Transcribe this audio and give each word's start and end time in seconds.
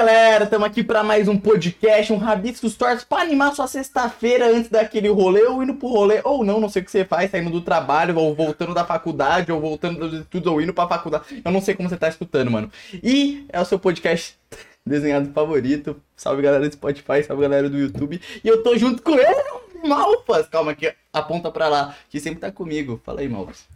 galera, 0.00 0.44
estamos 0.44 0.66
aqui 0.66 0.82
para 0.82 1.02
mais 1.02 1.28
um 1.28 1.36
podcast, 1.36 2.10
um 2.10 2.16
Rabiscos 2.16 2.74
Tortos 2.74 3.04
para 3.04 3.20
animar 3.20 3.54
sua 3.54 3.66
sexta-feira 3.66 4.48
antes 4.48 4.70
daquele 4.70 5.08
rolê, 5.08 5.42
ou 5.42 5.62
indo 5.62 5.74
pro 5.74 5.88
rolê, 5.88 6.22
ou 6.24 6.42
não, 6.42 6.58
não 6.58 6.70
sei 6.70 6.80
o 6.80 6.84
que 6.86 6.90
você 6.90 7.04
faz, 7.04 7.30
saindo 7.30 7.50
do 7.50 7.60
trabalho, 7.60 8.16
ou 8.16 8.34
voltando 8.34 8.72
da 8.72 8.82
faculdade, 8.82 9.52
ou 9.52 9.60
voltando 9.60 10.08
dos 10.08 10.20
estudos, 10.20 10.50
ou 10.50 10.58
indo 10.58 10.72
pra 10.72 10.88
faculdade. 10.88 11.42
Eu 11.44 11.52
não 11.52 11.60
sei 11.60 11.74
como 11.74 11.86
você 11.86 11.98
tá 11.98 12.08
escutando, 12.08 12.50
mano. 12.50 12.72
E 12.94 13.44
é 13.50 13.60
o 13.60 13.64
seu 13.66 13.78
podcast 13.78 14.38
desenhado 14.86 15.30
favorito. 15.34 16.00
Salve 16.16 16.40
galera 16.40 16.66
do 16.66 16.72
Spotify, 16.72 17.22
salve 17.22 17.42
galera 17.42 17.68
do 17.68 17.76
YouTube. 17.76 18.18
E 18.42 18.48
eu 18.48 18.62
tô 18.62 18.78
junto 18.78 19.02
com 19.02 19.12
ele, 19.12 19.86
Malfas. 19.86 20.48
Calma 20.48 20.72
aqui, 20.72 20.90
aponta 21.12 21.50
pra 21.50 21.68
lá, 21.68 21.94
que 22.08 22.18
sempre 22.18 22.40
tá 22.40 22.50
comigo. 22.50 22.98
Fala 23.04 23.20
aí, 23.20 23.28
Malfas. 23.28 23.66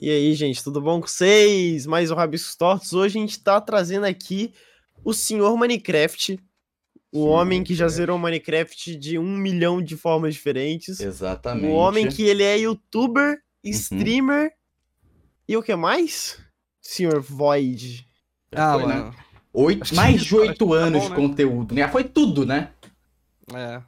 E 0.00 0.08
aí, 0.08 0.32
gente, 0.34 0.62
tudo 0.62 0.80
bom 0.80 1.00
com 1.00 1.08
vocês? 1.08 1.86
Mais 1.86 2.08
um 2.08 2.14
Rabiscos 2.14 2.54
Tortos. 2.54 2.92
Hoje 2.92 3.18
a 3.18 3.20
gente 3.20 3.40
tá 3.40 3.60
trazendo 3.60 4.06
aqui 4.06 4.54
o 5.04 5.12
senhor 5.12 5.56
Minecraft, 5.56 6.38
o 7.12 7.24
Sim, 7.24 7.28
homem 7.28 7.64
que 7.64 7.74
já 7.74 7.88
zerou 7.88 8.18
Minecraft 8.18 8.96
de 8.96 9.18
um 9.18 9.36
milhão 9.36 9.82
de 9.82 9.96
formas 9.96 10.34
diferentes. 10.34 11.00
Exatamente. 11.00 11.66
O 11.66 11.72
homem 11.72 12.08
que 12.08 12.22
ele 12.22 12.42
é 12.42 12.58
youtuber, 12.58 13.42
uhum. 13.64 13.70
streamer 13.70 14.44
uhum. 14.44 14.50
e 15.48 15.56
o 15.56 15.62
que 15.62 15.74
mais? 15.74 16.38
Senhor 16.80 17.20
Void. 17.20 18.06
Ah, 18.54 18.78
foi, 18.78 18.86
né? 18.86 19.12
Oito, 19.54 19.94
mais 19.94 20.24
de 20.24 20.34
oito 20.34 20.66
tá 20.66 20.74
anos 20.74 21.02
bom, 21.02 21.04
de 21.04 21.10
né? 21.10 21.16
conteúdo. 21.16 21.74
Já 21.76 21.88
foi 21.88 22.04
tudo, 22.04 22.46
né? 22.46 22.70
É. 23.54 23.82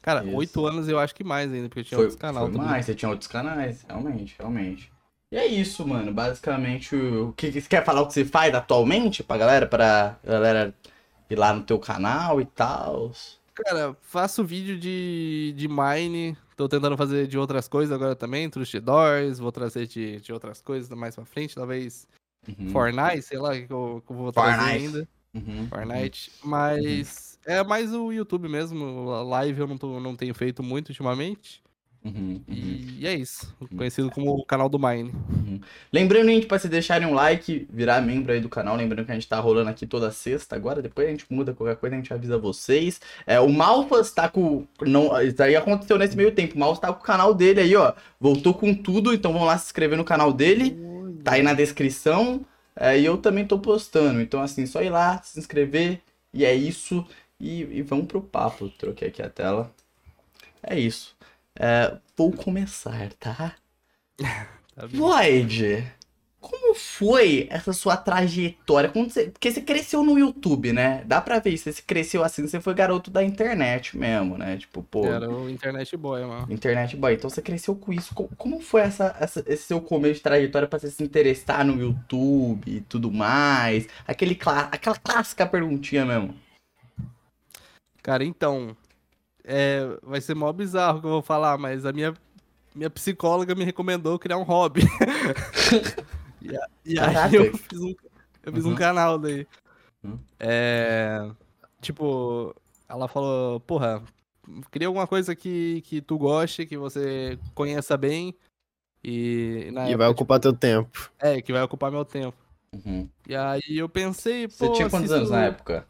Cara, 0.00 0.24
oito 0.24 0.64
anos 0.64 0.88
eu 0.88 0.98
acho 0.98 1.14
que 1.14 1.24
mais 1.24 1.52
ainda, 1.52 1.68
porque 1.68 1.80
eu 1.80 1.84
tinha 1.84 1.98
foi, 1.98 2.04
outros 2.06 2.20
canais. 2.20 2.48
Foi 2.48 2.56
mais, 2.56 2.86
você 2.86 2.94
tinha 2.94 3.08
outros 3.08 3.28
canais, 3.28 3.82
realmente, 3.88 4.36
realmente. 4.38 4.91
E 5.32 5.36
é 5.38 5.46
isso, 5.46 5.88
mano. 5.88 6.12
Basicamente, 6.12 6.94
o 6.94 7.32
que 7.32 7.50
você 7.50 7.62
quer 7.62 7.82
falar 7.82 8.02
o 8.02 8.06
que 8.06 8.12
você 8.12 8.22
faz 8.22 8.54
atualmente 8.54 9.22
pra 9.22 9.38
galera? 9.38 9.66
Pra 9.66 10.18
galera 10.22 10.74
ir 11.30 11.36
lá 11.36 11.54
no 11.54 11.62
teu 11.62 11.78
canal 11.78 12.38
e 12.38 12.44
tal? 12.44 13.10
Cara, 13.54 13.96
faço 14.02 14.44
vídeo 14.44 14.78
de, 14.78 15.54
de 15.56 15.68
Mine. 15.68 16.36
Tô 16.54 16.68
tentando 16.68 16.98
fazer 16.98 17.26
de 17.26 17.38
outras 17.38 17.66
coisas 17.66 17.94
agora 17.94 18.14
também. 18.14 18.50
Trust 18.50 18.78
Doors. 18.78 19.38
Vou 19.38 19.50
trazer 19.50 19.86
de, 19.86 20.20
de 20.20 20.34
outras 20.34 20.60
coisas 20.60 20.90
mais 20.90 21.14
pra 21.14 21.24
frente. 21.24 21.54
Talvez 21.54 22.06
uhum. 22.46 22.68
Fortnite, 22.68 23.22
sei 23.22 23.38
lá, 23.38 23.54
que 23.54 23.72
eu, 23.72 24.02
que 24.06 24.12
eu 24.12 24.16
vou 24.16 24.32
trazer 24.32 24.58
Fortnite. 24.58 24.84
ainda. 24.84 25.08
Uhum. 25.32 25.66
Fortnite. 25.66 26.30
Mas 26.44 27.38
uhum. 27.46 27.54
é 27.54 27.64
mais 27.64 27.94
o 27.94 28.12
YouTube 28.12 28.50
mesmo. 28.50 29.10
A 29.12 29.22
live 29.22 29.60
eu 29.60 29.66
não, 29.66 29.78
tô, 29.78 29.98
não 29.98 30.14
tenho 30.14 30.34
feito 30.34 30.62
muito 30.62 30.90
ultimamente. 30.90 31.61
Uhum, 32.04 32.40
uhum. 32.48 32.96
E 32.98 33.06
é 33.06 33.14
isso. 33.14 33.54
Conhecido 33.76 34.10
como 34.10 34.34
o 34.34 34.44
canal 34.44 34.68
do 34.68 34.78
Mine. 34.78 35.12
Uhum. 35.12 35.60
Lembrando, 35.92 36.28
gente, 36.28 36.46
pra 36.46 36.58
vocês 36.58 36.70
deixarem 36.70 37.06
um 37.06 37.14
like, 37.14 37.66
virar 37.72 38.00
membro 38.00 38.32
aí 38.32 38.40
do 38.40 38.48
canal. 38.48 38.74
Lembrando 38.76 39.06
que 39.06 39.12
a 39.12 39.14
gente 39.14 39.28
tá 39.28 39.38
rolando 39.38 39.70
aqui 39.70 39.86
toda 39.86 40.10
sexta 40.10 40.56
agora. 40.56 40.82
Depois 40.82 41.06
a 41.06 41.10
gente 41.10 41.24
muda 41.30 41.54
qualquer 41.54 41.76
coisa, 41.76 41.94
a 41.94 41.98
gente 41.98 42.12
avisa 42.12 42.36
vocês. 42.36 43.00
É, 43.24 43.38
o 43.38 43.48
Malfas 43.48 44.10
tá 44.10 44.28
com. 44.28 44.66
Não, 44.80 45.20
isso 45.22 45.40
aí 45.42 45.54
aconteceu 45.54 45.96
nesse 45.96 46.16
meio 46.16 46.32
tempo. 46.32 46.56
O 46.56 46.58
Malfas 46.58 46.80
tá 46.80 46.92
com 46.92 47.00
o 47.00 47.06
canal 47.06 47.32
dele 47.32 47.60
aí, 47.60 47.76
ó. 47.76 47.92
Voltou 48.20 48.52
com 48.52 48.74
tudo. 48.74 49.14
Então 49.14 49.32
vamos 49.32 49.46
lá 49.46 49.56
se 49.56 49.66
inscrever 49.66 49.96
no 49.96 50.04
canal 50.04 50.32
dele. 50.32 50.76
Tá 51.22 51.32
aí 51.32 51.42
na 51.42 51.54
descrição. 51.54 52.44
É, 52.74 52.98
e 52.98 53.04
eu 53.04 53.16
também 53.16 53.46
tô 53.46 53.58
postando. 53.58 54.20
Então, 54.20 54.42
assim, 54.42 54.66
só 54.66 54.82
ir 54.82 54.90
lá, 54.90 55.22
se 55.22 55.38
inscrever. 55.38 56.00
E 56.34 56.44
é 56.44 56.54
isso. 56.54 57.06
E, 57.38 57.62
e 57.78 57.82
vamos 57.82 58.06
pro 58.06 58.20
papo. 58.20 58.68
Troquei 58.70 59.08
aqui 59.08 59.22
a 59.22 59.28
tela. 59.28 59.72
É 60.62 60.78
isso. 60.78 61.14
É, 61.58 61.96
vou 62.16 62.32
começar, 62.32 63.12
tá? 63.14 63.54
tá 64.74 64.86
Void, 64.86 65.84
como 66.42 66.74
foi 66.74 67.46
essa 67.50 67.72
sua 67.72 67.96
trajetória? 67.96 68.90
Você... 68.92 69.30
Porque 69.30 69.52
você 69.52 69.60
cresceu 69.60 70.02
no 70.02 70.18
YouTube, 70.18 70.72
né? 70.72 71.04
Dá 71.06 71.20
pra 71.20 71.38
ver 71.38 71.50
isso. 71.50 71.72
Você 71.72 71.80
cresceu 71.80 72.24
assim, 72.24 72.46
você 72.46 72.60
foi 72.60 72.74
garoto 72.74 73.12
da 73.12 73.22
internet 73.22 73.96
mesmo, 73.96 74.36
né? 74.36 74.56
Tipo, 74.56 74.82
pô. 74.82 75.06
Era 75.06 75.30
o 75.30 75.48
internet 75.48 75.96
boy, 75.96 76.24
mano. 76.24 76.52
Internet 76.52 76.96
boy. 76.96 77.14
Então 77.14 77.30
você 77.30 77.40
cresceu 77.40 77.76
com 77.76 77.92
isso. 77.92 78.12
Como 78.12 78.60
foi 78.60 78.80
essa, 78.80 79.16
essa, 79.20 79.44
esse 79.46 79.62
seu 79.62 79.80
começo 79.80 80.14
de 80.14 80.22
trajetória 80.22 80.66
pra 80.66 80.80
você 80.80 80.90
se 80.90 81.04
interessar 81.04 81.64
no 81.64 81.80
YouTube 81.80 82.64
e 82.66 82.80
tudo 82.80 83.12
mais? 83.12 83.86
Aquele 84.04 84.34
clá... 84.34 84.68
Aquela 84.72 84.96
clássica 84.96 85.46
perguntinha 85.46 86.04
mesmo. 86.04 86.34
Cara, 88.02 88.24
então, 88.24 88.76
é, 89.44 89.98
vai 90.02 90.20
ser 90.20 90.34
mó 90.34 90.52
bizarro 90.52 91.00
que 91.00 91.06
eu 91.06 91.10
vou 91.10 91.22
falar, 91.22 91.58
mas 91.58 91.84
a 91.84 91.92
minha, 91.92 92.14
minha 92.74 92.90
psicóloga 92.90 93.54
me 93.54 93.64
recomendou 93.64 94.18
criar 94.18 94.38
um 94.38 94.42
hobby. 94.42 94.82
e, 96.40 96.94
e 96.94 96.98
aí 96.98 97.34
eu 97.34 97.56
fiz 97.56 97.80
um, 97.80 97.94
eu 98.44 98.52
fiz 98.52 98.64
uhum. 98.64 98.72
um 98.72 98.74
canal 98.74 99.18
daí. 99.18 99.46
Uhum. 100.02 100.18
É, 100.38 101.30
tipo, 101.80 102.54
ela 102.88 103.08
falou, 103.08 103.60
porra, 103.60 104.02
cria 104.70 104.88
alguma 104.88 105.06
coisa 105.06 105.34
que, 105.34 105.82
que 105.82 106.00
tu 106.00 106.18
goste, 106.18 106.66
que 106.66 106.76
você 106.76 107.38
conheça 107.54 107.96
bem. 107.96 108.34
E, 109.02 109.68
e 109.68 109.76
época, 109.76 109.96
vai 109.96 110.08
ocupar 110.08 110.38
tipo, 110.38 110.50
teu 110.50 110.58
tempo. 110.58 111.10
É, 111.18 111.42
que 111.42 111.52
vai 111.52 111.62
ocupar 111.62 111.90
meu 111.90 112.04
tempo. 112.04 112.36
Uhum. 112.72 113.08
E 113.28 113.34
aí 113.34 113.78
eu 113.78 113.88
pensei, 113.88 114.46
pô. 114.46 114.54
Você 114.66 114.72
tinha 114.72 114.90
quantos 114.90 115.10
anos 115.10 115.30
na 115.30 115.46
época? 115.46 115.86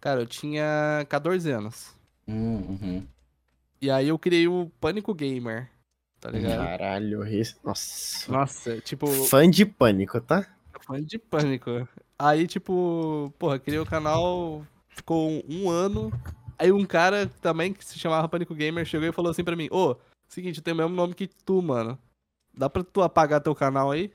Cara, 0.00 0.20
eu 0.20 0.26
tinha 0.26 1.04
14 1.08 1.50
anos. 1.50 1.97
Uhum. 2.28 3.06
E 3.80 3.90
aí 3.90 4.08
eu 4.08 4.18
criei 4.18 4.46
o 4.46 4.70
Pânico 4.80 5.14
Gamer, 5.14 5.70
tá 6.20 6.30
ligado? 6.30 6.58
Caralho, 6.58 7.20
nossa. 7.64 8.30
Nossa, 8.30 8.80
tipo. 8.80 9.06
Fã 9.06 9.48
de 9.48 9.64
Pânico, 9.64 10.20
tá? 10.20 10.46
Fã 10.80 11.02
de 11.02 11.18
Pânico. 11.18 11.88
Aí, 12.18 12.46
tipo, 12.46 13.32
porra, 13.38 13.58
criei 13.58 13.78
o 13.78 13.86
canal, 13.86 14.66
ficou 14.88 15.42
um 15.48 15.70
ano. 15.70 16.12
Aí 16.58 16.72
um 16.72 16.84
cara 16.84 17.28
também 17.40 17.72
que 17.72 17.84
se 17.84 17.98
chamava 17.98 18.28
Pânico 18.28 18.54
Gamer 18.54 18.84
chegou 18.84 19.08
e 19.08 19.12
falou 19.12 19.30
assim 19.30 19.44
pra 19.44 19.56
mim: 19.56 19.68
Ô, 19.70 19.96
seguinte, 20.28 20.58
eu 20.58 20.64
tenho 20.64 20.74
o 20.76 20.78
mesmo 20.78 20.94
nome 20.94 21.14
que 21.14 21.28
tu, 21.28 21.62
mano. 21.62 21.98
Dá 22.52 22.68
pra 22.68 22.82
tu 22.82 23.00
apagar 23.00 23.40
teu 23.40 23.54
canal 23.54 23.92
aí? 23.92 24.12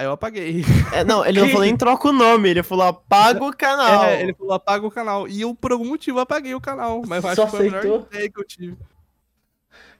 Aí 0.00 0.06
eu 0.06 0.12
apaguei. 0.12 0.64
É, 0.94 1.04
não, 1.04 1.22
ele 1.26 1.38
não 1.38 1.48
falou 1.48 1.66
nem 1.66 1.76
troca 1.76 2.08
o 2.08 2.12
nome, 2.12 2.48
ele 2.48 2.62
falou 2.62 2.86
apaga 2.86 3.44
o 3.44 3.54
canal. 3.54 4.04
É, 4.04 4.22
ele 4.22 4.32
falou 4.32 4.54
apaga 4.54 4.86
o 4.86 4.90
canal. 4.90 5.28
E 5.28 5.42
eu, 5.42 5.54
por 5.54 5.72
algum 5.72 5.84
motivo, 5.84 6.18
apaguei 6.18 6.54
o 6.54 6.60
canal. 6.60 7.02
Mas 7.06 7.22
eu 7.22 7.28
acho 7.28 7.36
Só 7.36 7.44
que 7.44 7.50
foi 7.50 7.68
aceitou? 7.68 7.80
a 7.80 7.84
melhor 7.84 8.06
ideia 8.10 8.30
que 8.30 8.40
eu 8.40 8.44
tive. 8.44 8.76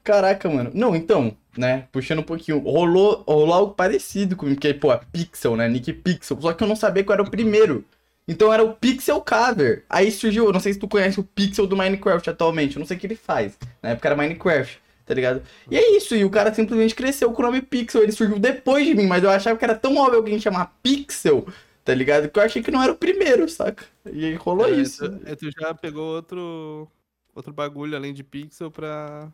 Caraca, 0.03 0.49
mano. 0.49 0.71
Não, 0.73 0.95
então, 0.95 1.37
né? 1.55 1.87
Puxando 1.91 2.17
um 2.17 2.23
pouquinho. 2.23 2.57
Rolou, 2.57 3.23
rolou 3.27 3.53
algo 3.53 3.73
parecido 3.75 4.35
comigo, 4.35 4.55
porque, 4.55 4.73
pô, 4.73 4.91
é 4.91 4.99
Pixel, 5.11 5.55
né? 5.55 5.69
Nick 5.69 5.93
Pixel. 5.93 6.41
Só 6.41 6.51
que 6.51 6.63
eu 6.63 6.67
não 6.67 6.75
sabia 6.75 7.03
qual 7.03 7.13
era 7.13 7.21
o 7.21 7.29
primeiro. 7.29 7.85
Então 8.27 8.51
era 8.51 8.63
o 8.63 8.73
Pixel 8.73 9.21
Cover. 9.21 9.85
Aí 9.87 10.11
surgiu, 10.11 10.51
não 10.51 10.59
sei 10.59 10.73
se 10.73 10.79
tu 10.79 10.87
conhece 10.87 11.19
o 11.19 11.23
Pixel 11.23 11.67
do 11.67 11.77
Minecraft 11.77 12.27
atualmente. 12.27 12.75
Eu 12.75 12.79
não 12.79 12.87
sei 12.87 12.97
o 12.97 12.99
que 12.99 13.05
ele 13.05 13.15
faz. 13.15 13.55
Na 13.83 13.89
época 13.89 14.07
era 14.07 14.17
Minecraft 14.17 14.81
tá 15.11 15.15
ligado? 15.15 15.41
E 15.69 15.77
é 15.77 15.97
isso, 15.97 16.15
e 16.15 16.23
o 16.23 16.29
cara 16.29 16.53
simplesmente 16.53 16.95
cresceu 16.95 17.33
com 17.33 17.41
o 17.41 17.45
nome 17.45 17.61
Pixel, 17.61 18.01
ele 18.01 18.13
surgiu 18.13 18.39
depois 18.39 18.85
de 18.85 18.95
mim, 18.95 19.07
mas 19.07 19.21
eu 19.21 19.29
achava 19.29 19.59
que 19.59 19.65
era 19.65 19.75
tão 19.75 19.97
óbvio 19.97 20.19
alguém 20.19 20.39
chamar 20.39 20.77
Pixel, 20.81 21.45
tá 21.83 21.93
ligado? 21.93 22.29
Que 22.29 22.39
eu 22.39 22.43
achei 22.43 22.63
que 22.63 22.71
não 22.71 22.81
era 22.81 22.93
o 22.93 22.97
primeiro, 22.97 23.49
saca? 23.49 23.83
E 24.09 24.23
aí 24.23 24.35
rolou 24.35 24.67
é, 24.67 24.71
isso. 24.71 25.09
Tu, 25.09 25.21
é, 25.25 25.35
tu, 25.35 25.51
já 25.51 25.73
pegou 25.73 26.15
outro, 26.15 26.87
outro 27.35 27.51
bagulho 27.51 27.93
além 27.93 28.13
de 28.13 28.23
Pixel 28.23 28.71
pra... 28.71 29.29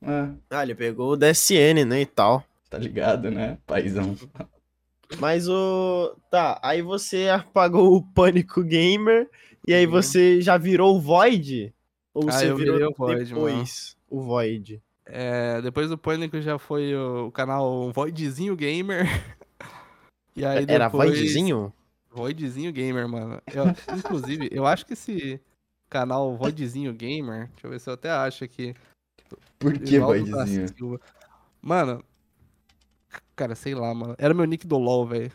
É. 0.00 0.28
Ah, 0.48 0.62
ele 0.62 0.74
pegou 0.74 1.12
o 1.12 1.16
DSN, 1.16 1.84
né, 1.86 2.00
e 2.00 2.06
tal. 2.06 2.42
Tá 2.70 2.78
ligado, 2.78 3.30
né, 3.30 3.58
paizão. 3.66 4.16
Mas 5.20 5.46
o... 5.46 6.16
Tá, 6.30 6.58
aí 6.62 6.80
você 6.80 7.28
apagou 7.28 7.94
o 7.94 8.02
Pânico 8.02 8.62
Gamer, 8.62 9.28
e 9.66 9.74
aí 9.74 9.84
uhum. 9.84 9.92
você 9.92 10.40
já 10.40 10.56
virou 10.56 10.96
o 10.96 11.00
Void? 11.00 11.74
Ou 12.14 12.30
ah, 12.30 12.32
você 12.32 12.54
virou 12.54 12.92
o 12.92 12.94
Void, 12.96 13.24
depois 13.26 13.94
mano. 14.10 14.22
o 14.22 14.22
Void? 14.22 14.82
É, 15.10 15.62
depois 15.62 15.88
do 15.88 15.96
Pânico 15.96 16.40
já 16.40 16.58
foi 16.58 16.94
o 16.94 17.30
canal 17.32 17.90
Voidzinho 17.92 18.54
Gamer. 18.54 19.06
e 20.36 20.44
aí 20.44 20.66
depois... 20.66 20.74
Era 20.74 20.88
Voidzinho? 20.88 21.72
Voidzinho 22.10 22.72
Gamer, 22.72 23.08
mano. 23.08 23.40
Eu, 23.52 23.64
inclusive, 23.96 24.48
eu 24.52 24.66
acho 24.66 24.84
que 24.84 24.92
esse 24.92 25.40
canal 25.88 26.36
Voidzinho 26.36 26.92
Gamer, 26.92 27.48
deixa 27.48 27.66
eu 27.66 27.70
ver 27.70 27.80
se 27.80 27.88
eu 27.88 27.94
até 27.94 28.10
acho 28.10 28.44
aqui. 28.44 28.74
Por 29.58 29.78
que 29.78 29.98
Voidzinho? 29.98 31.00
Mano, 31.62 32.04
cara, 33.34 33.54
sei 33.54 33.74
lá, 33.74 33.94
mano. 33.94 34.14
Era 34.18 34.34
meu 34.34 34.44
nick 34.44 34.66
do 34.66 34.76
LoL, 34.76 35.06
velho. 35.06 35.32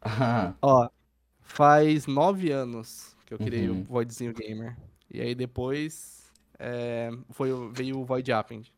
Ah. 0.00 0.52
Ó, 0.60 0.88
faz 1.40 2.06
nove 2.06 2.50
anos 2.50 3.16
que 3.24 3.32
eu 3.32 3.38
criei 3.38 3.68
uhum. 3.68 3.80
o 3.80 3.84
Voidzinho 3.84 4.34
Gamer. 4.34 4.76
E 5.10 5.20
aí 5.20 5.34
depois 5.34 6.30
é, 6.58 7.10
foi, 7.30 7.50
veio 7.72 7.98
o 7.98 8.04
Void 8.04 8.30
Append. 8.32 8.72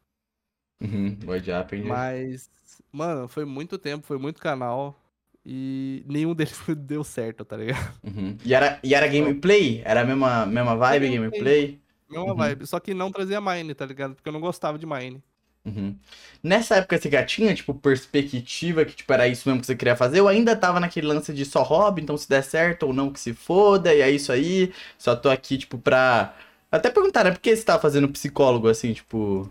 Uhum, 0.80 1.16
Void 1.24 1.50
Append. 1.50 1.86
Mas, 1.86 2.50
mano, 2.92 3.28
foi 3.28 3.44
muito 3.44 3.78
tempo, 3.78 4.06
foi 4.06 4.18
muito 4.18 4.40
canal. 4.40 5.00
E 5.46 6.02
nenhum 6.06 6.34
deles 6.34 6.58
deu 6.76 7.04
certo, 7.04 7.44
tá 7.44 7.56
ligado? 7.56 7.94
Uhum. 8.02 8.36
E, 8.44 8.54
era, 8.54 8.78
e 8.82 8.94
era 8.94 9.06
gameplay? 9.06 9.82
Era 9.84 10.00
a 10.00 10.04
mesma, 10.04 10.46
mesma 10.46 10.76
vibe, 10.76 11.10
gameplay? 11.10 11.80
Mesma 12.08 12.30
uhum. 12.30 12.34
vibe, 12.34 12.66
só 12.66 12.80
que 12.80 12.94
não 12.94 13.12
trazia 13.12 13.40
mine, 13.40 13.74
tá 13.74 13.84
ligado? 13.84 14.14
Porque 14.14 14.28
eu 14.28 14.32
não 14.32 14.40
gostava 14.40 14.78
de 14.78 14.86
mine. 14.86 15.22
Uhum. 15.64 15.98
Nessa 16.42 16.76
época 16.76 16.98
você 16.98 17.10
já 17.10 17.24
tinha, 17.24 17.54
tipo, 17.54 17.74
perspectiva 17.74 18.84
que, 18.84 18.94
tipo, 18.94 19.10
era 19.12 19.26
isso 19.26 19.48
mesmo 19.48 19.60
que 19.60 19.66
você 19.66 19.74
queria 19.74 19.96
fazer? 19.96 20.20
Ou 20.20 20.28
ainda 20.28 20.54
tava 20.54 20.78
naquele 20.78 21.06
lance 21.06 21.32
de 21.32 21.44
só 21.44 21.62
hobby, 21.62 22.02
então 22.02 22.16
se 22.16 22.28
der 22.28 22.42
certo 22.42 22.84
ou 22.84 22.92
não 22.92 23.10
que 23.10 23.18
se 23.18 23.32
foda, 23.32 23.94
e 23.94 24.00
é 24.00 24.10
isso 24.10 24.30
aí, 24.30 24.72
só 24.98 25.16
tô 25.16 25.30
aqui, 25.30 25.56
tipo, 25.58 25.78
pra... 25.78 26.34
Até 26.70 26.90
perguntar, 26.90 27.24
né, 27.24 27.30
por 27.30 27.40
que 27.40 27.54
você 27.56 27.64
tava 27.64 27.80
fazendo 27.80 28.08
psicólogo, 28.08 28.68
assim, 28.68 28.92
tipo... 28.92 29.50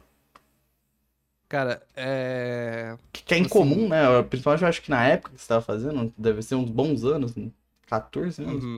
Cara, 1.53 1.83
é. 1.95 2.97
Que, 3.11 3.21
que 3.25 3.33
é 3.35 3.37
Assim- 3.37 3.45
incomum, 3.45 3.87
né? 3.87 4.23
Principalmente 4.23 4.63
eu 4.63 4.67
acho 4.67 4.81
que 4.81 4.89
na 4.89 5.05
época 5.07 5.35
que 5.35 5.39
você 5.39 5.47
tava 5.47 5.61
fazendo, 5.61 6.11
deve 6.17 6.41
ser 6.41 6.55
uns 6.55 6.67
bons 6.67 7.03
anos, 7.03 7.35
né? 7.35 7.51
14 7.85 8.41
anos. 8.43 8.63
Uhum. 8.63 8.77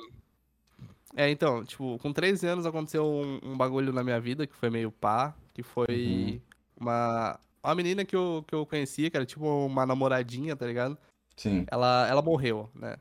É, 1.16 1.30
então, 1.30 1.64
tipo, 1.64 1.98
com 2.00 2.12
13 2.12 2.46
anos 2.46 2.66
aconteceu 2.66 3.06
um, 3.06 3.40
um 3.42 3.56
bagulho 3.56 3.94
na 3.94 4.04
minha 4.04 4.20
vida 4.20 4.46
que 4.46 4.54
foi 4.54 4.70
meio 4.70 4.92
pá, 4.92 5.34
que 5.54 5.64
foi 5.64 5.86
Uhum. 5.88 6.40
uma, 6.82 7.40
uma 7.64 7.76
menina 7.76 8.04
que 8.04 8.14
eu, 8.14 8.44
que 8.46 8.54
eu 8.54 8.66
conhecia, 8.66 9.10
que 9.10 9.16
era 9.16 9.26
tipo 9.26 9.46
uma 9.46 9.86
namoradinha, 9.86 10.54
tá 10.54 10.66
ligado? 10.68 10.98
Sim. 11.38 11.66
Ela, 11.72 12.10
ela 12.10 12.22
morreu, 12.22 12.70
né? 12.76 12.98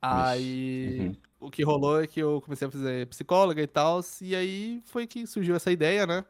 Aí 0.00 0.96
Uhum. 0.98 1.16
o 1.40 1.50
que 1.50 1.62
rolou 1.62 2.00
é 2.02 2.06
que 2.06 2.20
eu 2.20 2.40
comecei 2.40 2.66
a 2.68 2.70
fazer 2.70 3.06
psicóloga 3.08 3.60
e 3.60 3.66
tal, 3.66 4.00
e 4.22 4.34
aí 4.34 4.82
foi 4.86 5.06
que 5.06 5.26
surgiu 5.26 5.54
essa 5.54 5.70
ideia, 5.70 6.06
né? 6.06 6.24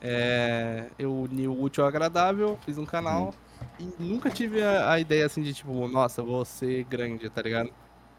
É, 0.00 0.90
eu 0.98 1.12
uni 1.22 1.48
o 1.48 1.60
útil 1.60 1.82
ao 1.84 1.88
agradável, 1.88 2.58
fiz 2.64 2.78
um 2.78 2.84
canal 2.84 3.34
e 3.80 3.90
nunca 3.98 4.30
tive 4.30 4.62
a, 4.62 4.92
a 4.92 5.00
ideia 5.00 5.26
assim 5.26 5.42
de 5.42 5.54
tipo, 5.54 5.88
nossa, 5.88 6.22
vou 6.22 6.44
ser 6.44 6.84
grande, 6.84 7.28
tá 7.30 7.42
ligado? 7.42 7.70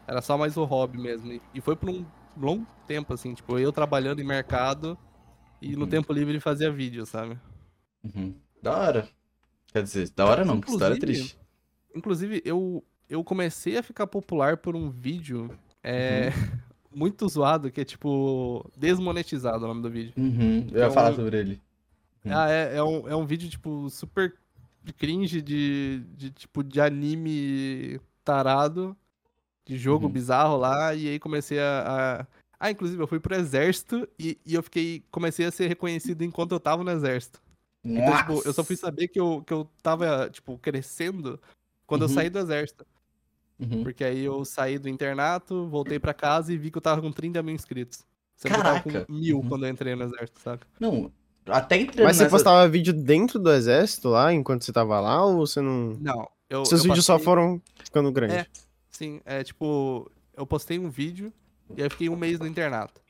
Era 0.06 0.20
só 0.20 0.36
mais 0.36 0.56
o 0.56 0.64
hobby 0.64 0.98
mesmo. 0.98 1.32
E, 1.32 1.40
e 1.54 1.60
foi 1.60 1.76
por 1.76 1.88
um 1.90 2.04
longo 2.36 2.66
tempo, 2.86 3.12
assim, 3.14 3.34
tipo, 3.34 3.58
eu 3.58 3.72
trabalhando 3.72 4.20
em 4.20 4.24
mercado 4.24 4.96
e 5.62 5.74
no 5.76 5.82
Uhum. 5.84 5.88
tempo 5.90 6.12
livre 6.12 6.40
fazia 6.40 6.70
vídeo, 6.70 7.04
sabe? 7.06 7.38
Uhum. 8.04 8.34
Da 8.62 8.76
hora. 8.76 9.08
Quer 9.72 9.82
dizer, 9.82 10.08
da 10.10 10.24
hora 10.26 10.44
não, 10.44 10.60
que 10.60 10.70
história 10.70 10.94
Inclusive- 10.96 11.18
triste. 11.20 11.38
Inclusive, 11.94 12.42
eu, 12.44 12.84
eu 13.08 13.22
comecei 13.24 13.76
a 13.78 13.82
ficar 13.82 14.06
popular 14.06 14.56
por 14.56 14.74
um 14.76 14.88
vídeo 14.90 15.50
é, 15.82 16.30
muito 16.94 17.28
zoado, 17.28 17.70
que 17.70 17.80
é 17.80 17.84
tipo, 17.84 18.64
desmonetizado 18.76 19.64
o 19.64 19.68
nome 19.68 19.82
do 19.82 19.90
vídeo. 19.90 20.12
Uhum. 20.16 20.66
Eu 20.72 20.78
ia 20.78 20.84
Então- 20.86 20.90
falar 20.92 21.14
sobre 21.14 21.38
ele. 21.38 21.60
Ah, 22.24 22.50
é, 22.50 22.76
é, 22.76 22.82
um, 22.82 23.08
é 23.08 23.16
um 23.16 23.24
vídeo, 23.26 23.48
tipo, 23.48 23.88
super 23.90 24.34
cringe 24.96 25.40
de, 25.42 26.04
de 26.16 26.30
tipo, 26.30 26.62
de 26.62 26.80
anime 26.80 28.00
tarado, 28.24 28.96
de 29.64 29.76
jogo 29.78 30.06
Uhum. 30.06 30.12
bizarro 30.12 30.56
lá, 30.56 30.94
e 30.94 31.08
aí 31.08 31.18
comecei 31.18 31.58
a... 31.60 31.84
a- 32.22 32.26
Ah, 32.60 32.70
inclusive, 32.70 33.00
eu 33.02 33.06
fui 33.06 33.20
pro 33.20 33.34
exército 33.36 34.08
e, 34.18 34.38
e 34.44 34.54
eu 34.54 34.62
fiquei... 34.62 35.04
Comecei 35.10 35.46
a 35.46 35.50
ser 35.50 35.68
reconhecido 35.68 36.22
enquanto 36.22 36.52
eu 36.52 36.60
tava 36.60 36.82
no 36.82 36.90
exército. 36.90 37.40
Então, 37.84 38.16
tipo, 38.16 38.42
eu 38.46 38.52
só 38.52 38.64
fui 38.64 38.74
Nossa. 38.74 38.86
saber 38.86 39.08
que 39.08 39.20
eu, 39.20 39.42
que 39.46 39.52
eu 39.52 39.70
tava, 39.82 40.28
tipo, 40.30 40.58
crescendo 40.58 41.40
quando 41.86 42.02
eu 42.02 42.08
Uhum. 42.08 42.14
saí 42.14 42.28
do 42.28 42.38
exército. 42.38 42.84
Uhum. 43.60 43.82
Porque 43.82 44.04
aí 44.04 44.22
eu 44.24 44.44
saí 44.44 44.78
do 44.78 44.88
internato, 44.88 45.66
voltei 45.68 45.98
pra 45.98 46.12
casa 46.14 46.52
e 46.52 46.58
vi 46.58 46.70
que 46.70 46.78
eu 46.78 46.82
tava 46.82 47.00
com 47.00 47.10
30 47.12 47.42
mil 47.42 47.54
inscritos. 47.54 48.04
Que 48.40 48.46
eu 48.48 48.50
tava 48.62 48.80
Caraca! 48.82 49.06
com 49.06 49.12
mil 49.12 49.38
Uhum. 49.38 49.48
quando 49.48 49.66
eu 49.66 49.70
entrei 49.70 49.94
no 49.96 50.04
exército, 50.04 50.40
saca? 50.40 50.66
Não, 50.78 51.10
até 51.48 51.76
entrando 51.76 52.06
Mas 52.06 52.16
você 52.16 52.24
nessa... 52.24 52.34
postava 52.36 52.68
vídeo 52.68 52.92
dentro 52.92 53.38
do 53.38 53.50
exército 53.52 54.08
lá, 54.08 54.32
enquanto 54.32 54.64
você 54.64 54.72
tava 54.72 55.00
lá, 55.00 55.24
ou 55.24 55.46
você 55.46 55.60
não. 55.60 55.96
Não, 56.00 56.28
eu. 56.48 56.64
Seus 56.64 56.80
eu 56.82 56.88
vídeos 56.90 57.04
só 57.04 57.14
passei- 57.14 57.24
foram 57.24 57.62
ficando 57.82 58.10
grandes? 58.12 58.36
É. 58.36 58.46
Sim, 58.90 59.20
é 59.24 59.44
tipo, 59.44 60.10
eu 60.36 60.46
postei 60.46 60.78
um 60.78 60.90
vídeo 60.90 61.32
e 61.76 61.80
aí 61.80 61.86
eu 61.86 61.90
fiquei 61.90 62.08
um 62.08 62.16
mês 62.16 62.38
no 62.38 62.46
internato. 62.46 63.00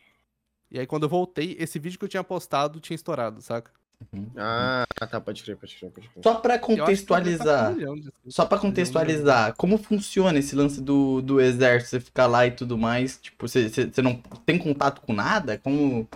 E 0.71 0.79
aí 0.79 0.87
quando 0.87 1.05
eu 1.05 1.09
voltei, 1.09 1.57
esse 1.59 1.79
vídeo 1.79 1.99
que 1.99 2.05
eu 2.05 2.09
tinha 2.09 2.23
postado 2.25 2.79
tinha 2.81 2.95
estourado, 2.95 3.41
saca? 3.41 3.71
Uhum. 4.13 4.31
Ah, 4.37 4.85
tá, 4.95 5.21
pode 5.21 5.43
crer, 5.43 5.57
pode 5.57 5.75
crer, 5.75 5.91
pode 5.91 6.09
crer. 6.09 6.23
Só 6.23 6.35
pra 6.37 6.59
contextualizar, 6.59 7.73
inscritos. 7.73 8.13
só 8.29 8.47
pra 8.47 8.59
contextualizar, 8.59 9.55
como 9.57 9.77
funciona 9.77 10.39
esse 10.39 10.55
lance 10.55 10.81
do, 10.81 11.21
do 11.21 11.41
exército? 11.41 11.91
Você 11.91 12.01
ficar 12.01 12.27
lá 12.27 12.47
e 12.47 12.53
tudo 12.53 12.79
mais, 12.79 13.19
tipo, 13.21 13.49
você, 13.49 13.69
você, 13.69 13.91
você 13.91 14.01
não 14.03 14.15
tem 14.47 14.57
contato 14.59 15.01
com 15.01 15.13
nada? 15.13 15.59
Como, 15.59 16.07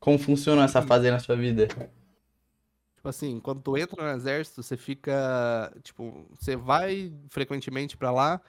como 0.00 0.18
funciona 0.18 0.64
essa 0.64 0.82
fase 0.82 1.06
aí 1.06 1.12
na 1.12 1.18
sua 1.18 1.36
vida? 1.36 1.66
Tipo 2.96 3.08
assim, 3.08 3.40
quando 3.40 3.62
tu 3.62 3.76
entra 3.76 4.02
no 4.02 4.16
exército, 4.18 4.62
você 4.62 4.76
fica, 4.76 5.72
tipo, 5.82 6.26
você 6.38 6.56
vai 6.56 7.12
frequentemente 7.28 7.96
pra 7.96 8.10
lá, 8.10 8.40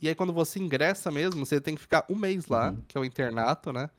e 0.00 0.08
aí 0.08 0.14
quando 0.14 0.32
você 0.32 0.58
ingressa 0.58 1.10
mesmo, 1.10 1.44
você 1.44 1.60
tem 1.60 1.74
que 1.74 1.80
ficar 1.82 2.04
um 2.08 2.16
mês 2.16 2.46
lá, 2.48 2.70
Uhum. 2.70 2.82
que 2.88 2.96
é 2.96 3.00
o 3.00 3.04
internato, 3.04 3.72
né? 3.72 3.90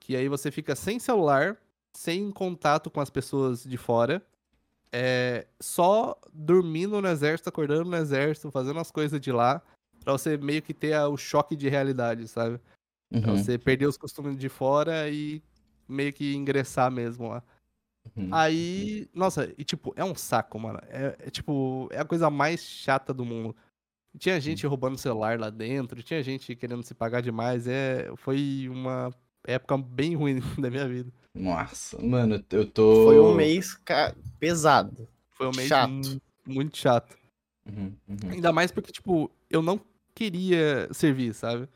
Que 0.00 0.16
aí 0.16 0.28
você 0.28 0.50
fica 0.50 0.74
sem 0.74 0.98
celular, 0.98 1.56
sem 1.94 2.30
contato 2.30 2.90
com 2.90 3.00
as 3.00 3.10
pessoas 3.10 3.62
de 3.64 3.76
fora, 3.76 4.24
é, 4.90 5.46
só 5.60 6.18
dormindo 6.32 7.00
no 7.00 7.08
exército, 7.08 7.48
acordando 7.48 7.88
no 7.90 7.96
exército, 7.96 8.50
fazendo 8.50 8.78
as 8.80 8.90
coisas 8.90 9.20
de 9.20 9.30
lá, 9.32 9.62
pra 10.02 10.12
você 10.12 10.36
meio 10.36 10.62
que 10.62 10.74
ter 10.74 10.98
o 11.00 11.16
choque 11.16 11.54
de 11.54 11.68
realidade, 11.68 12.26
sabe? 12.28 12.58
Pra 13.20 13.30
Uhum. 13.30 13.36
você 13.36 13.58
perder 13.58 13.86
os 13.86 13.96
costumes 13.98 14.36
de 14.38 14.48
fora 14.48 15.08
e 15.10 15.42
meio 15.92 16.12
que 16.12 16.34
ingressar 16.34 16.90
mesmo 16.90 17.28
lá. 17.28 17.42
Uhum. 18.16 18.28
Aí, 18.32 19.08
nossa, 19.14 19.52
e 19.56 19.64
tipo, 19.64 19.92
é 19.96 20.04
um 20.04 20.14
saco, 20.14 20.58
mano. 20.58 20.78
É, 20.88 21.16
é, 21.20 21.30
tipo, 21.30 21.88
é 21.92 22.00
a 22.00 22.04
coisa 22.04 22.28
mais 22.28 22.60
chata 22.62 23.14
do 23.14 23.24
mundo. 23.24 23.54
Tinha 24.18 24.38
gente 24.40 24.66
roubando 24.66 24.98
celular 24.98 25.38
lá 25.38 25.48
dentro, 25.48 26.02
tinha 26.02 26.22
gente 26.22 26.54
querendo 26.54 26.82
se 26.82 26.94
pagar 26.94 27.22
demais. 27.22 27.66
É, 27.66 28.10
foi 28.16 28.68
uma 28.68 29.10
época 29.46 29.78
bem 29.78 30.14
ruim 30.14 30.40
da 30.60 30.68
minha 30.70 30.86
vida. 30.88 31.10
Nossa, 31.34 31.98
mano, 32.02 32.44
eu 32.50 32.66
tô. 32.68 33.04
Foi 33.04 33.18
um 33.20 33.34
mês 33.34 33.74
ca- 33.74 34.14
pesado. 34.38 35.08
Foi 35.30 35.46
um 35.46 35.52
mês 35.56 35.68
Chato. 35.68 35.90
mu- 35.90 36.20
muito 36.46 36.76
chato. 36.76 37.16
Uhum, 37.66 37.94
uhum. 38.08 38.30
Ainda 38.32 38.52
mais 38.52 38.70
porque, 38.70 38.92
tipo, 38.92 39.30
eu 39.48 39.62
não 39.62 39.80
queria 40.14 40.88
servir, 40.92 41.32
sabe? 41.32 41.68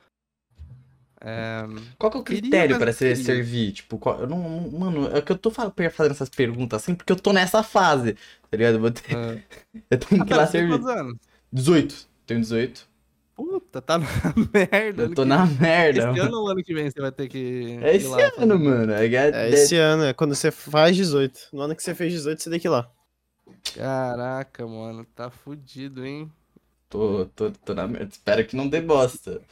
É, 1.21 1.63
Qual 1.99 2.11
que 2.11 2.19
é 2.19 2.21
o 2.21 2.25
critério 2.25 2.79
você 2.79 3.15
queria. 3.15 3.17
servir? 3.17 3.73
Tipo, 3.73 3.99
qual- 3.99 4.21
eu 4.21 4.27
não, 4.27 4.71
mano, 4.71 5.07
é 5.17 5.23
que 5.23 5.33
eu 5.33 5.39
tô 5.39 5.51
fa- 5.51 5.73
fazendo 5.91 6.13
essas 6.13 6.29
perguntas 6.29 6.83
assim 6.83 6.95
porque 6.95 7.13
eu 7.13 7.17
tô 7.17 7.33
nessa 7.33 7.63
fase, 7.63 8.15
tá 8.15 8.57
ligado? 8.57 8.75
Eu, 8.75 8.81
vou 8.81 8.91
ter- 8.91 9.17
é... 9.17 9.43
eu 9.91 9.99
tenho 9.99 10.23
Ah, 10.23 10.25
que 10.27 10.33
ir 10.33 10.37
lá 10.37 10.47
você 10.47 10.53
tem 10.53 10.61
servir. 10.61 10.69
quantos 10.69 10.87
anos? 10.89 11.19
18. 11.53 12.09
Tenho 12.27 12.41
18. 12.41 12.89
Puta, 13.35 13.83
tá 13.83 13.99
na 13.99 14.07
merda. 14.53 15.03
Eu 15.05 15.15
tô 15.15 15.23
que- 15.23 15.29
na 15.29 15.47
merda. 15.47 15.99
Esse 15.99 16.07
mano. 16.09 16.23
ano 16.23 16.39
ou 16.41 16.49
ano 16.51 16.63
que 16.65 16.75
vem 16.75 16.91
você 16.91 17.01
vai 17.01 17.13
ter 17.13 17.29
que. 17.29 17.79
É 17.83 17.93
ir 17.95 17.97
esse 17.97 18.09
lá 18.09 18.19
ano, 18.19 18.31
fazer? 18.37 18.59
mano. 18.59 18.93
É, 18.93 19.07
é- 19.07 19.31
É 19.47 19.51
esse 19.51 19.77
ano, 19.77 20.05
é 20.05 20.13
quando 20.15 20.35
você 20.35 20.51
faz 20.51 20.97
18. 20.97 21.41
No 21.53 21.61
ano 21.63 21.75
que 21.77 21.83
você 21.83 21.95
fez 21.95 22.13
18, 22.13 22.43
você 22.43 22.51
tem 22.51 22.61
que 22.61 22.67
ir 22.67 22.71
lá. 22.71 22.91
Caraca, 23.75 24.67
mano, 24.67 25.05
tá 25.15 25.31
fudido, 25.31 26.05
hein? 26.05 26.31
Tô, 26.89 27.27
tô, 27.27 27.51
tô 27.51 27.75
na 27.75 27.87
merda. 27.87 28.09
Espero 28.13 28.47
que 28.47 28.57
não 28.57 28.69
dê 28.69 28.81
bosta. 28.81 29.43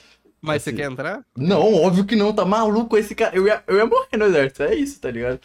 Mas 0.44 0.62
você 0.62 0.70
Assim. 0.70 0.76
quer 0.76 0.90
entrar? 0.90 1.24
Não, 1.34 1.74
óbvio 1.82 2.04
que 2.04 2.14
não, 2.14 2.30
tá 2.30 2.44
maluco 2.44 2.98
esse 2.98 3.14
cara. 3.14 3.34
Eu 3.34 3.46
ia, 3.46 3.64
eu 3.66 3.78
ia 3.78 3.86
morrer 3.86 4.16
no 4.18 4.26
exército, 4.26 4.62
é 4.62 4.74
isso, 4.74 5.00
tá 5.00 5.10
ligado? 5.10 5.40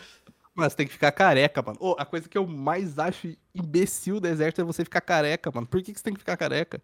Mas 0.53 0.75
tem 0.75 0.85
que 0.85 0.91
ficar 0.91 1.13
careca, 1.13 1.61
mano. 1.61 1.77
Ô, 1.79 1.95
a 1.97 2.03
coisa 2.03 2.27
que 2.27 2.37
eu 2.37 2.45
mais 2.45 2.99
acho 2.99 3.33
imbecil 3.55 4.19
do 4.19 4.27
exército 4.27 4.59
é 4.59 4.63
você 4.65 4.83
ficar 4.83 4.99
careca, 4.99 5.49
mano. 5.55 5.65
Por 5.65 5.81
que, 5.81 5.93
que 5.93 5.99
você 5.99 6.03
tem 6.03 6.13
que 6.13 6.19
ficar 6.19 6.35
careca? 6.35 6.81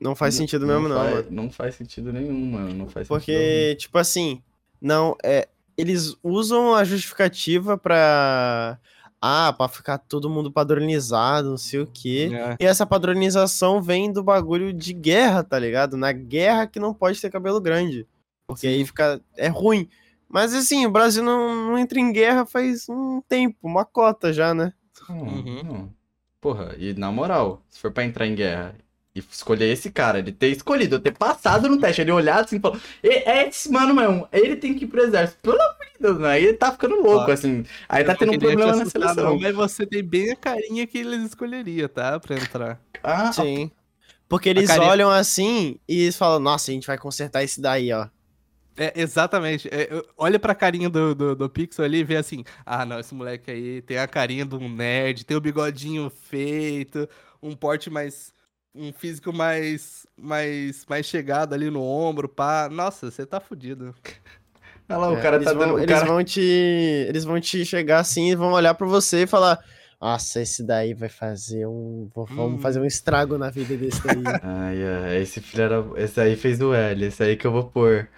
Não 0.00 0.14
faz 0.14 0.36
sentido 0.36 0.64
mesmo, 0.68 0.88
não, 0.88 0.96
faz, 0.96 1.14
mano. 1.14 1.26
Não 1.30 1.50
faz 1.50 1.74
sentido 1.74 2.12
nenhum, 2.12 2.52
mano. 2.52 2.72
Não 2.72 2.88
faz 2.88 3.08
sentido 3.08 3.18
Porque, 3.18 3.76
tipo 3.76 3.98
assim, 3.98 4.40
não, 4.80 5.16
é. 5.24 5.48
Eles 5.76 6.16
usam 6.22 6.76
a 6.76 6.84
justificativa 6.84 7.76
pra. 7.76 8.78
Ah, 9.20 9.52
pra 9.52 9.66
ficar 9.68 9.98
todo 9.98 10.30
mundo 10.30 10.50
padronizado, 10.52 11.50
não 11.50 11.56
sei 11.58 11.80
o 11.80 11.86
quê. 11.86 12.30
É. 12.32 12.56
E 12.60 12.64
essa 12.66 12.86
padronização 12.86 13.82
vem 13.82 14.12
do 14.12 14.22
bagulho 14.22 14.72
de 14.72 14.92
guerra, 14.92 15.42
tá 15.42 15.58
ligado? 15.58 15.96
Na 15.96 16.12
guerra 16.12 16.66
que 16.66 16.78
não 16.78 16.94
pode 16.94 17.20
ter 17.20 17.30
cabelo 17.30 17.60
grande. 17.60 18.06
Porque 18.46 18.66
aí 18.66 18.84
fica. 18.84 19.20
É 19.36 19.48
ruim. 19.48 19.88
Mas 20.28 20.54
assim, 20.54 20.86
o 20.86 20.90
Brasil 20.90 21.22
não, 21.24 21.54
não 21.70 21.78
entra 21.78 21.98
em 21.98 22.12
guerra 22.12 22.46
faz 22.46 22.88
um 22.88 23.20
tempo, 23.28 23.56
uma 23.62 23.84
cota 23.84 24.32
já, 24.32 24.54
né? 24.54 24.72
Não, 25.08 25.16
Uhum. 25.22 25.62
não. 25.64 25.94
Porra, 26.40 26.74
e 26.78 26.94
na 26.94 27.10
moral, 27.10 27.62
se 27.68 27.80
for 27.80 27.90
pra 27.90 28.04
entrar 28.04 28.26
em 28.26 28.34
guerra 28.34 28.74
e 29.18 29.24
escolher 29.30 29.66
esse 29.72 29.90
cara, 29.90 30.18
ele 30.18 30.32
ter 30.32 30.48
escolhido, 30.48 30.96
eu 30.96 31.00
ter 31.00 31.12
passado 31.12 31.68
no 31.68 31.78
teste, 31.78 32.00
ele 32.00 32.10
olhado 32.12 32.44
assim 32.44 32.56
e 32.56 32.60
falou: 32.60 32.78
"E- 33.02 33.08
é 33.28 33.48
esse 33.48 33.70
mano 33.70 33.94
mesmo, 33.94 34.26
ele 34.32 34.56
tem 34.56 34.74
que 34.74 34.84
ir 34.84 34.88
pro 34.88 35.02
exército. 35.02 35.38
Pelo 35.42 35.60
amor 35.60 35.76
de 35.92 35.98
Deus, 36.00 36.18
né? 36.18 36.28
Aí 36.28 36.44
ele 36.44 36.56
tá 36.56 36.72
ficando 36.72 36.96
louco, 37.02 37.30
Ó, 37.30 37.32
assim. 37.32 37.64
Aí 37.88 38.02
Eu 38.02 38.06
tá 38.06 38.14
tendo 38.14 38.32
um 38.32 38.38
problema 38.38 38.76
na 38.76 38.86
seleção. 38.86 39.24
Não, 39.24 39.40
mas 39.40 39.54
você 39.54 39.86
tem 39.86 40.02
bem 40.02 40.30
a 40.32 40.36
carinha 40.36 40.86
que 40.86 40.98
eles 40.98 41.22
escolheriam, 41.24 41.88
tá? 41.88 42.18
Pra 42.20 42.36
entrar. 42.36 42.80
Ah, 43.02 43.32
Sim. 43.32 43.70
Porque 44.28 44.48
eles 44.50 44.66
carinha- 44.66 44.88
olham 44.90 45.10
assim 45.10 45.78
e 45.88 46.02
eles 46.02 46.16
falam, 46.16 46.38
nossa, 46.38 46.70
a 46.70 46.74
gente 46.74 46.86
vai 46.86 46.98
consertar 46.98 47.42
esse 47.42 47.60
daí, 47.60 47.92
ó. 47.92 48.06
É, 48.80 48.92
exatamente. 48.94 49.66
É, 49.72 49.88
olha 50.16 50.38
pra 50.38 50.54
carinha 50.54 50.88
do, 50.88 51.12
do, 51.12 51.34
do 51.34 51.50
Pixel 51.50 51.84
ali 51.84 51.98
e 51.98 52.04
vê 52.04 52.14
assim: 52.16 52.44
ah, 52.64 52.84
não, 52.86 53.00
esse 53.00 53.12
moleque 53.12 53.50
aí 53.50 53.82
tem 53.82 53.98
a 53.98 54.06
carinha 54.06 54.44
de 54.44 54.54
um 54.54 54.68
nerd, 54.68 55.24
tem 55.24 55.36
o 55.36 55.40
bigodinho 55.40 56.08
feito, 56.10 57.08
um 57.42 57.56
porte 57.56 57.90
mais. 57.90 58.32
Um 58.74 58.92
físico 58.92 59.32
mais. 59.32 60.06
mais, 60.16 60.84
mais 60.88 61.06
chegado 61.06 61.54
ali 61.54 61.70
no 61.70 61.82
ombro, 61.82 62.28
pá. 62.28 62.68
Nossa, 62.70 63.10
você 63.10 63.26
tá 63.26 63.40
fudido. 63.40 63.94
olha 64.88 64.98
lá, 64.98 65.10
o 65.10 65.16
É, 65.16 65.22
cara 65.22 65.36
eles 65.36 65.46
tá 65.46 65.52
vão, 65.52 65.60
dando. 65.60 65.74
O 65.74 65.78
eles 65.78 65.94
cara... 65.94 66.06
vão 66.06 66.22
te. 66.24 66.40
Eles 66.40 67.24
vão 67.24 67.40
te 67.40 67.64
chegar 67.64 68.00
assim 68.00 68.30
e 68.30 68.34
vão 68.36 68.52
olhar 68.52 68.74
pra 68.74 68.86
você 68.86 69.22
e 69.22 69.26
falar. 69.26 69.58
Nossa, 70.00 70.40
esse 70.40 70.62
daí 70.64 70.94
vai 70.94 71.08
fazer 71.08 71.66
um. 71.66 72.08
Vamos 72.14 72.58
Hum. 72.58 72.60
fazer 72.60 72.78
um 72.80 72.84
estrago 72.84 73.36
na 73.36 73.50
vida 73.50 73.76
desse 73.76 74.00
daí. 74.06 74.22
Ai, 74.44 74.76
ai, 74.84 75.16
esse 75.22 75.40
filho 75.40 75.62
era. 75.64 75.84
Esse 75.96 76.20
aí 76.20 76.36
fez 76.36 76.60
o 76.60 76.72
L, 76.72 77.04
esse 77.04 77.20
aí 77.20 77.36
que 77.36 77.44
eu 77.46 77.50
vou 77.50 77.64
pôr. 77.64 78.08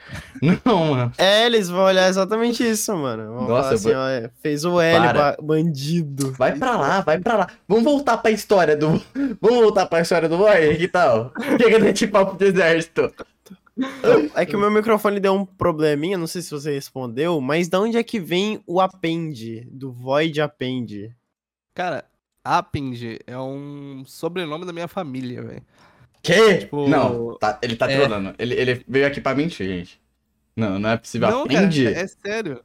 Não, 0.64 0.90
mano. 0.90 1.12
é, 1.16 1.46
eles 1.46 1.70
vão 1.70 1.82
olhar 1.84 2.06
exatamente 2.08 2.62
isso, 2.62 2.94
mano. 2.94 3.32
Vão 3.34 3.49
Nossa, 3.49 3.62
falar 3.62 3.75
assim, 3.75 3.88
eu 3.90 3.99
ó, 3.99 4.08
é, 4.08 4.30
fez 4.42 4.64
o 4.66 4.78
L, 4.78 5.12
ba- 5.14 5.37
bandido. 5.42 6.32
Vai 6.32 6.54
pra 6.58 6.76
lá, 6.76 7.00
vai 7.00 7.18
pra 7.18 7.37
lá. 7.38 7.46
Vamos 7.66 7.84
voltar 7.84 8.18
pra 8.18 8.30
história 8.30 8.76
do. 8.76 9.00
Vamos 9.40 9.60
voltar 9.60 9.87
pra 9.87 10.02
história 10.02 10.28
do 10.28 10.37
boy? 10.37 10.76
Que 10.76 10.87
tal? 10.87 11.32
Chega 11.58 11.80
desse 11.80 12.06
papo 12.06 12.37
de 12.37 12.44
exército. 12.44 13.10
É 14.34 14.44
que 14.44 14.54
o 14.54 14.58
meu 14.58 14.70
microfone 14.70 15.18
deu 15.18 15.32
um 15.32 15.46
probleminha, 15.46 16.18
não 16.18 16.26
sei 16.26 16.42
se 16.42 16.50
você 16.50 16.75
respondeu, 16.75 17.40
mas 17.40 17.66
da 17.68 17.80
onde 17.80 17.96
é 17.96 18.02
que 18.02 18.20
vem 18.20 18.60
o 18.66 18.78
append, 18.82 19.66
do 19.70 19.90
void 19.90 20.38
append? 20.42 21.10
Cara, 21.80 22.04
Append 22.44 23.20
é 23.26 23.38
um 23.38 24.04
sobrenome 24.04 24.66
da 24.66 24.72
minha 24.72 24.87
família, 24.87 25.40
velho. 25.42 25.62
Que? 26.22 26.58
Tipo, 26.58 26.87
Não, 26.87 27.38
tá- 27.38 27.58
ele 27.62 27.75
tá 27.75 27.90
é. 27.90 27.96
trolando. 27.96 28.34
Ele, 28.38 28.54
ele 28.54 28.84
veio 28.87 29.06
aqui 29.06 29.18
pra 29.18 29.34
mentir, 29.34 29.66
gente. 29.66 29.99
Não, 30.54 30.78
não 30.78 30.90
é 30.90 30.99
possível. 30.99 31.30
Não, 31.30 31.46
cara, 31.46 31.60
Append? 31.60 31.87
é 31.87 32.06
sério. 32.06 32.62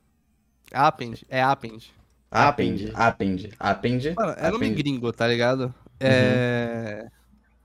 Append, 0.70 1.26
é 1.30 1.42
Append. 1.42 1.94
Append, 2.30 2.92
append, 2.94 3.54
append. 3.58 4.14
Mano, 4.18 4.34
é 4.38 4.52
nome 4.52 4.66
append. 4.66 4.84
gringo, 4.84 5.14
tá 5.14 5.26
ligado? 5.26 5.74
É. 5.98 7.08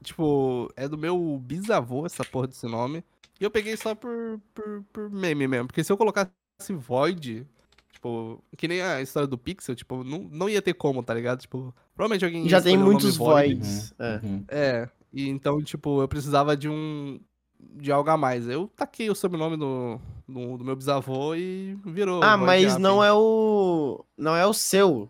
Tipo, 0.05 0.73
é 0.77 0.87
do 0.87 0.97
meu 0.97 1.37
bisavô 1.43 2.07
essa 2.07 2.25
porra 2.25 2.47
desse 2.47 2.67
nome. 2.67 3.03
E 3.41 3.45
eu 3.45 3.51
peguei 3.51 3.77
só 3.77 3.93
por, 3.93 4.41
por, 4.55 4.85
por 4.93 5.11
meme 5.11 5.49
mesmo. 5.49 5.67
Porque 5.67 5.83
se 5.83 5.91
eu 5.91 5.97
colocasse 5.97 6.31
Void, 6.69 7.45
tipo, 8.01 8.43
que 8.57 8.67
nem 8.67 8.81
a 8.81 9.03
história 9.03 9.27
do 9.27 9.37
Pixel, 9.37 9.77
tipo, 9.77 10.03
não, 10.03 10.21
não 10.31 10.49
ia 10.49 10.63
ter 10.63 10.73
como, 10.73 11.03
tá 11.03 11.13
ligado? 11.13 11.41
Tipo, 11.41 11.75
provavelmente 11.95 12.25
alguém. 12.25 12.49
Já 12.49 12.61
tem 12.61 12.77
muitos 12.77 13.17
Void. 13.17 13.55
voids. 13.55 13.95
É. 13.99 14.21
Uhum. 14.23 14.45
É, 14.49 14.89
e 15.13 15.29
então, 15.29 15.63
tipo, 15.63 16.01
eu 16.01 16.09
precisava 16.09 16.57
de 16.57 16.69
um. 16.69 17.21
de 17.59 17.93
algo 17.93 18.09
a 18.09 18.17
mais. 18.17 18.49
Eu 18.49 18.69
taquei 18.75 19.11
o 19.11 19.15
sobrenome 19.15 19.57
do, 19.59 20.01
do, 20.27 20.57
do 20.57 20.65
meu 20.65 20.75
bisavô 20.75 21.35
e 21.35 21.79
virou. 21.85 22.23
Ah, 22.23 22.39
mas 22.39 22.79
não 22.79 23.05
é 23.05 23.13
o. 23.13 24.03
Não 24.17 24.35
é 24.35 24.47
o 24.47 24.55
seu. 24.55 25.09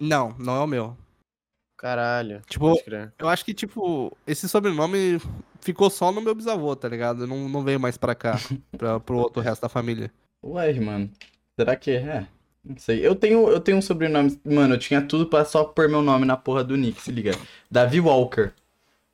Não, 0.00 0.34
não 0.38 0.56
é 0.56 0.60
o 0.60 0.66
meu. 0.66 0.96
Caralho. 1.76 2.40
Tipo. 2.48 2.74
Eu 3.18 3.28
acho 3.28 3.44
que, 3.44 3.52
tipo, 3.52 4.16
esse 4.26 4.48
sobrenome 4.48 5.20
ficou 5.60 5.90
só 5.90 6.12
no 6.12 6.20
meu 6.20 6.34
bisavô, 6.34 6.76
tá 6.76 6.88
ligado? 6.88 7.26
Não, 7.26 7.48
não 7.48 7.64
veio 7.64 7.80
mais 7.80 7.96
pra 7.96 8.14
cá, 8.14 8.38
pra, 8.78 9.00
pro 9.00 9.18
outro 9.18 9.42
resto 9.42 9.62
da 9.62 9.68
família. 9.68 10.12
Ué, 10.44 10.72
mano. 10.74 11.10
Será 11.58 11.74
que 11.76 11.90
é? 11.92 12.26
Não 12.64 12.76
sei. 12.76 13.06
Eu 13.06 13.14
tenho, 13.14 13.48
eu 13.48 13.60
tenho 13.60 13.78
um 13.78 13.82
sobrenome. 13.82 14.38
Mano, 14.44 14.74
eu 14.74 14.78
tinha 14.78 15.00
tudo 15.00 15.26
pra 15.26 15.44
só 15.44 15.64
pôr 15.64 15.88
meu 15.88 16.02
nome 16.02 16.24
na 16.26 16.36
porra 16.36 16.62
do 16.64 16.76
nick, 16.76 17.00
se 17.00 17.10
liga. 17.12 17.32
Davi 17.70 18.00
Walker. 18.00 18.50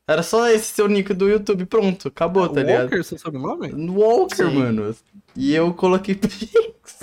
Era 0.09 0.23
só 0.23 0.49
esse 0.49 0.67
seu 0.75 0.89
nick 0.89 1.13
do 1.15 1.29
YouTube, 1.29 1.65
pronto. 1.67 2.09
Acabou, 2.09 2.49
tá 2.49 2.63
ligado? 2.63 2.83
Walker, 2.85 3.03
seu 3.05 3.19
sobrenome? 3.19 3.73
Walker, 3.91 4.35
Sim. 4.37 4.55
mano. 4.59 4.95
E 5.37 5.55
eu 5.55 5.73
coloquei 5.75 6.15
Pix. 6.17 7.01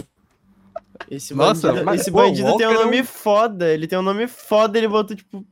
Esse 1.09 1.33
Nossa, 1.33 1.67
bandido, 1.69 1.85
mas, 1.85 2.01
esse 2.01 2.11
pô, 2.11 2.17
bandido 2.17 2.57
tem 2.57 2.67
um 2.67 2.69
Walker 2.71 2.75
é 2.75 2.79
um- 2.81 2.85
nome 2.85 3.03
foda. 3.03 3.67
Ele 3.73 3.87
tem 3.87 3.97
um 3.97 4.01
nome 4.03 4.27
foda, 4.27 4.77
ele 4.77 4.87
botou, 4.87 5.15
tipo. 5.15 5.45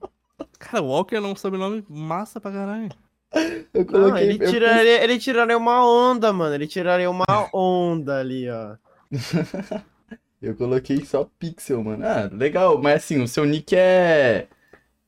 Cara, 0.59 0.83
Walker 0.83 1.15
é 1.15 1.21
um 1.21 1.35
sobrenome 1.35 1.83
massa 1.89 2.39
pra 2.41 2.51
caralho. 2.51 2.89
Eu 3.33 3.65
Não, 3.73 3.85
coloquei. 3.85 4.23
ele 4.29 4.43
eu 4.43 4.49
tiraria, 4.51 5.03
ele 5.03 5.17
tiraria 5.19 5.57
uma 5.57 5.85
onda, 5.85 6.31
mano. 6.33 6.53
Ele 6.53 6.67
tiraria 6.67 7.09
uma 7.09 7.25
onda 7.53 8.19
ali, 8.19 8.49
ó. 8.49 8.75
Eu 10.41 10.55
coloquei 10.55 11.03
só 11.03 11.27
Pixel, 11.39 11.83
mano. 11.83 12.05
Ah, 12.05 12.29
legal. 12.31 12.79
Mas 12.81 13.03
assim, 13.03 13.21
o 13.21 13.27
seu 13.27 13.45
nick 13.45 13.75
é. 13.75 14.47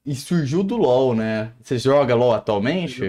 E 0.06 0.16
surgiu 0.16 0.64
do 0.64 0.76
LoL, 0.76 1.14
né? 1.14 1.54
Você 1.62 1.78
joga 1.78 2.16
LoL 2.16 2.34
atualmente? 2.34 3.04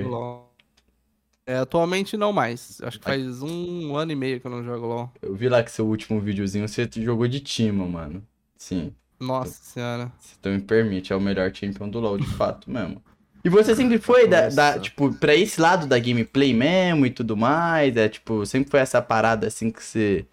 É, 1.46 1.56
atualmente 1.56 2.16
não 2.16 2.32
mais. 2.32 2.78
Acho 2.82 2.98
que 2.98 3.04
faz 3.04 3.42
um 3.42 3.96
ano 3.96 4.12
e 4.12 4.16
meio 4.16 4.38
que 4.38 4.46
eu 4.46 4.50
não 4.50 4.62
jogo 4.62 4.86
LOL. 4.86 5.12
Eu 5.22 5.34
vi 5.34 5.48
lá 5.48 5.62
que 5.62 5.70
seu 5.70 5.86
último 5.86 6.20
videozinho 6.20 6.68
você 6.68 6.88
jogou 6.96 7.26
de 7.26 7.40
Timo, 7.40 7.88
mano. 7.88 8.22
Sim. 8.56 8.92
Nossa 9.18 9.62
senhora. 9.62 10.12
Se 10.18 10.38
tu 10.38 10.48
me 10.50 10.60
permite, 10.60 11.12
é 11.12 11.16
o 11.16 11.20
melhor 11.20 11.50
champion 11.54 11.88
do 11.88 12.00
LoL, 12.00 12.18
de 12.18 12.26
fato 12.26 12.70
mesmo. 12.70 13.02
E 13.42 13.48
você 13.48 13.74
sempre 13.74 13.98
foi 13.98 14.28
da, 14.28 14.50
da, 14.50 14.78
tipo, 14.78 15.14
pra 15.14 15.34
esse 15.34 15.60
lado 15.60 15.86
da 15.86 15.98
gameplay 15.98 16.52
mesmo 16.52 17.06
e 17.06 17.10
tudo 17.10 17.36
mais? 17.36 17.96
É, 17.96 18.08
tipo, 18.08 18.44
sempre 18.44 18.70
foi 18.70 18.80
essa 18.80 19.00
parada 19.00 19.46
assim 19.46 19.70
que 19.70 19.82
você 19.82 20.26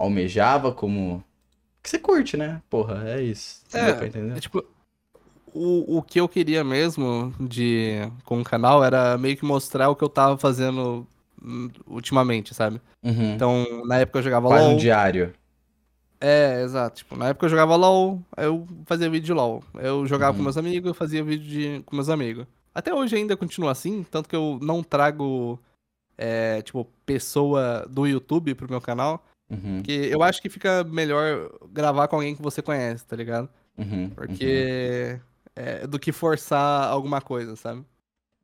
almejava 0.00 0.72
como... 0.72 1.22
Que 1.82 1.88
você 1.90 1.98
curte, 1.98 2.36
né? 2.36 2.60
Porra, 2.68 3.02
é 3.08 3.22
isso. 3.22 3.62
É, 3.72 4.06
entender? 4.06 4.36
É 4.36 4.40
tipo, 4.40 4.64
o, 5.52 5.98
o 5.98 6.02
que 6.02 6.20
eu 6.20 6.28
queria 6.28 6.62
mesmo 6.62 7.32
de 7.40 8.00
com 8.24 8.40
o 8.40 8.44
canal 8.44 8.84
era 8.84 9.16
meio 9.16 9.36
que 9.36 9.44
mostrar 9.44 9.88
o 9.88 9.96
que 9.96 10.04
eu 10.04 10.08
tava 10.08 10.36
fazendo 10.36 11.06
ultimamente, 11.86 12.54
sabe? 12.54 12.80
Uhum. 13.02 13.34
Então, 13.34 13.86
na 13.86 13.98
época 13.98 14.18
eu 14.18 14.22
jogava 14.22 14.48
Quase 14.48 14.64
LOL. 14.64 14.74
um 14.74 14.76
diário. 14.76 15.32
É, 16.20 16.62
exato. 16.62 16.96
Tipo, 16.98 17.16
na 17.16 17.28
época 17.28 17.46
eu 17.46 17.50
jogava 17.50 17.76
LOL, 17.76 18.20
eu 18.36 18.66
fazia 18.84 19.08
vídeo 19.08 19.26
de 19.26 19.32
LOL. 19.32 19.64
Eu 19.74 20.06
jogava 20.06 20.32
Uhum. 20.32 20.36
com 20.38 20.42
meus 20.44 20.58
amigos, 20.58 20.88
eu 20.88 20.94
fazia 20.94 21.24
vídeo 21.24 21.46
de... 21.48 21.82
com 21.86 21.96
meus 21.96 22.10
amigos. 22.10 22.46
Até 22.74 22.92
hoje 22.94 23.16
ainda 23.16 23.36
continua 23.38 23.70
assim, 23.72 24.04
tanto 24.10 24.28
que 24.28 24.36
eu 24.36 24.58
não 24.60 24.82
trago, 24.82 25.58
é, 26.18 26.60
tipo, 26.60 26.86
pessoa 27.06 27.86
do 27.88 28.06
YouTube 28.06 28.54
pro 28.54 28.68
meu 28.70 28.80
canal. 28.82 29.24
Uhum, 29.50 29.76
Porque 29.78 29.92
eu 29.92 30.22
acho 30.22 30.40
que 30.40 30.48
fica 30.48 30.84
melhor 30.84 31.50
gravar 31.70 32.06
com 32.08 32.16
alguém 32.16 32.36
que 32.36 32.42
você 32.42 32.62
conhece, 32.62 33.04
tá 33.04 33.16
ligado? 33.16 33.48
uhum, 33.76 34.08
Porque 34.10 35.20
é 35.56 35.86
do 35.86 35.98
que 35.98 36.12
forçar 36.12 36.88
alguma 36.88 37.20
coisa, 37.20 37.56
sabe? 37.56 37.84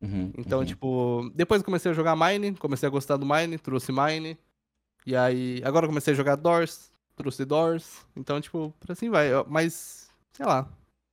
uhum, 0.03 0.33
Então, 0.37 0.61
uhum. 0.61 0.65
tipo, 0.65 1.31
depois 1.35 1.61
eu 1.61 1.65
comecei 1.65 1.91
a 1.91 1.95
jogar 1.95 2.17
Mine, 2.17 2.55
comecei 2.57 2.87
a 2.87 2.91
gostar 2.91 3.17
do 3.17 3.27
Mine, 3.27 3.59
trouxe 3.59 3.93
Mine. 3.93 4.37
E 5.07 5.15
aí, 5.15 5.63
agora 5.65 5.85
eu 5.87 5.89
comecei 5.91 6.13
a 6.13 6.17
jogar 6.17 6.35
Doors, 6.37 6.91
trouxe 7.15 7.45
Doors. 7.45 8.05
Então, 8.17 8.41
tipo, 8.41 8.75
por 8.81 8.91
assim 8.93 9.09
vai. 9.09 9.29
Mas, 9.49 10.11
sei 10.33 10.45
lá. 10.45 10.69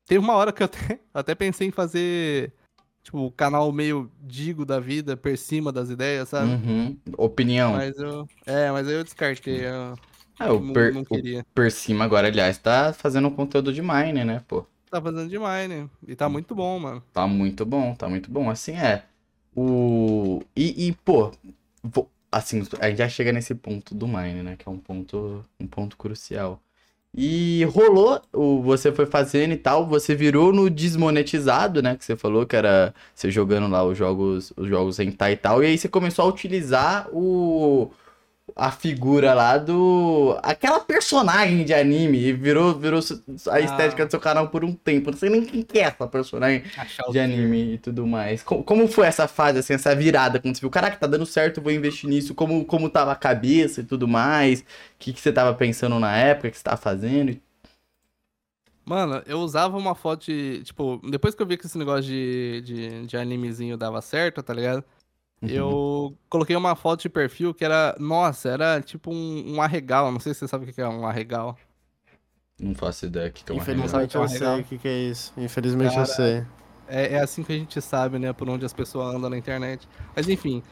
Teve 0.06 0.20
uma 0.20 0.34
hora 0.34 0.52
que 0.52 0.64
eu 0.64 0.66
até, 0.66 0.94
eu 0.96 1.00
até 1.14 1.36
pensei 1.36 1.68
em 1.68 1.72
fazer, 1.72 2.52
tipo, 3.04 3.32
canal 3.34 3.72
meio 3.72 4.12
digo 4.22 4.66
da 4.66 4.80
vida, 4.80 5.18
por 5.18 5.38
cima 5.38 5.72
das 5.72 5.90
ideias, 5.90 6.30
sabe? 6.30 6.56
Uhum. 6.56 6.98
Opinião. 7.18 7.78
Mas 7.78 7.98
eu. 7.98 8.28
É, 8.46 8.72
mas 8.72 8.88
aí 8.88 8.94
eu 8.96 9.04
descartei. 9.04 9.66
Eu 9.66 9.96
Ah, 10.40 10.54
o, 10.54 10.60
não, 10.60 10.74
per, 10.74 10.94
não 10.94 11.06
o 11.10 11.18
queria. 11.18 11.46
Per 11.54 11.72
cima 11.72 12.04
agora, 12.06 12.28
aliás, 12.28 12.58
tá 12.58 12.94
fazendo 12.94 13.28
um 13.28 13.36
conteúdo 13.36 13.72
de 13.74 13.82
Mine, 13.82 14.26
né, 14.26 14.42
pô? 14.48 14.66
Tá 14.90 15.02
fazendo 15.02 15.30
de 15.30 15.38
Mine. 15.40 15.90
E 16.08 16.16
tá 16.16 16.30
muito 16.30 16.56
bom, 16.56 16.80
mano. 16.80 17.04
Tá 17.12 17.28
muito 17.28 17.66
bom, 17.66 17.96
tá 17.96 18.10
muito 18.10 18.32
bom. 18.32 18.50
Assim 18.50 18.74
é. 18.74 19.06
O. 19.56 20.42
E, 20.56 20.88
e, 20.88 20.94
pô, 20.94 21.32
vo- 21.84 22.10
assim, 22.32 22.62
a 22.80 22.90
gente 22.90 22.98
já 22.98 23.10
chega 23.10 23.32
nesse 23.32 23.54
ponto 23.56 23.94
do 23.96 24.08
Mine, 24.08 24.42
né? 24.44 24.56
Que 24.58 24.68
é 24.68 24.72
um 24.72 24.80
ponto, 24.80 25.46
um 25.60 25.68
ponto 25.68 25.96
crucial. 25.98 26.62
E 27.16 27.64
rolou, 27.66 28.20
o, 28.34 28.62
você 28.64 28.92
foi 28.92 29.06
fazendo 29.06 29.52
e 29.54 29.58
tal, 29.58 29.86
você 29.88 30.16
virou 30.16 30.52
no 30.52 30.68
desmonetizado, 30.68 31.82
né? 31.82 31.96
Que 31.96 32.04
você 32.04 32.16
falou 32.16 32.46
que 32.46 32.56
era 32.56 32.94
você 33.14 33.30
jogando 33.30 33.68
lá 33.68 33.84
os 33.84 33.96
jogos, 33.96 34.52
os 34.58 34.68
jogos 34.68 35.00
hentai 35.00 35.34
e 35.34 35.38
tal. 35.38 35.64
E 35.64 35.68
aí 35.68 35.78
você 35.78 35.88
começou 35.88 36.26
a 36.26 36.28
utilizar 36.28 37.08
o. 37.14 37.92
A 38.56 38.72
figura 38.72 39.34
lá 39.34 39.58
do. 39.58 40.38
Aquela 40.44 40.80
personagem 40.80 41.66
de 41.66 41.74
anime. 41.74 42.20
E 42.20 42.34
virou, 42.34 42.74
virou 42.78 43.00
a 43.52 43.60
estética 43.60 44.04
Ah. 44.04 44.06
do 44.06 44.12
seu 44.12 44.20
canal 44.20 44.50
por 44.50 44.64
um 44.64 44.74
tempo. 44.74 45.10
Não 45.10 45.18
sei 45.18 45.30
nem 45.30 45.44
quem 45.44 45.64
que 45.64 45.80
é 45.80 45.84
essa 45.84 46.08
personagem 46.08 46.64
de 47.12 47.20
anime 47.20 47.74
e 47.74 47.78
tudo 47.80 48.06
mais. 48.06 48.44
Co- 48.44 48.64
Como, 48.64 48.88
foi 48.88 49.08
essa 49.08 49.28
fase, 49.28 49.58
assim, 49.60 49.74
essa 49.74 49.96
virada? 49.96 50.40
Quando 50.40 50.54
você 50.56 50.62
viu, 50.62 50.70
caraca, 50.70 50.96
tá 50.98 51.08
dando 51.08 51.26
certo, 51.26 51.62
vou 51.62 51.72
investir 51.72 52.08
nisso. 52.10 52.36
Como, 52.36 52.64
como 52.66 52.90
tava 52.90 53.12
a 53.12 53.16
cabeça 53.16 53.82
e 53.82 53.84
tudo 53.84 54.08
mais? 54.08 54.60
O 54.62 54.66
que, 55.00 55.14
que 55.14 55.20
você 55.20 55.32
tava 55.32 55.54
pensando 55.56 56.00
na 56.00 56.16
época, 56.16 56.48
o 56.48 56.52
que 56.52 56.58
você 56.58 56.64
tava 56.64 56.78
fazendo? 56.78 57.36
Mano, 58.86 59.24
eu 59.26 59.40
usava 59.40 59.78
uma 59.78 59.96
foto 59.96 60.26
de. 60.26 60.62
Tipo, 60.64 61.00
depois 61.10 61.34
que 61.34 61.42
eu 61.42 61.46
vi 61.48 61.58
que 61.58 61.66
esse 61.66 61.78
negócio 61.78 62.04
de, 62.04 62.62
de, 62.62 63.06
de 63.08 63.18
animezinho 63.18 63.78
dava 63.78 64.02
certo, 64.02 64.44
tá 64.44 64.54
ligado? 64.54 64.84
Uhum. 65.44 65.50
Eu 65.50 66.18
coloquei 66.30 66.56
uma 66.56 66.74
foto 66.74 67.02
de 67.02 67.10
perfil 67.10 67.54
que 67.54 67.66
era. 67.66 67.96
Nossa, 68.00 68.48
era 68.48 68.82
tipo 68.82 69.14
um, 69.14 69.56
um 69.56 69.62
arregal. 69.62 70.10
Não 70.10 70.20
sei 70.20 70.34
se 70.34 70.40
você 70.40 70.48
sabe 70.48 70.70
o 70.70 70.74
que 70.74 70.80
é 70.80 70.88
um 70.88 71.06
arregal. 71.06 71.58
Não 72.58 72.74
faço 72.74 73.06
ideia 73.08 73.30
que 73.30 73.44
é 73.52 73.54
uma 73.54 73.62
Infelizmente 73.62 74.16
Não 74.16 74.22
eu 74.22 74.26
o 74.26 74.30
que 74.30 74.36
é 74.36 74.38
sei 74.38 74.60
o 74.62 74.64
que, 74.64 74.78
que 74.78 74.88
é 74.88 74.98
isso. 75.00 75.34
Infelizmente 75.36 75.90
eu 75.98 76.04
Cara, 76.04 76.06
sei. 76.06 76.46
É, 76.88 77.16
é 77.16 77.20
assim 77.20 77.44
que 77.44 77.52
a 77.52 77.58
gente 77.58 77.82
sabe, 77.82 78.18
né? 78.18 78.32
Por 78.32 78.50
onde 78.50 78.66
as 78.66 78.72
pessoas 78.72 79.14
andam 79.14 79.30
na 79.30 79.38
internet. 79.38 79.88
Mas 80.16 80.30
enfim, 80.30 80.64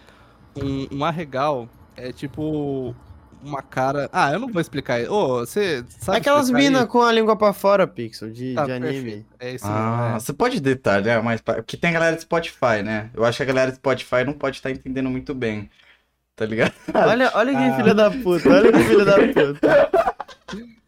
um, 0.56 1.00
um 1.00 1.04
arregal 1.04 1.68
é 1.98 2.13
tipo 2.13 2.96
uma 3.43 3.62
cara. 3.62 4.10
Ah, 4.13 4.31
eu 4.31 4.39
não 4.39 4.48
vou 4.51 4.62
explicar. 4.62 5.00
Ô, 5.10 5.39
você 5.39 5.83
sabe. 6.00 6.17
Aquelas 6.19 6.50
minas 6.50 6.86
com 6.86 7.01
a 7.01 7.12
língua 7.12 7.36
pra 7.36 7.53
fora, 7.53 7.86
Pixel, 7.88 8.29
de, 8.31 8.53
Tá, 8.53 8.65
de 8.65 8.71
anime. 8.71 8.91
perfeito. 8.93 9.25
É 9.39 9.51
isso 9.55 9.65
Ah, 9.67 10.03
mesmo. 10.13 10.19
você 10.21 10.33
pode 10.33 10.60
detalhar 10.60 11.24
mais? 11.24 11.41
pra- 11.41 11.55
Porque 11.55 11.77
tem 11.77 11.89
a 11.89 11.93
galera 11.93 12.15
do 12.15 12.21
Spotify, 12.21 12.81
né? 12.83 13.10
Eu 13.13 13.24
acho 13.25 13.38
que 13.38 13.43
a 13.43 13.45
galera 13.45 13.71
do 13.71 13.75
Spotify 13.75 14.24
não 14.25 14.33
pode 14.33 14.57
estar 14.57 14.71
entendendo 14.71 15.10
muito 15.10 15.33
bem. 15.33 15.69
Tá 16.36 16.45
ligado? 16.45 16.74
Olha, 16.93 17.31
olha 17.36 17.51
que 17.51 17.57
Ah. 17.63 17.75
filha 17.75 17.93
da 17.93 18.10
puta, 18.10 18.50
olha 18.50 18.71
que 18.71 18.79
filha 18.83 19.05
da 19.05 19.13
puta. 19.15 19.91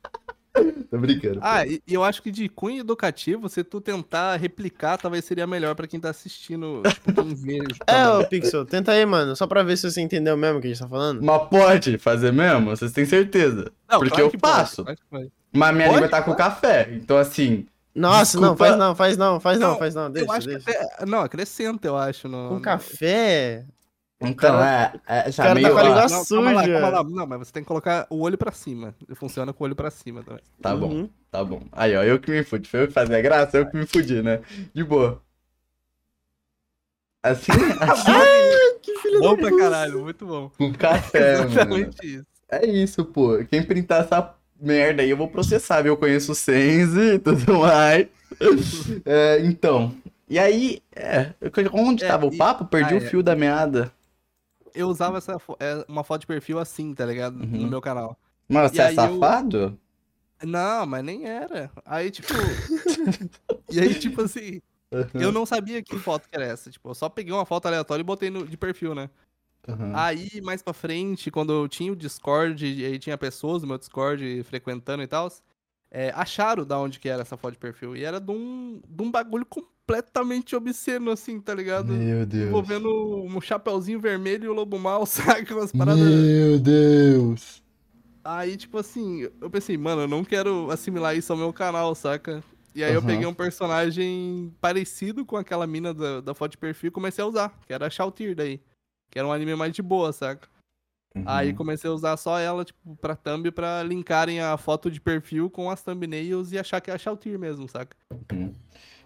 Tô 0.90 0.98
brincando. 1.00 1.40
Ah, 1.42 1.66
e 1.66 1.82
e 1.88 1.94
eu 1.94 2.04
acho 2.04 2.22
que 2.22 2.30
de 2.32 2.48
cunho 2.48 2.82
educativo, 2.82 3.50
se 3.50 3.64
tu 3.64 3.82
tentar 3.82 4.36
replicar, 4.36 4.98
talvez 4.98 5.26
seria 5.26 5.48
melhor 5.48 5.74
pra 5.76 5.88
quem 5.88 6.00
tá 6.00 6.10
assistindo, 6.10 6.82
tipo, 6.88 7.12
quem 7.24 7.34
vê. 7.34 7.58
É, 7.88 8.04
também. 8.04 8.26
ô 8.26 8.28
Pixel, 8.30 8.66
tenta 8.66 8.92
aí, 8.92 9.06
mano. 9.06 9.36
Só 9.36 9.48
pra 9.48 9.64
ver 9.64 9.78
se 9.78 9.90
você 9.90 10.02
entendeu 10.02 10.38
mesmo 10.38 10.60
o 10.60 10.62
que 10.62 10.68
a 10.68 10.70
gente 10.70 10.80
tá 10.80 10.88
falando. 10.88 11.22
Mas 11.24 11.50
pode 11.50 11.98
fazer 11.98 12.32
mesmo? 12.32 12.70
Vocês 12.70 12.92
têm 12.92 13.06
certeza? 13.06 13.72
Não, 13.90 14.00
porque 14.00 14.10
claro 14.16 14.26
eu 14.34 14.40
pode, 14.40 14.54
faço. 14.56 14.86
pode. 14.86 15.32
Mas 15.52 15.74
minha 15.76 15.88
Pode? 15.88 15.96
língua 16.02 16.10
tá 16.10 16.22
com 16.22 16.34
café. 16.36 16.90
Então, 16.94 17.18
assim. 17.18 17.66
Nossa, 17.96 18.40
não, 18.40 18.54
Desculpa. 18.56 18.66
faz 18.66 18.78
não, 18.78 18.96
faz 18.96 19.18
não, 19.18 19.40
faz 19.40 19.60
não, 19.60 19.70
Não, 19.72 19.78
faz 19.78 19.94
não. 19.96 20.04
eu 20.06 20.10
Deixa, 20.10 20.34
acho 20.34 20.48
deixa. 20.48 20.66
que 20.66 20.72
até. 20.78 21.06
Não, 21.06 21.20
acrescenta, 21.20 21.88
eu 21.88 21.96
acho. 21.96 22.28
No, 22.28 22.50
Com 22.50 22.56
no- 22.56 22.62
café? 22.62 23.66
Então, 24.28 24.64
é, 24.64 24.94
é 25.08 25.32
já 25.32 25.44
cara 25.44 25.50
tá 25.50 25.62
meio. 25.62 25.74
com 25.74 25.80
a 25.80 25.84
língua 25.84 26.02
Não, 26.08 26.26
calma 26.26 26.52
lá, 26.52 26.62
suja. 26.64 26.74
calma 26.80 26.90
lá. 26.90 27.04
Não, 27.04 27.28
mas 27.28 27.40
você 27.48 27.54
tem 27.54 27.64
que 27.64 27.68
colocar 27.68 28.08
o 28.10 28.22
olho 28.22 28.38
pra 28.38 28.52
cima. 28.52 28.96
Funciona 29.16 29.52
com 29.54 29.64
o 29.64 29.68
olho 29.68 29.76
pra 29.76 29.90
cima 29.92 30.24
também. 30.24 30.42
Tá 30.62 30.76
bom, 30.76 30.88
Uhum. 30.90 31.10
tá 31.32 31.44
bom. 31.44 31.64
Aí, 31.72 31.96
ó, 31.96 32.04
eu 32.04 32.20
que 32.20 32.32
me 32.32 32.44
fudi. 32.44 32.68
Foi 32.70 32.84
eu 32.84 32.88
que 32.88 32.94
fazia 32.94 33.22
graça, 33.22 33.58
eu 33.58 33.70
que 33.70 33.78
me 33.78 33.86
fudi, 33.86 34.22
né? 34.22 34.42
De 34.74 34.84
boa. 34.84 35.22
Assim, 37.24 37.52
assim 37.80 38.12
Que 38.82 38.96
filho 39.00 39.20
Bom 39.22 39.36
da 39.36 39.42
pra 39.48 39.58
caralho, 39.58 40.02
muito 40.04 40.26
bom. 40.26 40.50
com 40.58 40.74
café, 40.74 41.38
mano. 41.40 41.52
Exatamente 41.52 42.16
isso. 42.18 42.28
É 42.50 42.66
isso, 42.66 43.06
pô. 43.06 43.44
Quem 43.50 43.64
printar 43.64 44.02
essa 44.04 44.34
merda 44.60 45.02
aí, 45.02 45.10
eu 45.10 45.18
vou 45.18 45.28
processar, 45.30 45.82
viu? 45.82 45.94
Eu 45.94 45.98
conheço 45.98 46.34
o 46.34 46.36
Sense 46.36 47.00
e 47.16 47.20
tudo 47.20 47.60
mais. 47.60 48.08
É, 49.06 49.40
então. 49.46 49.94
E 50.30 50.38
aí, 50.40 50.82
é, 50.96 51.32
onde 51.72 52.04
É, 52.04 52.08
tava 52.08 52.26
o 52.26 52.34
e- 52.34 52.38
papo? 52.38 52.66
Perdi 52.66 52.94
ah, 52.94 52.98
o 52.98 53.04
é. 53.04 53.06
fio 53.10 53.24
da 53.24 53.36
meada. 53.36 53.92
Eu 54.74 54.88
usava 54.88 55.18
essa 55.18 55.38
é, 55.60 55.86
uma 55.88 56.04
foto 56.04 56.22
de 56.22 56.28
perfil 56.28 56.60
assim, 56.60 56.94
tá 56.94 57.06
ligado? 57.06 57.36
Uhum. 57.40 57.62
No 57.62 57.68
meu 57.68 57.82
canal. 57.82 58.18
Mano, 58.50 58.70
você 58.70 58.82
é 58.82 58.86
aí 58.86 58.96
eu- 58.96 59.20
safado? 59.20 59.80
Não, 60.44 60.86
mas 60.86 61.04
nem 61.04 61.26
era. 61.26 61.72
Aí, 61.86 62.12
tipo. 62.12 62.28
e 63.72 63.80
aí, 63.80 63.96
tipo 63.96 64.22
assim, 64.22 64.62
eu 65.14 65.32
não 65.32 65.46
sabia 65.46 65.82
que 65.82 65.98
foto 65.98 66.28
que 66.30 66.36
era 66.36 66.46
essa. 66.46 66.70
Tipo, 66.70 66.90
eu 66.90 66.96
só 66.96 67.08
peguei 67.08 67.34
uma 67.34 67.46
foto 67.46 67.68
aleatória 67.68 68.02
e 68.02 68.06
botei 68.06 68.30
no, 68.30 68.46
de 68.46 68.58
perfil, 68.58 68.94
né? 68.94 69.10
Uhum. 69.68 69.96
Aí, 69.96 70.42
mais 70.42 70.62
pra 70.62 70.74
frente, 70.74 71.32
quando 71.32 71.54
eu 71.54 71.68
tinha 71.70 71.94
o 71.94 71.96
Discord, 71.96 72.66
e 72.66 72.86
aí 72.86 73.00
tinha 73.00 73.18
pessoas 73.18 73.62
no 73.62 73.70
meu 73.70 73.78
Discord 73.78 74.44
frequentando 74.44 75.02
e 75.02 75.08
tal, 75.08 75.32
acharam 76.14 76.66
da 76.66 76.78
onde 76.78 77.00
que 77.00 77.08
era 77.08 77.22
essa 77.22 77.38
foto 77.38 77.54
de 77.54 77.60
perfil. 77.60 77.96
E 77.96 78.04
era 78.04 78.20
de 78.20 78.32
um, 78.32 78.82
de 78.86 79.02
um 79.04 79.10
bagulho 79.10 79.46
completamente 79.86 80.56
obsceno, 80.56 81.12
assim, 81.12 81.40
tá 81.40 81.54
ligado? 81.54 81.94
Meu 81.94 82.26
Deus. 82.26 82.48
Envolvendo 82.48 82.90
um 82.90 83.42
chapeuzinho 83.42 84.00
vermelho 84.00 84.46
e 84.46 84.48
o 84.48 84.54
lobo 84.54 84.80
mal, 84.80 85.06
saca? 85.06 85.54
Umas 85.54 85.72
paradas. 85.72 86.02
Meu 86.02 86.60
Deus. 86.60 87.62
Aí, 88.24 88.56
tipo 88.56 88.78
assim, 88.78 89.30
eu 89.42 89.50
pensei, 89.50 89.78
mano, 89.78 90.04
eu 90.04 90.08
não 90.08 90.24
quero 90.24 90.72
assimilar 90.72 91.16
isso 91.16 91.32
ao 91.34 91.38
meu 91.38 91.52
canal, 91.52 91.94
saca? 91.94 92.42
E 92.74 92.84
aí 92.84 92.94
eu 92.94 93.00
Aham. 93.00 93.08
peguei 93.08 93.26
um 93.28 93.34
personagem 93.34 94.54
parecido 94.62 95.26
com 95.26 95.36
aquela 95.36 95.68
mina 95.68 95.94
da, 95.94 96.22
da 96.22 96.34
foto 96.34 96.52
de 96.52 96.58
perfil 96.58 96.88
e 96.88 96.92
comecei 96.92 97.24
a 97.24 97.28
usar, 97.28 97.60
que 97.68 97.74
era 97.74 97.86
a 97.86 97.90
Shautir 97.90 98.34
daí. 98.34 98.62
Que 99.12 99.20
era 99.20 99.28
um 99.28 99.32
anime 99.32 99.56
mais 99.56 99.74
de 99.74 99.82
boa, 99.82 100.12
saca? 100.14 100.48
Aí 101.26 101.50
Uhum. 101.50 101.56
comecei 101.56 101.90
a 101.90 101.94
usar 101.94 102.18
só 102.18 102.40
ela, 102.40 102.66
tipo, 102.66 102.96
pra 102.96 103.16
thumb 103.16 103.52
pra 103.52 103.84
linkarem 103.84 104.42
a 104.42 104.58
foto 104.58 104.90
de 104.90 105.00
perfil 105.00 105.50
com 105.50 105.70
as 105.70 105.84
thumbnails 105.84 106.52
e 106.52 106.58
achar 106.58 106.82
que 106.82 106.90
é 106.90 106.94
a 106.94 106.98
Shautir 106.98 107.38
mesmo, 107.38 107.68
saca? 107.70 107.96
Uhum. 108.32 108.52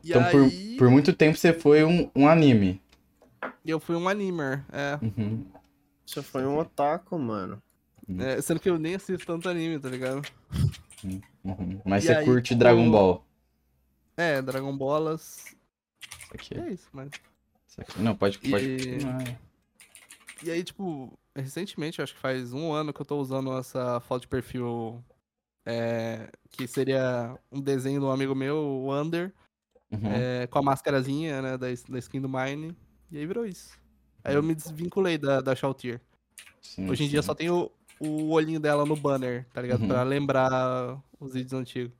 Então, 0.10 0.32
por, 0.32 0.42
aí 0.42 0.76
por 0.78 0.90
muito 0.90 1.14
tempo 1.14 1.38
você 1.38 1.54
foi 1.54 1.84
um, 1.84 2.10
um 2.16 2.28
anime. 2.28 2.82
eu 3.66 3.80
fui 3.80 3.96
um 3.96 4.08
animer, 4.08 4.64
é, 4.72 4.98
Uhum. 5.04 5.46
Você 6.06 6.22
foi 6.24 6.46
um 6.46 6.58
otaku, 6.58 7.18
mano. 7.20 7.62
é, 8.20 8.42
Sendo 8.42 8.60
que 8.60 8.70
eu 8.70 8.80
nem 8.80 8.96
assisto 8.96 9.26
tanto 9.26 9.50
anime, 9.50 9.80
tá 9.80 9.90
ligado? 9.90 10.22
Uhum. 11.44 11.82
Mas 11.86 12.04
E 12.04 12.08
você 12.08 12.14
aí, 12.16 12.26
curte 12.26 12.50
tipo, 12.50 12.60
Dragon 12.60 12.90
Ball. 12.90 13.26
É, 14.16 14.42
Dragon 14.42 14.76
Ballas. 14.78 15.46
Isso 16.20 16.34
aqui, 16.34 16.58
É 16.60 16.70
isso, 16.72 16.88
mas. 16.94 17.10
isso 17.68 17.82
aqui. 17.82 18.00
Não, 18.02 18.16
pode. 18.16 18.38
pode... 18.40 18.66
E- 18.66 18.78
continuar. 18.94 19.40
E 20.44 20.52
aí, 20.52 20.64
tipo, 20.64 21.18
recentemente, 21.36 22.02
acho 22.02 22.14
que 22.14 22.20
faz 22.20 22.54
um 22.54 22.72
ano 22.72 22.94
que 22.94 23.02
eu 23.02 23.06
tô 23.06 23.20
usando 23.20 23.56
essa 23.58 24.00
foto 24.02 24.22
de 24.22 24.28
perfil. 24.28 25.04
é, 25.66 26.30
que 26.52 26.66
seria 26.68 27.38
um 27.52 27.60
desenho 27.60 28.00
de 28.00 28.06
um 28.06 28.12
amigo 28.12 28.34
meu, 28.34 28.56
o 28.58 28.94
Under, 28.96 29.34
Uhum. 29.92 30.12
é, 30.12 30.48
com 30.48 30.60
a 30.60 30.62
máscarazinha, 30.62 31.42
né, 31.42 31.58
da, 31.58 31.68
da 31.90 32.00
skin 32.00 32.22
do 32.22 32.30
Mine. 32.30 32.76
E 33.12 33.18
aí 33.18 33.26
virou 33.26 33.46
isso. 33.46 33.72
Aí 34.24 34.36
eu 34.36 34.44
me 34.44 34.54
desvinculei 34.54 35.18
da, 35.18 35.40
da 35.40 35.56
Shautir. 35.56 36.02
Sim, 36.62 36.90
Hoje 36.90 37.06
em 37.06 37.08
dia 37.08 37.22
sim. 37.22 37.26
só 37.26 37.34
tem 37.34 37.50
o, 37.50 37.72
o 38.00 38.32
olhinho 38.32 38.60
dela 38.60 38.86
no 38.86 38.96
banner, 38.96 39.46
tá 39.54 39.62
ligado? 39.62 39.82
Uhum. 39.82 39.88
Pra 39.88 40.04
lembrar 40.04 40.98
os 41.20 41.34
vídeos 41.34 41.54
antigos. 41.54 41.94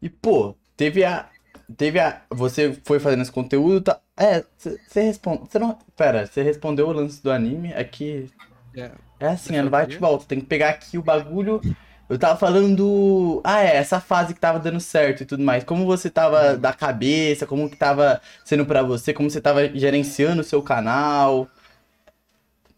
E, 0.00 0.08
pô, 0.08 0.54
teve 0.76 1.04
a. 1.04 1.28
Teve 1.76 1.98
a. 1.98 2.22
Você 2.30 2.72
foi 2.84 3.00
fazendo 3.00 3.22
esse 3.22 3.32
conteúdo, 3.32 3.80
tá? 3.80 4.00
É, 4.16 4.44
você 4.56 5.00
responde. 5.00 5.50
Você 5.50 5.58
não. 5.58 5.76
Pera, 5.96 6.26
você 6.26 6.42
respondeu 6.42 6.88
o 6.88 6.92
lance 6.92 7.22
do 7.22 7.32
anime. 7.32 7.72
É 7.72 7.82
que. 7.82 8.30
É. 8.76 8.92
É 9.18 9.28
assim, 9.28 9.56
é 9.56 9.62
no 9.62 9.68
eu 9.68 9.70
vai 9.70 9.86
ver. 9.86 9.94
e 9.94 9.98
volta. 9.98 10.26
Tem 10.26 10.40
que 10.40 10.46
pegar 10.46 10.70
aqui 10.70 10.98
o 10.98 11.02
bagulho. 11.02 11.60
Eu 12.08 12.18
tava 12.18 12.38
falando 12.38 12.76
do. 12.76 13.40
Ah, 13.42 13.60
é, 13.62 13.76
essa 13.76 14.00
fase 14.00 14.32
que 14.32 14.40
tava 14.40 14.60
dando 14.60 14.78
certo 14.78 15.22
e 15.22 15.26
tudo 15.26 15.42
mais. 15.42 15.64
Como 15.64 15.84
você 15.84 16.08
tava 16.08 16.52
Uhum. 16.52 16.58
da 16.60 16.72
cabeça, 16.72 17.46
como 17.46 17.68
que 17.68 17.76
tava 17.76 18.20
sendo 18.44 18.64
pra 18.64 18.82
você, 18.82 19.12
como 19.12 19.28
você 19.28 19.40
tava 19.40 19.68
gerenciando 19.76 20.40
o 20.40 20.44
seu 20.44 20.62
canal. 20.62 21.48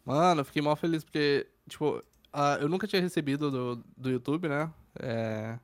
Mano, 0.04 0.40
eu 0.40 0.44
fiquei 0.44 0.62
mal 0.62 0.74
feliz 0.76 1.04
porque, 1.04 1.46
tipo, 1.68 2.02
ah, 2.32 2.56
eu 2.60 2.68
nunca 2.68 2.86
tinha 2.86 3.02
recebido 3.02 3.50
do, 3.50 3.84
do 3.96 4.10
YouTube, 4.10 4.48
né? 4.48 4.70
É, 4.98 5.58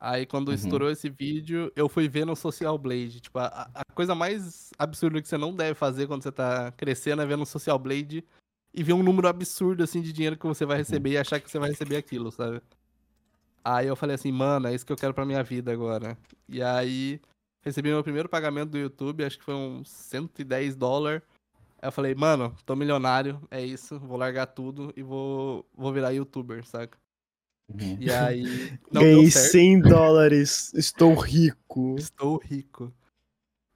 Aí 0.00 0.26
quando 0.26 0.48
Uhum. 0.48 0.54
estourou 0.54 0.90
esse 0.90 1.08
vídeo, 1.08 1.72
eu 1.74 1.88
fui 1.88 2.08
ver 2.08 2.26
no 2.26 2.36
Social 2.36 2.76
Blade. 2.76 3.20
Tipo, 3.20 3.38
a, 3.38 3.70
a 3.74 3.84
coisa 3.94 4.14
mais 4.14 4.70
absurda 4.78 5.20
que 5.22 5.28
você 5.28 5.38
não 5.38 5.54
deve 5.54 5.74
fazer 5.74 6.06
quando 6.06 6.22
você 6.22 6.32
tá 6.32 6.72
crescendo 6.72 7.22
é 7.22 7.26
ver 7.26 7.36
no 7.38 7.46
Social 7.46 7.78
Blade 7.78 8.22
e 8.74 8.82
ver 8.82 8.92
um 8.92 9.02
número 9.02 9.28
absurdo, 9.28 9.82
assim, 9.82 10.02
de 10.02 10.12
dinheiro 10.12 10.36
que 10.36 10.46
você 10.46 10.66
vai 10.66 10.76
receber 10.76 11.10
e 11.12 11.18
achar 11.18 11.40
que 11.40 11.50
você 11.50 11.58
vai 11.58 11.70
receber 11.70 11.96
aquilo, 11.96 12.30
sabe? 12.30 12.60
Aí 13.64 13.86
eu 13.86 13.96
falei 13.96 14.14
assim, 14.14 14.30
mano, 14.30 14.68
é 14.68 14.74
isso 14.74 14.84
que 14.84 14.92
eu 14.92 14.96
quero 14.96 15.14
pra 15.14 15.24
minha 15.24 15.42
vida 15.42 15.72
agora. 15.72 16.18
E 16.48 16.62
aí, 16.62 17.18
recebi 17.62 17.88
meu 17.88 18.02
primeiro 18.04 18.28
pagamento 18.28 18.70
do 18.70 18.78
YouTube, 18.78 19.24
acho 19.24 19.38
que 19.38 19.44
foi 19.44 19.54
uns 19.54 19.88
110 19.88 20.76
dólares. 20.76 21.22
Aí 21.80 21.88
eu 21.88 21.92
falei, 21.92 22.14
mano, 22.14 22.54
tô 22.66 22.76
milionário, 22.76 23.40
é 23.50 23.64
isso, 23.64 23.98
vou 23.98 24.18
largar 24.18 24.46
tudo 24.46 24.92
e 24.96 25.02
vou, 25.02 25.66
vou 25.74 25.92
virar 25.92 26.10
youtuber, 26.10 26.64
saca? 26.66 26.98
Uhum. 27.72 27.96
E 27.98 28.10
aí. 28.10 28.44
Não 28.92 29.00
Ganhei 29.00 29.22
deu 29.22 29.30
certo. 29.30 29.52
100 29.52 29.80
dólares. 29.80 30.74
Estou 30.74 31.14
rico. 31.14 31.96
Estou 31.98 32.36
rico. 32.36 32.92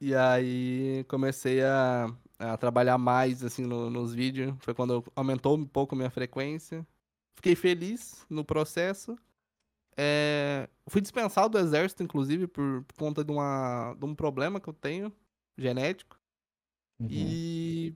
E 0.01 0.15
aí 0.15 1.05
comecei 1.09 1.63
a, 1.63 2.07
a 2.39 2.57
trabalhar 2.57 2.99
mais 2.99 3.43
assim 3.43 3.65
no- 3.65 3.91
nos 3.91 4.15
vídeos. 4.15 4.55
Foi 4.61 4.75
quando 4.75 5.03
aumentou 5.17 5.57
um 5.57 5.67
pouco 5.67 5.97
minha 5.97 6.11
frequência. 6.11 6.87
Fiquei 7.37 7.57
feliz 7.57 8.25
no 8.29 8.45
processo. 8.45 9.17
É, 10.01 10.69
fui 10.87 11.01
dispensado 11.01 11.49
do 11.49 11.59
exército, 11.59 12.05
inclusive, 12.05 12.47
por, 12.47 12.85
por 12.85 12.95
conta 12.97 13.25
de, 13.25 13.33
uma, 13.33 13.97
de 13.99 14.05
um 14.05 14.15
problema 14.15 14.61
que 14.61 14.69
eu 14.69 14.73
tenho, 14.73 15.13
genético. 15.57 16.17
Uhum. 17.01 17.09
E. 17.11 17.95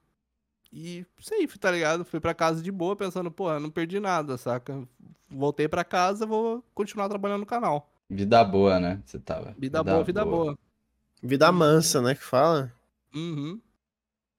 E 0.75 1.05
safe, 1.21 1.59
tá 1.59 1.71
ligado? 1.71 2.03
Fui 2.05 2.19
pra 2.19 2.33
casa 2.33 2.63
de 2.63 2.73
boa, 2.73 2.97
pensando, 2.97 3.31
pô, 3.31 3.59
não 3.61 3.71
perdi 3.71 4.01
nada, 4.01 4.39
saca? 4.39 4.89
Voltei 5.29 5.69
pra 5.69 5.85
casa, 5.85 6.25
vou 6.25 6.65
continuar 6.75 7.11
trabalhando 7.11 7.41
no 7.41 7.47
canal. 7.47 7.93
Vida 8.09 8.43
boa, 8.43 8.81
né? 8.81 9.03
Você 9.05 9.19
tava. 9.19 9.55
Vida, 9.59 9.85
boa, 9.85 10.03
vida 10.03 10.25
boa. 10.25 10.59
Vida 11.23 11.53
mansa, 11.53 12.01
né? 12.01 12.15
Que 12.15 12.23
fala. 12.23 12.73
Uhum. 13.15 13.61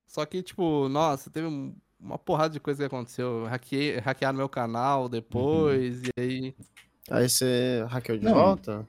Só 0.07 0.25
que, 0.25 0.41
tipo, 0.41 0.89
nossa, 0.89 1.29
teve 1.29 1.45
um- 1.47 1.75
uma 1.99 2.17
porrada 2.17 2.53
de 2.53 2.59
coisa 2.59 2.79
que 2.79 2.85
aconteceu. 2.87 3.45
Hackei, 3.45 3.97
hackearam 3.99 4.37
meu 4.37 4.49
canal 4.49 5.07
depois, 5.07 6.01
e 6.03 6.11
aí. 6.19 6.55
Aí 7.09 7.27
você 7.29 7.85
hackeou 7.89 8.17
de 8.17 8.25
Não. 8.25 8.33
volta? 8.33 8.87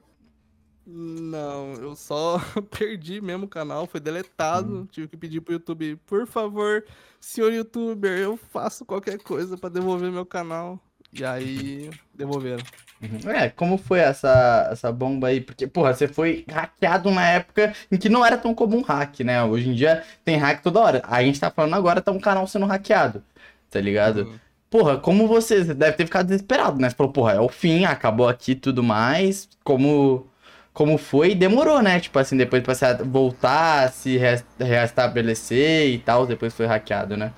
Não, 0.87 1.73
eu 1.75 1.97
só 1.97 2.39
perdi 2.79 3.21
mesmo 3.21 3.47
o 3.47 3.49
canal, 3.49 3.87
foi 3.87 4.01
deletado. 4.01 4.81
Hum. 4.81 4.87
Tive 4.91 5.09
que 5.09 5.17
pedir 5.17 5.41
pro 5.41 5.55
YouTube, 5.55 5.97
por 6.07 6.27
favor, 6.27 6.85
senhor 7.21 7.53
youtuber, 7.53 8.19
eu 8.19 8.37
faço 8.37 8.85
qualquer 8.85 9.19
coisa 9.19 9.57
pra 9.57 9.71
devolver 9.71 10.13
meu 10.13 10.27
canal. 10.27 10.79
E 11.13 11.25
aí, 11.25 11.91
devolveram. 12.13 12.63
Uhum. 13.01 13.31
É, 13.31 13.49
como 13.49 13.79
foi 13.79 14.01
essa, 14.01 14.69
essa 14.71 14.91
bomba 14.91 15.29
aí? 15.29 15.41
Porque, 15.41 15.67
porra, 15.67 15.95
você 15.95 16.09
foi 16.09 16.45
hackeado 16.51 17.11
na 17.11 17.25
época 17.29 17.73
em 17.91 17.97
que 17.97 18.09
não 18.09 18.25
era 18.25 18.37
tão 18.37 18.55
comum 18.55 18.83
hack, 18.83 19.21
né? 19.21 19.43
Hoje 19.45 19.69
em 19.69 19.75
dia 19.75 20.03
tem 20.25 20.37
hack 20.37 20.63
toda 20.63 20.81
hora. 20.81 21.03
A 21.07 21.23
gente 21.23 21.39
tá 21.39 21.51
falando 21.51 21.75
agora, 21.75 22.03
tá 22.03 22.11
um 22.11 22.19
canal 22.19 22.47
sendo 22.47 22.67
hackeado, 22.67 23.23
tá 23.71 23.81
ligado? 23.81 24.23
Uhum. 24.25 24.39
Porra, 24.75 24.99
como 24.99 25.29
você, 25.29 25.65
você 25.65 25.73
deve 25.73 25.97
ter 25.97 26.05
ficado 26.05 26.27
desesperado, 26.27 26.81
né? 26.81 26.91
Você 26.91 26.97
falou, 26.97 27.13
porra, 27.13 27.35
é 27.35 27.41
o 27.41 27.49
fim, 27.49 27.85
acabou 27.85 28.27
aqui 28.29 28.51
e 28.53 28.57
tudo 28.57 28.83
mais. 28.83 29.49
Como, 29.63 30.27
como 30.73 30.99
foi? 30.99 31.33
Demorou, 31.33 31.81
né? 31.81 32.01
Tipo 32.01 32.19
assim, 32.19 32.37
depois 32.37 32.61
pra 32.61 32.75
você 32.75 32.93
voltar, 33.05 33.93
se 33.93 34.19
restabelecer 34.59 35.89
e 35.95 35.99
tal, 36.01 36.27
depois 36.27 36.53
foi 36.53 36.67
hackeado, 36.67 37.17
né? 37.17 37.33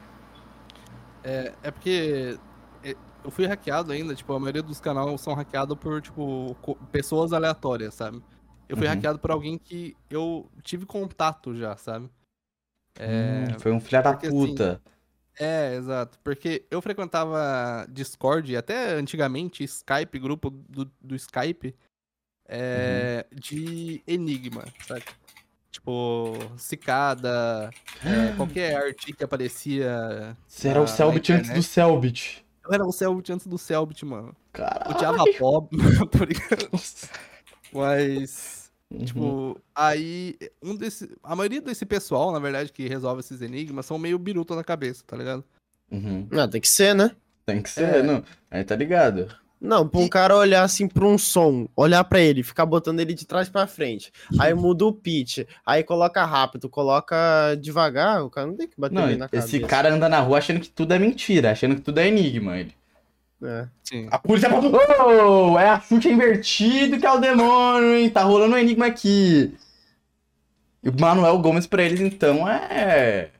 É, 1.23 1.53
é 1.63 1.71
porque 1.71 2.39
é, 2.83 2.95
eu 3.25 3.31
fui 3.31 3.47
hackeado 3.47 3.93
ainda, 3.93 4.15
tipo, 4.15 4.33
a 4.33 4.41
maioria 4.41 4.63
dos 4.63 4.81
canais 4.81 5.21
são 5.21 5.35
hackeados 5.35 5.77
por, 5.79 6.01
tipo, 6.01 6.55
pessoas 6.91 7.33
aleatórias, 7.33 7.95
sabe? 7.95 8.23
Eu 8.69 8.77
fui 8.77 8.87
Uhum. 8.87 8.97
hackeado 8.97 9.19
por 9.19 9.31
alguém 9.31 9.59
que 9.59 9.95
eu 10.09 10.51
tive 10.63 10.87
contato 10.87 11.55
já, 11.55 11.77
sabe? 11.77 12.11
É, 12.99 13.47
Hum, 13.49 13.59
foi 13.59 13.73
um 13.73 13.81
filho 13.81 14.03
da 14.03 14.13
porque, 14.13 14.27
assim, 14.27 14.55
puta. 14.55 14.81
É, 15.39 15.75
exato. 15.75 16.19
Porque 16.25 16.65
eu 16.71 16.81
frequentava 16.81 17.87
Discord, 17.89 18.57
até 18.57 18.95
antigamente 18.95 19.65
Skype, 19.65 20.19
grupo 20.19 20.51
do, 20.51 20.91
do 21.01 21.15
Skype, 21.15 21.75
é, 22.49 23.27
de 23.35 24.03
Enigma, 24.07 24.65
sabe? 24.87 25.05
Tipo, 25.71 26.33
Cicada, 26.57 27.71
é, 28.05 28.33
qualquer 28.37 28.77
artigo 28.77 29.19
que 29.19 29.25
aparecia. 29.25 30.37
Você 30.47 30.69
era 30.69 30.81
o 30.81 30.87
Selbit 30.87 31.33
antes 31.33 31.51
do. 31.51 31.63
Selbit. 31.63 32.47
Eu 32.65 32.73
era 32.73 32.85
o 32.85 32.93
Selbit 32.93 33.33
antes 33.33 33.47
do 33.47 33.59
Selbit, 33.59 34.05
mano. 34.05 34.35
Caralho. 34.53 35.39
Pop, 35.39 35.69
tô 36.11 36.25
ligado? 36.25 36.69
Nossa. 36.73 37.09
Mas, 37.73 38.66
Uhum. 38.93 39.05
tipo, 39.05 39.61
aí, 39.75 40.37
um 40.63 40.77
desse, 40.77 41.11
a 41.23 41.35
maioria 41.35 41.61
desse 41.61 41.85
pessoal, 41.85 42.31
na 42.33 42.39
verdade, 42.39 42.73
que 42.73 42.87
resolve 42.89 43.21
esses 43.21 43.43
enigmas, 43.43 43.85
são 43.87 43.99
meio 43.99 44.19
biruta 44.19 44.55
na 44.55 44.63
cabeça, 44.63 45.03
tá 45.07 45.17
ligado? 45.17 45.43
Uhum. 45.91 46.27
Ah, 46.33 46.47
tem 46.49 46.61
que 46.61 46.69
ser, 46.69 46.95
né? 46.95 47.11
Tem 47.45 47.63
que 47.63 47.71
ser, 47.71 47.83
É. 47.97 48.03
não. 48.03 48.23
Aí 48.51 48.65
tá 48.65 48.75
ligado. 48.77 49.29
Não, 49.61 49.89
pra 49.89 50.01
um 50.01 50.09
cara 50.09 50.37
olhar 50.37 50.63
assim 50.63 50.87
pra 50.87 51.05
um 51.07 51.17
som, 51.17 51.67
olhar 51.75 52.05
pra 52.05 52.21
ele, 52.21 52.43
ficar 52.43 52.67
botando 52.67 53.01
ele 53.01 53.15
de 53.15 53.27
trás 53.27 53.49
pra 53.49 53.67
frente. 53.67 54.13
Aí 54.39 54.53
muda 54.53 54.85
o 54.85 54.93
pitch, 54.93 55.39
aí 55.65 55.83
coloca 55.83 56.25
rápido, 56.25 56.69
coloca 56.69 57.55
devagar, 57.61 58.23
o 58.23 58.29
cara 58.31 58.47
não 58.49 58.55
tem 58.57 58.69
que 58.69 58.79
bater 58.79 58.95
Não, 58.95 59.09
ele 59.09 59.17
na 59.17 59.29
cabeça. 59.29 59.49
esse 59.57 59.61
cara 59.67 59.93
anda 59.93 60.09
na 60.09 60.21
rua 60.21 60.39
achando 60.39 60.61
que 60.61 60.69
tudo 60.69 60.93
é 60.93 60.99
mentira, 60.99 61.53
achando 61.53 61.75
que 61.75 61.81
tudo 61.81 61.99
é 61.99 62.07
enigma. 62.09 62.59
Ele. 62.59 62.73
É. 63.43 63.67
Sim. 63.85 64.09
A 64.11 64.19
polícia 64.19 64.49
falou, 64.49 65.53
oh, 65.53 65.59
é 65.59 65.69
a 65.69 65.81
chute 65.81 66.09
invertido 66.09 66.99
que 66.99 67.07
é 67.07 67.13
o 67.13 67.21
demônio, 67.21 67.95
hein? 67.97 68.11
Tá 68.11 68.23
rolando 68.23 68.55
um 68.55 68.59
enigma 68.59 68.87
aqui. 68.87 69.55
E 70.83 70.89
o 70.89 71.01
Manuel 71.01 71.39
Gomes 71.39 71.67
pra 71.67 71.83
eles, 71.83 72.01
então, 72.01 72.49
é... 72.49 73.31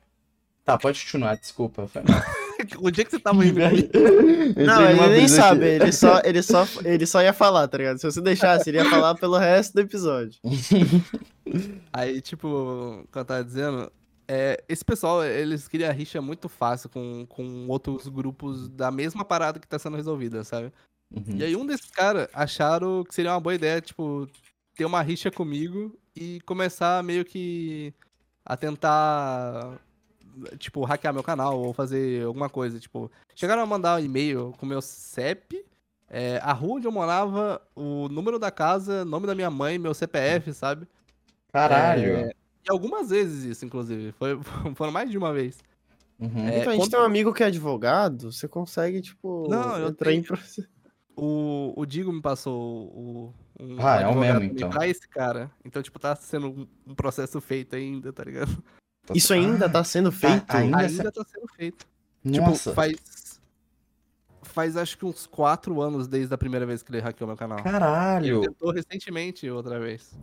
Tá, 0.63 0.77
pode 0.77 1.01
continuar, 1.01 1.35
desculpa. 1.35 1.87
Foi 1.87 2.03
mal. 2.03 2.21
o 2.79 2.91
dia 2.91 3.05
que 3.05 3.11
você 3.11 3.19
tava 3.19 3.45
indo 3.45 3.59
Não, 3.59 4.89
ele 4.89 5.07
nem 5.15 5.27
sabe, 5.27 5.63
aqui. 5.63 5.83
ele 5.83 5.91
só, 5.91 6.21
ele, 6.23 6.43
só, 6.43 6.67
ele 6.83 7.05
só 7.05 7.21
ia 7.21 7.33
falar, 7.33 7.67
tá 7.67 7.77
ligado? 7.77 7.99
Se 7.99 8.05
você 8.05 8.21
deixasse, 8.21 8.69
ele 8.69 8.77
ia 8.77 8.89
falar 8.89 9.15
pelo 9.15 9.37
resto 9.37 9.73
do 9.73 9.81
episódio. 9.81 10.39
aí, 11.93 12.19
tipo, 12.19 12.47
o 12.47 13.07
que 13.11 13.17
eu 13.17 13.25
tava 13.25 13.43
dizendo, 13.43 13.91
é, 14.27 14.61
esse 14.67 14.83
pessoal, 14.83 15.23
eles 15.23 15.67
criam 15.67 15.91
rixa 15.93 16.21
muito 16.21 16.49
fácil 16.49 16.89
com, 16.89 17.25
com 17.27 17.67
outros 17.67 18.07
grupos 18.07 18.67
da 18.67 18.91
mesma 18.91 19.23
parada 19.23 19.59
que 19.59 19.67
tá 19.67 19.79
sendo 19.79 19.95
resolvida, 19.95 20.43
sabe? 20.43 20.71
Uhum. 21.15 21.37
E 21.37 21.43
aí 21.43 21.55
um 21.55 21.65
desses 21.65 21.89
caras 21.89 22.27
acharam 22.33 23.03
que 23.05 23.15
seria 23.15 23.31
uma 23.31 23.39
boa 23.39 23.55
ideia, 23.55 23.79
tipo, 23.79 24.27
ter 24.75 24.83
uma 24.83 25.01
rixa 25.01 25.31
comigo 25.31 25.97
e 26.13 26.41
começar 26.41 27.01
meio 27.03 27.23
que 27.23 27.93
a 28.45 28.57
tentar, 28.57 29.79
tipo, 30.57 30.83
hackear 30.83 31.13
meu 31.13 31.23
canal 31.23 31.59
ou 31.59 31.73
fazer 31.73 32.25
alguma 32.25 32.49
coisa. 32.49 32.79
Tipo, 32.79 33.09
chegaram 33.33 33.61
a 33.61 33.65
mandar 33.65 33.97
um 33.97 34.03
e-mail 34.03 34.53
com 34.57 34.65
meu 34.65 34.81
CEP, 34.81 35.65
é, 36.09 36.37
a 36.43 36.51
rua 36.51 36.75
onde 36.75 36.87
eu 36.87 36.91
morava, 36.91 37.61
o 37.75 38.09
número 38.09 38.37
da 38.37 38.51
casa, 38.51 39.05
nome 39.05 39.25
da 39.25 39.35
minha 39.35 39.49
mãe, 39.49 39.77
meu 39.77 39.93
CPF, 39.93 40.53
sabe? 40.53 40.85
Caralho. 41.51 42.17
É, 42.17 42.33
E 42.67 42.71
algumas 42.71 43.09
vezes 43.09 43.43
isso, 43.45 43.65
inclusive. 43.65 44.11
Foi, 44.13 44.39
foram 44.75 44.91
mais 44.91 45.09
de 45.09 45.17
uma 45.17 45.33
vez. 45.33 45.57
Uhum. 46.19 46.47
É, 46.47 46.59
então, 46.59 46.71
a 46.71 46.75
gente 46.75 46.83
quando- 46.83 46.91
tem 46.91 46.99
um 46.99 47.03
amigo 47.03 47.33
que 47.33 47.43
é 47.43 47.45
advogado, 47.47 48.31
você 48.31 48.47
consegue, 48.47 49.01
tipo, 49.01 49.47
Não, 49.49 49.77
eu 49.77 49.89
entrar 49.89 50.11
em 50.11 50.15
tenho. 50.15 50.27
processo. 50.27 50.67
O, 51.15 51.73
o 51.75 51.85
Digo 51.85 52.11
me 52.13 52.21
passou 52.21 52.87
o, 52.93 53.33
um 53.59 53.77
Ah, 53.79 54.01
é 54.01 54.07
o 54.07 54.15
mesmo, 54.15 54.43
então. 54.43 54.69
pra 54.69 54.87
esse 54.87 55.07
cara. 55.07 55.49
Então, 55.65 55.81
tipo, 55.81 55.97
tá 55.99 56.15
sendo 56.15 56.67
um- 56.87 56.93
processo 56.95 57.39
feito 57.41 57.75
ainda, 57.75 58.11
tá 58.13 58.23
ligado? 58.23 58.63
Isso 59.15 59.33
ainda 59.33 59.67
tá 59.69 59.83
sendo 59.83 60.11
feito? 60.11 60.45
ainda 60.49 60.77
Ainda 60.77 61.11
tá 61.11 61.23
sendo 61.23 61.47
feito. 61.55 61.87
Nossa. 62.23 62.69
Tipo, 62.71 62.75
faz. 62.75 63.39
Faz 64.43 64.77
acho 64.77 64.97
que 64.97 65.05
uns 65.05 65.25
quatro 65.27 65.81
anos 65.81 66.07
desde 66.07 66.33
a 66.33 66.37
primeira 66.37 66.65
vez 66.65 66.81
que 66.83 66.91
ele 66.91 66.99
hackeou 67.01 67.27
meu 67.27 67.37
canal. 67.37 67.61
Caralho. 67.63 68.37
Ele 68.39 68.47
tentou 68.47 68.71
recentemente 68.71 69.49
outra 69.49 69.79
vez. 69.79 70.17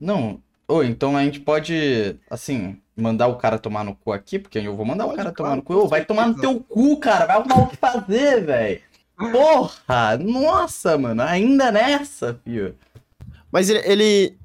Não. 0.00 0.42
Ô, 0.66 0.82
então 0.82 1.16
a 1.16 1.22
gente 1.24 1.40
pode, 1.40 2.16
assim, 2.30 2.80
mandar 2.96 3.26
o 3.28 3.36
cara 3.36 3.58
tomar 3.58 3.84
no 3.84 3.94
cu 3.94 4.12
aqui, 4.12 4.38
porque 4.38 4.58
eu 4.58 4.74
vou 4.74 4.86
mandar 4.86 5.04
o 5.04 5.08
Pode, 5.08 5.18
cara 5.18 5.32
tomar 5.32 5.48
claro, 5.48 5.56
no 5.60 5.62
cu. 5.82 5.88
vai 5.88 6.04
tomar 6.04 6.28
no 6.28 6.40
teu 6.40 6.58
cu, 6.60 6.96
cara. 6.98 7.26
Vai 7.26 7.36
arrumar 7.36 7.58
o 7.62 7.66
que 7.68 7.76
fazer, 7.76 8.44
velho. 8.44 8.80
Porra! 9.16 10.16
Nossa, 10.18 10.96
mano. 10.96 11.22
Ainda 11.22 11.70
nessa, 11.70 12.40
filho. 12.44 12.74
Mas 13.52 13.68
ele, 13.68 13.80
ele... 13.84 14.38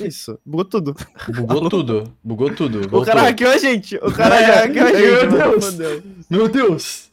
Isso, 0.00 0.38
bugou 0.44 0.64
tudo. 0.64 0.94
Bugou 1.34 1.68
tudo. 1.70 2.12
Bugou 2.22 2.54
tudo. 2.54 2.78
O 2.80 2.88
Voltou. 2.88 3.04
cara 3.06 3.22
hackeou 3.22 3.52
a 3.52 3.56
gente, 3.58 3.96
o 3.96 4.12
cara 4.12 4.40
É, 4.40 4.46
já 4.46 4.54
hackeou 4.66 4.86
a 4.88 4.92
meu 4.92 5.20
gente, 5.20 5.30
mano, 5.32 5.50
Deus. 5.52 5.64
fodeu. 5.64 6.02
Meu 6.28 6.48
Deus! 6.48 7.10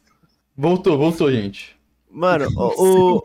Voltou, 0.56 0.98
voltou, 0.98 1.32
gente. 1.32 1.74
Mano, 2.10 2.46
o, 2.56 3.16
o- 3.16 3.22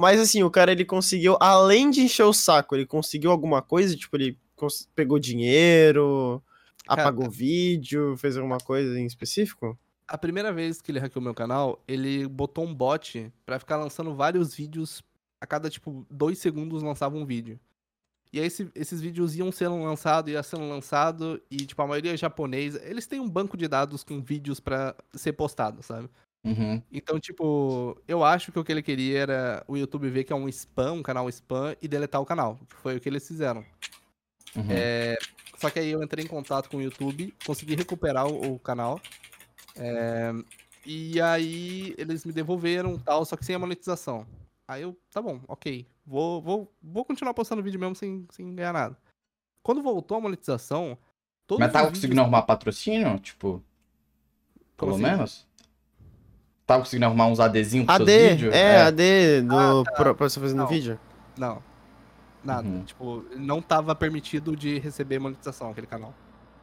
Mas 0.00 0.20
assim, 0.20 0.42
o 0.42 0.50
cara 0.50 0.72
ele 0.72 0.84
conseguiu, 0.84 1.36
além 1.40 1.90
de 1.90 2.00
encher 2.02 2.24
o 2.24 2.32
saco, 2.32 2.74
ele 2.74 2.86
conseguiu 2.86 3.30
alguma 3.30 3.60
coisa? 3.62 3.94
Tipo, 3.96 4.16
ele 4.16 4.38
pegou 4.94 5.18
dinheiro, 5.18 6.42
Cara, 6.86 7.02
apagou 7.02 7.30
vídeo, 7.30 8.16
fez 8.16 8.36
alguma 8.36 8.58
coisa 8.58 8.98
em 8.98 9.06
específico? 9.06 9.78
A 10.08 10.18
primeira 10.18 10.52
vez 10.52 10.80
que 10.82 10.90
ele 10.90 10.98
hackeou 10.98 11.22
meu 11.22 11.34
canal, 11.34 11.80
ele 11.86 12.26
botou 12.26 12.64
um 12.64 12.74
bot 12.74 13.32
pra 13.46 13.58
ficar 13.60 13.76
lançando 13.76 14.14
vários 14.14 14.54
vídeos. 14.54 15.02
A 15.40 15.46
cada, 15.46 15.70
tipo, 15.70 16.04
dois 16.10 16.38
segundos 16.38 16.82
lançava 16.82 17.16
um 17.16 17.24
vídeo. 17.24 17.58
E 18.32 18.38
aí 18.38 18.46
esse- 18.46 18.70
esses 18.74 19.00
vídeos 19.00 19.34
iam 19.36 19.50
sendo 19.50 19.82
lançados, 19.82 20.32
ia 20.32 20.42
sendo 20.42 20.68
lançado, 20.68 21.40
e, 21.50 21.56
tipo, 21.58 21.80
a 21.82 21.86
maioria 21.86 22.12
é 22.12 22.16
japonesa. 22.16 22.80
Eles 22.84 23.06
têm 23.06 23.18
um 23.20 23.28
banco 23.28 23.56
de 23.56 23.66
dados 23.66 24.04
com 24.04 24.20
vídeos 24.20 24.60
pra 24.60 24.94
ser 25.14 25.32
postado, 25.32 25.82
sabe? 25.82 26.08
Uhum. 26.44 26.82
Então, 26.90 27.20
tipo, 27.20 28.00
eu 28.08 28.24
acho 28.24 28.50
que 28.50 28.58
o 28.58 28.64
que 28.64 28.72
ele 28.72 28.82
queria 28.82 29.18
era 29.20 29.64
o 29.68 29.76
YouTube 29.76 30.08
ver 30.08 30.24
que 30.24 30.32
é 30.32 30.36
um 30.36 30.48
spam, 30.48 30.94
um 30.94 31.02
canal 31.02 31.28
spam, 31.28 31.76
e 31.82 31.86
deletar 31.88 32.20
o 32.20 32.26
canal. 32.26 32.58
Que 32.68 32.76
foi 32.76 32.96
o 32.96 33.00
que 33.00 33.08
eles 33.08 33.26
fizeram. 33.26 33.64
Uhum. 34.56 34.66
É, 34.70 35.16
só 35.58 35.68
que 35.70 35.78
aí 35.78 35.90
eu 35.90 36.02
entrei 36.02 36.24
em 36.24 36.28
contato 36.28 36.68
com 36.70 36.78
o 36.78 36.82
YouTube, 36.82 37.34
consegui 37.44 37.74
recuperar 37.76 38.26
o, 38.26 38.54
o 38.54 38.58
canal. 38.58 39.00
é, 39.76 40.32
e 40.86 41.20
aí 41.20 41.94
eles 41.98 42.24
me 42.24 42.32
devolveram 42.32 42.98
tal, 42.98 43.22
só 43.26 43.36
que 43.36 43.44
sem 43.44 43.54
a 43.54 43.58
monetização. 43.58 44.26
Aí 44.66 44.82
eu, 44.82 44.96
tá 45.12 45.20
bom, 45.20 45.40
ok. 45.46 45.86
Vou, 46.06 46.40
vou, 46.40 46.72
vou 46.82 47.04
continuar 47.04 47.34
postando 47.34 47.62
vídeo 47.62 47.78
mesmo 47.78 47.94
sem, 47.94 48.26
sem 48.30 48.54
ganhar 48.54 48.72
nada. 48.72 48.96
Quando 49.62 49.82
voltou 49.82 50.16
a 50.16 50.20
monetização, 50.20 50.96
todos 51.46 51.60
Mas 51.60 51.70
tava 51.72 51.84
os 51.84 51.88
vídeos- 51.90 52.00
conseguindo 52.00 52.20
arrumar 52.22 52.42
patrocínio? 52.42 53.18
Tipo, 53.18 53.62
Como 54.76 54.92
pelo 54.92 54.94
assim? 54.94 55.02
menos? 55.02 55.46
Tava 56.70 56.82
conseguindo 56.84 57.06
arrumar 57.06 57.26
uns 57.26 57.40
ADzinhos 57.40 57.84
pros 57.86 58.00
AD, 58.00 58.12
seus 58.12 58.30
vídeos? 58.30 58.54
é, 58.54 58.82
AD 58.82 59.42
do, 59.42 59.58
Ah, 59.58 59.84
tá. 59.84 59.92
pra, 59.92 60.14
pra 60.14 60.28
você 60.28 60.38
fazer 60.38 60.54
no 60.54 60.68
vídeo? 60.68 61.00
Não. 61.36 61.60
Nada. 62.44 62.68
Uhum. 62.68 62.84
Tipo, 62.84 63.24
não 63.36 63.60
tava 63.60 63.92
permitido 63.92 64.54
de 64.54 64.78
receber 64.78 65.18
monetização 65.18 65.70
aquele 65.70 65.88
canal. 65.88 66.14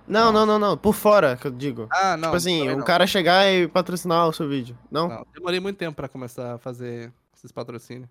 Não, 0.07 0.31
não, 0.31 0.45
não, 0.45 0.57
não, 0.57 0.77
por 0.77 0.93
fora 0.93 1.35
que 1.35 1.47
eu 1.47 1.51
digo. 1.51 1.87
Ah, 1.91 2.15
não. 2.15 2.29
tipo 2.29 2.37
assim, 2.37 2.59
também 2.59 2.75
um 2.77 2.83
cara 2.85 3.05
chegar 3.05 3.51
e 3.51 3.67
patrocinar 3.67 4.25
o 4.29 4.31
seu 4.31 4.47
vídeo. 4.47 4.77
Não? 4.89 5.09
Não, 5.09 5.27
demorei 5.33 5.59
muito 5.59 5.75
tempo 5.77 5.97
pra 5.97 6.07
começar 6.07 6.55
a 6.55 6.57
fazer 6.57 7.11
esses 7.35 7.51
patrocínios. 7.51 8.09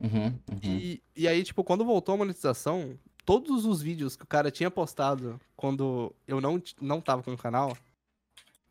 Uhum, 0.00 0.26
uhum. 0.48 0.58
E, 0.62 1.02
e 1.16 1.26
aí, 1.26 1.42
tipo, 1.42 1.64
quando 1.64 1.84
voltou 1.84 2.14
a 2.14 2.18
monetização, 2.18 2.96
todos 3.24 3.66
os 3.66 3.82
vídeos 3.82 4.14
que 4.14 4.22
o 4.22 4.28
cara 4.28 4.48
tinha 4.48 4.70
postado 4.70 5.40
quando 5.56 6.14
eu 6.28 6.40
não, 6.40 6.62
não 6.80 7.00
tava 7.00 7.24
com 7.24 7.32
o 7.32 7.36
canal, 7.38 7.76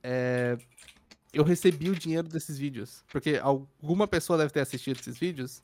é, 0.02 0.58
eu 1.34 1.44
recebi 1.44 1.90
o 1.90 1.96
dinheiro 1.96 2.28
desses 2.28 2.58
vídeos. 2.58 3.04
Porque 3.12 3.40
alguma 3.42 4.08
pessoa 4.08 4.38
deve 4.38 4.52
ter 4.52 4.60
assistido 4.62 5.00
esses 5.00 5.18
vídeos. 5.18 5.62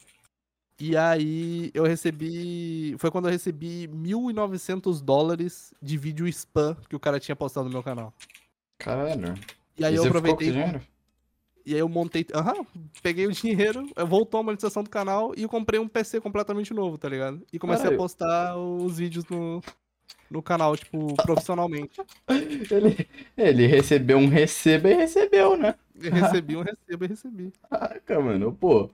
E 0.79 0.95
aí 0.95 1.71
eu 1.73 1.83
recebi. 1.83 2.95
Foi 2.99 3.09
quando 3.09 3.25
eu 3.25 3.31
recebi 3.31 3.87
1.900 3.87 5.01
dólares 5.01 5.73
de 5.81 5.97
vídeo 5.97 6.27
spam 6.27 6.75
que 6.87 6.95
o 6.95 6.99
cara 6.99 7.19
tinha 7.19 7.35
postado 7.35 7.65
no 7.67 7.73
meu 7.73 7.81
canal. 7.83 8.13
Caralho. 8.77 9.33
E 9.77 9.83
aí 9.83 9.93
E 9.93 9.97
eu 9.97 10.03
com 10.03 10.09
aproveitei. 10.09 10.51
dinheiro? 10.51 10.81
E 11.65 11.73
aí 11.73 11.79
eu 11.79 11.89
montei. 11.89 12.25
Aham, 12.33 12.65
peguei 13.01 13.25
o 13.27 13.31
dinheiro, 13.31 13.89
eu 13.95 14.07
voltou 14.07 14.39
a 14.39 14.43
monetização 14.43 14.83
do 14.83 14.89
canal 14.89 15.33
e 15.35 15.41
eu 15.43 15.49
comprei 15.49 15.79
um 15.79 15.87
PC 15.87 16.21
completamente 16.21 16.73
novo, 16.73 16.97
tá 16.97 17.09
ligado? 17.09 17.41
E 17.51 17.59
comecei 17.59 17.83
Caralho. 17.83 17.97
a 17.99 18.03
postar 18.03 18.57
os 18.57 18.97
vídeos 18.97 19.25
no, 19.25 19.61
no 20.29 20.41
canal, 20.41 20.75
tipo, 20.75 21.15
profissionalmente. 21.15 22.01
Ele, 22.69 23.07
ele 23.37 23.65
recebeu 23.65 24.17
um 24.17 24.27
receba 24.27 24.89
e 24.89 24.93
recebeu, 24.93 25.55
né? 25.55 25.75
Eu 25.95 26.11
recebi 26.11 26.57
um 26.57 26.61
recebo 26.61 27.05
e 27.05 27.07
recebi. 27.07 27.53
Caraca, 27.69 28.19
mano, 28.19 28.53
pô. 28.53 28.91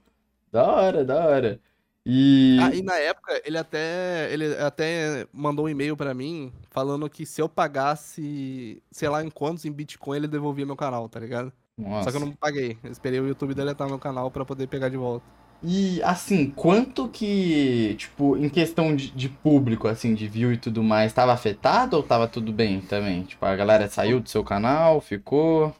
Da 0.52 0.64
hora, 0.64 1.04
da 1.04 1.26
hora. 1.26 1.60
E. 2.06 2.58
Ah, 2.60 2.74
e 2.74 2.82
na 2.82 2.96
época, 2.96 3.40
ele 3.44 3.58
até, 3.58 4.32
ele 4.32 4.54
até 4.58 5.26
mandou 5.32 5.64
um 5.64 5.68
e-mail 5.68 5.96
pra 5.96 6.14
mim 6.14 6.52
falando 6.70 7.08
que 7.08 7.24
se 7.24 7.40
eu 7.40 7.48
pagasse, 7.48 8.82
sei 8.90 9.08
lá 9.08 9.24
em 9.24 9.30
quantos 9.30 9.64
em 9.64 9.72
Bitcoin, 9.72 10.18
ele 10.18 10.28
devolvia 10.28 10.66
meu 10.66 10.76
canal, 10.76 11.08
tá 11.08 11.18
ligado? 11.18 11.52
Nossa. 11.76 12.04
Só 12.04 12.10
que 12.10 12.22
eu 12.22 12.26
não 12.26 12.32
paguei. 12.32 12.78
Eu 12.84 12.92
esperei 12.92 13.20
o 13.20 13.26
YouTube 13.26 13.54
deletar 13.54 13.88
meu 13.88 13.98
canal 13.98 14.30
pra 14.30 14.44
poder 14.44 14.66
pegar 14.68 14.88
de 14.88 14.96
volta. 14.96 15.26
E 15.66 16.02
assim, 16.02 16.50
quanto 16.50 17.08
que, 17.08 17.94
tipo, 17.96 18.36
em 18.36 18.48
questão 18.50 18.94
de, 18.94 19.10
de 19.10 19.28
público, 19.30 19.88
assim, 19.88 20.14
de 20.14 20.28
view 20.28 20.52
e 20.52 20.58
tudo 20.58 20.82
mais, 20.82 21.12
tava 21.12 21.32
afetado 21.32 21.96
ou 21.96 22.02
tava 22.02 22.28
tudo 22.28 22.52
bem 22.52 22.80
também? 22.82 23.22
Tipo, 23.24 23.44
a 23.46 23.56
galera 23.56 23.88
saiu 23.88 24.20
do 24.20 24.28
seu 24.28 24.44
canal, 24.44 25.00
ficou? 25.00 25.74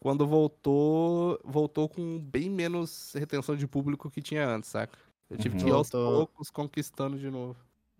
Quando 0.00 0.26
voltou, 0.26 1.40
voltou 1.44 1.88
com 1.88 2.18
bem 2.20 2.50
menos 2.50 3.12
retenção 3.14 3.56
de 3.56 3.66
público 3.66 4.10
que 4.10 4.22
tinha 4.22 4.46
antes, 4.46 4.70
saca? 4.70 4.98
Eu 5.28 5.36
tive 5.38 5.54
Uhum. 5.54 5.60
que 5.60 5.68
ir 5.68 5.72
aos 5.72 5.90
Voltou. 5.90 6.02
poucos 6.04 6.50
conquistando 6.50 7.18
de 7.18 7.30
novo. 7.30 7.56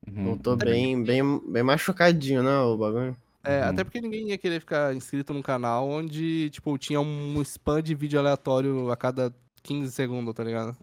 Uhum. 0.07 0.23
Voltou 0.25 0.57
bem, 0.57 1.03
bem, 1.05 1.23
bem 1.51 1.63
machucadinho, 1.63 2.43
né, 2.43 2.59
o 2.59 2.77
bagulho? 2.77 3.17
É, 3.45 3.63
Uhum. 3.63 3.69
até 3.69 3.85
porque 3.85 4.01
ninguém 4.01 4.29
ia 4.31 4.39
querer 4.39 4.59
ficar 4.61 4.95
inscrito 4.95 5.33
num 5.33 5.43
canal 5.43 5.89
onde, 5.89 6.51
tipo, 6.51 6.77
tinha 6.79 7.01
um 7.01 7.41
spam 7.43 7.81
de 7.81 7.95
vídeo 7.95 8.19
aleatório 8.19 8.91
a 8.91 8.97
cada 8.97 9.33
15 9.67 9.93
segundos, 9.93 10.35
tá 10.35 10.45
ligado? 10.45 10.77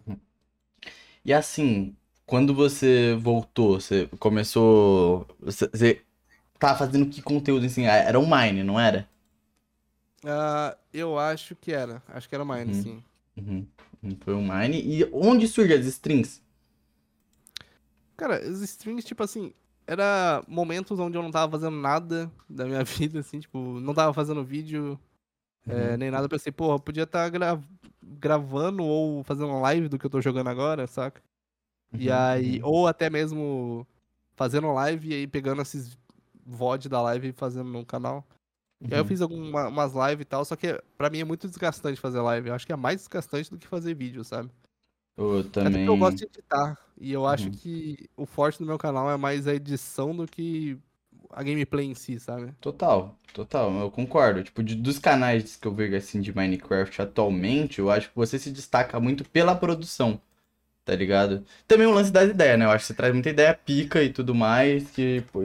E 1.24 1.32
assim, 1.32 1.96
quando 2.26 2.54
você 2.54 3.14
voltou, 3.16 3.80
você 3.80 4.08
começou. 4.18 5.26
Você, 5.40 5.68
você 5.68 6.02
tava 6.58 6.78
fazendo 6.78 7.06
que 7.10 7.22
conteúdo 7.22 7.66
assim? 7.66 7.84
Era 7.86 8.18
um 8.20 8.26
Mine, 8.28 8.62
não 8.64 8.78
era? 8.80 9.08
Ah, 10.26 10.76
eu 10.92 11.18
acho 11.18 11.54
que 11.56 11.72
era. 11.72 12.02
Acho 12.08 12.28
que 12.28 12.34
era 12.34 12.44
Mine, 12.44 12.72
Uhum. 12.72 12.82
sim. 12.82 13.04
Uhum. 13.36 13.66
Uhum, 14.02 14.16
Foi 14.20 14.34
um 14.34 14.42
Mine. 14.46 14.80
E 14.80 15.04
onde 15.12 15.46
surgem 15.48 15.76
as 15.78 15.86
strings? 15.86 16.42
Cara, 18.16 18.40
os 18.48 18.60
streams, 18.62 19.04
tipo 19.06 19.22
assim, 19.22 19.52
era 19.86 20.42
momentos 20.46 20.98
onde 21.00 21.16
eu 21.18 21.22
não 21.22 21.30
tava 21.30 21.50
fazendo 21.52 21.76
nada 21.76 22.30
da 22.48 22.64
minha 22.64 22.84
vida, 22.84 23.20
assim, 23.20 23.40
tipo, 23.40 23.80
não 23.80 23.92
tava 23.94 24.12
fazendo 24.14 24.44
vídeo, 24.44 24.98
é, 25.68 25.92
Uhum. 25.92 25.96
nem 25.98 26.10
nada. 26.10 26.26
Eu 26.26 26.30
pensei, 26.30 26.52
porra, 26.52 26.78
podia 26.80 27.04
estar 27.04 27.28
gravando 28.20 28.84
ou 28.84 29.24
fazendo 29.24 29.48
uma 29.48 29.60
live 29.60 29.88
do 29.88 29.98
que 29.98 30.06
eu 30.06 30.10
tô 30.10 30.20
jogando 30.20 30.48
agora, 30.50 30.86
saca? 30.86 31.22
E 31.96 32.10
Uhum, 32.10 32.10
aí, 32.10 32.60
uhum. 32.60 32.64
ou 32.64 32.86
até 32.88 33.10
mesmo 33.10 33.86
fazendo 34.36 34.72
live 34.74 35.10
e 35.10 35.14
aí 35.14 35.26
pegando 35.28 35.62
esses 35.62 35.98
VOD 36.46 36.88
da 36.88 37.02
live 37.02 37.28
e 37.30 37.32
fazendo 37.32 37.70
no 37.70 37.86
canal. 37.86 38.26
E 38.88 38.94
aí 38.94 39.00
eu 39.00 39.04
Uhum. 39.04 39.06
fiz 39.06 39.22
algumas 39.22 39.92
lives 39.94 40.22
e 40.22 40.26
tal, 40.26 40.44
só 40.44 40.56
que 40.56 40.82
pra 40.98 41.10
mim 41.10 41.20
é 41.20 41.24
muito 41.24 41.48
desgastante 41.48 42.00
fazer 42.00 42.20
live. 42.20 42.48
Eu 42.50 42.54
acho 42.54 42.66
que 42.66 42.72
é 42.72 42.76
mais 42.76 42.98
desgastante 43.00 43.50
do 43.50 43.58
que 43.58 43.66
fazer 43.68 43.94
vídeo, 43.94 44.24
sabe? 44.24 44.50
Eu 45.16 45.50
Até 45.62 45.70
também. 45.72 45.78
porque 45.78 45.90
eu 45.90 45.96
gosto 45.96 46.18
de 46.18 46.24
editar. 46.26 46.78
E 46.96 47.12
eu 47.12 47.26
acho 47.26 47.50
Uhum. 47.50 47.50
que 47.50 48.08
o 48.16 48.26
forte 48.26 48.58
do 48.58 48.66
meu 48.66 48.78
canal 48.78 49.10
é 49.10 49.16
mais 49.16 49.46
a 49.46 49.54
edição 49.54 50.14
do 50.14 50.26
que 50.26 50.78
a 51.34 51.42
gameplay 51.42 51.86
em 51.86 51.94
si, 51.94 52.18
sabe? 52.20 52.54
Total, 52.60 53.18
total, 53.32 53.72
eu 53.80 53.90
concordo. 53.90 54.42
Tipo, 54.42 54.62
de- 54.62 54.74
dos 54.74 54.98
canais 54.98 55.56
que 55.56 55.66
eu 55.68 55.74
vejo 55.74 55.96
assim 55.96 56.20
de 56.20 56.34
Minecraft 56.34 57.02
atualmente, 57.02 57.78
eu 57.78 57.90
acho 57.90 58.08
que 58.10 58.16
você 58.16 58.38
se 58.38 58.50
destaca 58.50 58.98
muito 59.00 59.24
pela 59.28 59.54
produção, 59.54 60.20
tá 60.84 60.94
ligado? 60.96 61.44
Também 61.68 61.86
o 61.86 61.92
lance 61.92 62.12
das 62.12 62.30
ideias, 62.30 62.58
né? 62.58 62.64
Eu 62.66 62.70
acho 62.70 62.84
que 62.84 62.88
você 62.88 62.94
traz 62.94 63.12
muita 63.14 63.30
ideia 63.30 63.54
pica 63.54 64.02
e 64.02 64.12
tudo 64.12 64.34
mais, 64.34 64.90
que 64.92 65.22
pô, 65.32 65.40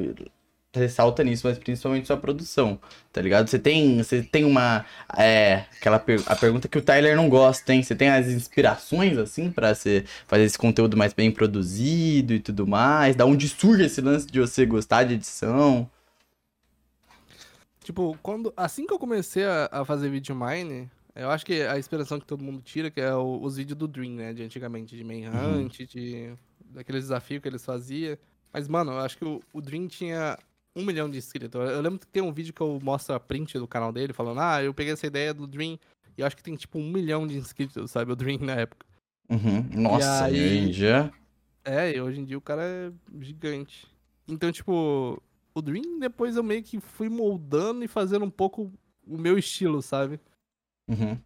ressalta 0.73 1.23
nisso, 1.23 1.47
mas 1.47 1.57
principalmente 1.57 2.05
sua 2.07 2.17
produção, 2.17 2.79
tá 3.11 3.21
ligado? 3.21 3.47
Você 3.49 3.57
tem, 3.57 3.97
você 3.97 4.21
tem 4.21 4.45
uma, 4.45 4.85
é, 5.17 5.65
aquela 5.77 5.97
per- 5.99 6.23
a 6.27 6.35
pergunta 6.35 6.67
que 6.67 6.77
o 6.77 6.81
Tyler 6.81 7.15
não 7.15 7.27
gosta, 7.27 7.73
hein? 7.73 7.81
Você 7.81 7.95
tem 7.95 8.09
as 8.09 8.27
inspirações 8.27 9.17
assim 9.17 9.51
pra 9.51 9.73
você 9.73 10.05
fazer 10.27 10.43
esse 10.43 10.57
conteúdo 10.57 10.95
mais 10.95 11.13
bem 11.13 11.31
produzido 11.31 12.33
e 12.33 12.39
tudo 12.39 12.67
mais? 12.67 13.15
Da 13.15 13.25
onde 13.25 13.47
surge 13.49 13.85
esse 13.85 13.99
lance 14.01 14.27
de 14.27 14.39
você 14.39 14.65
gostar 14.65 15.03
de 15.05 15.15
edição? 15.15 15.89
Tipo, 17.83 18.17
quando, 18.21 18.53
assim 18.55 18.85
que 18.85 18.93
eu 18.93 18.99
comecei 18.99 19.45
a, 19.45 19.69
a 19.71 19.85
fazer 19.85 20.09
vídeo 20.09 20.35
mine, 20.35 20.89
eu 21.15 21.29
acho 21.31 21.45
que 21.45 21.61
a 21.63 21.77
inspiração 21.79 22.19
que 22.19 22.25
todo 22.25 22.43
mundo 22.43 22.61
tira, 22.61 22.91
que 22.91 23.01
é 23.01 23.13
o- 23.15 23.41
os 23.41 23.55
vídeos 23.57 23.77
do 23.77 23.87
Dream, 23.87 24.13
né? 24.13 24.33
De 24.33 24.43
antigamente, 24.43 24.95
de 24.95 25.03
Manhunt, 25.03 25.79
de 25.87 26.33
daqueles 26.65 27.03
desafios 27.03 27.41
que 27.41 27.47
eles 27.47 27.65
faziam. 27.65 28.17
Mas, 28.53 28.67
mano, 28.67 28.91
eu 28.91 28.99
acho 28.99 29.17
que 29.17 29.25
o, 29.25 29.41
o 29.53 29.61
Dream 29.61 29.87
tinha 29.87 30.37
um 30.75 30.85
milhão 30.85 31.09
de 31.09 31.17
inscritos. 31.17 31.59
Eu, 31.59 31.81
lembro 31.81 31.99
que 31.99 32.07
tem 32.07 32.21
um 32.21 32.31
vídeo 32.31 32.53
que 32.53 32.61
eu 32.61 32.79
mostro 32.81 33.15
a 33.15 33.19
print 33.19 33.57
do 33.57 33.67
canal 33.67 33.91
dele, 33.91 34.13
falando, 34.13 34.39
ah, 34.39 34.63
eu 34.63 34.73
peguei 34.73 34.93
essa 34.93 35.07
ideia 35.07 35.33
do 35.33 35.47
Dream, 35.47 35.77
e 36.17 36.21
eu 36.21 36.27
acho 36.27 36.35
que 36.35 36.43
tem, 36.43 36.55
tipo, 36.55 36.79
um 36.79 36.89
milhão 36.89 37.25
de 37.27 37.37
inscritos, 37.37 37.91
sabe? 37.91 38.11
O 38.11 38.15
Dream 38.15 38.39
na 38.41 38.53
época. 38.53 38.85
Uhum. 39.29 39.67
Nossa, 39.73 40.25
aí- 40.25 40.35
e 40.35 40.45
hoje 40.45 40.57
em 40.57 40.71
dia. 40.71 41.13
É, 41.63 41.95
e 41.95 42.01
hoje 42.01 42.19
em 42.19 42.25
dia 42.25 42.37
o 42.37 42.41
cara 42.41 42.63
é 42.63 42.91
gigante. 43.21 43.87
Então, 44.27 44.51
tipo, 44.51 45.21
o 45.53 45.61
Dream 45.61 45.99
depois 45.99 46.35
eu 46.35 46.43
meio 46.43 46.63
que 46.63 46.79
fui 46.79 47.09
moldando 47.09 47.83
e 47.83 47.87
fazendo 47.87 48.25
um 48.25 48.29
pouco 48.29 48.71
o 49.05 49.17
meu 49.17 49.37
estilo, 49.37 49.81
sabe? 49.81 50.19
Uhum. 50.87 51.17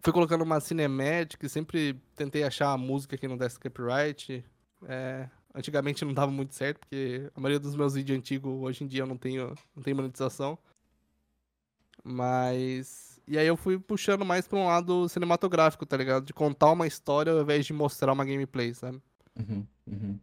Fui 0.00 0.12
colocando 0.12 0.42
uma 0.42 0.58
cinematic, 0.60 1.48
sempre 1.48 1.96
tentei 2.16 2.42
achar 2.42 2.72
a 2.72 2.78
música 2.78 3.16
que 3.16 3.28
não 3.28 3.36
desse 3.36 3.58
copyright. 3.58 4.44
É, 4.88 5.28
antigamente 5.54 6.04
não 6.04 6.14
dava 6.14 6.30
muito 6.30 6.54
certo, 6.54 6.80
porque 6.80 7.30
a 7.34 7.40
maioria 7.40 7.60
dos 7.60 7.76
meus 7.76 7.94
vídeos 7.94 8.18
antigos 8.18 8.52
hoje 8.62 8.84
em 8.84 8.86
dia 8.86 9.02
eu 9.02 9.06
não 9.06 9.16
tenho, 9.16 9.54
não 9.74 9.82
tenho 9.82 9.96
monetização. 9.96 10.58
Mas. 12.04 13.20
E 13.26 13.38
aí 13.38 13.46
eu 13.46 13.56
fui 13.56 13.78
puxando 13.78 14.24
mais 14.24 14.46
pra 14.46 14.58
um 14.58 14.66
lado 14.66 15.08
cinematográfico, 15.08 15.86
tá 15.86 15.96
ligado? 15.96 16.24
De 16.24 16.32
contar 16.32 16.72
uma 16.72 16.86
história 16.86 17.32
ao 17.32 17.40
invés 17.40 17.64
de 17.64 17.72
mostrar 17.72 18.12
uma 18.12 18.24
gameplay, 18.24 18.74
sabe? 18.74 19.00
Uhum. 19.38 19.64
Uhum. 19.86 20.18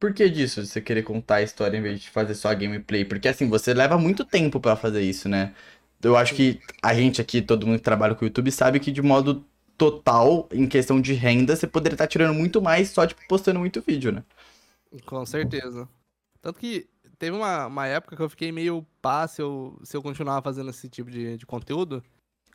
Por 0.00 0.12
que 0.12 0.28
disso, 0.28 0.64
você 0.64 0.80
querer 0.80 1.02
contar 1.02 1.36
a 1.36 1.42
história 1.42 1.76
em 1.76 1.82
vez 1.82 2.00
de 2.00 2.10
fazer 2.10 2.34
só 2.34 2.48
a 2.48 2.54
gameplay? 2.54 3.04
Porque 3.04 3.28
assim, 3.28 3.48
você 3.48 3.72
leva 3.72 3.96
muito 3.98 4.24
tempo 4.24 4.58
pra 4.58 4.74
fazer 4.74 5.02
isso, 5.02 5.28
né? 5.28 5.54
Eu 6.02 6.16
acho 6.16 6.34
que 6.34 6.60
a 6.82 6.92
gente 6.94 7.20
aqui, 7.20 7.40
todo 7.40 7.66
mundo 7.66 7.78
que 7.78 7.84
trabalha 7.84 8.14
com 8.14 8.24
o 8.24 8.28
YouTube, 8.28 8.50
sabe 8.50 8.80
que 8.80 8.90
de 8.90 9.00
modo 9.00 9.46
total, 9.90 10.48
em 10.52 10.66
questão 10.68 11.00
de 11.00 11.12
renda, 11.12 11.56
você 11.56 11.66
poderia 11.66 11.94
estar 11.94 12.06
tirando 12.06 12.34
muito 12.34 12.62
mais 12.62 12.90
só, 12.90 13.06
tipo, 13.06 13.20
postando 13.28 13.58
muito 13.58 13.80
vídeo, 13.80 14.12
né? 14.12 14.22
Com 15.06 15.24
certeza. 15.26 15.88
Tanto 16.40 16.58
que 16.60 16.88
teve 17.18 17.36
uma, 17.36 17.66
uma 17.66 17.86
época 17.86 18.14
que 18.14 18.22
eu 18.22 18.28
fiquei 18.28 18.52
meio 18.52 18.86
pá 19.00 19.26
se 19.26 19.42
eu, 19.42 19.78
se 19.82 19.96
eu 19.96 20.02
continuava 20.02 20.42
fazendo 20.42 20.70
esse 20.70 20.88
tipo 20.88 21.10
de, 21.10 21.36
de 21.36 21.46
conteúdo. 21.46 22.02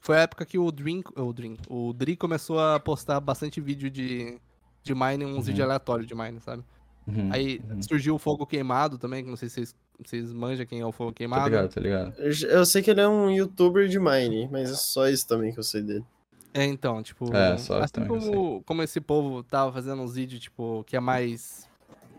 Foi 0.01 0.17
a 0.17 0.21
época 0.21 0.45
que 0.45 0.57
o 0.57 0.71
Dream, 0.71 1.01
o 1.15 1.33
Dream, 1.33 1.57
o 1.67 1.91
Dri 1.91 2.15
começou 2.15 2.59
a 2.59 2.79
postar 2.79 3.19
bastante 3.19 3.59
vídeo 3.59 3.89
de, 3.89 4.39
de 4.83 4.93
mine, 4.95 5.25
uns 5.25 5.35
Uhum. 5.37 5.41
vídeos 5.41 5.65
aleatórios 5.65 6.07
de 6.07 6.15
mine, 6.15 6.39
sabe? 6.39 6.63
Uhum. 7.07 7.29
Aí 7.31 7.59
uhum. 7.69 7.81
surgiu 7.81 8.15
o 8.15 8.19
Fogo 8.19 8.45
Queimado 8.45 8.97
também, 8.97 9.23
que 9.23 9.29
não 9.29 9.35
sei 9.37 9.49
se 9.49 9.55
vocês, 9.55 9.75
vocês 10.05 10.31
manjam 10.33 10.65
quem 10.65 10.79
é 10.81 10.85
o 10.85 10.91
Fogo 10.91 11.11
Tá 11.11 11.17
Queimado. 11.17 11.45
ligado, 11.45 11.73
tá 11.73 11.81
ligado. 11.81 12.13
Eu, 12.19 12.31
eu 12.49 12.65
sei 12.65 12.81
que 12.81 12.91
ele 12.91 13.01
é 13.01 13.07
um 13.07 13.31
youtuber 13.31 13.87
de 13.87 13.99
Mine, 13.99 14.47
mas 14.51 14.69
é 14.71 14.75
só 14.75 15.09
isso 15.09 15.27
também 15.27 15.51
que 15.51 15.59
eu 15.59 15.63
sei 15.63 15.81
dele. 15.81 16.05
É, 16.53 16.63
então, 16.65 17.03
tipo, 17.03 17.33
É, 17.33 17.57
só 17.57 17.79
assim 17.81 17.93
também 17.93 18.15
eu 18.15 18.31
como, 18.31 18.63
como 18.63 18.81
esse 18.83 18.99
povo 18.99 19.43
tava 19.43 19.71
fazendo 19.71 20.01
uns 20.01 20.15
vídeos, 20.15 20.41
tipo, 20.41 20.83
que 20.85 20.95
é 20.95 20.99
mais, 20.99 21.67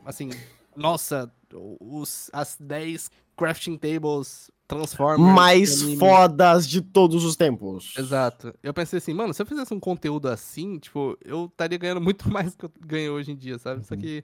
assim, 0.04 0.30
nossa, 0.76 1.32
os, 1.80 2.30
as 2.32 2.56
10 2.60 3.10
crafting 3.36 3.76
tables 3.76 4.50
Transformers. 4.68 5.34
Mais 5.34 5.82
anime. 5.82 5.98
fodas 5.98 6.68
de 6.68 6.82
todos 6.82 7.24
os 7.24 7.34
tempos. 7.34 7.94
Exato. 7.96 8.54
Eu 8.62 8.74
pensei 8.74 8.98
assim, 8.98 9.14
mano, 9.14 9.32
se 9.32 9.40
eu 9.40 9.46
fizesse 9.46 9.72
um 9.72 9.80
conteúdo 9.80 10.28
assim, 10.28 10.78
tipo, 10.78 11.16
eu 11.24 11.46
estaria 11.46 11.78
ganhando 11.78 12.00
muito 12.02 12.30
mais 12.30 12.54
do 12.54 12.58
que 12.58 12.64
eu 12.66 12.86
ganho 12.86 13.12
hoje 13.14 13.32
em 13.32 13.36
dia, 13.36 13.58
sabe? 13.58 13.84
Só 13.86 13.94
Uhum. 13.94 14.00
que, 14.00 14.22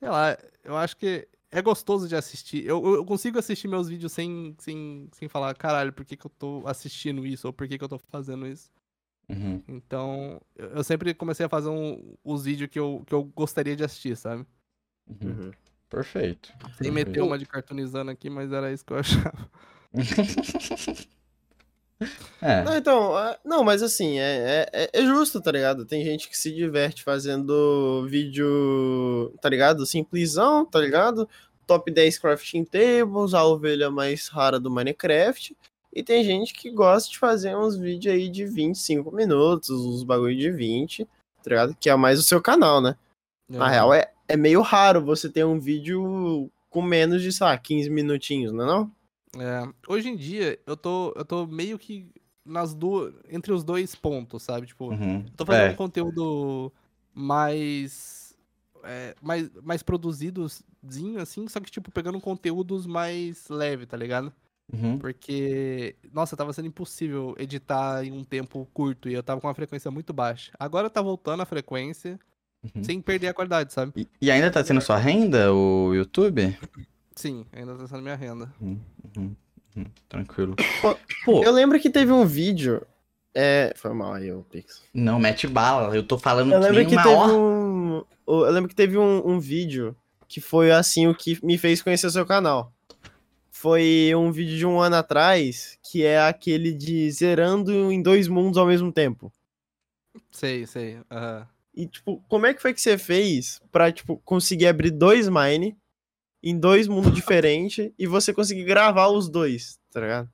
sei 0.00 0.08
lá, 0.08 0.36
eu 0.64 0.76
acho 0.76 0.96
que 0.96 1.28
é 1.50 1.60
gostoso 1.62 2.08
de 2.08 2.16
assistir. 2.16 2.64
Eu, 2.64 2.82
eu- 2.84 2.94
eu 2.96 3.04
consigo 3.04 3.38
assistir 3.38 3.68
meus 3.68 3.88
vídeos 3.88 4.12
sem, 4.12 4.54
sem, 4.58 5.08
sem 5.12 5.28
falar, 5.28 5.54
caralho, 5.54 5.92
por 5.92 6.04
que, 6.06 6.16
que 6.16 6.26
eu 6.26 6.30
tô 6.30 6.62
assistindo 6.66 7.26
isso? 7.26 7.46
Ou 7.46 7.52
por 7.52 7.68
que, 7.68 7.76
que 7.78 7.84
eu 7.84 7.88
tô 7.88 7.98
fazendo 7.98 8.46
isso? 8.46 8.70
Uhum. 9.28 9.62
Então, 9.68 10.40
eu, 10.56 10.84
sempre 10.84 11.12
comecei 11.12 11.46
a 11.46 11.48
fazer 11.48 11.68
um, 11.68 12.14
os 12.24 12.44
vídeos 12.44 12.70
que 12.70 12.78
eu, 12.78 13.02
que 13.06 13.12
eu 13.12 13.24
gostaria 13.24 13.74
de 13.74 13.82
assistir, 13.84 14.16
sabe? 14.16 14.46
Uhum. 15.08 15.30
Uhum. 15.30 15.50
Perfeito. 15.88 16.52
Sem 16.78 16.90
meter 16.90 17.22
uma 17.22 17.38
de 17.38 17.46
cartoonizando 17.46 18.10
aqui, 18.10 18.28
mas 18.28 18.52
era 18.52 18.72
isso 18.72 18.84
que 18.84 18.92
eu 18.92 18.98
achava. 18.98 19.50
É. 22.42 22.62
Não, 22.62 22.76
então, 22.76 23.18
é- 23.18 23.38
não, 23.44 23.64
mas 23.64 23.82
assim, 23.82 24.18
é, 24.18 24.68
é, 24.72 24.90
é 24.92 25.06
justo, 25.06 25.40
tá 25.40 25.50
ligado? 25.50 25.86
Tem 25.86 26.04
gente 26.04 26.28
que 26.28 26.36
se 26.36 26.52
diverte 26.52 27.02
fazendo 27.02 28.06
vídeo, 28.08 29.34
tá 29.40 29.48
ligado? 29.48 29.86
Simplesão, 29.86 30.64
tá 30.64 30.78
ligado? 30.78 31.28
Top 31.66 31.90
10 31.90 32.18
crafting 32.18 32.64
tables, 32.64 33.32
a 33.34 33.44
ovelha 33.44 33.90
mais 33.90 34.28
rara 34.28 34.60
do 34.60 34.70
Minecraft. 34.70 35.56
E 35.96 36.02
tem 36.02 36.22
gente 36.22 36.52
que 36.52 36.70
gosta 36.70 37.10
de 37.10 37.18
fazer 37.18 37.56
uns 37.56 37.74
vídeos 37.74 38.14
aí 38.14 38.28
de 38.28 38.44
25 38.44 39.10
minutos, 39.10 39.70
uns 39.70 40.04
bagulho 40.04 40.36
de 40.36 40.50
20, 40.50 41.06
tá 41.42 41.48
ligado? 41.48 41.74
Que 41.80 41.88
é 41.88 41.96
mais 41.96 42.18
o 42.18 42.22
seu 42.22 42.38
canal, 42.38 42.82
né? 42.82 42.98
Na 43.48 43.66
real, 43.66 43.94
é, 43.94 44.12
é 44.28 44.36
meio 44.36 44.60
raro 44.60 45.02
você 45.02 45.30
ter 45.30 45.46
um 45.46 45.58
vídeo 45.58 46.50
com 46.68 46.82
menos 46.82 47.22
de, 47.22 47.32
sei 47.32 47.46
lá, 47.46 47.56
15 47.56 47.88
minutinhos, 47.88 48.52
não 48.52 48.64
é 48.64 48.66
não? 48.66 48.92
É, 49.42 49.72
hoje 49.88 50.10
em 50.10 50.16
dia, 50.16 50.58
eu 50.66 50.76
tô, 50.76 51.14
eu 51.16 51.24
tô 51.24 51.46
meio 51.46 51.78
que 51.78 52.10
nas 52.44 52.74
duas, 52.74 53.14
entre 53.30 53.50
os 53.54 53.64
dois 53.64 53.94
pontos, 53.94 54.42
sabe? 54.42 54.66
Tipo, 54.66 54.90
Uhum. 54.90 55.24
tô 55.34 55.46
fazendo 55.46 55.68
É. 55.68 55.70
um 55.70 55.76
conteúdo 55.76 56.70
mais, 57.14 58.36
é, 58.84 59.14
mais, 59.22 59.48
mais 59.62 59.82
produzidozinho, 59.82 61.20
assim, 61.20 61.48
só 61.48 61.58
que, 61.58 61.70
tipo, 61.70 61.90
pegando 61.90 62.20
conteúdos 62.20 62.86
mais 62.86 63.48
leve, 63.48 63.86
tá 63.86 63.96
ligado? 63.96 64.30
Uhum. 64.72 64.98
Porque, 64.98 65.94
nossa, 66.12 66.36
tava 66.36 66.52
sendo 66.52 66.66
impossível 66.68 67.34
editar 67.38 68.04
em 68.04 68.10
um 68.12 68.24
tempo 68.24 68.68
curto 68.74 69.08
e 69.08 69.14
eu 69.14 69.22
tava 69.22 69.40
com 69.40 69.46
uma 69.46 69.54
frequência 69.54 69.90
muito 69.90 70.12
baixa. 70.12 70.50
Agora 70.58 70.90
tá 70.90 71.00
voltando 71.00 71.42
a 71.42 71.46
frequência, 71.46 72.18
Uhum. 72.74 72.82
sem 72.82 73.00
perder 73.00 73.28
a 73.28 73.34
qualidade, 73.34 73.72
sabe? 73.72 73.92
E, 73.94 74.08
e 74.20 74.28
ainda 74.30 74.50
tá 74.50 74.64
sendo 74.64 74.80
sua 74.80 74.96
renda, 74.96 75.52
o 75.52 75.94
YouTube? 75.94 76.56
Sim, 77.14 77.46
ainda 77.52 77.76
tá 77.76 77.86
sendo 77.86 78.02
minha 78.02 78.16
renda. 78.16 78.52
Uhum, 78.60 78.80
uhum, 79.16 79.36
uhum, 79.76 79.84
Tranquilo. 80.08 80.56
Pô, 80.82 80.96
Pô, 81.24 81.44
Eu 81.44 81.52
lembro 81.52 81.78
que 81.78 81.88
teve 81.88 82.10
um 82.10 82.26
vídeo. 82.26 82.82
É. 83.32 83.72
Foi 83.76 83.92
mal 83.92 84.14
aí, 84.14 84.32
o 84.32 84.42
Pix. 84.50 84.82
não, 84.92 85.18
mete 85.20 85.46
bala. 85.46 85.94
Eu 85.94 86.02
tô 86.02 86.18
falando 86.18 86.52
Eu 86.52 86.58
que 86.58 86.64
lembro 86.64 86.78
nem 86.80 86.88
que 86.88 86.94
uma 86.96 87.02
teve 87.04 87.14
hora. 87.14 87.32
um. 87.34 88.04
Eu 88.26 88.50
lembro 88.50 88.68
que 88.68 88.74
teve 88.74 88.98
um, 88.98 89.22
um 89.28 89.38
vídeo 89.38 89.94
que 90.26 90.40
foi 90.40 90.72
assim 90.72 91.06
o 91.06 91.14
que 91.14 91.38
me 91.44 91.56
fez 91.56 91.80
conhecer 91.82 92.06
o 92.08 92.10
seu 92.10 92.26
canal. 92.26 92.72
Foi 93.66 94.14
um 94.14 94.30
vídeo 94.30 94.56
de 94.56 94.64
um 94.64 94.80
ano 94.80 94.94
atrás, 94.94 95.76
que 95.82 96.04
é 96.04 96.20
aquele 96.20 96.72
de 96.72 97.10
zerando 97.10 97.90
em 97.90 98.00
dois 98.00 98.28
mundos 98.28 98.58
ao 98.58 98.66
mesmo 98.68 98.92
tempo. 98.92 99.32
Sei, 100.30 100.64
sei. 100.68 101.00
aham. 101.10 101.48
E, 101.74 101.88
tipo, 101.88 102.22
como 102.28 102.46
é 102.46 102.54
que 102.54 102.62
foi 102.62 102.72
que 102.72 102.80
você 102.80 102.96
fez 102.96 103.60
pra, 103.72 103.90
tipo, 103.90 104.18
conseguir 104.18 104.68
abrir 104.68 104.92
dois 104.92 105.28
mine 105.28 105.76
em 106.40 106.56
dois 106.56 106.86
mundos 106.86 107.10
diferentes 107.12 107.90
e 107.98 108.06
você 108.06 108.32
conseguir 108.32 108.62
gravar 108.62 109.08
os 109.08 109.28
dois, 109.28 109.80
tá 109.90 110.00
ligado? 110.00 110.30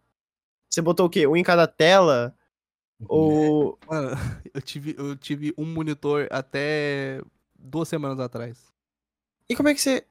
Você 0.69 0.83
botou 0.83 1.07
o 1.07 1.11
quê? 1.11 1.27
Um 1.27 1.35
em 1.35 1.43
cada 1.43 1.67
tela? 1.67 2.37
Ou. 3.09 3.79
Mano, 3.89 4.11
eu 4.53 4.61
tive, 4.61 4.95
eu 4.99 5.17
tive 5.17 5.55
um 5.57 5.65
monitor 5.65 6.29
até 6.31 7.23
duas 7.59 7.89
semanas 7.89 8.21
atrás. 8.21 8.71
E 9.49 9.57
como 9.57 9.71
é 9.71 9.75
que 9.75 9.81
você. 9.81 10.07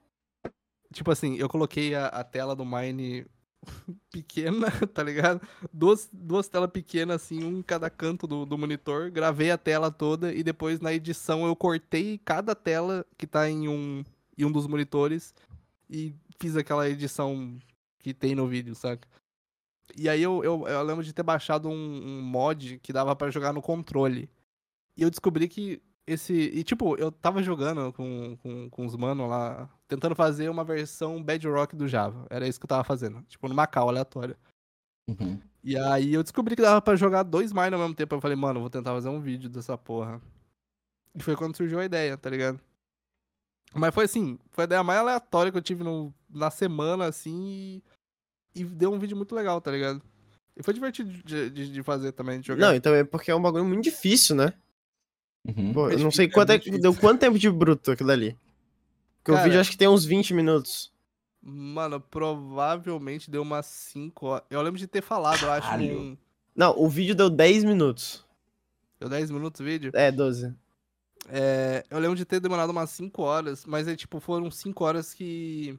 Tipo 0.92 1.10
assim, 1.10 1.36
eu 1.36 1.48
coloquei 1.48 1.94
a, 1.94 2.06
a 2.06 2.24
tela 2.24 2.54
do 2.54 2.64
Mine 2.64 3.26
pequena, 4.10 4.70
tá 4.92 5.02
ligado? 5.02 5.40
Duas, 5.72 6.08
duas 6.12 6.48
telas 6.48 6.70
pequenas, 6.70 7.22
assim, 7.22 7.42
um 7.44 7.58
em 7.58 7.62
cada 7.62 7.90
canto 7.90 8.26
do, 8.26 8.44
do 8.44 8.58
monitor. 8.58 9.10
Gravei 9.10 9.50
a 9.50 9.58
tela 9.58 9.90
toda 9.90 10.32
e 10.32 10.42
depois 10.42 10.80
na 10.80 10.92
edição 10.92 11.46
eu 11.46 11.56
cortei 11.56 12.18
cada 12.24 12.54
tela 12.54 13.06
que 13.16 13.26
tá 13.26 13.48
em 13.48 13.68
um, 13.68 14.04
em 14.36 14.44
um 14.44 14.52
dos 14.52 14.66
monitores 14.66 15.34
e 15.88 16.14
fiz 16.38 16.56
aquela 16.56 16.88
edição 16.88 17.58
que 18.00 18.12
tem 18.12 18.34
no 18.34 18.46
vídeo, 18.46 18.74
saca? 18.74 19.06
E 19.96 20.08
aí 20.08 20.22
eu, 20.22 20.42
eu, 20.42 20.66
eu 20.66 20.82
lembro 20.82 21.04
de 21.04 21.12
ter 21.12 21.22
baixado 21.22 21.68
um, 21.68 21.72
um 21.72 22.22
mod 22.22 22.78
que 22.78 22.92
dava 22.92 23.14
pra 23.14 23.30
jogar 23.30 23.52
no 23.52 23.60
controle. 23.60 24.28
E 24.96 25.02
eu 25.02 25.10
descobri 25.10 25.48
que 25.48 25.82
esse. 26.06 26.32
E 26.32 26.64
tipo, 26.64 26.96
eu 26.96 27.10
tava 27.10 27.42
jogando 27.42 27.92
com, 27.92 28.36
com, 28.42 28.70
com 28.70 28.86
os 28.86 28.96
manos 28.96 29.28
lá, 29.28 29.68
tentando 29.88 30.14
fazer 30.14 30.48
uma 30.48 30.64
versão 30.64 31.22
Bedrock 31.22 31.76
do 31.76 31.88
Java. 31.88 32.26
Era 32.30 32.46
isso 32.46 32.58
que 32.58 32.64
eu 32.64 32.68
tava 32.68 32.84
fazendo. 32.84 33.22
Tipo, 33.28 33.48
numa 33.48 33.66
call 33.66 33.88
aleatória. 33.88 34.36
Uhum. 35.08 35.38
E 35.64 35.76
aí 35.76 36.14
eu 36.14 36.22
descobri 36.22 36.56
que 36.56 36.62
dava 36.62 36.80
pra 36.82 36.96
jogar 36.96 37.22
dois 37.22 37.52
mine 37.52 37.74
ao 37.74 37.80
mesmo 37.80 37.94
tempo. 37.94 38.14
Eu 38.14 38.20
falei, 38.20 38.36
mano, 38.36 38.60
vou 38.60 38.70
tentar 38.70 38.92
fazer 38.92 39.08
um 39.08 39.20
vídeo 39.20 39.48
dessa 39.48 39.78
porra. 39.78 40.20
E 41.14 41.22
foi 41.22 41.36
quando 41.36 41.56
surgiu 41.56 41.78
a 41.78 41.84
ideia, 41.84 42.16
tá 42.16 42.30
ligado? 42.30 42.60
Mas 43.74 43.94
foi 43.94 44.04
assim, 44.04 44.38
foi 44.50 44.64
a 44.64 44.66
ideia 44.66 44.82
mais 44.82 44.98
aleatória 44.98 45.50
que 45.50 45.58
eu 45.58 45.62
tive 45.62 45.82
no, 45.82 46.12
na 46.28 46.50
semana, 46.50 47.06
assim, 47.06 47.82
e, 48.54 48.60
e 48.60 48.64
deu 48.64 48.92
um 48.92 48.98
vídeo 48.98 49.16
muito 49.16 49.34
legal, 49.34 49.60
tá 49.60 49.70
ligado? 49.70 50.02
E 50.56 50.62
foi 50.62 50.74
divertido 50.74 51.10
de, 51.10 51.48
de, 51.48 51.72
de 51.72 51.82
fazer 51.82 52.12
também, 52.12 52.40
de 52.40 52.48
jogar. 52.48 52.66
Não, 52.66 52.74
e 52.74 52.80
também 52.80 53.04
porque 53.04 53.30
é 53.30 53.34
um 53.34 53.40
bagulho 53.40 53.64
muito 53.64 53.82
difícil, 53.82 54.36
né? 54.36 54.52
Uhum. 55.44 55.72
Pô, 55.72 55.90
eu 55.90 55.98
não 55.98 56.10
sei 56.10 56.26
é 56.26 56.30
quanto 56.30 56.50
é, 56.50 56.58
deu 56.58 56.94
quanto 56.94 57.20
tempo 57.20 57.38
de 57.38 57.50
bruto 57.50 57.90
aquilo 57.90 58.10
ali. 58.10 58.36
Porque 59.18 59.32
o 59.32 59.34
Cara- 59.34 59.44
vídeo 59.44 59.60
acho 59.60 59.70
que 59.70 59.76
tem 59.76 59.88
uns 59.88 60.04
20 60.04 60.34
minutos. 60.34 60.92
Mano, 61.42 62.00
provavelmente 62.00 63.30
deu 63.30 63.42
umas 63.42 63.66
5 63.66 64.26
horas. 64.26 64.44
Eu 64.48 64.62
lembro 64.62 64.78
de 64.78 64.86
ter 64.86 65.02
falado, 65.02 65.42
eu 65.44 65.50
acho, 65.50 65.76
num... 65.78 66.16
Não, 66.54 66.74
o 66.78 66.88
vídeo 66.88 67.14
deu 67.14 67.28
10 67.28 67.64
minutos. 67.64 68.24
Deu 69.00 69.08
10 69.08 69.30
minutos 69.30 69.60
o 69.60 69.64
vídeo? 69.64 69.90
É, 69.94 70.12
12. 70.12 70.54
É, 71.28 71.84
eu 71.90 71.98
lembro 71.98 72.16
de 72.16 72.24
ter 72.24 72.38
demorado 72.40 72.70
umas 72.70 72.90
5 72.90 73.22
horas, 73.22 73.64
mas 73.66 73.88
é 73.88 73.96
tipo, 73.96 74.20
foram 74.20 74.50
5 74.50 74.84
horas 74.84 75.12
que. 75.14 75.76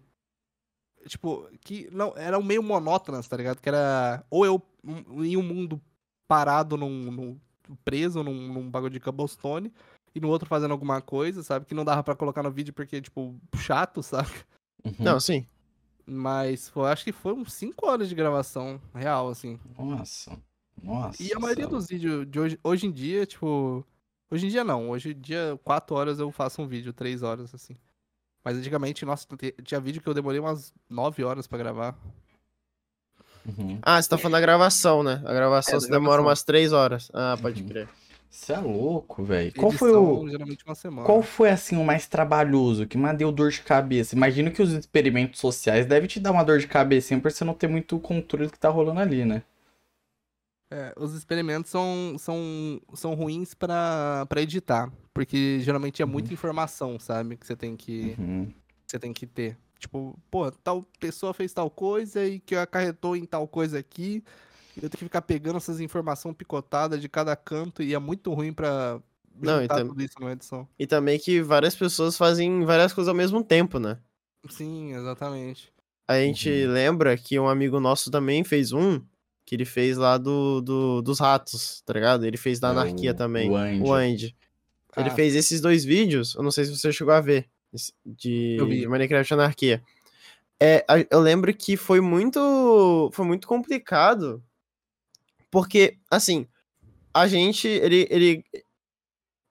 Tipo, 1.08 1.50
que 1.62 1.90
não, 1.92 2.14
eram 2.18 2.42
meio 2.42 2.64
monótonas, 2.64 3.28
tá 3.28 3.36
ligado? 3.38 3.60
Que 3.62 3.68
era. 3.70 4.26
Ou 4.30 4.46
eu 4.46 4.62
um- 4.84 5.24
em 5.24 5.36
um 5.38 5.44
mundo 5.44 5.82
parado 6.28 6.76
num. 6.78 7.12
num- 7.12 7.40
preso 7.84 8.24
num, 8.24 8.54
num 8.54 8.70
bagulho 8.70 8.94
de 8.94 9.00
cobblestone, 9.00 9.72
e 10.16 10.20
no 10.20 10.30
outro 10.30 10.48
fazendo 10.48 10.72
alguma 10.72 11.02
coisa, 11.02 11.42
sabe? 11.44 11.66
Que 11.66 11.74
não 11.74 11.86
dava 11.86 12.04
pra 12.04 12.16
colocar 12.16 12.44
no 12.44 12.52
vídeo 12.52 12.74
porque, 12.74 13.02
tipo, 13.02 13.36
chato, 13.56 14.02
sabe? 14.04 14.32
Uhum. 14.86 14.94
Não, 15.00 15.20
sim. 15.20 15.46
Mas 16.06 16.70
foi, 16.70 16.92
acho 16.92 17.04
que 17.04 17.12
foi 17.12 17.34
uns 17.34 17.54
5 17.54 17.88
horas 17.88 18.10
de 18.10 18.16
gravação 18.16 18.80
real, 18.94 19.30
assim. 19.30 19.60
Nossa. 19.78 20.38
Nossa. 20.82 21.22
E 21.22 21.34
a 21.34 21.40
maioria 21.40 21.68
dos 21.68 21.88
vídeos 21.88 22.30
de 22.30 22.40
hoje, 22.40 22.60
hoje 22.64 22.88
em 22.88 22.92
dia, 22.92 23.26
tipo. 23.26 23.86
Hoje 24.30 24.48
em 24.48 24.50
dia 24.50 24.64
não. 24.64 24.90
Hoje 24.90 25.12
em 25.12 25.20
dia, 25.20 25.60
4 25.64 25.96
horas 25.96 26.20
eu 26.20 26.32
faço 26.32 26.62
um 26.62 26.68
vídeo, 26.68 26.92
3 26.92 27.24
horas, 27.24 27.54
assim. 27.54 27.78
Mas 28.44 28.58
antigamente, 28.58 29.06
nossa, 29.06 29.26
tinha 29.64 29.80
vídeo 29.80 30.02
que 30.02 30.10
eu 30.10 30.14
demorei 30.14 30.40
umas 30.40 30.74
9 30.90 31.24
horas 31.24 31.48
pra 31.48 31.58
gravar. 31.58 31.98
Uhum. 33.46 33.80
Ah, 33.82 34.02
você 34.02 34.08
tá 34.10 34.18
falando 34.18 34.34
da 34.34 34.42
gravação, 34.42 35.04
né? 35.04 35.22
A 35.26 35.34
gravação 35.34 35.76
É, 35.76 35.80
você 35.80 35.88
demora 35.88 36.02
gravação. 36.22 36.26
umas 36.26 36.44
3 36.44 36.72
horas. 36.72 37.12
Ah, 37.14 37.38
pode 37.42 37.62
Uhum. 37.62 37.68
crer. 37.68 37.90
Você 38.30 38.54
é 38.54 38.58
louco, 38.60 39.24
velho. 39.24 39.54
Qual 39.56 39.72
foi 39.72 39.92
o. 39.92 40.28
Geralmente 40.28 40.66
uma 40.66 40.74
semana. 40.74 41.06
Qual 41.06 41.22
foi, 41.22 41.50
assim, 41.52 41.78
o 41.78 41.84
mais 41.84 42.08
trabalhoso, 42.08 42.88
que 42.88 42.98
mais 42.98 43.16
deu 43.18 43.32
dor 43.32 43.52
de 43.52 43.62
cabeça? 43.62 44.16
Imagino 44.16 44.50
que 44.52 44.62
os 44.62 44.72
experimentos 44.72 45.40
sociais 45.40 45.86
devem 45.86 46.08
te 46.08 46.20
dar 46.20 46.32
uma 46.32 46.44
dor 46.44 46.58
de 46.58 46.66
cabeça, 46.68 47.16
por 47.20 47.32
você 47.32 47.44
não 47.44 47.54
ter 47.54 47.68
muito 47.68 48.00
controle 48.00 48.48
do 48.48 48.52
que 48.52 48.58
tá 48.60 48.70
rolando 48.70 49.00
ali, 49.02 49.24
né? 49.24 49.44
É, 50.72 50.92
os 50.98 51.14
experimentos 51.14 51.70
são, 51.70 52.16
são, 52.18 52.82
são 52.96 53.14
ruins 53.14 53.54
pra, 53.54 54.26
pra 54.28 54.42
editar. 54.42 54.92
Porque 55.14 55.60
geralmente 55.60 56.02
é 56.02 56.06
muita 56.06 56.34
informação, 56.34 56.98
sabe? 57.00 57.38
Que 57.38 57.46
você 57.46 57.56
tem 57.56 57.76
que. 57.76 58.16
Uhum. 58.18 58.52
você 58.88 58.98
tem 58.98 59.14
que 59.14 59.28
ter. 59.28 59.56
Tipo, 59.84 60.18
pô, 60.32 60.50
tal 60.50 60.82
pessoa 60.98 61.34
fez 61.34 61.52
tal 61.52 61.70
coisa 61.70 62.26
e 62.26 62.40
que 62.40 62.56
acarretou 62.56 63.18
em 63.18 63.26
tal 63.26 63.46
coisa 63.46 63.78
aqui. 63.80 64.24
E 64.78 64.84
eu 64.84 64.90
tenho 64.90 64.92
que 64.92 64.98
ficar 65.04 65.22
pegando 65.22 65.58
essas 65.58 65.82
informações 65.82 66.34
picotadas 66.38 67.02
de 67.02 67.10
cada 67.10 67.36
canto 67.36 67.84
e 67.84 67.94
é 67.94 68.00
muito 68.00 68.34
ruim 68.34 68.54
pra 68.54 69.02
Não, 69.36 69.62
então- 69.62 69.86
tudo 69.90 70.02
isso 70.02 70.16
numa 70.22 70.32
edição. 70.32 70.66
E 70.80 70.88
também 70.88 71.20
que 71.20 71.42
várias 71.42 71.76
pessoas 71.76 72.16
fazem 72.16 72.64
várias 72.64 72.94
coisas 72.94 73.10
ao 73.10 73.14
mesmo 73.16 73.44
tempo, 73.44 73.78
né? 73.78 74.00
Sim, 74.50 74.94
exatamente. 74.96 75.70
A 76.08 76.18
gente 76.18 76.50
Uhum. 76.50 76.72
lembra 76.72 77.18
que 77.18 77.38
um 77.38 77.50
amigo 77.50 77.78
nosso 77.82 78.10
também 78.10 78.42
fez 78.46 78.72
um, 78.72 79.02
que 79.46 79.54
ele 79.56 79.66
fez 79.66 79.98
lá 79.98 80.18
do, 80.18 80.62
do- 80.62 81.02
dos 81.02 81.20
ratos, 81.20 81.82
tá 81.86 81.92
ligado? 81.92 82.26
Ele 82.26 82.38
fez 82.38 82.58
da 82.58 82.70
É, 82.70 82.72
anarquia 82.72 83.12
o- 83.12 83.16
também. 83.16 83.50
o 83.52 83.56
Andy. 83.58 83.82
O 83.84 83.94
Andy. 83.94 84.36
Ele 84.96 85.10
Ah. 85.10 85.14
fez 85.16 85.36
esses 85.36 85.60
dois 85.60 85.84
vídeos, 85.84 86.36
eu 86.36 86.42
não 86.44 86.52
sei 86.52 86.64
se 86.64 86.74
você 86.74 86.90
chegou 86.94 87.14
a 87.14 87.20
ver, 87.20 87.50
de, 88.06 88.58
Eu 88.60 88.68
vi. 88.68 88.82
de 88.82 88.88
Minecraft 88.88 89.34
Anarquia. 89.34 89.84
É, 90.62 90.86
eu 91.10 91.20
lembro 91.20 91.54
que 91.54 91.76
foi 91.76 92.00
muito, 92.00 93.10
foi 93.12 93.26
muito 93.26 93.48
complicado, 93.48 94.42
porque, 95.52 95.98
assim, 96.10 96.48
a 97.14 97.28
gente, 97.28 97.68
ele, 97.68 98.08
ele, 98.10 98.44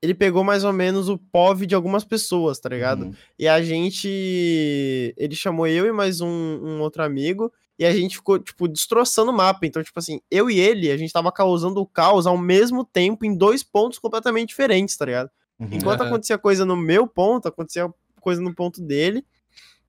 ele 0.03 0.15
pegou 0.15 0.43
mais 0.43 0.65
ou 0.65 0.73
menos 0.73 1.09
o 1.09 1.17
POV 1.17 1.67
de 1.67 1.75
algumas 1.75 2.05
pessoas, 2.05 2.59
tá 2.59 2.69
ligado? 2.69 3.05
Uhum. 3.05 3.15
E 3.39 3.47
a 3.47 3.63
gente. 3.63 5.15
Ele 5.17 5.35
chamou 5.37 5.67
eu 5.67 5.87
e 5.87 5.93
mais 5.93 6.21
um, 6.21 6.29
um 6.29 6.81
outro 6.81 7.05
amigo. 7.05 7.53
E 7.79 7.85
a 7.85 7.93
gente 7.93 8.17
ficou, 8.17 8.39
tipo, 8.39 8.69
destroçando 8.69 9.31
o 9.31 9.35
mapa. 9.35 9.67
Então, 9.67 9.83
tipo 9.83 9.99
assim, 9.99 10.21
eu 10.31 10.51
e 10.51 10.59
ele, 10.59 10.91
a 10.91 10.97
gente 10.97 11.13
tava 11.13 11.33
causando 11.33 11.81
o 11.81 11.87
caos 11.87 12.27
ao 12.27 12.37
mesmo 12.37 12.85
tempo 12.85 13.25
em 13.25 13.35
dois 13.35 13.63
pontos 13.63 13.99
completamente 13.99 14.49
diferentes, 14.49 14.97
tá 14.97 15.05
ligado? 15.05 15.31
Uhum. 15.59 15.69
Enquanto 15.71 16.03
acontecia 16.03 16.37
coisa 16.37 16.65
no 16.65 16.77
meu 16.77 17.07
ponto, 17.07 17.49
acontecia 17.49 17.93
coisa 18.23 18.41
no 18.41 18.55
ponto 18.55 18.81
dele. 18.81 19.25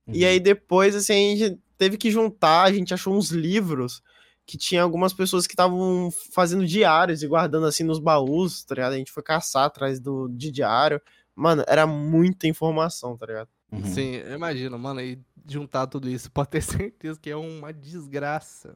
E 0.07 0.23
Uhum. 0.25 0.29
aí 0.31 0.39
depois, 0.39 0.95
assim, 0.95 1.33
a 1.33 1.35
gente 1.37 1.59
teve 1.77 1.97
que 1.97 2.11
juntar, 2.11 2.63
a 2.63 2.73
gente 2.73 2.93
achou 2.93 3.15
uns 3.15 3.29
livros 3.31 4.01
que 4.45 4.57
tinha 4.57 4.81
algumas 4.83 5.13
pessoas 5.13 5.47
que 5.47 5.53
estavam 5.53 6.09
fazendo 6.33 6.65
diários 6.65 7.23
e 7.23 7.27
guardando 7.27 7.65
assim 7.65 7.83
nos 7.85 7.99
baús, 7.99 8.65
tá 8.65 8.75
ligado? 8.75 8.93
A 8.93 8.97
gente 8.97 9.11
foi 9.11 9.23
caçar 9.23 9.63
atrás 9.65 10.01
do, 10.01 10.27
de 10.27 10.51
diário. 10.51 11.01
Mano, 11.33 11.63
era 11.67 11.87
muita 11.87 12.45
informação, 12.47 13.17
tá 13.17 13.25
ligado? 13.25 13.47
Uhum. 13.71 13.85
Sim, 13.85 14.15
eu 14.15 14.35
imagino, 14.35 14.77
mano, 14.77 14.99
e 14.99 15.17
juntar 15.47 15.87
tudo 15.87 16.09
isso, 16.09 16.29
pode 16.33 16.49
ter 16.49 16.61
certeza 16.61 17.17
que 17.19 17.29
é 17.29 17.35
uma 17.37 17.71
desgraça. 17.71 18.75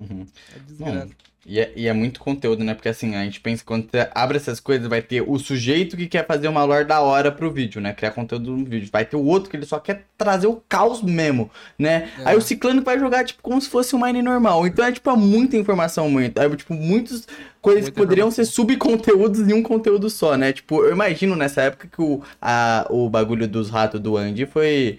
Uhum. 0.00 0.26
É 0.54 0.58
desgraça. 0.66 1.08
E 1.46 1.60
é, 1.60 1.72
e 1.74 1.86
é 1.88 1.92
muito 1.94 2.20
conteúdo, 2.20 2.62
né? 2.62 2.74
Porque 2.74 2.90
assim, 2.90 3.14
a 3.14 3.24
gente 3.24 3.40
pensa 3.40 3.62
que 3.62 3.66
quando 3.66 3.88
você 3.90 4.06
abre 4.14 4.36
essas 4.36 4.60
coisas, 4.60 4.86
vai 4.86 5.00
ter 5.00 5.22
o 5.26 5.38
sujeito 5.38 5.96
que 5.96 6.06
quer 6.06 6.26
fazer 6.26 6.46
uma 6.46 6.62
lore 6.62 6.84
da 6.84 7.00
hora 7.00 7.32
pro 7.32 7.50
vídeo, 7.50 7.80
né? 7.80 7.94
Criar 7.94 8.10
conteúdo 8.10 8.54
no 8.54 8.64
vídeo. 8.66 8.88
Vai 8.92 9.06
ter 9.06 9.16
o 9.16 9.24
outro 9.24 9.48
que 9.48 9.56
ele 9.56 9.64
só 9.64 9.78
quer 9.78 10.04
trazer 10.18 10.46
o 10.46 10.62
caos 10.68 11.00
mesmo, 11.00 11.50
né? 11.78 12.10
É. 12.18 12.22
Aí 12.30 12.36
o 12.36 12.40
ciclano 12.42 12.82
vai 12.82 12.98
jogar, 12.98 13.24
tipo, 13.24 13.40
como 13.40 13.58
se 13.62 13.68
fosse 13.70 13.96
um 13.96 14.04
mine 14.04 14.20
normal. 14.20 14.66
Então 14.66 14.84
é, 14.84 14.92
tipo, 14.92 15.08
é 15.08 15.16
muita 15.16 15.56
informação, 15.56 16.10
muito. 16.10 16.38
É, 16.38 16.54
tipo, 16.54 16.74
muitas 16.74 17.26
coisas 17.62 17.82
Muita 17.84 17.92
que 17.92 17.96
poderiam 17.96 18.28
informação. 18.28 18.44
ser 18.44 18.50
subconteúdos 18.52 19.40
em 19.48 19.54
um 19.54 19.62
conteúdo 19.62 20.10
só, 20.10 20.36
né? 20.36 20.52
Tipo, 20.52 20.84
eu 20.84 20.92
imagino 20.92 21.34
nessa 21.34 21.62
época 21.62 21.88
que 21.88 22.02
o, 22.02 22.20
a, 22.42 22.86
o 22.90 23.08
bagulho 23.08 23.48
dos 23.48 23.70
ratos 23.70 24.00
do 24.00 24.18
Andy 24.18 24.44
foi. 24.44 24.98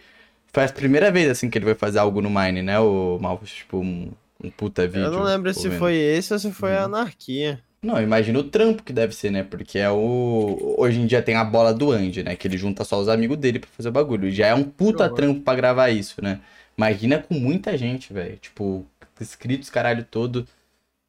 Foi 0.51 0.63
a 0.63 0.69
primeira 0.69 1.11
vez, 1.11 1.29
assim, 1.29 1.47
que 1.47 1.59
ele 1.59 1.65
vai 1.65 1.75
fazer 1.75 1.99
algo 1.99 2.21
no 2.21 2.29
Mine, 2.29 2.63
né? 2.63 2.79
O 2.79 3.19
Malfos, 3.21 3.51
tipo, 3.51 3.77
um- 3.77 4.09
Um 4.43 4.49
puta 4.49 4.87
vídeo. 4.87 5.03
Eu 5.05 5.11
não 5.11 5.23
lembro 5.23 5.53
se 5.53 5.67
vendo. 5.67 5.79
foi 5.79 5.95
esse 5.95 6.31
ou 6.33 6.39
se 6.39 6.51
foi 6.51 6.73
a 6.75 6.79
Uhum. 6.79 6.85
anarquia. 6.85 7.59
Não, 7.81 8.01
imagina 8.01 8.37
o 8.39 8.43
trampo 8.43 8.83
que 8.83 8.91
deve 8.91 9.13
ser, 9.15 9.31
né? 9.31 9.43
Porque 9.43 9.79
é 9.79 9.89
o. 9.89 10.75
Hoje 10.77 10.99
em 10.99 11.05
dia 11.07 11.21
tem 11.21 11.35
a 11.35 11.43
bola 11.45 11.73
do 11.73 11.91
Andy, 11.91 12.23
né? 12.23 12.35
Que 12.35 12.47
ele 12.47 12.57
junta 12.57 12.83
só 12.83 12.99
os 12.99 13.07
amigos 13.07 13.37
dele 13.37 13.59
pra 13.59 13.69
fazer 13.71 13.87
o 13.89 13.91
bagulho. 13.91 14.29
Já 14.31 14.47
é 14.47 14.53
um 14.53 14.63
puta 14.63 15.09
trampo 15.09 15.41
pra 15.41 15.55
gravar 15.55 15.89
isso, 15.89 16.21
né? 16.21 16.41
Imagina 16.77 17.19
com 17.19 17.33
muita 17.35 17.77
gente, 17.77 18.11
velho. 18.13 18.37
Tipo, 18.37 18.85
inscritos, 19.19 19.69
caralho 19.69 20.03
todo. 20.09 20.45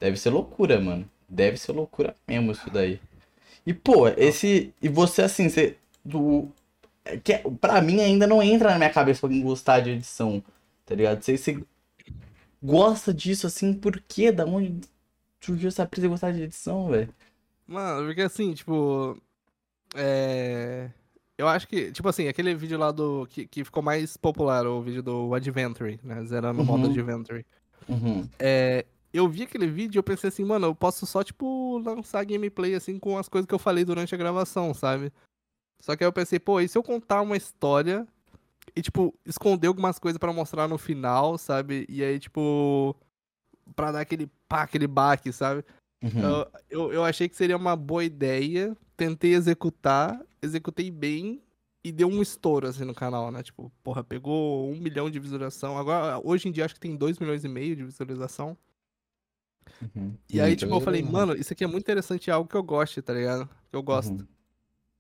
Deve 0.01 0.17
ser 0.17 0.31
loucura, 0.31 0.81
mano. 0.81 1.09
Deve 1.29 1.57
ser 1.57 1.73
loucura 1.73 2.15
mesmo 2.27 2.53
isso 2.53 2.71
daí. 2.71 3.01
E, 3.67 3.73
pô, 3.75 4.09
esse. 4.09 4.73
E 4.81 4.89
você, 4.89 5.23
assim, 5.23 5.49
você. 5.49 5.77
Do... 6.05 6.49
é 7.05 7.17
Que, 7.17 7.39
pra 7.61 7.81
mim 7.83 8.01
ainda 8.01 8.27
não 8.27 8.43
entra 8.43 8.71
na 8.71 8.79
minha 8.79 8.91
cabeça 8.91 9.27
alguém 9.27 9.43
gostar 9.43 9.81
de 9.81 9.91
edição, 9.91 10.43
tá 10.87 10.95
ligado? 10.95 11.21
Você, 11.23 11.37
você 11.37 11.59
gosta 12.63 13.13
disso, 13.13 13.47
assim, 13.47 13.75
por 13.75 14.01
quê? 14.01 14.31
Da 14.31 14.45
onde 14.45 14.81
surgiu 15.41 15.69
essa 15.69 15.87
prisa 15.87 16.07
de 16.07 16.11
gostar 16.11 16.33
de 16.33 16.43
edição, 16.43 16.89
velho? 16.89 17.13
Mano, 17.67 18.07
porque 18.07 18.23
assim, 18.23 18.53
tipo. 18.53 19.17
É. 19.95 20.91
Eu 21.39 21.49
acho 21.49 21.67
que, 21.67 21.91
tipo 21.91 22.07
assim, 22.07 22.29
aquele 22.29 22.55
vídeo 22.55 22.79
lá 22.79 22.91
do. 22.91 23.27
Que, 23.31 23.47
que 23.47 23.65
ficou 23.65 23.83
mais 23.83 24.17
popular, 24.17 24.67
o 24.67 24.83
vídeo 24.83 25.03
do 25.03 25.35
Adventure, 25.35 25.99
né? 26.03 26.25
Zerando 26.25 26.61
o 26.61 26.65
modo 26.65 26.85
Uhum. 26.85 26.91
Adventure. 26.91 27.47
Uhum. 27.89 28.29
É. 28.39 28.85
Eu 29.13 29.29
vi 29.29 29.43
aquele 29.43 29.67
vídeo 29.67 29.99
e 29.99 30.01
eu 30.01 30.05
pensei 30.05 30.29
assim, 30.29 30.45
mano, 30.45 30.69
eu 30.69 30.75
posso 30.75 31.05
só, 31.05 31.25
tipo, 31.25 31.79
lançar 31.79 32.25
gameplay 32.25 32.77
assim 32.77 32.97
com 32.97 33.19
as 33.19 33.29
coisas 33.29 33.47
que 33.47 33.55
eu 33.55 33.59
falei 33.59 33.85
durante 33.85 34.15
a 34.15 34.19
gravação, 34.19 34.73
sabe? 34.73 35.13
Só 35.81 35.97
que 35.97 36.05
aí 36.05 36.09
eu 36.09 36.13
pensei, 36.13 36.39
pô, 36.39 36.61
e 36.61 36.69
se 36.69 36.79
eu 36.79 36.83
contar 36.83 37.21
uma 37.21 37.37
história 37.37 38.07
e, 38.75 38.83
tipo, 38.83 39.15
esconder 39.25 39.69
algumas 39.69 39.99
coisas 39.99 40.19
pra 40.19 40.33
mostrar 40.33 40.69
no 40.69 40.79
final, 40.79 41.39
sabe? 41.39 41.87
E 41.89 42.03
aí, 42.03 42.19
tipo. 42.19 42.97
Pra 43.75 43.93
dar 43.93 44.01
aquele 44.01 44.29
pá, 44.49 44.63
aquele 44.63 44.87
baque, 44.87 45.33
sabe? 45.33 45.65
Uhum. 46.03 46.45
Eu, 46.69 46.93
eu, 46.93 47.05
achei 47.05 47.29
que 47.29 47.37
seria 47.37 47.57
uma 47.57 47.77
boa 47.77 48.05
ideia. 48.05 48.77
Tentei 48.97 49.35
executar, 49.35 50.21
executei 50.43 50.91
bem 50.91 51.41
e 51.85 51.93
deu 51.93 52.09
um 52.09 52.21
estouro 52.21 52.67
assim 52.67 52.85
no 52.85 52.95
canal, 52.95 53.31
né? 53.31 53.43
Tipo, 53.43 53.71
porra, 53.83 54.03
pegou 54.03 54.71
um 54.71 54.79
milhão 54.79 55.11
de 55.11 55.21
visualização. 55.21 55.79
Agora, 55.79 56.21
hoje 56.25 56.49
em 56.49 56.53
dia, 56.53 56.65
acho 56.65 56.75
que 56.75 56.81
tem 56.81 56.97
dois 56.97 57.19
milhões 57.19 57.45
e 57.45 57.49
meio 57.49 57.77
de 57.77 57.85
visualização. 57.85 58.57
Uhum. 59.81 60.15
E 60.29 60.41
aí, 60.41 60.49
Muita 60.49 60.67
tipo, 60.67 60.75
eu 60.75 60.81
falei, 60.81 61.03
mano, 61.03 61.35
isso 61.35 61.53
aqui 61.53 61.65
é 61.65 61.67
muito 61.67 61.85
interessante, 61.85 62.29
é 62.29 62.33
algo 62.33 62.49
que 62.49 62.57
eu 62.57 62.63
gosto, 62.63 63.01
tá 63.03 63.15
ligado? 63.15 63.49
Que 63.71 63.77
eu 63.77 63.83
gosto. 63.83 64.13
Uhum. 64.13 64.27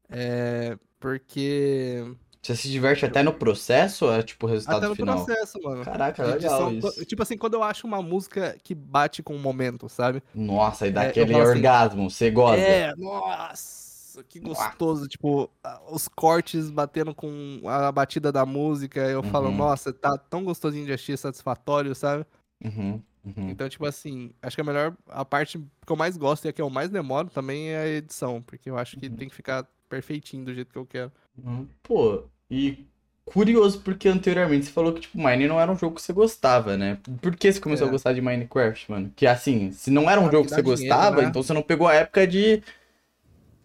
É. 0.08 0.78
Porque. 1.00 2.04
Você 2.42 2.56
se 2.56 2.70
diverte 2.70 3.04
até 3.04 3.22
no 3.22 3.34
processo 3.34 4.06
ou 4.06 4.12
é 4.14 4.22
tipo 4.22 4.46
o 4.46 4.48
resultado 4.48 4.78
Até 4.78 4.88
no 4.88 4.94
final? 4.94 5.24
processo, 5.26 5.58
mano. 5.62 5.84
Caraca, 5.84 6.24
de 6.24 6.30
legal 6.32 6.72
edição, 6.72 6.72
isso. 6.72 7.04
Tipo 7.04 7.22
assim, 7.22 7.36
quando 7.36 7.54
eu 7.54 7.62
acho 7.62 7.86
uma 7.86 8.00
música 8.00 8.56
que 8.62 8.74
bate 8.74 9.22
com 9.22 9.36
o 9.36 9.38
momento, 9.38 9.88
sabe? 9.90 10.22
Nossa, 10.34 10.86
e 10.86 10.90
dá 10.90 11.04
É, 11.04 11.10
aquele 11.10 11.32
falo 11.32 11.42
assim, 11.44 11.56
orgasmo, 11.58 12.10
você 12.10 12.30
gosta. 12.30 12.62
É, 12.62 12.96
nossa, 12.96 14.24
que 14.24 14.40
gostoso. 14.40 15.06
Tipo, 15.06 15.50
a- 15.62 15.82
os 15.92 16.08
cortes 16.08 16.70
batendo 16.70 17.14
com 17.14 17.60
a 17.66 17.92
batida 17.92 18.32
da 18.32 18.46
música. 18.46 19.00
Eu 19.00 19.22
falo, 19.22 19.48
Uhum. 19.48 19.56
nossa, 19.56 19.92
tá 19.92 20.16
tão 20.16 20.42
gostosinho 20.42 20.86
de 20.86 20.92
assistir, 20.94 21.18
satisfatório, 21.18 21.94
sabe? 21.94 22.24
Uhum, 22.64 23.02
uhum. 23.24 23.50
Então, 23.50 23.68
tipo 23.68 23.84
assim, 23.86 24.32
acho 24.42 24.56
que 24.56 24.60
a 24.60 24.64
melhor, 24.64 24.96
a 25.08 25.24
parte 25.24 25.58
que 25.58 25.92
eu 25.92 25.96
mais 25.96 26.16
gosto 26.16 26.44
e 26.46 26.48
a 26.48 26.52
que 26.52 26.60
eu 26.62 26.70
mais 26.70 26.90
demoro 26.90 27.28
também 27.30 27.70
é 27.70 27.78
a 27.78 27.86
edição, 27.88 28.40
porque 28.42 28.70
eu 28.70 28.78
acho 28.78 28.96
que 28.96 29.08
Uhum. 29.08 29.16
tem 29.16 29.28
que 29.28 29.34
ficar 29.34 29.66
perfeitinho 29.90 30.46
do 30.46 30.54
jeito 30.54 30.72
que 30.72 30.78
eu 30.78 30.86
quero. 30.86 31.12
Uhum. 31.44 31.68
Pô, 31.82 32.24
e 32.50 32.86
curioso 33.24 33.80
porque 33.82 34.08
anteriormente 34.08 34.66
você 34.66 34.72
falou 34.72 34.92
que, 34.94 35.00
tipo, 35.02 35.18
Mine 35.18 35.46
não 35.46 35.60
era 35.60 35.70
um 35.70 35.76
jogo 35.78 35.96
que 35.96 36.02
você 36.02 36.12
gostava, 36.12 36.76
né? 36.76 36.98
Por 37.20 37.36
que 37.36 37.52
você 37.52 37.60
começou 37.60 37.86
É. 37.86 37.88
a 37.88 37.92
gostar 37.92 38.12
de 38.12 38.20
Minecraft, 38.20 38.90
mano? 38.90 39.12
Que 39.14 39.26
assim, 39.26 39.72
se 39.72 39.90
não 39.90 40.10
era 40.10 40.20
um 40.20 40.28
Ah, 40.28 40.30
jogo 40.30 40.48
que 40.48 40.54
que 40.54 40.54
você 40.54 40.62
dinheiro, 40.62 40.98
gostava, 40.98 41.22
né? 41.22 41.28
então 41.28 41.42
você 41.42 41.52
não 41.52 41.62
pegou 41.62 41.86
a 41.88 41.94
época 41.94 42.26
de. 42.26 42.62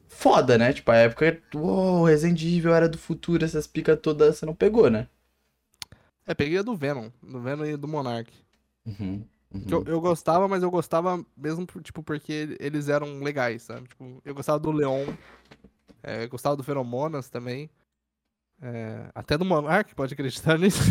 Foda, 0.08 0.58
né? 0.58 0.72
Tipo, 0.74 0.92
a 0.92 0.96
época. 0.98 1.42
Uou, 1.54 2.06
Resident 2.06 2.42
Evil 2.42 2.74
era 2.74 2.88
do 2.88 2.98
futuro, 2.98 3.44
essas 3.44 3.68
picas 3.68 4.00
todas 4.02 4.38
você 4.38 4.46
não 4.46 4.56
pegou, 4.56 4.90
né? 4.90 5.08
É, 6.26 6.34
peguei 6.34 6.58
a 6.58 6.62
do 6.64 6.76
Venom, 6.76 7.10
do 7.22 7.40
Venom 7.40 7.66
e 7.66 7.78
do 7.78 7.88
Monarch. 7.88 8.32
Uhum. 8.86 9.24
uhum. 9.54 9.66
Eu, 9.70 9.84
eu 9.86 10.02
gostava, 10.02 10.48
mas 10.48 10.64
eu 10.64 10.72
gostava 10.72 11.24
mesmo, 11.36 11.66
tipo, 11.84 12.02
porque 12.04 12.56
eles 12.60 12.88
eram 12.90 13.20
legais, 13.22 13.64
sabe? 13.64 13.88
Tipo, 13.88 14.22
eu 14.24 14.34
gostava 14.34 14.60
do 14.60 14.72
Leon, 14.72 15.06
é, 16.06 16.28
gostava 16.28 16.56
do 16.56 16.64
Feromonas 16.64 17.30
também. 17.30 17.70
é, 18.62 19.10
até 19.14 19.38
do 19.38 19.44
Monarch, 19.46 19.94
pode 19.96 20.14
acreditar 20.14 20.58
nisso? 20.60 20.82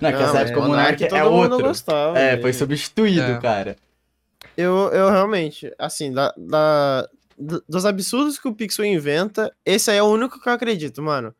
Não, 0.00 0.08
é 0.08 0.12
que 0.12 0.22
essa 0.22 0.40
época 0.40 0.60
o 0.60 0.68
Monark 0.68 1.02
é 1.04 1.08
todo 1.08 1.30
mundo 1.30 1.52
outro. 1.52 1.68
gostava. 1.68 2.18
É, 2.18 2.40
foi 2.40 2.52
substituído, 2.52 3.22
É. 3.22 3.40
cara. 3.40 3.76
Eu, 4.56 4.90
eu 4.92 5.10
realmente, 5.10 5.72
assim, 5.78 6.12
da, 6.12 6.32
da- 6.36 7.08
do- 7.36 7.62
dos 7.68 7.84
absurdos 7.86 8.38
que 8.38 8.48
o 8.48 8.54
Pixel 8.54 8.84
inventa, 8.84 9.54
esse 9.64 9.90
aí 9.90 9.96
é 9.98 10.02
o 10.02 10.06
único 10.06 10.40
que 10.40 10.48
eu 10.48 10.52
acredito, 10.52 11.02
mano. 11.02 11.34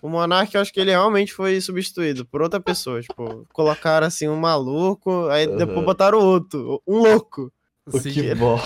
O 0.00 0.08
Monark, 0.08 0.54
eu 0.54 0.60
acho 0.60 0.72
que 0.72 0.80
ele 0.80 0.90
realmente 0.90 1.32
foi 1.34 1.60
substituído 1.60 2.24
por 2.24 2.40
outra 2.40 2.58
pessoa. 2.60 3.00
Tipo, 3.02 3.46
colocaram 3.52 4.06
assim 4.06 4.26
um 4.28 4.36
maluco, 4.36 5.28
aí 5.28 5.46
Aham. 5.46 5.56
depois 5.56 5.84
botaram 5.84 6.18
outro, 6.18 6.82
um 6.86 6.98
louco. 6.98 7.52
O 7.86 7.98
Sim. 7.98 8.10
que, 8.12 8.34
vol- 8.34 8.60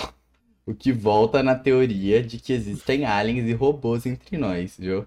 o 0.65 0.73
que 0.73 0.91
volta 0.91 1.43
na 1.43 1.55
teoria 1.55 2.21
de 2.23 2.37
que 2.39 2.51
existem 2.53 3.05
aliens 3.05 3.47
e 3.49 3.53
robôs 3.53 4.05
entre 4.05 4.37
nós, 4.37 4.75
viu? 4.77 5.05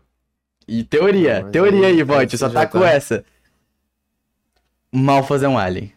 E 0.66 0.84
teoria, 0.84 1.42
Não, 1.42 1.50
teoria 1.50 1.86
aí- 1.88 1.96
aí 1.96 2.02
Vote, 2.02 2.36
só 2.38 2.48
tá 2.48 2.66
com 2.66 2.80
tá- 2.80 2.90
essa. 2.90 3.24
Malfaz 4.92 5.42
é 5.42 5.48
um 5.48 5.58
alien. 5.58 5.92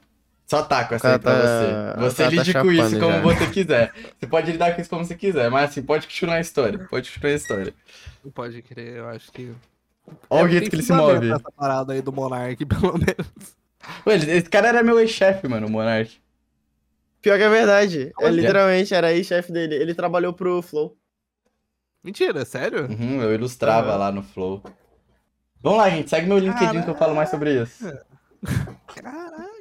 Só 0.47 0.62
tá 0.64 0.84
com 0.84 0.95
essa 0.95 1.14
aí 1.14 1.20
pra 1.20 1.32
tá- 1.32 1.41
você. 1.41 1.99
Você 2.09 2.24
cara 2.24 2.36
tá 2.36 2.43
lide 2.43 2.53
com 2.53 2.72
isso 2.72 2.99
como 2.99 3.12
já. 3.14 3.22
você 3.22 3.47
quiser. 3.47 3.93
Você 4.20 4.28
pode 4.28 4.51
lidar 4.51 4.76
com 4.76 4.82
isso 4.82 4.89
como 4.89 5.05
você 5.05 5.16
quiser, 5.16 5.49
mas 5.49 5.70
assim, 5.70 5.82
pode 5.82 6.07
continuar 6.07 6.36
a 6.36 6.41
história. 6.41 6.80
Pode 6.89 7.09
continuar 7.09 7.32
a 7.32 7.36
história. 7.36 7.74
Não 8.24 8.32
pode 8.32 8.62
crer, 8.62 8.97
eu 8.97 9.07
acho 9.09 9.32
que. 9.32 9.53
Olha 10.30 10.43
o 10.43 10.47
É, 10.47 10.51
jeito 10.51 10.70
que 10.70 10.76
ele 10.76 10.84
se 10.84 10.91
move. 10.91 11.32
Essa 11.32 11.51
parada 11.55 11.93
aí 11.93 12.01
do 12.01 12.12
Monark, 12.12 12.66
pelo 12.66 12.93
menos. 12.97 13.55
Ué, 14.05 14.16
esse 14.16 14.49
cara 14.49 14.68
era 14.68 14.84
meu 14.84 14.99
ex-chefe, 14.99 15.47
mano, 15.47 15.68
o 15.68 15.70
Monark. 15.70 16.12
Pior 17.22 17.38
que 17.38 17.44
é 17.44 17.50
verdade. 17.50 18.12
É, 18.20 18.30
literalmente, 18.32 18.94
era 18.94 19.08
aí 19.08 19.24
chefe 19.24 19.52
dele. 19.52 19.76
Ele 19.76 19.94
trabalhou 19.94 20.34
pro 20.34 20.62
Flow. 20.62 20.98
Mentira, 22.04 22.44
sério? 22.46 22.88
Uhum, 22.90 23.22
eu 23.22 23.34
ilustrava 23.34 23.90
Aham. 23.90 23.98
lá 23.98 24.12
no 24.12 24.24
Flow. 24.24 24.62
Vamos 25.62 25.78
lá, 25.78 25.90
gente. 25.90 26.10
Segue 26.10 26.28
meu 26.28 26.40
LinkedIn 26.40 26.82
que 26.82 26.90
eu 26.90 26.96
falo 26.96 27.14
mais 27.16 27.30
sobre 27.30 27.62
isso. 27.62 27.84
Caraca. 28.88 29.52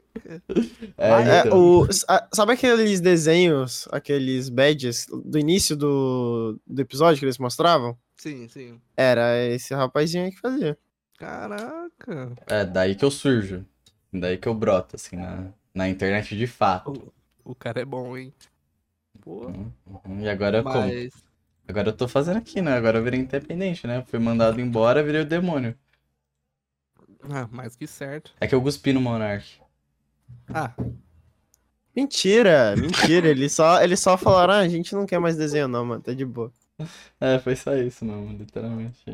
É, 0.99 1.11
É, 1.13 1.41
então. 1.47 1.59
o, 1.59 1.87
a- 2.09 2.29
sabe 2.33 2.53
aqueles 2.53 3.01
desenhos, 3.01 3.89
aqueles 3.91 4.49
badges 4.49 5.07
do 5.25 5.39
início 5.39 5.75
do, 5.77 6.61
do 6.67 6.83
episódio 6.83 7.19
que 7.19 7.25
eles 7.25 7.39
mostravam? 7.39 7.97
Sim, 8.17 8.49
sim. 8.49 8.81
Era 8.97 9.39
esse 9.47 9.73
rapazinho 9.75 10.25
aí 10.25 10.31
que 10.31 10.41
fazia. 10.41 10.77
Caraca. 11.19 12.33
É, 12.47 12.65
daí 12.65 12.95
que 12.95 13.05
eu 13.05 13.11
surjo. 13.11 13.65
Daí 14.13 14.37
que 14.37 14.47
eu 14.49 14.55
broto, 14.55 14.97
assim, 14.97 15.17
na, 15.17 15.47
na 15.75 15.89
internet 15.89 16.37
de 16.37 16.47
fato. 16.47 17.13
O, 17.51 17.55
cara 17.55 17.80
é 17.80 17.84
bom, 17.84 18.16
hein? 18.16 18.32
Pô. 19.20 19.46
Uhum, 19.46 19.72
uhum. 19.86 20.20
E 20.22 20.28
agora 20.30 20.62
como? 20.64 20.86
Mas. 20.86 21.12
Agora 21.68 21.88
eu 21.90 21.96
tô 21.96 22.09
fazendo 22.09 22.38
aqui, 22.38 22.62
né? 22.62 22.72
Agora 22.74 22.98
eu 22.98 23.05
virei 23.05 23.20
independente, 23.20 23.86
né? 23.86 24.03
Fui 24.07 24.18
mandado 24.20 24.61
embora, 24.61 25.03
virei 25.05 25.22
o 25.22 25.26
demônio. 25.26 25.78
Ah, 27.30 27.48
mais 27.51 27.76
que 27.76 27.86
certo. 27.86 28.32
É 28.40 28.46
que 28.46 28.55
eu 28.55 28.62
cuspi 28.62 28.92
no 28.92 29.01
Monark. 29.01 29.46
Ah, 30.53 30.74
Mentira, 31.94 32.76
mentira. 32.76 33.28
Eles 33.28 33.53
só, 33.53 33.80
eles 33.82 34.01
só 34.01 34.16
falaram, 34.16 34.55
ah, 34.55 34.59
a 34.59 34.68
gente 34.68 34.94
não 34.94 35.07
quer 35.07 35.18
mais 35.20 35.36
desenho 35.36 35.68
não, 35.68 35.84
mano, 35.84 36.03
tá 36.03 36.12
de 36.12 36.24
boa. 36.24 36.53
É, 37.20 37.38
foi 37.38 37.57
só 37.57 37.74
isso, 37.76 38.05
não, 38.05 38.32
literalmente. 38.32 39.05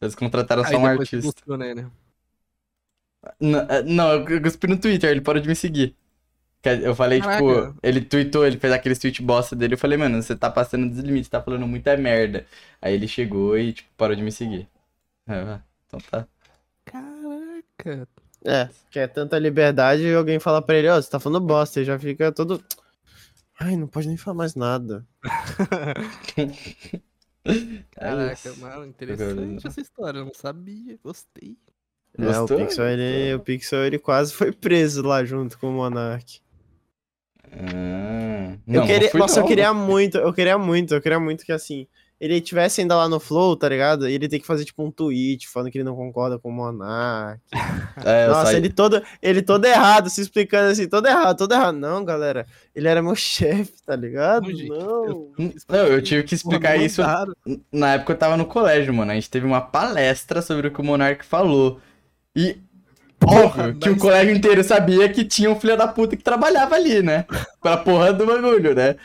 Eles 0.00 0.14
contrataram 0.14 0.64
aí 0.64 0.76
só 0.78 0.78
um 0.78 0.86
artista. 0.86 1.42
cuspiu 1.42 1.56
nele. 1.56 1.86
N- 3.40 3.66
é, 3.70 3.82
Não, 3.82 4.12
eu 4.28 4.42
cuspi 4.42 4.66
no 4.66 4.78
Twitter, 4.80 5.10
ele 5.10 5.20
parou 5.20 5.40
de 5.40 5.48
me 5.48 5.54
seguir. 5.56 5.96
Eu 6.70 6.94
falei, 6.94 7.20
Caraca. 7.20 7.42
tipo, 7.42 7.78
ele 7.82 8.00
tweetou, 8.00 8.46
ele 8.46 8.58
fez 8.58 8.72
aquele 8.72 8.96
tweet 8.96 9.22
bosta 9.22 9.54
dele. 9.54 9.74
Eu 9.74 9.78
falei, 9.78 9.98
mano, 9.98 10.22
você 10.22 10.34
tá 10.34 10.50
passando 10.50 10.88
dos 10.88 11.00
limites, 11.00 11.28
tá 11.28 11.42
falando 11.42 11.66
muita 11.66 11.96
merda. 11.96 12.46
Aí 12.80 12.94
ele 12.94 13.06
chegou 13.08 13.58
e, 13.58 13.72
tipo, 13.72 13.88
parou 13.96 14.16
de 14.16 14.22
me 14.22 14.32
seguir. 14.32 14.68
É, 15.26 15.34
ah, 15.34 15.62
então 15.86 16.00
tá. 16.10 16.26
Caraca. 16.84 18.08
É, 18.44 18.68
quer 18.90 19.08
tanta 19.08 19.38
liberdade 19.38 20.02
e 20.02 20.14
alguém 20.14 20.38
fala 20.38 20.60
pra 20.60 20.76
ele, 20.76 20.88
ó, 20.88 21.00
você 21.00 21.10
tá 21.10 21.18
falando 21.18 21.46
bosta, 21.46 21.80
e 21.80 21.84
já 21.84 21.98
fica 21.98 22.30
todo... 22.30 22.62
Ai, 23.58 23.76
não 23.76 23.86
pode 23.86 24.08
nem 24.08 24.16
falar 24.16 24.36
mais 24.36 24.54
nada. 24.54 25.06
É 27.46 28.00
Caraca, 28.00 28.54
mano, 28.54 28.86
interessante 28.86 29.66
essa 29.66 29.80
história. 29.80 30.18
Eu 30.18 30.24
não 30.24 30.32
sabia, 30.32 30.98
gostei. 31.04 31.58
É, 32.16 32.40
o? 32.40 32.46
Pixel, 32.46 32.86
ele, 32.86 33.34
o 33.34 33.40
Pixel, 33.40 33.84
ele 33.84 33.98
quase 33.98 34.32
foi 34.32 34.50
preso 34.50 35.02
lá 35.02 35.24
junto 35.24 35.58
com 35.58 35.68
o 35.68 35.72
Monark. 35.72 36.40
Ah, 37.58 38.56
Eu 38.66 38.80
não, 38.80 38.86
queria, 38.86 39.00
não 39.02 39.08
fui 39.10 39.20
nossa, 39.20 39.40
eu 39.40 39.46
queria 39.46 39.72
muito, 39.74 40.18
eu 40.18 40.32
queria 40.32 40.58
muito, 40.58 40.94
eu 40.94 41.00
queria 41.00 41.20
muito 41.20 41.44
que 41.44 41.52
assim, 41.52 41.86
ele 42.20 42.40
tivesse 42.40 42.80
ainda 42.80 42.96
lá 42.96 43.08
no 43.08 43.18
Flow, 43.20 43.56
tá 43.56 43.68
ligado? 43.68 44.06
Ele 44.08 44.28
tem 44.28 44.40
que 44.40 44.46
fazer 44.46 44.64
tipo 44.64 44.82
um 44.82 44.90
tweet 44.90 45.48
falando 45.48 45.70
que 45.70 45.76
ele 45.78 45.84
não 45.84 45.96
concorda 45.96 46.38
com 46.38 46.48
o 46.48 46.52
Monark. 46.52 47.40
É, 48.04 48.26
eu 48.26 48.30
Nossa, 48.30 48.46
saí- 48.46 48.56
ele 48.56 48.68
todo, 48.70 49.00
ele 49.22 49.40
todo 49.40 49.64
errado, 49.64 50.10
se 50.10 50.20
explicando 50.20 50.70
assim, 50.72 50.88
todo 50.88 51.06
errado, 51.06 51.38
todo 51.38 51.52
errado. 51.52 51.76
Não, 51.76 52.04
galera, 52.04 52.44
ele 52.74 52.88
era 52.88 53.00
meu 53.00 53.14
chefe, 53.16 53.72
tá 53.86 53.94
ligado? 53.94 54.48
Não, 54.48 54.56
gente, 54.56 54.68
Não. 54.68 55.30
Não, 55.68 55.86
eu 55.86 56.02
tive 56.02 56.22
que 56.24 56.34
explicar 56.34 56.76
isso. 56.76 57.00
Na 57.72 57.94
época 57.94 58.12
eu 58.12 58.18
tava 58.18 58.36
no 58.36 58.44
colégio, 58.46 58.92
mano. 58.92 59.12
A 59.12 59.14
gente 59.14 59.30
teve 59.30 59.46
uma 59.46 59.60
palestra 59.60 60.42
sobre 60.42 60.66
o 60.68 60.70
que 60.72 60.80
o 60.80 60.84
Monark 60.84 61.24
falou. 61.24 61.80
E. 62.34 62.58
Óbvio 63.26 63.76
que 63.76 63.90
o 63.90 63.96
colégio 63.96 64.34
inteiro 64.34 64.62
sabia 64.62 65.08
que 65.08 65.24
tinha 65.24 65.50
um 65.50 65.58
filho 65.58 65.76
da 65.76 65.88
puta 65.88 66.16
que 66.16 66.22
trabalhava 66.22 66.74
ali, 66.74 67.02
né? 67.02 67.24
Pra 67.60 67.76
porra 67.76 68.12
do 68.12 68.26
bagulho, 68.26 68.74
né? 68.74 68.96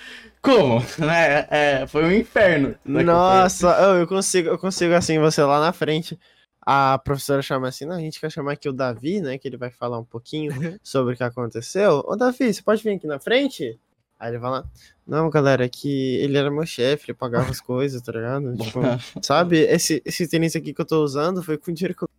Como? 0.42 0.82
É, 1.10 1.48
é, 1.82 1.88
foi 1.88 2.04
um 2.06 2.12
inferno. 2.12 2.76
Nossa, 2.86 3.68
eu, 3.82 4.00
eu 4.00 4.08
consigo, 4.08 4.50
eu 4.50 4.58
consigo 4.58 4.94
assim, 4.94 5.20
você 5.20 5.42
lá 5.44 5.60
na 5.60 5.74
frente. 5.74 6.18
A 6.62 7.00
professora 7.00 7.42
chama 7.42 7.68
assim, 7.68 7.86
não, 7.86 7.96
a 7.96 8.00
gente 8.00 8.20
quer 8.20 8.32
chamar 8.32 8.54
aqui 8.54 8.70
o 8.70 8.74
Davi, 8.74 9.22
né? 9.22 9.38
Que 9.38 9.48
ele 9.48 9.58
vai 9.58 9.72
falar 9.72 9.98
um 10.00 10.06
pouquinho 10.06 10.52
sobre 10.84 11.14
o 11.14 11.18
que 11.18 11.24
aconteceu. 11.24 12.04
Ô, 12.06 12.16
Davi, 12.16 12.54
você 12.54 12.62
pode 12.62 12.84
vir 12.84 12.96
aqui 12.96 13.08
na 13.08 13.20
frente? 13.20 13.80
Aí 14.20 14.32
ele 14.32 14.38
vai 14.38 14.52
lá, 14.52 14.66
não, 15.08 15.30
galera, 15.30 15.64
é 15.64 15.70
que 15.70 16.18
ele 16.18 16.38
era 16.38 16.52
meu 16.52 16.66
chefe, 16.66 17.06
ele 17.06 17.18
pagava 17.18 17.50
as 17.50 17.62
coisas, 17.62 18.02
tá 18.02 18.12
ligado? 18.12 18.54
Tipo, 18.60 18.82
sabe, 19.22 19.60
esse, 19.60 20.02
esse 20.06 20.28
tênis 20.28 20.56
aqui 20.58 20.74
que 20.74 20.82
eu 20.82 20.86
tô 20.86 21.02
usando 21.02 21.42
foi 21.42 21.58
com 21.58 21.72
dinheiro 21.72 21.96
que 21.96 22.04
eu. 22.04 22.10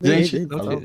Gente, 0.00 0.46
Não, 0.46 0.58
eu 0.72 0.80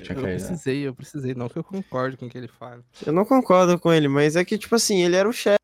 tinha 0.00 0.16
Eu 0.16 0.22
caído. 0.22 0.22
precisei, 0.22 0.88
eu 0.88 0.94
precisei. 0.94 1.34
Não 1.34 1.48
que 1.50 1.58
eu 1.58 1.64
concordo 1.64 2.16
com 2.16 2.26
o 2.26 2.28
que 2.30 2.38
ele 2.38 2.48
fala. 2.48 2.82
Eu 3.04 3.12
não 3.12 3.24
concordo 3.26 3.78
com 3.78 3.92
ele, 3.92 4.08
mas 4.08 4.36
é 4.36 4.44
que, 4.44 4.56
tipo 4.56 4.74
assim, 4.74 5.02
ele 5.02 5.16
era 5.16 5.28
o 5.28 5.32
chefe, 5.32 5.58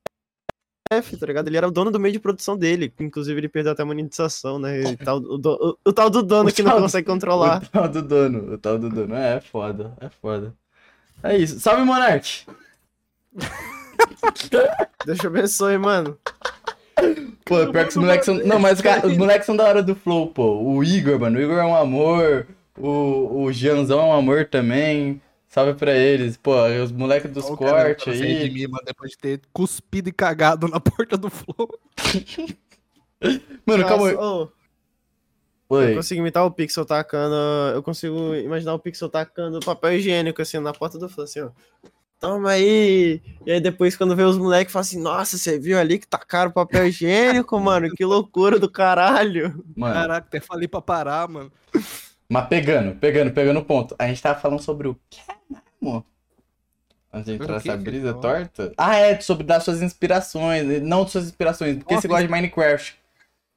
tá 1.19 1.27
ligado? 1.27 1.49
Ele 1.49 1.57
era 1.57 1.67
o 1.67 1.71
dono 1.71 1.91
do 1.91 1.99
meio 1.99 2.13
de 2.13 2.19
produção 2.21 2.55
dele. 2.57 2.93
Inclusive, 3.01 3.41
ele 3.41 3.49
perdeu 3.49 3.73
até 3.73 3.83
a 3.83 3.87
monetização, 3.87 4.59
né? 4.59 4.83
E 4.83 4.97
tal, 4.99 5.17
o, 5.17 5.39
do- 5.39 5.79
o- 5.85 5.91
o 5.91 5.93
tal 5.95 6.11
do 6.11 6.23
dono 6.23 6.49
O 6.51 6.53
que 6.53 6.63
não 6.63 6.77
do- 6.77 6.83
consegue 6.83 7.07
controlar. 7.07 7.63
O 7.63 7.69
tal 7.71 7.89
do 7.89 8.03
dono, 8.03 8.53
o 8.55 8.59
tal 8.59 8.79
do 8.79 8.91
dono. 8.91 9.15
É, 9.15 9.37
é 9.37 9.41
foda, 9.41 9.95
é 9.99 10.11
foda. 10.11 10.55
É 11.23 11.37
isso. 11.39 11.59
Salve, 11.59 11.85
Monark! 11.85 12.45
Deus 15.07 15.19
te 15.19 15.27
abençoe, 15.27 15.79
mano. 15.79 16.19
Pô, 17.45 17.67
pior 17.71 17.85
que 17.85 17.91
os 17.91 17.97
moleques 17.97 18.27
são. 18.27 18.35
Não, 18.37 18.59
mas 18.59 18.81
cara, 18.81 19.07
os 19.07 19.17
moleques 19.19 19.47
são 19.47 19.57
da 19.57 19.65
hora 19.65 19.83
do 19.83 19.95
Flow, 19.95 20.29
pô. 20.29 20.63
O 20.63 20.83
Igor, 20.83 21.19
mano. 21.19 21.39
O 21.39 21.43
Igor 21.43 21.59
é 21.59 21.65
um 21.65 21.75
amor. 21.75 22.47
O, 22.79 23.43
o 23.45 23.53
Gianzão 23.53 24.01
é 24.01 24.05
um 24.05 24.13
amor 24.13 24.47
também. 24.47 25.21
Salve 25.49 25.75
pra 25.75 25.95
eles. 25.95 26.37
Pô, 26.37 26.55
os 26.83 26.91
moleques 26.91 27.31
dos 27.31 27.45
Ó, 27.45 27.53
o 27.53 27.57
cara 27.59 27.95
cortes 27.95 28.05
sair 28.19 28.39
de 28.39 28.45
aí. 28.45 28.51
mim, 28.51 28.67
mano, 28.69 28.85
depois 28.87 29.11
de 29.11 29.19
ter 29.19 29.41
cuspido 29.53 30.09
e 30.09 30.13
cagado 30.13 30.67
na 30.67 30.81
porta 30.81 31.17
do 31.17 31.29
Flow. 31.29 31.69
Mano, 33.65 33.87
calma 33.87 34.09
aí. 34.09 34.15
Nossa, 34.15 34.53
ô, 35.69 35.81
eu 35.81 35.89
Oi. 35.89 35.95
consigo 35.95 36.21
imitar 36.21 36.45
o 36.45 36.51
Pixel 36.51 36.85
tacando. 36.85 37.37
Eu 37.73 37.83
consigo 37.83 38.35
imaginar 38.35 38.75
o 38.75 38.79
Pixel 38.79 39.09
tacando 39.09 39.61
papel 39.61 39.93
higiênico, 39.93 40.43
assim, 40.43 40.59
na 40.59 40.73
porta 40.73 40.99
do 40.99 41.09
fã, 41.09 41.23
assim, 41.23 41.41
ó. 41.41 41.51
Toma 42.23 42.53
aí! 42.53 43.21
E 43.45 43.51
aí 43.51 43.61
depois, 43.61 43.97
quando 43.97 44.15
vê 44.15 44.23
os 44.23 44.39
moleques, 44.39 44.73
fala 44.73 44.83
assim: 44.83 45.03
Nossa, 45.03 45.37
você 45.37 45.59
viu 45.59 45.77
ali 45.77 45.99
que 45.99 46.07
tacaram 46.07 46.53
papel 46.53 46.87
higiênico, 46.87 47.59
mano? 47.59 47.91
Que 47.91 48.05
loucura 48.05 48.61
do 48.61 48.71
caralho! 48.71 49.65
Mano, 49.77 49.93
Caraca, 49.93 50.29
até 50.29 50.39
falei 50.39 50.69
pra 50.69 50.81
parar, 50.81 51.29
mano. 51.29 51.51
mas 52.29 52.47
pegando, 52.47 52.95
pegando, 52.95 53.33
pegando 53.33 53.59
o 53.59 53.65
ponto. 53.65 53.97
A 53.99 54.07
gente 54.07 54.23
tava 54.23 54.39
falando 54.39 54.63
sobre 54.63 54.87
o 54.87 54.97
que 55.11 55.21
mesmo? 55.51 56.07
Antes 57.13 57.27
de 57.27 57.33
entrar 57.33 57.55
nessa 57.55 57.77
que 57.77 57.83
brisa 57.83 58.15
torta. 58.15 58.73
Ah, 58.79 58.97
é, 58.97 59.21
sobre 59.21 59.45
dar 59.45 59.59
suas 59.59 59.83
inspirações. 59.83 60.81
Não 60.81 61.05
suas 61.09 61.25
inspirações, 61.25 61.77
porque 61.79 61.95
Nossa, 61.95 62.03
você 62.03 62.09
gosta 62.09 62.25
de 62.25 62.31
Minecraft. 62.31 63.02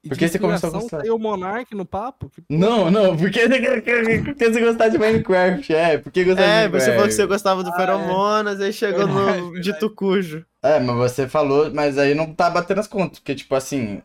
E 0.06 0.10
Por 0.10 0.16
de 0.16 0.20
que 0.20 0.28
você 0.30 0.40
começou 0.40 0.70
a 0.70 0.74
gostar? 0.74 1.00
Saiu 1.02 1.16
o 1.16 1.20
Monark 1.20 1.74
no 1.76 1.86
papo? 1.86 2.30
Que 2.30 2.44
Não, 2.50 2.92
não, 2.92 3.18
porque 3.18 3.40
você, 3.48 3.60
porque 4.24 4.52
você 4.52 4.62
gostar 4.62 4.90
de 4.90 4.98
Minecraft, 5.00 5.74
é. 5.74 5.98
Porque 5.98 6.24
gostar 6.24 6.44
de 6.44 6.48
É, 6.50 6.56
Minecraft. 6.70 6.84
você 6.86 6.92
falou 6.94 7.08
que 7.08 7.14
você 7.14 7.26
gostava 7.26 7.64
do 7.64 7.70
Ah, 7.72 7.74
Feromonas, 7.74 8.62
aí 8.62 8.72
chegou 8.72 9.08
Verdade, 9.08 9.42
no 9.42 9.52
verdade. 9.52 9.62
dito 9.62 9.90
cujo. 9.90 10.46
É, 10.62 10.80
mas 10.80 10.96
você 10.96 11.28
falou, 11.28 11.72
mas 11.74 11.98
aí 11.98 12.14
não 12.16 12.34
tá 12.34 12.50
batendo 12.50 12.80
as 12.80 12.88
contas, 12.88 13.20
porque, 13.20 13.36
tipo 13.36 13.54
assim, 13.56 14.02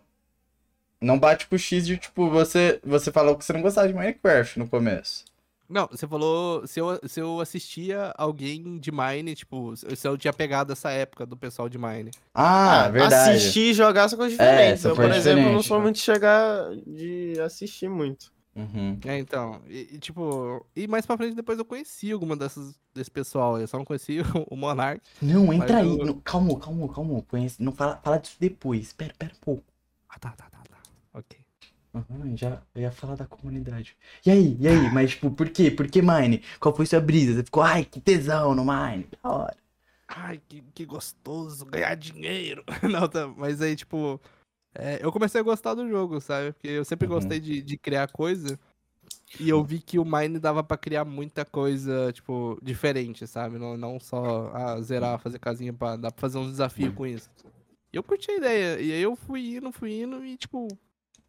não 1.01 1.19
bate 1.19 1.47
pro 1.47 1.59
X 1.59 1.87
de, 1.87 1.97
tipo, 1.97 2.29
você, 2.31 2.81
você 2.85 3.11
falou 3.11 3.37
que 3.37 3.45
você 3.45 3.53
não 3.53 3.63
gostava 3.63 3.89
de 3.89 3.95
Minecraft 3.95 4.59
no 4.59 4.69
começo. 4.69 5.25
Não, 5.71 5.87
você 5.89 6.07
falou 6.09 6.67
se 6.67 6.81
eu, 6.81 6.99
se 7.07 7.21
eu 7.21 7.41
assistia 7.41 8.13
alguém 8.19 8.77
de 8.79 8.91
Mine, 8.91 9.37
tipo, 9.37 9.73
se 9.77 10.07
eu 10.09 10.19
tinha 10.19 10.33
pegado 10.33 10.73
essa 10.73 10.91
época 10.91 11.25
do 11.25 11.37
pessoal 11.37 11.69
de 11.69 11.79
Mine. 11.79 12.11
Ah, 12.35 12.89
verdade. 12.89 13.37
Assistir 13.37 13.71
e 13.71 13.75
jogar 13.75 14.09
são 14.09 14.19
coisas 14.19 14.39
É, 14.39 14.51
diferentes. 14.51 14.83
são 14.83 14.91
eu, 14.91 14.97
por 14.97 15.11
exemplo, 15.13 15.45
não 15.53 15.63
sou 15.63 15.77
né? 15.79 15.85
muito 15.85 15.97
de 15.97 16.03
chegar 16.03 16.75
de 16.87 17.41
assistir 17.41 17.89
muito. 17.89 18.33
Uhum. 18.57 18.99
É, 19.05 19.17
então, 19.17 19.63
e, 19.69 19.91
e, 19.93 19.99
tipo, 19.99 20.67
e 20.75 20.89
mais 20.89 21.07
pra 21.07 21.17
frente 21.17 21.37
depois 21.37 21.57
eu 21.57 21.65
conheci 21.65 22.11
alguma 22.11 22.37
dessas, 22.37 22.75
desse 22.93 23.11
pessoal, 23.11 23.61
eu 23.61 23.69
só 23.69 23.79
não 23.79 23.85
conheci 23.85 24.19
o, 24.35 24.55
o 24.55 24.57
Monark. 24.57 25.01
Não, 25.23 25.53
entra 25.53 25.79
aí. 25.79 25.87
eu- 25.87 26.05
Não, 26.05 26.15
calma, 26.21 26.59
calma, 26.59 26.93
calma. 26.93 27.23
Conhece, 27.23 27.63
não 27.63 27.71
fala, 27.71 28.01
fala 28.03 28.19
disso 28.19 28.37
depois. 28.41 28.93
Pera, 28.93 29.15
pera 29.17 29.33
um 29.37 29.41
pouco. 29.41 29.65
Ah, 30.09 30.19
tá, 30.19 30.31
tá, 30.31 30.51
tá, 30.51 30.59
tá. 30.69 30.79
Uhum, 31.93 32.37
já 32.37 32.63
eu 32.75 32.83
ia 32.83 32.93
falar 32.93 33.17
da 33.17 33.27
comunidade. 33.27 33.97
E 34.25 34.31
aí, 34.31 34.57
e 34.61 34.69
aí? 34.69 34.91
Mas, 34.91 35.11
tipo, 35.11 35.31
por 35.31 35.51
quê? 35.51 35.71
Por 35.71 35.89
que 35.91 36.01
Mine? 36.01 36.43
Qual 36.61 36.75
foi 36.75 36.87
sua 36.87 37.01
brisa? 37.01 37.35
Você 37.35 37.45
ficou, 37.45 37.63
ai, 37.63 37.85
que 37.85 38.01
tesão 38.01 38.55
no 38.55 38.65
Mine. 38.65 39.09
Da 39.23 39.31
hora. 39.31 39.57
Ai, 40.09 40.41
que, 40.49 40.63
que 40.75 40.85
gostoso 40.85 41.65
ganhar 41.67 41.95
dinheiro. 41.97 42.65
Não, 42.91 43.09
tá, 43.09 43.29
mas 43.29 43.61
aí, 43.63 43.77
tipo, 43.77 44.21
é, 44.75 45.05
eu 45.05 45.13
comecei 45.13 45.41
a 45.41 45.45
gostar 45.45 45.75
do 45.75 45.89
jogo, 45.89 46.21
sabe? 46.21 46.53
Porque 46.53 46.69
eu 46.69 46.85
sempre 46.85 47.09
Uhum. 47.09 47.15
gostei 47.15 47.41
de, 47.41 47.63
de 47.63 47.79
criar 47.79 48.09
coisa. 48.09 48.59
E 49.39 49.49
eu 49.49 49.65
vi 49.65 49.81
que 49.81 49.99
o 49.99 50.05
Mine 50.05 50.39
dava 50.39 50.63
pra 50.65 50.77
criar 50.79 51.05
muita 51.05 51.45
coisa, 51.45 52.13
tipo, 52.13 52.59
diferente, 52.63 53.27
sabe? 53.27 53.59
Não, 53.59 53.77
não 53.77 54.01
só 54.01 54.51
ah, 54.55 54.81
zerar, 54.83 55.19
fazer 55.21 55.39
casinha 55.39 55.73
pra. 55.73 55.97
Dá 55.97 56.11
pra 56.11 56.21
fazer 56.21 56.39
uns 56.39 56.51
desafios 56.53 56.95
com 56.95 57.07
isso. 57.07 57.31
E 57.93 57.97
eu 57.97 58.03
curti 58.03 58.31
a 58.31 58.37
ideia. 58.37 58.81
E 58.81 58.93
aí 58.93 59.03
eu 59.03 59.17
fui 59.17 59.57
indo, 59.57 59.73
fui 59.73 60.03
indo 60.03 60.25
e, 60.25 60.37
tipo, 60.37 60.69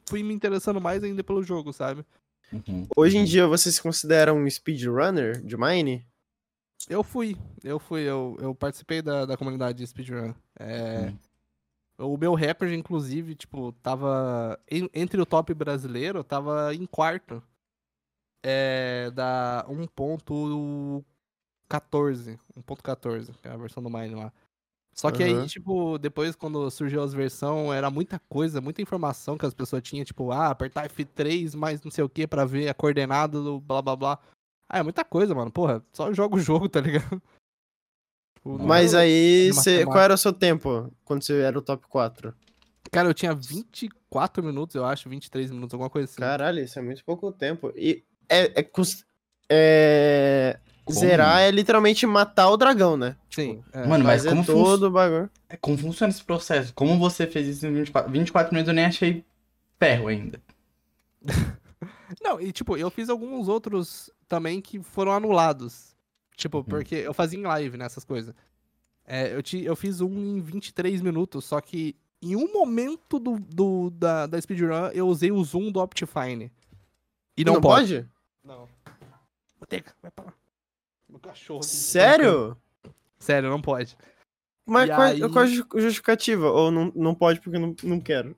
fui 0.08 0.24
me 0.24 0.34
interessando 0.34 0.82
mais 0.82 1.04
ainda 1.04 1.24
pelo 1.24 1.44
jogo, 1.44 1.72
sabe? 1.74 2.06
Uhum. 2.52 2.86
Hoje 2.96 3.18
em 3.18 3.24
dia 3.24 3.48
você 3.48 3.72
se 3.72 3.82
considera 3.82 4.34
um 4.34 4.50
speedrunner 4.50 5.42
de 5.42 5.56
Mine? 5.58 6.06
Eu 6.90 7.04
fui, 7.04 7.38
eu 7.64 7.80
fui, 7.80 8.02
eu, 8.02 8.36
eu 8.42 8.56
participei 8.56 9.02
da, 9.02 9.26
da 9.26 9.38
comunidade 9.38 9.78
de 9.78 9.88
speedrun. 9.88 10.34
É, 10.60 11.14
O 12.00 12.18
meu 12.18 12.34
recorde, 12.34 12.74
inclusive, 12.76 13.36
tipo, 13.36 13.72
tava. 13.84 14.60
en- 14.70 14.90
entre 14.94 15.22
o 15.22 15.26
top 15.26 15.54
brasileiro, 15.54 16.24
tava 16.24 16.74
em 16.74 16.86
quarto. 16.88 17.42
É. 18.44 19.12
Da 19.12 19.64
1.14. 19.70 22.40
1.14, 22.58 23.32
que 23.42 23.48
é 23.48 23.52
a 23.52 23.58
versão 23.58 23.84
do 23.84 23.90
Mine 23.90 24.16
lá. 24.16 24.34
Só 24.94 25.10
que 25.10 25.24
aí, 25.24 25.34
Aham. 25.34 25.48
tipo, 25.48 25.98
depois 25.98 26.36
quando 26.36 26.70
surgiu 26.70 27.02
as 27.02 27.14
versões, 27.14 27.72
era 27.74 27.90
muita 27.90 28.20
coisa, 28.30 28.60
muita 28.62 28.82
informação 28.82 29.38
que 29.38 29.46
as 29.46 29.54
pessoas 29.54 29.82
tinham, 29.82 30.04
tipo, 30.06 30.32
ah, 30.32 30.50
apertar 30.50 30.88
F3 30.90 31.56
mais 31.56 31.82
não 31.82 31.90
sei 31.90 32.04
o 32.04 32.10
que 32.10 32.28
pra 32.28 32.46
ver 32.46 32.68
a 32.68 32.74
coordenada 32.74 33.42
do 33.42 33.60
blá 33.60 33.82
blá 33.82 33.96
blá. 33.96 34.20
Ah, 34.70 34.80
é 34.80 34.84
muita 34.84 35.04
coisa, 35.04 35.34
mano. 35.34 35.52
Porra, 35.52 35.84
só 35.94 36.14
joga 36.14 36.36
o 36.36 36.40
jogo, 36.68 36.68
tá 36.70 36.82
ligado? 36.82 37.22
Tipo, 38.38 38.58
Mas 38.60 38.94
era- 38.94 39.04
aí, 39.04 39.50
matemática. 39.56 39.86
qual 39.86 40.00
era 40.04 40.14
o 40.14 40.18
seu 40.18 40.34
tempo 40.34 40.92
quando 41.06 41.24
você 41.24 41.40
era 41.42 41.58
o 41.58 41.62
top 41.62 41.88
4? 41.88 42.34
Cara, 42.92 43.08
eu 43.08 43.14
tinha 43.14 43.34
24 43.34 44.44
minutos, 44.44 44.76
eu 44.76 44.84
acho, 44.86 45.08
23 45.10 45.52
minutos, 45.52 45.74
alguma 45.74 45.90
coisa 45.90 46.06
assim. 46.12 46.20
Caralho, 46.20 46.60
isso 46.60 46.78
é 46.78 46.82
muito 46.82 47.04
pouco 47.06 47.32
tempo. 47.32 47.72
E 47.76 48.04
é, 48.28 48.60
é, 48.60 48.64
cus- 48.64 49.06
é- 49.50 50.60
Como? 50.86 51.00
zerar 51.00 51.40
é 51.42 51.52
literalmente 51.52 52.06
matar 52.06 52.50
o 52.50 52.58
dragão, 52.58 52.98
né? 52.98 53.16
Sim. 53.30 53.64
é. 53.72 53.86
Mano, 53.86 54.04
mas 54.04 54.26
como, 54.26 54.44
fun- 54.44 54.54
todo 54.54 54.84
o 54.88 54.92
bagulho. 54.92 55.30
como 55.62 55.78
funciona 55.78 56.12
esse 56.12 56.24
processo? 56.24 56.74
Como 56.74 56.98
você 56.98 57.28
fez 57.28 57.48
isso 57.48 57.68
em 57.68 57.74
24, 57.74 58.12
24 58.12 58.54
minutos? 58.54 58.70
Eu 58.70 58.74
nem 58.76 58.86
achei 58.86 59.24
ferro 59.80 60.08
ainda. 60.08 60.42
Não, 62.22 62.40
e 62.42 62.52
tipo, 62.52 62.76
eu 62.78 62.90
fiz 62.92 63.10
alguns 63.10 63.48
outros 63.48 64.10
também 64.28 64.62
que 64.62 64.82
foram 64.82 65.12
anulados. 65.12 65.96
Tipo, 66.36 66.58
Uhum. 66.60 66.64
porque 66.64 66.96
eu 66.96 67.14
fazia 67.14 67.40
em 67.40 67.44
live 67.44 67.78
nessas 67.78 68.04
coisas. 68.04 68.34
É, 69.06 69.34
eu, 69.34 69.42
ti, 69.42 69.64
eu 69.64 69.76
fiz 69.76 70.02
um 70.02 70.10
em 70.38 70.42
23 70.42 71.02
minutos, 71.02 71.46
só 71.46 71.60
que 71.62 71.96
em 72.22 72.36
um 72.36 72.52
momento 72.54 73.20
do, 73.20 73.40
do- 73.40 73.90
da, 73.92 74.26
da 74.28 74.40
speedrun 74.42 74.88
eu 74.94 75.08
usei 75.08 75.32
o 75.32 75.44
zoom 75.44 75.72
do 75.72 75.80
Optifine. 75.80 76.52
E 77.38 77.44
não, 77.46 77.60
pode. 77.62 77.96
pode? 77.96 78.10
Não. 78.44 78.68
Boteca, 79.60 79.94
vai 80.02 80.12
pra 80.12 80.26
lá. 80.26 80.34
Meu 81.12 81.20
cachorro. 81.20 81.62
Sério? 81.62 82.58
Sério, 83.20 83.50
não 83.50 83.62
pode. 83.62 83.96
Mas 84.66 84.90
qual, 84.90 85.02
aí- 85.02 85.20
qual 85.20 85.44
a 85.44 85.46
ju- 85.46 85.68
justificativa? 85.76 86.50
Ou 86.50 86.72
não, 86.72 86.92
não 86.96 87.14
pode 87.14 87.42
porque 87.42 87.60
não, 87.60 87.76
não 87.84 88.00
quero? 88.00 88.36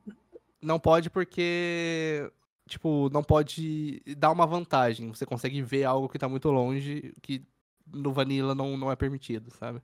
Não 0.61 0.79
pode 0.79 1.09
porque, 1.09 2.29
tipo, 2.67 3.09
não 3.13 3.23
pode 3.23 4.01
dar 4.17 4.31
uma 4.31 4.47
vantagem. 4.47 5.09
Você 5.09 5.25
consegue 5.25 5.61
ver 5.61 5.83
algo 5.83 6.09
que 6.09 6.17
tá 6.17 6.27
muito 6.27 6.49
longe, 6.49 7.13
que 7.21 7.45
no 7.93 8.11
Vanilla 8.11 8.55
não, 8.55 8.75
não 8.75 8.91
é 8.91 8.95
permitido, 8.95 9.51
sabe? 9.51 9.79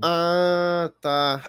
Ah, 0.00 0.90
tá. 1.00 1.42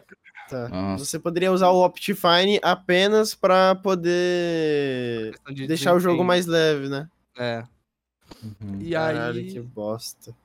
Tá. 0.50 0.96
Você 0.98 1.20
poderia 1.20 1.52
usar 1.52 1.70
o 1.70 1.86
Optifine 1.86 2.60
apenas 2.64 3.36
pra 3.36 3.76
poder 3.76 5.36
de 5.54 5.68
deixar 5.68 5.94
o 5.94 6.00
jogo 6.00 6.24
mais 6.24 6.48
leve, 6.48 6.90
né? 6.90 7.08
É. 7.38 7.64
Uhum. 8.44 8.82
E 8.82 8.92
Caralho, 8.92 9.40
aí, 9.40 9.52
que 9.54 9.60
bosta. 9.60 10.36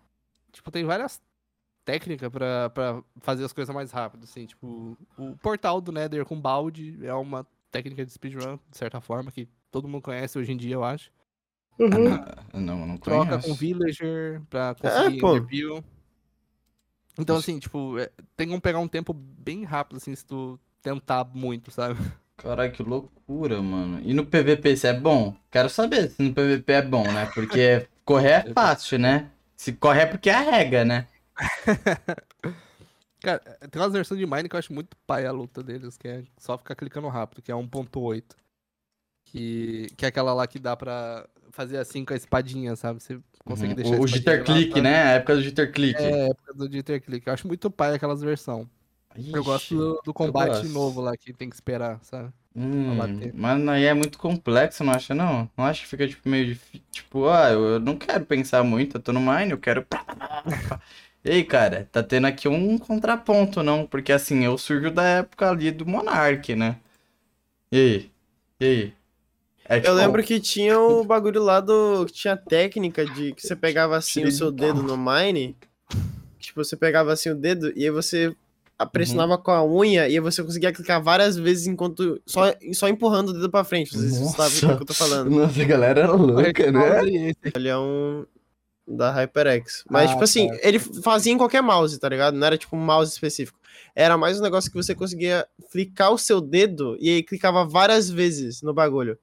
Tipo, 0.55 0.71
tem 0.71 0.85
várias 0.85 1.21
técnicas 1.85 2.31
pra, 2.31 2.71
pra 2.71 3.03
fazer 3.21 3.45
as 3.45 3.53
coisas 3.53 3.75
mais 3.75 3.91
rápido, 3.91 4.25
assim. 4.25 4.47
Tipo, 4.47 4.97
o 5.19 5.37
portal 5.39 5.81
do 5.81 5.93
Nether 5.93 6.25
com 6.25 6.41
balde 6.41 6.99
é 7.05 7.13
uma 7.15 7.47
técnica 7.71 8.05
de 8.07 8.13
speedrun, 8.13 8.59
de 8.71 8.79
certa 8.79 9.01
forma, 9.01 9.31
que 9.31 9.49
todo 9.71 9.89
mundo 9.89 10.03
conhece 10.03 10.39
hoje 10.39 10.53
em 10.53 10.57
dia, 10.57 10.75
eu 10.75 10.85
acho. 10.85 11.11
Ah, 11.81 12.59
Não, 12.59 12.87
não 12.87 12.97
Troca 12.99 13.31
conheço. 13.31 13.49
com 13.49 13.55
villager 13.55 14.41
pra 14.49 14.75
conseguir 14.77 15.21
pô. 15.21 15.37
interview. 15.37 15.85
Então, 17.19 17.37
assim, 17.37 17.59
tipo, 17.59 17.99
é, 17.99 18.11
tem 18.37 18.49
como 18.49 18.61
pegar 18.61 18.79
um 18.79 18.89
tempo 18.89 19.13
bem 19.13 19.65
rápido, 19.65 19.97
assim, 19.99 20.15
se 20.15 20.25
tu 20.25 20.59
tentar 20.83 21.25
muito, 21.35 21.71
sabe? 21.71 21.99
Caralho, 22.37 22.73
que 22.73 22.83
loucura, 22.83 23.63
mano. 23.63 24.01
E 24.05 24.13
no 24.13 24.27
PVP 24.27 24.73
isso 24.73 24.87
é 24.87 24.93
bom? 24.93 25.37
Quero 25.51 25.69
saber 25.69 26.11
se 26.11 26.21
no 26.23 26.35
PVP 26.35 26.73
é 26.73 26.83
bom, 26.83 27.05
né? 27.05 27.27
Porque 27.35 27.87
correr 28.05 28.49
é 28.49 28.51
fácil, 28.55 28.99
né? 28.99 29.31
Se 29.65 29.73
correr 29.73 30.03
é 30.03 30.07
porque 30.07 30.29
arrega, 30.29 30.85
né? 30.85 31.09
Cara, 33.23 33.39
tem 33.71 33.81
umas 33.81 33.95
versões 33.95 34.21
de 34.21 34.27
Mine 34.27 34.47
que 34.47 34.55
eu 34.55 34.59
acho 34.59 34.75
muito 34.75 34.95
pai 35.07 35.25
a 35.25 35.33
luta 35.33 35.63
deles, 35.63 35.97
que 35.97 36.07
é 36.07 36.23
só 36.37 36.59
ficar 36.59 36.75
clicando 36.75 37.09
rápido, 37.09 37.41
que 37.41 37.51
é 37.51 37.55
1.8. 37.55 38.37
Que, 39.25 39.87
que 39.97 40.05
é 40.05 40.09
aquela 40.09 40.35
lá 40.35 40.47
que 40.47 40.59
dá 40.59 40.77
pra 40.77 41.27
fazer 41.51 41.79
assim 41.79 42.05
com 42.05 42.13
a 42.13 42.17
espadinha, 42.17 42.77
sabe? 42.77 43.03
Você 43.03 43.19
consegue 43.43 43.71
Uhum. 43.71 43.77
deixar 43.77 43.95
a 43.97 44.01
O, 44.01 44.07
jitter 44.07 44.41
lá, 44.41 44.45
click, 44.45 44.69
sabe? 44.69 44.81
né? 44.83 45.03
A 45.03 45.11
época 45.13 45.35
do 45.37 45.43
jitter 45.43 45.73
click. 45.73 45.99
É, 45.99 46.13
a 46.27 46.29
época 46.29 46.53
do 46.55 46.71
jitter 46.71 47.01
click. 47.03 47.27
Eu 47.27 47.33
acho 47.33 47.47
muito 47.49 47.71
pai 47.71 47.95
aquelas 47.95 48.21
versões. 48.21 48.69
Eu 49.33 49.43
gosto 49.43 49.75
do, 49.75 50.01
do 50.05 50.13
combate 50.13 50.69
novo 50.69 51.01
lá, 51.01 51.17
que 51.17 51.33
tem 51.33 51.49
que 51.49 51.57
esperar, 51.57 52.05
sabe? 52.05 52.31
Hum, 52.57 52.97
mas 53.35 53.69
aí 53.69 53.85
é 53.85 53.95
muito 53.95 54.17
complexo, 54.17 54.85
não 54.85 54.93
acha 54.93 55.13
não? 55.13 55.51
Não 55.57 55.65
acha 55.65 55.83
que 55.83 55.89
fica 55.89 56.07
tipo 56.07 56.29
meio 56.29 56.47
difícil? 56.47 56.83
Tipo, 56.93 57.29
ah, 57.29 57.51
eu, 57.51 57.65
eu 57.65 57.81
não 57.81 57.97
quero 57.97 58.25
pensar 58.25 58.63
muito, 58.63 58.97
eu 58.97 59.03
tô 59.03 59.13
no 59.13 59.21
mine, 59.21 59.51
eu 59.51 59.59
quero. 59.59 59.85
Ei, 61.25 61.43
cara, 61.43 61.89
tá 61.91 62.03
tendo 62.03 62.27
aqui 62.27 62.47
um 62.47 62.79
contraponto, 62.79 63.63
não? 63.63 63.87
Porque 63.87 64.13
assim, 64.13 64.45
eu 64.45 64.57
surjo 64.57 64.91
da 64.91 65.03
época 65.03 65.51
ali 65.51 65.71
do 65.73 65.87
Monark, 65.87 66.55
né? 66.55 66.77
E 67.73 67.77
aí? 67.77 68.11
E 68.61 68.65
aí? 68.65 68.93
É, 69.67 69.77
Eu 69.79 69.83
tipo, 69.83 69.95
lembro 69.95 70.23
que 70.23 70.39
tinha 70.39 70.79
o 70.79 71.03
bagulho 71.05 71.43
lá 71.43 71.61
do. 71.61 72.07
que 72.07 72.13
Tinha 72.13 72.37
técnica 72.37 73.05
de 73.05 73.33
que 73.33 73.43
você 73.43 73.57
pegava 73.57 73.97
assim 73.97 74.25
o 74.25 74.31
seu 74.31 74.53
dedo 74.53 74.83
no 74.83 74.97
Mine. 74.97 75.57
Tipo, 76.39 76.63
você 76.63 76.77
pegava 76.77 77.13
assim 77.13 77.31
o 77.31 77.35
dedo 77.35 77.73
e 77.75 77.85
aí 77.85 77.91
você 77.91 78.37
pressionava 78.93 79.39
com 79.39 79.51
a 79.51 79.65
unha 79.65 80.09
e 80.09 80.19
você 80.21 80.43
conseguia 80.43 80.73
clicar 80.73 81.03
várias 81.03 81.37
vezes 81.37 81.67
enquanto. 81.67 82.21
Só, 82.27 82.53
só 82.73 82.89
empurrando 82.89 83.29
o 83.29 83.33
dedo 83.33 83.51
pra 83.51 83.65
frente. 83.65 83.95
Não 83.95 84.01
sei 84.01 84.11
se 84.11 84.19
você 84.19 84.37
sabe 84.37 84.55
Nossa. 84.55 84.67
o 84.73 84.77
que 84.77 84.83
eu 84.83 84.87
tô 84.87 84.95
falando. 84.95 85.31
Nossa, 85.31 85.63
a 85.63 85.65
galera 85.65 86.01
era 86.01 86.13
louca, 86.13 86.73
né? 86.73 87.01
Ele 87.55 87.69
é 87.69 87.77
um. 87.79 88.25
Da 88.87 89.11
HyperX. 89.13 89.83
Mas, 89.89 90.11
Ah, 90.11 90.13
tipo 90.13 90.25
assim, 90.25 90.49
tá. 90.49 90.59
ele 90.63 90.79
fazia 90.79 91.33
em 91.33 91.39
qualquer 91.39 91.63
mouse, 91.63 91.99
tá 91.99 92.07
ligado? 92.09 92.35
Não 92.37 92.47
era 92.47 92.59
tipo 92.59 92.77
um 92.77 92.81
mouse 92.81 93.11
específico. 93.13 93.59
Era 93.95 94.19
mais 94.19 94.39
um 94.39 94.43
negócio 94.43 94.71
que 94.71 94.77
você 94.77 94.95
conseguia 94.95 95.47
clicar 95.73 96.13
o 96.13 96.19
seu 96.19 96.39
dedo 96.41 96.95
e 97.01 97.09
aí 97.09 97.23
clicava 97.23 97.65
várias 97.65 98.11
vezes 98.11 98.61
no 98.61 98.75
bagulho. 98.75 99.17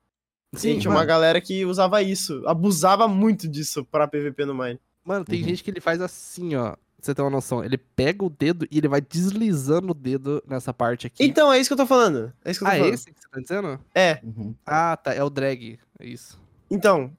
Sim, 0.55 0.79
tinha 0.79 0.89
uma 0.91 1.05
galera 1.05 1.39
que 1.39 1.63
usava 1.63 2.01
isso, 2.01 2.41
abusava 2.47 3.07
muito 3.07 3.47
disso 3.47 3.85
pra 3.85 4.07
PVP 4.07 4.45
no 4.45 4.55
Mine. 4.55 4.79
Mano, 5.05 5.23
tem 5.25 5.41
Uhum. 5.41 5.47
gente 5.49 5.63
que 5.63 5.69
ele 5.69 5.79
faz 5.79 6.01
assim, 6.01 6.55
ó. 6.55 6.75
Pra 7.01 7.05
você 7.07 7.15
ter 7.15 7.21
uma 7.23 7.31
noção. 7.31 7.63
Ele 7.63 7.77
pega 7.77 8.23
o 8.23 8.29
dedo 8.29 8.67
e 8.69 8.77
ele 8.77 8.87
vai 8.87 9.01
deslizando 9.01 9.89
o 9.89 9.95
dedo 9.95 10.41
nessa 10.47 10.71
parte 10.71 11.07
aqui. 11.07 11.23
Então, 11.25 11.51
é 11.51 11.59
isso 11.59 11.67
que 11.67 11.73
eu 11.73 11.77
tô 11.77 11.87
falando. 11.87 12.31
É 12.45 12.51
isso 12.51 12.59
que 12.59 12.65
eu 12.65 12.69
tô 12.69 12.73
ah, 12.73 12.75
é 12.75 12.79
falando. 12.79 12.93
esse 12.93 13.11
que 13.11 13.19
você 13.19 13.27
tá 13.27 13.39
dizendo? 13.41 13.79
É, 13.95 14.19
Uhum. 14.23 14.53
Ah, 14.63 14.95
tá. 14.95 15.13
É 15.13 15.23
o 15.23 15.29
drag. 15.29 15.79
É 15.99 16.05
isso. 16.05 16.39
então, 16.69 17.11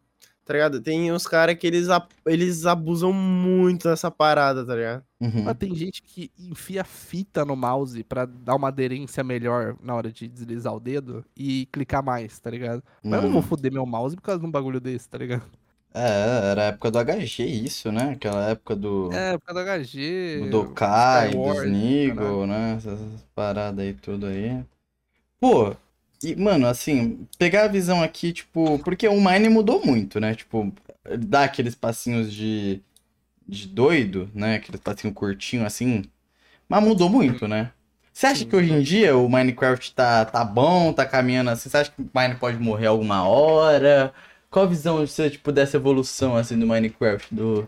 tá 0.45 0.53
ligado? 0.53 0.81
Tem 0.81 1.11
uns 1.13 1.27
caras 1.27 1.57
que 1.57 1.67
eles, 1.67 1.89
eles 2.27 2.65
abusam 2.65 3.13
muito 3.13 3.89
dessa 3.89 4.09
parada, 4.09 4.65
tá 4.65 4.75
ligado? 4.75 5.05
Uhum. 5.21 5.43
Mas 5.45 5.57
tem 5.57 5.75
gente 5.75 6.01
que 6.03 6.31
enfia 6.39 6.85
fita 6.85 7.45
no 7.45 7.57
mouse 7.57 8.05
pra 8.05 8.25
dar 8.25 8.55
uma 8.55 8.69
aderência 8.69 9.25
melhor 9.25 9.77
na 9.83 9.95
hora 9.97 10.13
de 10.13 10.29
deslizar 10.29 10.75
o 10.75 10.81
dedo 10.81 11.25
e 11.37 11.67
clicar 11.73 12.05
mais, 12.05 12.39
tá 12.39 12.51
ligado? 12.51 12.83
Mas 13.03 13.15
eu 13.15 13.23
não 13.23 13.33
vou 13.33 13.41
Mano. 13.41 13.49
foder 13.49 13.73
meu 13.73 13.87
mouse 13.87 14.15
por 14.15 14.23
causa 14.23 14.41
de 14.41 14.47
um 14.47 14.51
bagulho 14.51 14.81
desse, 14.81 15.09
tá 15.09 15.19
ligado? 15.19 15.45
É, 15.95 16.51
era 16.51 16.63
a 16.63 16.67
época 16.67 16.91
do 16.91 16.99
HG 16.99 17.45
isso, 17.45 17.93
né? 17.93 18.13
Aquela 18.13 18.49
época 18.51 18.75
do, 18.75 19.11
É, 19.11 19.39
causa 19.39 19.53
do 19.55 19.61
HG. 19.61 20.41
do 20.41 20.51
Dokai, 20.51 21.31
dos 21.31 21.65
Nigel, 21.65 22.47
né? 22.47 22.75
Essas 22.77 22.99
paradas 23.35 23.85
aí 23.85 23.93
tudo 23.95 24.27
aí. 24.27 24.65
Pô, 25.41 25.75
e, 26.23 26.37
mano, 26.37 26.67
assim, 26.67 27.27
pegar 27.39 27.65
a 27.65 27.69
visão 27.69 28.03
aqui, 28.03 28.33
tipo, 28.33 28.79
porque 28.81 29.09
o 29.09 29.21
Mine 29.21 29.49
mudou 29.49 29.85
muito, 29.85 30.21
né? 30.21 30.35
Tipo, 30.35 30.73
dá 31.19 31.45
aqueles 31.45 31.75
passinhos 31.75 32.33
de, 32.33 32.81
de 33.49 33.69
doido, 33.69 34.31
né? 34.35 34.57
Aqueles 34.57 34.81
passinhos 34.81 35.15
curtinhos 35.17 35.67
assim. 35.67 36.05
Mas 36.69 36.83
mudou 36.85 37.09
muito, 37.11 37.49
né? 37.49 37.73
Você 38.13 38.27
acha 38.27 38.45
que 38.47 38.57
hoje 38.57 38.73
em 38.73 38.83
dia 38.83 39.17
o 39.17 39.29
Minecraft 39.29 39.95
tá, 39.95 40.25
tá 40.25 40.45
bom, 40.45 40.93
tá 40.93 41.07
caminhando 41.07 41.51
assim? 41.51 41.69
Você 41.71 41.77
acha 41.79 41.91
que 41.93 42.03
o 42.03 42.11
Mine 42.15 42.37
pode 42.37 42.59
morrer 42.59 42.87
alguma 42.87 43.27
hora? 43.29 44.13
Qual 44.53 44.67
a 44.67 44.69
visão 44.69 44.99
você, 44.99 45.31
tipo, 45.31 45.51
dessa 45.51 45.79
evolução, 45.79 46.37
assim, 46.37 46.59
do 46.59 46.67
Minecraft? 46.67 47.35
Do... 47.35 47.67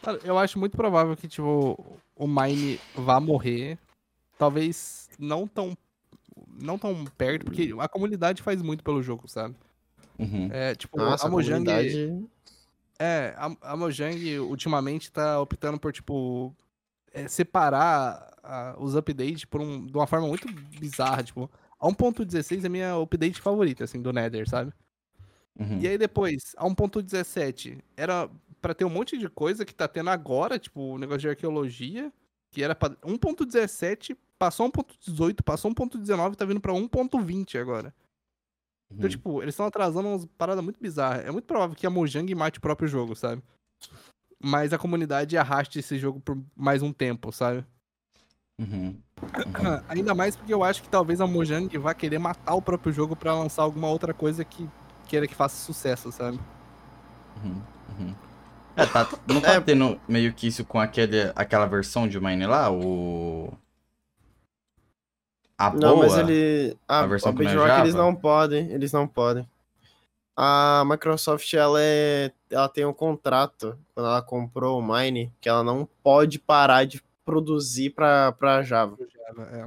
Cara, 0.00 0.20
eu 0.22 0.38
acho 0.38 0.56
muito 0.56 0.76
provável 0.76 1.16
que, 1.16 1.26
tipo, 1.26 1.98
o 2.14 2.26
Mine 2.28 2.78
vá 2.94 3.18
morrer. 3.18 3.76
Talvez 4.38 5.10
não 5.18 5.48
tão. 5.48 5.76
Não 6.60 6.78
tão 6.78 7.04
perto, 7.18 7.44
porque 7.44 7.74
a 7.78 7.88
comunidade 7.88 8.40
faz 8.40 8.62
muito 8.62 8.84
pelo 8.84 9.02
jogo, 9.02 9.26
sabe? 9.26 9.56
Uhum. 10.16 10.48
É, 10.52 10.76
tipo, 10.76 10.96
Nossa, 10.96 11.24
a 11.24 11.28
a 11.28 11.30
Mojang. 11.30 11.64
comunidade... 11.64 12.24
É, 12.96 13.34
a, 13.36 13.72
a 13.72 13.76
Mojang 13.76 14.38
ultimamente 14.38 15.10
tá 15.10 15.40
optando 15.40 15.80
por, 15.80 15.92
tipo, 15.92 16.54
é, 17.12 17.26
separar 17.26 18.32
a- 18.44 18.76
os 18.78 18.94
updates 18.94 19.44
por 19.44 19.60
um, 19.60 19.84
de 19.86 19.96
uma 19.96 20.06
forma 20.06 20.28
muito 20.28 20.46
bizarra, 20.48 21.24
tipo, 21.24 21.50
a 21.80 21.88
1.16 21.88 22.62
é 22.62 22.66
a 22.68 22.70
minha 22.70 22.94
update 22.96 23.40
favorita, 23.40 23.82
assim, 23.82 24.00
do 24.00 24.12
Nether, 24.12 24.48
sabe? 24.48 24.72
Uhum. 25.58 25.78
E 25.80 25.88
aí 25.88 25.96
depois, 25.98 26.54
a 26.56 26.64
1.17, 26.66 27.78
era 27.96 28.28
pra 28.60 28.74
ter 28.74 28.84
um 28.84 28.90
monte 28.90 29.16
de 29.18 29.28
coisa 29.28 29.64
que 29.64 29.74
tá 29.74 29.86
tendo 29.86 30.10
agora, 30.10 30.58
tipo, 30.58 30.80
o 30.94 30.98
negócio 30.98 31.20
de 31.20 31.28
arqueologia, 31.28 32.12
que 32.50 32.62
era 32.62 32.74
pra 32.74 32.90
1.17, 33.04 34.16
passou 34.38 34.66
1.18, 34.66 35.42
passou 35.42 35.70
1.19, 35.70 36.34
tá 36.36 36.44
vindo 36.44 36.60
pra 36.60 36.72
1.20 36.72 37.58
agora. 37.58 37.94
Então, 38.90 39.04
Uhum. 39.04 39.10
tipo, 39.10 39.42
eles 39.42 39.54
estão 39.54 39.66
atrasando 39.66 40.08
umas 40.08 40.24
paradas 40.38 40.62
muito 40.62 40.80
bizarras. 40.80 41.24
É 41.24 41.30
muito 41.30 41.46
provável 41.46 41.74
que 41.76 41.86
a 41.86 41.90
Mojang 41.90 42.32
mate 42.34 42.58
o 42.58 42.62
próprio 42.62 42.88
jogo, 42.88 43.14
sabe? 43.16 43.42
Mas 44.42 44.72
a 44.72 44.78
comunidade 44.78 45.36
arraste 45.36 45.78
esse 45.78 45.98
jogo 45.98 46.20
por 46.20 46.38
mais 46.54 46.82
um 46.82 46.92
tempo, 46.92 47.32
sabe? 47.32 47.64
Uhum. 48.60 48.96
Ainda 49.88 50.14
mais 50.14 50.36
porque 50.36 50.52
eu 50.52 50.62
acho 50.62 50.82
que 50.82 50.88
talvez 50.88 51.20
a 51.20 51.26
Mojang 51.26 51.76
vá 51.78 51.94
querer 51.94 52.18
matar 52.18 52.54
o 52.54 52.62
próprio 52.62 52.92
jogo 52.92 53.16
pra 53.16 53.34
lançar 53.34 53.62
alguma 53.62 53.88
outra 53.88 54.12
coisa 54.14 54.44
que 54.44 54.68
queira 55.04 55.26
que 55.26 55.34
faça 55.34 55.56
sucesso, 55.64 56.10
sabe? 56.10 56.38
Uhum. 57.44 57.62
Uhum. 57.98 58.14
É, 58.76 58.86
tá, 58.86 59.08
não 59.26 59.40
tá 59.40 59.52
É. 59.54 59.60
tendo 59.60 60.00
meio 60.08 60.32
que 60.32 60.48
isso 60.48 60.64
com 60.64 60.80
aquele, 60.80 61.32
aquela 61.36 61.66
versão 61.66 62.08
de 62.08 62.18
Mine 62.20 62.46
lá? 62.46 62.70
O. 62.72 63.52
A 65.56 65.70
Não, 65.70 65.96
boa? 65.96 66.06
mas 66.08 66.18
ele. 66.18 66.76
A, 66.88 67.00
A 67.00 67.06
versão 67.06 67.30
a 67.30 67.34
é 67.34 67.38
Bedrock 67.38 67.80
eles 67.80 67.92
Java? 67.92 68.04
não 68.04 68.14
podem. 68.14 68.70
Eles 68.70 68.92
não 68.92 69.06
podem. 69.06 69.48
A 70.36 70.82
Microsoft, 70.86 71.52
ela 71.54 71.78
é. 71.80 72.32
Ela 72.50 72.68
tem 72.68 72.84
um 72.84 72.92
contrato, 72.92 73.78
quando 73.94 74.06
ela 74.06 74.20
comprou 74.22 74.80
o 74.80 74.82
Mine, 74.82 75.32
que 75.40 75.48
ela 75.48 75.62
não 75.62 75.88
pode 76.02 76.40
parar 76.40 76.84
de 76.84 77.00
produzir 77.24 77.90
pra, 77.90 78.32
pra 78.32 78.62
Java. 78.62 78.96
É. 79.52 79.66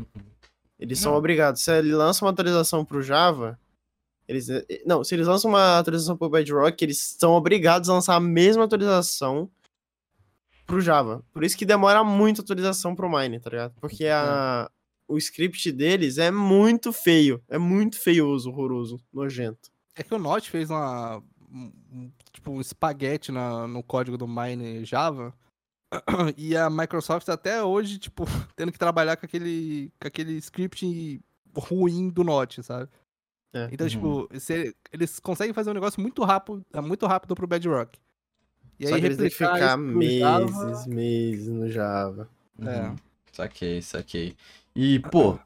Eles 0.77 0.99
são 0.99 1.13
Não. 1.13 1.17
obrigados. 1.19 1.61
Se 1.63 1.71
ele 1.71 1.93
lança 1.95 2.23
uma 2.25 2.31
atualização 2.31 2.83
pro 2.83 3.01
Java, 3.01 3.57
eles. 4.27 4.47
Não, 4.85 5.03
se 5.03 5.15
eles 5.15 5.27
lançam 5.27 5.49
uma 5.49 5.79
atualização 5.79 6.17
pro 6.17 6.29
Bedrock, 6.29 6.83
eles 6.83 7.15
são 7.17 7.33
obrigados 7.33 7.89
a 7.89 7.93
lançar 7.93 8.15
a 8.15 8.19
mesma 8.19 8.63
atualização 8.65 9.49
pro 10.65 10.81
Java. 10.81 11.23
Por 11.31 11.43
isso 11.43 11.57
que 11.57 11.65
demora 11.65 12.03
muito 12.03 12.41
a 12.41 12.43
atualização 12.43 12.93
pro 12.95 13.09
Mine, 13.09 13.39
tá 13.39 13.49
ligado? 13.49 13.73
Porque 13.79 14.05
a, 14.07 14.69
o 15.07 15.17
script 15.17 15.71
deles 15.71 16.17
é 16.17 16.29
muito 16.29 16.91
feio. 16.91 17.41
É 17.47 17.57
muito 17.57 17.97
feioso, 17.99 18.49
horroroso, 18.49 18.99
nojento. 19.13 19.69
É 19.95 20.03
que 20.03 20.13
o 20.13 20.19
Notch 20.19 20.49
fez 20.49 20.69
uma. 20.69 21.23
um- 21.51 21.71
um- 21.91 22.11
tipo, 22.33 22.51
um 22.51 22.59
espaguete 22.61 23.31
na- 23.31 23.65
no 23.67 23.81
código 23.81 24.17
do 24.17 24.27
Mine 24.27 24.83
Java. 24.85 25.33
E 26.35 26.55
a 26.57 26.69
Microsoft 26.69 27.29
até 27.29 27.63
hoje, 27.63 27.97
tipo, 27.97 28.25
tendo 28.57 28.71
que 28.73 28.77
trabalhar 28.77 29.15
com 29.15 29.25
aquele, 29.25 29.89
com 29.99 30.07
aquele 30.07 30.33
script 30.37 31.21
ruim 31.55 32.09
do 32.09 32.25
Notch, 32.25 32.59
sabe? 32.61 32.89
É. 33.65 33.69
Então, 33.71 33.85
Uhum. 33.87 33.91
tipo, 34.27 34.39
se- 34.39 34.75
eles 34.91 35.19
conseguem 35.19 35.53
fazer 35.53 35.69
um 35.69 35.73
negócio 35.73 36.01
muito 36.01 36.23
rápido, 36.23 36.65
é 36.73 36.81
muito 36.81 37.05
rápido 37.05 37.35
pro 37.35 37.47
Bedrock. 37.47 37.99
E 38.79 38.87
Só 38.87 38.95
aí 38.95 39.01
que 39.01 39.07
eles 39.07 39.17
têm 39.17 39.29
que 39.29 39.33
replicar 39.43 39.55
ficar 39.55 39.77
pro 39.77 40.01
Java- 40.03 40.45
meses, 40.63 40.85
meses 40.87 41.47
no 41.47 41.69
Java. 41.69 42.29
É. 42.61 42.79
Uhum. 42.81 42.95
Saquei, 43.31 43.81
saquei. 43.81 44.35
E, 44.75 44.99
pô, 44.99 45.39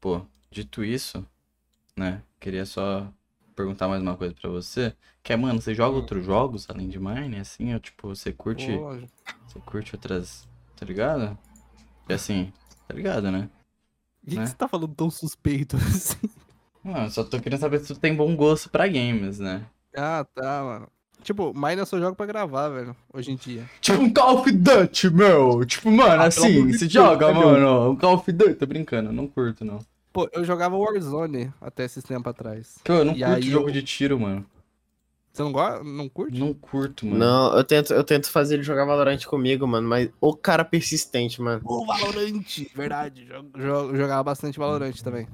pô, 0.00 0.22
dito 0.50 0.82
isso, 0.84 1.26
né? 1.96 2.22
Queria 2.40 2.66
só 2.66 3.10
perguntar 3.54 3.88
mais 3.88 4.02
uma 4.02 4.16
coisa 4.16 4.34
pra 4.34 4.50
você. 4.50 4.94
Que 5.22 5.32
é, 5.32 5.36
mano, 5.36 5.60
você 5.60 5.74
joga 5.74 5.96
outros 5.96 6.24
jogos 6.24 6.68
além 6.68 6.88
de 6.88 6.98
Mine, 6.98 7.38
assim? 7.38 7.72
Ou, 7.74 7.80
tipo, 7.80 8.08
você 8.08 8.32
curte, 8.32 8.66
Pô, 8.76 8.90
você 9.46 9.60
curte 9.64 9.94
outras, 9.94 10.48
tá 10.76 10.84
ligado? 10.84 11.38
E 12.08 12.12
assim, 12.12 12.52
tá 12.88 12.94
ligado, 12.94 13.30
né? 13.30 13.48
o 14.24 14.30
que, 14.30 14.36
né? 14.36 14.42
que 14.42 14.48
você 14.50 14.56
tá 14.56 14.68
falando 14.68 14.94
tão 14.94 15.10
suspeito 15.10 15.76
assim? 15.96 16.28
Mano, 16.84 17.10
só 17.10 17.22
tô 17.22 17.38
querendo 17.40 17.60
saber 17.60 17.78
se 17.80 17.94
tu 17.94 18.00
tem 18.00 18.14
bom 18.14 18.34
gosto 18.34 18.68
pra 18.70 18.86
games, 18.88 19.38
né? 19.38 19.62
Ah, 19.96 20.26
tá, 20.34 20.62
mano. 20.64 20.88
Tipo, 21.22 21.52
Mine 21.54 21.78
eu 21.78 21.86
só 21.86 22.00
jogo 22.00 22.16
pra 22.16 22.26
gravar, 22.26 22.68
velho, 22.70 22.96
hoje 23.12 23.30
em 23.30 23.36
dia. 23.36 23.64
Tipo 23.80 24.02
um 24.02 24.12
Call 24.12 24.38
of 24.38 24.50
Duty, 24.50 25.10
meu! 25.10 25.64
Tipo, 25.64 25.90
mano, 25.92 26.22
Ah, 26.22 26.26
assim, 26.26 26.72
se 26.72 26.88
joga, 26.88 27.32
mano, 27.32 27.90
um 27.90 27.96
Call 27.96 28.14
of 28.14 28.32
Duty, 28.32 28.54
tô 28.54 28.66
brincando, 28.66 29.12
não 29.12 29.28
curto, 29.28 29.64
não. 29.64 29.78
Pô, 30.12 30.28
eu 30.32 30.44
jogava 30.44 30.76
Warzone 30.76 31.52
até 31.60 31.84
esses 31.84 32.02
tempos 32.02 32.28
atrás. 32.30 32.78
Pô, 32.82 32.92
eu 32.94 33.04
não 33.04 33.14
E 33.14 33.20
curto 33.22 33.34
aí 33.36 33.42
jogo 33.42 33.68
eu- 33.68 33.72
de 33.72 33.82
tiro, 33.82 34.18
mano. 34.18 34.44
Você 35.32 35.42
não 35.42 35.52
gosta? 35.52 35.82
Não 35.84 36.08
curte? 36.10 36.38
Não 36.38 36.52
curto, 36.52 37.06
mano. 37.06 37.18
Não, 37.18 37.56
eu 37.56 37.64
tento, 37.64 37.94
eu 37.94 38.04
tento 38.04 38.28
fazer 38.30 38.54
ele 38.54 38.62
jogar 38.64 38.84
Valorant 38.84 39.24
comigo, 39.24 39.66
mano, 39.66 39.88
mas 39.88 40.10
o 40.20 40.34
cara 40.36 40.62
persistente, 40.64 41.40
mano. 41.40 41.62
O 41.64 41.86
Valorant, 41.86 42.44
verdade. 42.74 43.24
Jogo, 43.26 43.50
jogo- 43.56 43.96
jogava 43.96 44.22
bastante 44.24 44.58
Valorant 44.58 44.92
também. 45.02 45.26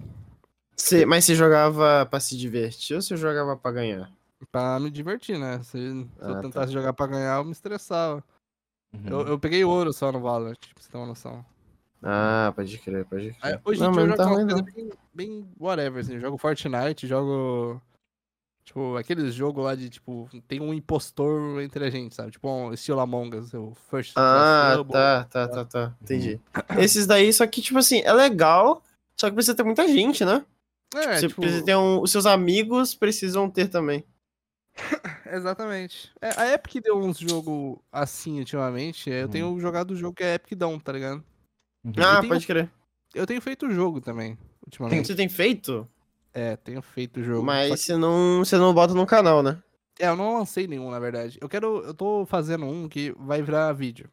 Cê- 0.78 1.04
mas 1.04 1.24
você 1.24 1.34
jogava 1.34 2.06
pra 2.06 2.20
se 2.20 2.36
divertir 2.36 2.94
ou 2.96 3.02
você 3.02 3.16
jogava 3.16 3.56
pra 3.56 3.72
ganhar? 3.72 4.10
Pra 4.52 4.78
me 4.78 4.90
divertir, 4.90 5.38
né? 5.38 5.60
Se, 5.64 5.72
se 5.78 6.08
Ah, 6.20 6.28
eu 6.28 6.34
tá. 6.34 6.40
tentasse 6.42 6.72
jogar 6.72 6.92
pra 6.92 7.06
ganhar, 7.06 7.38
eu 7.38 7.44
me 7.44 7.52
estressava. 7.52 8.22
Uhum. 8.94 9.08
Eu, 9.10 9.26
eu 9.28 9.38
peguei 9.38 9.64
ouro 9.64 9.92
só 9.92 10.10
no 10.12 10.20
Valorant, 10.20 10.56
pra 10.56 10.82
você 10.82 10.90
ter 10.90 10.96
uma 10.96 11.06
noção. 11.06 11.44
Ah, 12.02 12.52
pode 12.54 12.78
crer, 12.78 13.04
pode 13.04 13.36
Aí, 13.42 13.52
crer. 13.52 13.60
hoje 13.64 13.80
em 13.80 13.84
não, 13.84 13.92
dia 13.92 14.00
eu 14.02 14.06
jogo 14.06 14.16
não 14.22 14.24
tá 14.24 14.30
uma 14.30 14.46
coisa 14.46 14.62
bem, 14.62 14.90
bem 15.12 15.48
whatever, 15.60 16.00
assim. 16.02 16.14
Eu 16.14 16.20
jogo 16.20 16.38
Fortnite, 16.38 17.06
jogo. 17.08 17.82
Tipo, 18.64 18.96
aqueles 18.96 19.34
jogos 19.34 19.64
lá 19.64 19.74
de, 19.74 19.88
tipo, 19.90 20.28
tem 20.46 20.60
um 20.60 20.72
impostor 20.74 21.60
entre 21.62 21.84
a 21.84 21.90
gente, 21.90 22.14
sabe? 22.14 22.30
Tipo, 22.30 22.48
um 22.48 22.72
estilo 22.72 23.00
Among 23.00 23.34
Us, 23.36 23.52
o 23.54 23.74
First 23.90 24.12
Ah, 24.14 24.76
tá, 24.90 25.24
tá, 25.24 25.48
tá, 25.48 25.64
tá. 25.64 25.94
Entendi. 26.02 26.38
Esses 26.78 27.06
daí, 27.06 27.32
só 27.32 27.46
que, 27.46 27.62
tipo 27.62 27.78
assim, 27.78 28.00
é 28.02 28.12
legal, 28.12 28.82
só 29.18 29.28
que 29.28 29.34
precisa 29.34 29.56
ter 29.56 29.64
muita 29.64 29.88
gente, 29.88 30.22
né? 30.24 30.44
É, 30.94 31.18
Você 31.20 31.28
tipo, 31.28 31.40
precisa 31.42 31.64
ter 31.64 31.76
um. 31.76 32.00
Os 32.00 32.10
seus 32.10 32.24
amigos 32.26 32.94
precisam 32.94 33.50
ter 33.50 33.68
também. 33.68 34.04
exatamente. 35.26 36.10
É, 36.20 36.30
a 36.40 36.52
Epic 36.54 36.82
deu 36.82 36.98
uns 36.98 37.18
jogos 37.18 37.78
assim 37.92 38.38
ultimamente. 38.38 39.10
Eu 39.10 39.26
Hum. 39.26 39.30
tenho 39.30 39.60
jogado 39.60 39.90
o 39.92 39.96
jogo 39.96 40.14
que 40.14 40.24
é 40.24 40.34
Epic 40.34 40.56
Down, 40.58 40.78
tá 40.78 40.92
ligado? 40.92 41.22
Uhum. 41.84 41.92
Ah, 41.98 42.20
tenho- 42.20 42.32
pode 42.32 42.46
crer. 42.46 42.70
Eu 43.14 43.26
tenho 43.26 43.40
feito 43.40 43.66
o 43.66 43.70
jogo 43.70 44.00
também, 44.00 44.38
ultimamente. 44.64 45.06
Você 45.08 45.14
tem 45.14 45.28
feito? 45.28 45.88
É, 46.32 46.56
tenho 46.56 46.80
feito 46.82 47.20
o 47.20 47.22
jogo. 47.24 47.42
Mas 47.44 47.80
você 47.80 47.96
não, 47.96 48.38
você 48.44 48.56
não 48.56 48.72
bota 48.74 48.94
no 48.94 49.06
canal, 49.06 49.42
né? 49.42 49.60
É, 49.98 50.08
eu 50.08 50.16
não 50.16 50.38
lancei 50.38 50.66
nenhum, 50.66 50.90
na 50.90 51.00
verdade. 51.00 51.38
Eu 51.40 51.48
quero. 51.48 51.82
Eu 51.84 51.94
tô 51.94 52.24
fazendo 52.26 52.64
um 52.66 52.88
que 52.88 53.12
vai 53.18 53.42
virar 53.42 53.72
vídeo. 53.72 54.08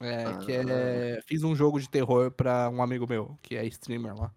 É, 0.00 0.24
que 0.44 0.52
Ah. 0.52 0.64
é. 0.68 1.20
Fiz 1.26 1.42
um 1.42 1.54
jogo 1.54 1.78
de 1.80 1.88
terror 1.88 2.30
pra 2.30 2.70
um 2.70 2.80
amigo 2.82 3.06
meu, 3.06 3.36
que 3.42 3.56
é 3.56 3.66
streamer 3.66 4.14
lá. 4.16 4.32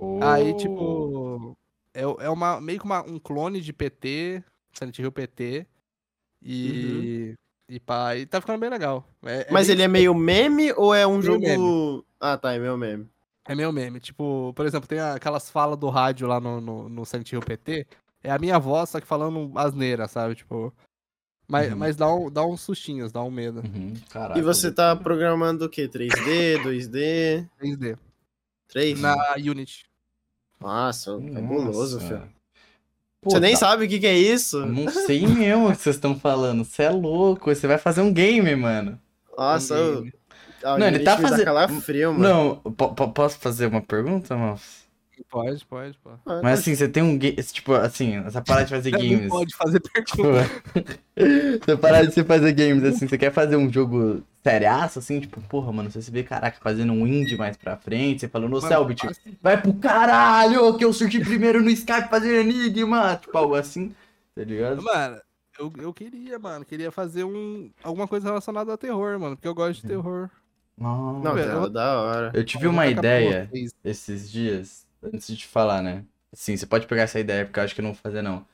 Oh. 0.00 0.18
Aí, 0.22 0.54
tipo. 0.54 1.56
É, 1.92 2.02
é 2.02 2.30
uma, 2.30 2.60
meio 2.60 2.78
que 2.78 2.84
uma, 2.84 3.02
um 3.02 3.18
clone 3.18 3.60
de 3.60 3.72
PT, 3.72 4.42
Silent 4.72 4.98
Hill 4.98 5.12
PT. 5.12 5.66
E. 6.42 7.34
E 7.68 7.78
pá, 7.78 8.16
e 8.16 8.26
tá 8.26 8.40
ficando 8.40 8.58
bem 8.58 8.68
legal. 8.70 9.06
É, 9.24 9.42
é 9.42 9.52
Mas 9.52 9.68
bem- 9.68 9.74
ele 9.76 9.82
é 9.82 9.88
meio 9.88 10.12
meme 10.12 10.72
ou 10.72 10.92
é 10.92 11.06
um 11.06 11.18
Meio 11.18 11.22
jogo. 11.22 11.40
meme. 11.40 12.04
Ah, 12.18 12.36
tá, 12.36 12.52
é 12.52 12.58
meio 12.58 12.76
meme. 12.76 13.08
É 13.46 13.54
meio 13.54 13.72
meme. 13.72 14.00
Tipo, 14.00 14.52
por 14.56 14.66
exemplo, 14.66 14.88
tem 14.88 14.98
aquelas 14.98 15.48
falas 15.48 15.78
do 15.78 15.88
rádio 15.88 16.26
lá 16.26 16.40
no, 16.40 16.60
no, 16.60 16.88
no 16.88 17.04
Silent 17.06 17.30
Hill 17.32 17.40
PT. 17.40 17.86
É 18.24 18.30
a 18.32 18.38
minha 18.38 18.58
voz, 18.58 18.90
só 18.90 19.00
que 19.00 19.06
falando 19.06 19.56
asneira, 19.56 20.08
sabe? 20.08 20.34
Tipo. 20.34 20.72
Mas, 21.46 21.70
Uhum. 21.72 21.78
mas 21.78 21.96
dá, 21.96 22.12
um, 22.12 22.30
dá 22.30 22.44
uns 22.44 22.60
sustinhos, 22.60 23.10
dá 23.12 23.22
um 23.22 23.30
medo. 23.30 23.60
Uhum, 23.60 23.94
caraca, 24.08 24.38
E 24.38 24.42
você 24.42 24.70
tá 24.72 24.94
programando 24.94 25.64
o 25.64 25.68
quê? 25.68 25.88
3D, 25.88 26.58
2D, 26.62 27.48
3D. 27.60 27.98
3? 28.68 29.00
Na 29.00 29.16
Unity. 29.36 29.89
Nossa, 30.60 31.16
Nossa. 31.18 31.32
fabuloso, 31.34 32.00
filho. 32.00 32.22
Pô, 33.22 33.30
Você 33.30 33.40
nem 33.40 33.52
tá- 33.52 33.58
sabe 33.58 33.84
o 33.84 33.88
que, 33.88 33.98
que 33.98 34.06
é 34.06 34.16
isso? 34.16 34.58
Eu 34.58 34.66
Não 34.66 34.88
sei 34.90 35.26
mesmo 35.26 35.68
o 35.68 35.72
que 35.72 35.82
vocês 35.82 35.96
estão 35.96 36.18
falando. 36.18 36.64
Você 36.64 36.84
é 36.84 36.90
louco. 36.90 37.54
Você 37.54 37.66
vai 37.66 37.76
fazer 37.78 38.00
um 38.00 38.12
game, 38.12 38.54
mano. 38.56 38.98
Nossa, 39.36 39.74
Um 39.74 39.78
eu... 39.78 39.94
game. 40.02 40.14
Ah, 40.62 40.78
Não, 40.78 40.86
ele 40.86 40.98
tá 41.00 41.16
fazendo- 41.18 41.44
calafrio, 41.44 42.12
mano. 42.12 42.22
Não, 42.64 42.72
po- 42.72 42.94
po- 42.94 43.08
posso 43.12 43.38
fazer 43.38 43.66
uma 43.66 43.80
pergunta, 43.80 44.36
Malf? 44.36 44.79
Pode, 45.28 45.64
pode, 45.66 45.98
pode. 45.98 46.18
Mas 46.42 46.60
assim, 46.60 46.74
você 46.74 46.88
tem 46.88 47.02
um 47.02 47.16
game. 47.18 47.36
Tipo, 47.42 47.74
assim, 47.74 48.16
essa 48.18 48.40
parada 48.42 48.66
de 48.66 48.70
fazer 48.74 48.90
games. 48.90 49.28
pode 49.28 49.54
fazer 49.54 49.80
Tipo, 49.80 50.22
pergunta. 50.22 50.50
essa 51.62 51.76
parada 51.76 52.06
de 52.06 52.14
você 52.14 52.24
fazer 52.24 52.52
games, 52.52 52.82
assim, 52.84 53.06
você 53.08 53.18
quer 53.18 53.32
fazer 53.32 53.56
um 53.56 53.70
jogo 53.72 54.22
seriaço, 54.42 54.98
assim, 54.98 55.20
tipo, 55.20 55.40
porra, 55.42 55.72
mano, 55.72 55.90
você 55.90 56.00
se 56.00 56.10
vê, 56.10 56.22
caraca, 56.22 56.58
fazendo 56.62 56.92
um 56.92 57.06
indie 57.06 57.36
mais 57.36 57.56
pra 57.56 57.76
frente, 57.76 58.20
você 58.20 58.28
falando, 58.28 58.56
ô 58.56 58.60
Mano, 58.60 58.68
Selbit, 58.68 59.06
assim, 59.06 59.36
vai 59.42 59.60
pro 59.60 59.74
caralho, 59.74 60.76
que 60.78 60.84
eu 60.84 60.92
surgi 60.92 61.20
primeiro 61.20 61.62
no 61.62 61.70
Skype 61.70 62.08
fazendo 62.08 62.36
enigma, 62.48 63.16
tipo, 63.16 63.36
algo 63.36 63.54
assim, 63.54 63.94
tá 64.34 64.42
ligado? 64.42 64.82
Mano, 64.82 65.20
eu, 65.58 65.70
eu 65.78 65.92
queria, 65.92 66.38
mano. 66.38 66.64
Queria 66.64 66.90
fazer 66.90 67.24
um, 67.24 67.70
alguma 67.84 68.08
coisa 68.08 68.26
relacionada 68.28 68.72
a 68.72 68.78
terror, 68.78 69.18
mano. 69.20 69.36
Porque 69.36 69.46
eu 69.48 69.54
gosto 69.54 69.82
de 69.82 69.88
terror. 69.88 70.30
Não, 70.78 71.20
Não, 71.20 71.34
tá 71.34 71.40
eu- 71.42 71.68
da 71.68 72.00
hora. 72.00 72.30
eu 72.32 72.42
tive 72.42 72.66
uma 72.66 72.86
ideia 72.86 73.50
esses 73.84 74.30
dias, 74.30 74.86
antes 75.02 75.26
de 75.26 75.36
te 75.36 75.46
falar, 75.46 75.82
né? 75.82 76.04
Assim, 76.32 76.56
você 76.56 76.66
pode 76.66 76.86
pegar 76.86 77.02
essa 77.02 77.18
ideia, 77.20 77.44
porque 77.44 77.58
eu 77.58 77.64
acho 77.64 77.74
que 77.74 77.80
eu 77.80 77.84
não 77.84 77.92
vou 77.92 78.00
fazer, 78.02 78.22
não. 78.22 78.46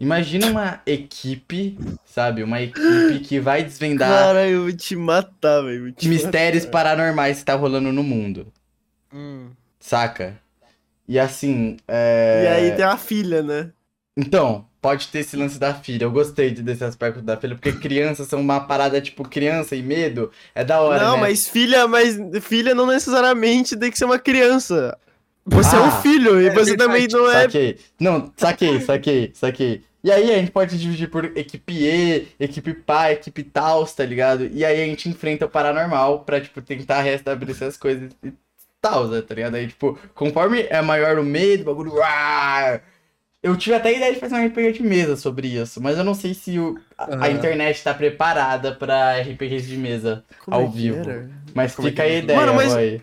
Imagina 0.00 0.46
uma 0.48 0.82
equipe, 0.84 1.78
sabe? 2.04 2.42
Uma 2.42 2.60
equipe 2.60 3.20
que 3.20 3.38
vai 3.40 3.62
desvendar 3.62 4.26
Cara, 4.26 4.48
eu 4.48 4.62
vou 4.62 4.72
te 4.72 4.96
matar, 4.96 5.62
velho. 5.62 5.94
mistérios 6.04 6.64
matar. 6.64 6.72
paranormais 6.72 7.38
que 7.38 7.44
tá 7.44 7.54
rolando 7.54 7.92
no 7.92 8.02
mundo, 8.02 8.52
Hum. 9.12 9.50
saca? 9.78 10.40
E 11.08 11.18
assim, 11.18 11.76
é... 11.88 12.42
E 12.44 12.48
aí 12.48 12.76
tem 12.76 12.84
a 12.84 12.96
filha, 12.96 13.42
né? 13.42 13.72
Então, 14.16 14.68
pode 14.80 15.08
ter 15.08 15.20
esse 15.20 15.36
lance 15.36 15.58
da 15.58 15.74
filha. 15.74 16.04
Eu 16.04 16.10
gostei 16.12 16.50
de- 16.50 16.62
desse 16.62 16.84
aspecto 16.84 17.22
da 17.22 17.36
filha, 17.36 17.54
porque 17.54 17.72
crianças 17.72 18.28
são 18.28 18.40
uma 18.40 18.60
parada, 18.60 19.00
tipo, 19.00 19.24
criança 19.28 19.74
e 19.74 19.82
medo. 19.82 20.30
É 20.54 20.64
da 20.64 20.80
hora, 20.80 21.04
não, 21.04 21.12
né? 21.12 21.20
mas 21.20 21.48
filha, 21.48 21.86
mas 21.88 22.16
filha 22.42 22.74
não 22.74 22.86
necessariamente 22.86 23.76
tem 23.76 23.90
que 23.90 23.98
ser 23.98 24.04
uma 24.04 24.18
criança. 24.18 24.98
Você 25.44 25.74
é 25.74 25.78
Ah, 25.78 25.82
um 25.82 25.90
filho 26.02 26.40
e 26.40 26.46
é 26.46 26.50
você 26.54 26.76
também 26.76 27.06
não 27.10 27.30
é. 27.30 27.42
Saquei. 27.42 27.78
Não, 27.98 28.32
saquei, 28.36 28.80
saquei, 28.80 29.30
saquei. 29.34 29.82
E 30.04 30.10
aí 30.10 30.32
a 30.34 30.38
gente 30.38 30.50
pode 30.50 30.78
dividir 30.78 31.08
por 31.10 31.24
equipe 31.36 31.72
E, 31.74 32.28
equipe 32.38 32.74
pá, 32.74 33.12
equipe 33.12 33.42
tal, 33.44 33.84
tá 33.86 34.04
ligado? 34.04 34.48
E 34.52 34.64
aí 34.64 34.82
a 34.82 34.86
gente 34.86 35.08
enfrenta 35.08 35.46
o 35.46 35.48
paranormal 35.48 36.20
pra, 36.20 36.40
tipo, 36.40 36.60
tentar 36.60 37.02
restabelecer 37.02 37.68
as 37.68 37.76
coisas 37.76 38.10
e 38.24 38.32
tal, 38.80 39.06
né, 39.08 39.20
tá 39.22 39.34
ligado? 39.34 39.54
Aí, 39.56 39.68
tipo, 39.68 39.96
conforme 40.14 40.62
é 40.68 40.80
maior 40.82 41.18
o 41.18 41.24
medo, 41.24 41.62
o 41.62 41.66
bagulho... 41.66 41.94
uar, 41.94 42.82
Eu 43.42 43.56
tive 43.56 43.74
até 43.76 43.88
a 43.90 43.92
ideia 43.92 44.12
de 44.14 44.20
fazer 44.20 44.34
um 44.36 44.46
RPG 44.46 44.72
de 44.72 44.82
mesa 44.84 45.16
sobre 45.16 45.48
isso, 45.48 45.80
mas 45.80 45.96
eu 45.98 46.04
não 46.04 46.14
sei 46.14 46.34
se 46.34 46.58
o- 46.58 46.76
a, 46.98 47.04
a 47.04 47.14
Aham. 47.16 47.30
internet 47.30 47.82
tá 47.82 47.92
preparada 47.94 48.72
pra 48.72 49.18
RPGs 49.20 49.66
de 49.68 49.76
mesa 49.76 50.24
Como 50.44 50.56
ao 50.56 50.64
é 50.64 50.66
que 50.68 50.72
vivo. 50.78 51.00
era? 51.00 51.30
Mas 51.54 51.74
Como 51.76 51.86
é 51.88 51.90
fica 51.92 52.02
que 52.04 52.08
a 52.08 52.12
é? 52.12 52.18
ideia, 52.18 52.38
Mano, 52.40 52.54
mas- 52.54 52.72
boy. 52.72 53.02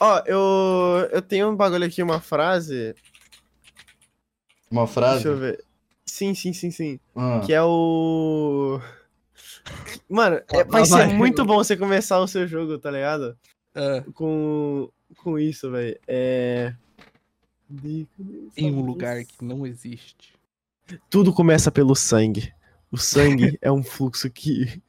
Ó, 0.00 0.22
eu, 0.26 1.08
eu 1.12 1.20
tenho 1.22 1.50
um 1.50 1.56
bagulho 1.56 1.84
aqui, 1.84 2.02
uma 2.02 2.20
frase. 2.20 2.94
Uma 4.70 4.86
frase? 4.86 5.24
Deixa 5.24 5.28
eu 5.28 5.36
ver. 5.36 5.64
Sim, 6.06 6.34
sim, 6.34 6.52
sim, 6.52 6.70
sim. 6.70 7.00
Ah. 7.14 7.40
Que 7.44 7.52
é 7.52 7.62
o. 7.62 8.80
Mano, 10.08 10.36
é- 10.36 10.60
Ah, 10.60 10.64
vai 10.64 10.84
ser 10.84 10.90
vai. 11.06 11.12
muito 11.14 11.44
bom 11.44 11.56
você 11.56 11.76
começar 11.76 12.18
o 12.18 12.26
seu 12.26 12.46
jogo, 12.46 12.78
tá 12.78 12.90
ligado? 12.90 13.36
É, 13.74 14.00
Com, 14.14 14.90
com 15.18 15.38
isso, 15.38 15.70
velho. 15.70 15.98
É. 16.08 16.74
Em 18.56 18.70
um 18.74 18.80
lugar 18.84 19.24
que 19.24 19.44
não 19.44 19.64
existe. 19.66 20.34
Tudo 21.08 21.32
começa 21.32 21.70
pelo 21.70 21.94
sangue. 21.94 22.52
O 22.90 22.96
sangue 22.98 23.56
é 23.62 23.70
um 23.70 23.82
fluxo 23.82 24.28
que 24.30 24.82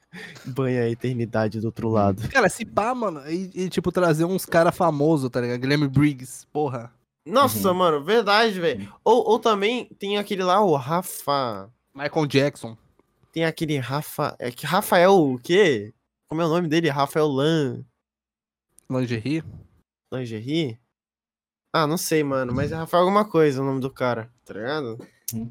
banha 0.46 0.84
a 0.84 0.90
eternidade 0.90 1.60
do 1.60 1.66
outro 1.68 1.90
lado. 1.90 2.28
Cara, 2.30 2.50
se 2.50 2.66
pá, 2.66 2.94
mano, 2.94 3.22
e, 3.30 3.52
e, 3.54 3.70
tipo, 3.70 3.92
trazer 3.92 4.26
uns 4.26 4.46
cara 4.46 4.72
famoso, 4.72 5.30
tá 5.30 5.40
ligado? 5.42 5.60
Guilherme 5.60 5.88
Briggs, 5.88 6.46
porra. 6.52 6.92
Nossa, 7.26 7.70
Uhum. 7.70 7.76
mano, 7.78 8.04
verdade, 8.04 8.60
velho. 8.60 8.92
Ou, 9.04 9.28
ou 9.30 9.40
também 9.40 9.86
tem 10.00 10.18
aquele 10.18 10.44
lá, 10.44 10.60
o 10.62 10.76
Rafa. 10.76 11.70
Michael 11.94 12.26
Jackson. 12.26 12.78
Tem 13.32 13.46
aquele 13.46 13.78
Rafa. 13.78 14.36
É 14.40 14.52
que 14.52 14.66
Rafael 14.66 15.14
o 15.14 15.38
quê? 15.40 15.94
Como 16.28 16.42
é 16.42 16.46
o 16.46 16.50
nome 16.50 16.68
dele? 16.68 16.90
Rafael 16.90 17.28
Lan. 17.28 17.84
Lingerie. 18.90 19.44
Lingerie? 20.14 20.80
Ah, 21.74 21.88
não 21.88 21.98
sei, 21.98 22.24
mano. 22.24 22.54
Mas 22.54 22.72
é 22.72 22.76
Rafael 22.76 23.04
alguma 23.04 23.24
coisa 23.24 23.62
o 23.62 23.66
nome 23.66 23.80
do 23.80 23.90
cara, 23.90 24.30
tá 24.44 24.54
ligado? 24.54 24.98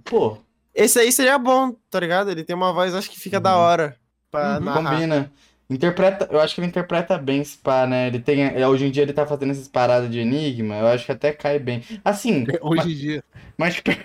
Pô, 0.04 0.36
Esse 0.74 0.98
aí 1.00 1.10
seria 1.10 1.38
bom, 1.38 1.72
tá 1.90 1.98
ligado? 1.98 2.30
Ele 2.30 2.44
tem 2.44 2.54
uma 2.54 2.72
voz, 2.72 2.94
acho 2.94 3.10
que 3.10 3.18
fica 3.18 3.40
da 3.40 3.56
Uhum. 3.56 3.62
hora 3.62 3.99
pra 4.30 4.58
Uhum. 4.58 4.64
narrar. 4.64 4.90
combina. 4.92 5.32
Interpreta, 5.68 6.26
eu 6.32 6.40
acho 6.40 6.52
que 6.56 6.60
ele 6.60 6.66
interpreta 6.66 7.16
bem 7.16 7.40
esse 7.42 7.56
pá, 7.56 7.86
né? 7.86 8.08
Ele 8.08 8.18
tem. 8.18 8.42
é, 8.42 8.66
Hoje 8.66 8.86
em 8.86 8.90
dia 8.90 9.04
ele 9.04 9.12
tá 9.12 9.24
fazendo 9.24 9.52
essas 9.52 9.68
paradas 9.68 10.10
de 10.10 10.18
enigma, 10.18 10.74
eu 10.74 10.88
acho 10.88 11.06
que 11.06 11.12
até 11.12 11.30
cai 11.32 11.60
bem. 11.60 11.80
Assim, 12.04 12.44
Hoje 12.60 12.90
em 12.92 12.96
dia. 12.96 13.24
mas 13.56 13.76
te, 13.76 13.82
per- 13.82 14.02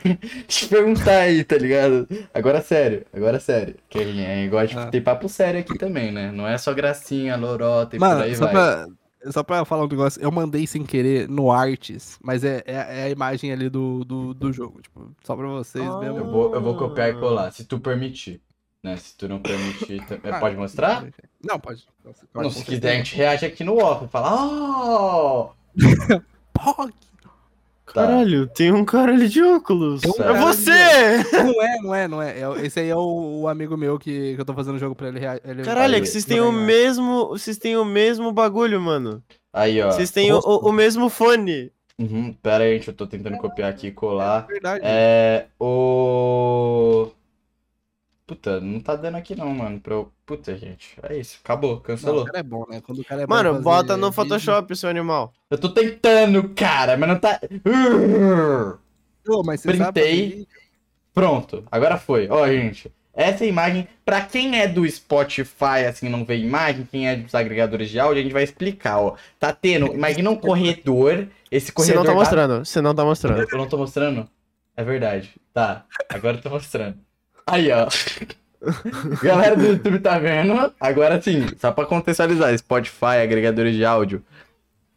te 0.47 0.67
perguntar 0.67 1.17
aí, 1.21 1.43
tá 1.43 1.57
ligado? 1.57 2.07
Agora 2.31 2.61
sério, 2.61 3.03
agora 3.11 3.39
sério. 3.39 3.75
Que 3.89 3.97
é 3.97 4.45
igual 4.45 4.67
de 4.67 4.77
Ah. 4.77 4.85
ter 4.91 5.01
papo 5.01 5.27
sério 5.27 5.59
aqui 5.59 5.75
também, 5.75 6.11
né? 6.11 6.31
Não 6.31 6.47
é 6.47 6.55
só 6.59 6.71
gracinha, 6.71 7.35
lorota 7.35 7.95
e 7.95 7.99
por 7.99 8.07
Mano, 8.09 8.21
aí 8.21 8.35
só 8.35 8.45
vai. 8.45 8.53
pra, 8.53 8.87
só 9.31 9.41
pra 9.41 9.65
falar 9.65 9.85
um 9.85 9.87
negócio, 9.87 10.21
eu 10.21 10.31
mandei 10.31 10.67
sem 10.67 10.83
querer 10.83 11.27
no 11.27 11.51
Arts, 11.51 12.19
mas 12.21 12.43
é, 12.43 12.61
é, 12.67 12.73
é 12.75 13.03
a 13.05 13.09
imagem 13.09 13.51
ali 13.51 13.69
do, 13.71 14.05
do, 14.05 14.35
do 14.35 14.53
jogo, 14.53 14.83
tipo, 14.83 15.09
só 15.23 15.35
pra 15.35 15.47
vocês 15.47 15.83
Ah. 15.83 15.97
mesmo. 15.97 16.19
Eu 16.19 16.29
vou, 16.29 16.53
eu 16.53 16.61
vou 16.61 16.77
copiar 16.77 17.09
e 17.09 17.13
colar, 17.15 17.49
se 17.51 17.65
tu 17.65 17.79
permitir. 17.79 18.39
Né? 18.85 18.97
Se 18.97 19.17
tu 19.17 19.27
não 19.27 19.39
permitir, 19.39 19.99
Ah, 20.23 20.39
pode 20.39 20.55
mostrar? 20.55 21.03
Não, 21.43 21.59
pode. 21.59 21.83
Pode, 22.03 22.17
Não, 22.35 22.51
se 22.51 22.63
quiser, 22.63 22.91
a 22.91 22.95
gente 22.97 23.15
reage 23.15 23.43
aqui 23.43 23.63
no 23.63 23.77
off. 23.83 24.07
Fala, 24.09 24.45
oh! 24.45 25.49
Pog! 26.53 26.93
Tá. 27.91 28.01
Caralho, 28.05 28.45
tem 28.47 28.71
um 28.71 28.85
cara 28.85 29.13
ali 29.13 29.27
de 29.27 29.41
óculos. 29.41 30.01
Um 30.05 30.21
é 30.21 30.37
você! 30.39 30.71
Não 31.43 31.63
é, 31.63 31.77
não 31.81 31.95
é, 31.95 32.07
não 32.07 32.21
é. 32.21 32.39
É- 32.41 32.65
Esse 32.65 32.79
aí 32.81 32.89
é 32.89 32.95
o, 32.95 33.41
o 33.41 33.47
amigo 33.47 33.75
meu 33.75 33.97
que, 33.97 34.35
que 34.35 34.41
eu 34.41 34.45
tô 34.45 34.53
fazendo 34.53 34.75
o 34.75 34.79
jogo 34.79 34.93
pra 34.93 35.07
ele. 35.07 35.19
ele 35.43 35.63
Caralho, 35.63 35.95
é 35.95 35.99
que 36.01 36.05
vocês 36.05 36.25
têm 36.25 36.41
o 36.41 36.51
mesmo. 36.51 37.29
Vocês 37.29 37.57
têm 37.57 37.77
o 37.77 37.85
mesmo 37.85 38.31
bagulho, 38.31 38.79
mano. 38.79 39.23
Aí, 39.51 39.81
ó. 39.81 39.91
Vocês 39.91 40.11
têm 40.11 40.31
o, 40.31 40.37
o- 40.39 40.69
o 40.69 40.71
mesmo 40.71 41.09
fone. 41.09 41.71
Uhum, 41.97 42.33
pera 42.33 42.65
aí, 42.65 42.73
gente, 42.77 42.89
eu 42.89 42.93
tô 42.93 43.07
tentando 43.07 43.37
copiar 43.37 43.69
aqui 43.71 43.87
e 43.87 43.91
colar. 43.91 44.45
Verdade. 44.45 44.81
É. 44.83 45.45
O. 45.59 47.07
Puta, 48.27 48.59
não 48.59 48.79
tá 48.79 48.95
dando 48.95 49.15
aqui 49.17 49.35
não, 49.35 49.49
mano. 49.53 49.79
Pra 49.79 49.93
eu... 49.93 50.11
Puta, 50.25 50.57
gente. 50.57 50.97
É 51.03 51.15
isso. 51.15 51.39
Acabou, 51.43 51.71
Não, 51.73 51.77
o 51.77 51.81
cancelou. 51.81 52.25
cara 52.25 52.39
é 52.39 52.43
bom, 52.43 52.65
né? 52.67 52.81
Quando 52.81 52.99
o 52.99 53.05
cara 53.05 53.21
é 53.21 53.27
bom 53.27 53.33
Mano, 53.35 53.49
fazer 53.51 53.63
bota 53.63 53.97
no 53.97 54.09
vídeo- 54.09 54.13
Photoshop, 54.13 54.75
seu 54.75 54.89
animal. 54.89 55.31
Eu 55.51 55.57
tô 55.59 55.69
tentando, 55.69 56.49
cara, 56.49 56.97
mas 56.97 57.07
não 57.09 57.19
tá. 57.19 57.39
Ô, 59.27 59.43
mas 59.43 59.61
você 59.61 59.75
sabe 59.77 59.91
Printei. 59.93 60.29
vídeo? 60.29 60.47
Pronto, 61.13 61.63
agora 61.71 61.97
foi. 61.97 62.27
Ó, 62.29 62.47
gente. 62.47 62.91
Essa 63.13 63.45
imagem, 63.45 63.87
pra 64.03 64.21
quem 64.21 64.59
é 64.59 64.67
do 64.67 64.85
Spotify, 64.89 65.85
assim, 65.87 66.09
não 66.09 66.25
vê 66.25 66.35
imagem, 66.37 66.85
quem 66.91 67.07
é 67.07 67.15
dos 67.15 67.33
agregadores 67.33 67.89
de 67.89 67.97
áudio, 67.97 68.19
a 68.19 68.23
gente 68.23 68.33
vai 68.33 68.43
explicar, 68.43 68.99
ó. 68.99 69.15
Tá 69.39 69.53
tendo, 69.53 69.87
imagina 69.93 70.29
um 70.29 70.35
corredor, 70.35 71.25
esse 71.49 71.67
Você 71.67 71.71
corredor... 71.71 72.03
não 72.03 72.11
tá 72.11 72.13
mostrando, 72.13 72.65
você 72.65 72.81
não 72.81 72.93
tá 72.93 73.05
mostrando. 73.05 73.47
Eu 73.49 73.57
não 73.57 73.69
tô 73.69 73.77
mostrando? 73.77 74.27
É 74.75 74.83
verdade. 74.83 75.33
Tá, 75.53 75.85
agora 76.09 76.35
eu 76.37 76.41
tô 76.41 76.49
mostrando. 76.49 76.97
Aí, 77.47 77.71
ó. 77.71 77.87
Galera 79.21 79.55
do 79.55 79.65
YouTube 79.65 79.99
tá 79.99 80.17
vendo? 80.17 80.73
Agora 80.79 81.21
sim, 81.21 81.45
só 81.59 81.71
pra 81.71 81.85
contextualizar, 81.85 82.57
Spotify, 82.57 83.21
agregadores 83.21 83.75
de 83.75 83.85
áudio. 83.85 84.23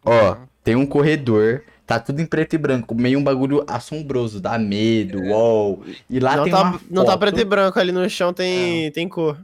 Ó, 0.04 0.36
tem 0.64 0.74
um 0.74 0.86
corredor, 0.86 1.62
tá 1.86 2.00
tudo 2.00 2.22
em 2.22 2.26
preto 2.26 2.54
e 2.54 2.58
branco, 2.58 2.94
meio 2.94 3.18
um 3.18 3.22
bagulho 3.24 3.62
assombroso, 3.68 4.40
dá 4.40 4.58
medo, 4.58 5.22
uou. 5.24 5.84
E 6.08 6.18
lá 6.18 6.36
Não 6.36 6.44
tem 6.44 6.52
tá, 6.52 6.62
uma 6.62 6.80
não 6.90 7.04
tá 7.04 7.18
preto 7.18 7.40
e 7.40 7.44
branco, 7.44 7.78
ali 7.78 7.92
no 7.92 8.08
chão 8.08 8.32
tem, 8.32 8.90
tem 8.92 9.06
cor. 9.08 9.36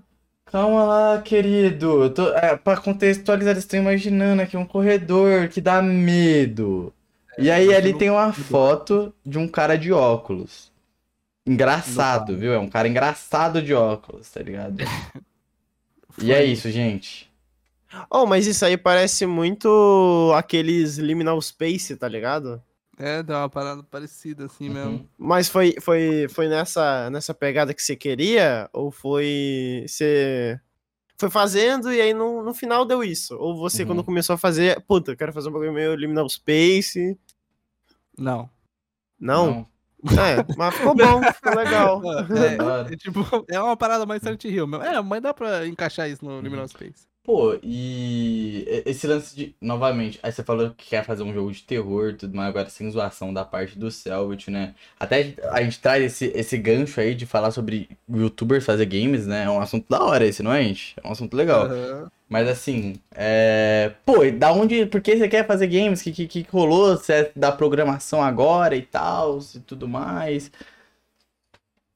Calma 0.46 0.84
lá, 0.84 1.20
querido. 1.22 2.04
Eu 2.04 2.10
tô, 2.10 2.28
é, 2.32 2.56
pra 2.56 2.76
contextualizar, 2.76 3.56
estão 3.58 3.80
imaginando 3.80 4.40
aqui 4.40 4.56
um 4.56 4.64
corredor 4.64 5.48
que 5.48 5.60
dá 5.60 5.82
medo. 5.82 6.94
e 7.36 7.50
aí 7.50 7.74
ali 7.74 7.92
tem 7.92 8.08
uma 8.08 8.32
foto 8.32 9.12
de 9.26 9.36
um 9.36 9.48
cara 9.48 9.76
de 9.76 9.92
óculos. 9.92 10.72
Engraçado, 11.46 12.36
viu? 12.36 12.52
É 12.54 12.58
um 12.58 12.68
cara 12.68 12.88
engraçado 12.88 13.60
de 13.62 13.74
óculos, 13.74 14.30
tá 14.30 14.40
ligado? 14.42 14.76
E 16.22 16.32
é 16.32 16.44
isso, 16.44 16.70
gente. 16.70 17.28
Oh, 18.08 18.24
mas 18.24 18.46
isso 18.46 18.64
aí 18.64 18.76
parece 18.76 19.26
muito 19.26 20.32
aqueles 20.36 20.96
Liminal 20.96 21.42
Space, 21.42 21.96
tá 21.96 22.06
ligado? 22.06 22.62
É, 22.96 23.20
dá 23.20 23.40
uma 23.40 23.48
parada 23.48 23.82
parecida 23.82 24.44
assim 24.46 24.68
mesmo. 24.68 24.90
Uhum. 24.92 25.08
Mas 25.18 25.48
foi, 25.48 25.74
foi, 25.80 26.28
foi 26.28 26.46
nessa, 26.46 27.10
nessa 27.10 27.34
pegada 27.34 27.74
que 27.74 27.82
você 27.82 27.96
queria? 27.96 28.70
Ou 28.72 28.92
foi. 28.92 29.84
Você 29.88 30.60
foi 31.18 31.28
fazendo 31.30 31.92
e 31.92 32.00
aí 32.00 32.14
no, 32.14 32.44
no 32.44 32.54
final 32.54 32.84
deu 32.84 33.02
isso? 33.02 33.36
Ou 33.36 33.56
você, 33.56 33.82
Uhum. 33.82 33.88
quando 33.88 34.04
começou 34.04 34.34
a 34.34 34.38
fazer, 34.38 34.80
puta, 34.82 35.10
eu 35.10 35.16
quero 35.16 35.32
fazer 35.32 35.48
um 35.48 35.52
bagulho 35.52 35.72
meio 35.72 35.96
Liminal 35.96 36.28
Space? 36.28 37.18
Não. 38.16 38.48
Não? 39.18 39.66
É, 40.12 40.54
mas 40.56 40.74
ficou 40.74 40.94
bom, 40.94 41.22
ficou 41.32 41.54
legal. 41.54 42.02
É, 42.04 42.62
hora. 42.62 42.92
é 42.92 42.96
tipo, 42.96 43.20
é 43.48 43.60
uma 43.60 43.76
parada 43.76 44.04
mais 44.04 44.22
Silent 44.22 44.44
Hill 44.44 44.66
mesmo. 44.66 44.84
É, 44.84 45.00
mas 45.00 45.22
dá 45.22 45.32
pra 45.32 45.66
encaixar 45.66 46.10
isso 46.10 46.24
no 46.24 46.40
Liminal 46.40 46.68
Space. 46.68 47.06
Pô, 47.24 47.58
e 47.62 48.66
esse 48.84 49.06
lance 49.06 49.34
de. 49.34 49.54
Novamente, 49.58 50.20
aí 50.22 50.30
você 50.30 50.44
falou 50.44 50.72
que 50.76 50.90
quer 50.90 51.02
fazer 51.06 51.22
um 51.22 51.32
jogo 51.32 51.50
de 51.50 51.62
terror 51.62 52.10
e 52.10 52.14
tudo 52.14 52.36
mais, 52.36 52.50
agora 52.50 52.68
sem 52.68 52.90
zoação 52.90 53.32
da 53.32 53.42
parte 53.42 53.78
do 53.78 53.90
Selbit, 53.90 54.50
né? 54.50 54.74
Até 55.00 55.34
a 55.50 55.62
gente 55.62 55.80
traz 55.80 56.04
esse, 56.04 56.26
esse 56.34 56.58
gancho 56.58 57.00
aí 57.00 57.14
de 57.14 57.24
falar 57.24 57.50
sobre 57.50 57.88
youtubers 58.06 58.66
fazer 58.66 58.84
games, 58.84 59.26
né? 59.26 59.44
É 59.44 59.50
um 59.50 59.58
assunto 59.58 59.88
da 59.88 60.04
hora 60.04 60.26
esse, 60.26 60.42
não 60.42 60.52
é, 60.52 60.62
gente? 60.64 60.94
É 61.02 61.08
um 61.08 61.12
assunto 61.12 61.34
legal. 61.34 61.64
Aham. 61.64 62.10
Mas 62.28 62.46
assim, 62.46 62.96
é. 63.14 63.94
Pô, 64.04 64.22
e 64.22 64.30
da 64.30 64.52
onde. 64.52 64.84
Por 64.84 65.00
que 65.00 65.16
você 65.16 65.26
quer 65.26 65.46
fazer 65.46 65.66
games? 65.66 66.02
O 66.02 66.04
que, 66.04 66.12
que, 66.12 66.44
que 66.44 66.46
rolou? 66.50 66.94
Você 66.94 67.12
é 67.14 67.32
da 67.34 67.50
programação 67.50 68.22
agora 68.22 68.76
e 68.76 68.82
tal, 68.82 69.38
e 69.54 69.60
tudo 69.60 69.88
mais. 69.88 70.52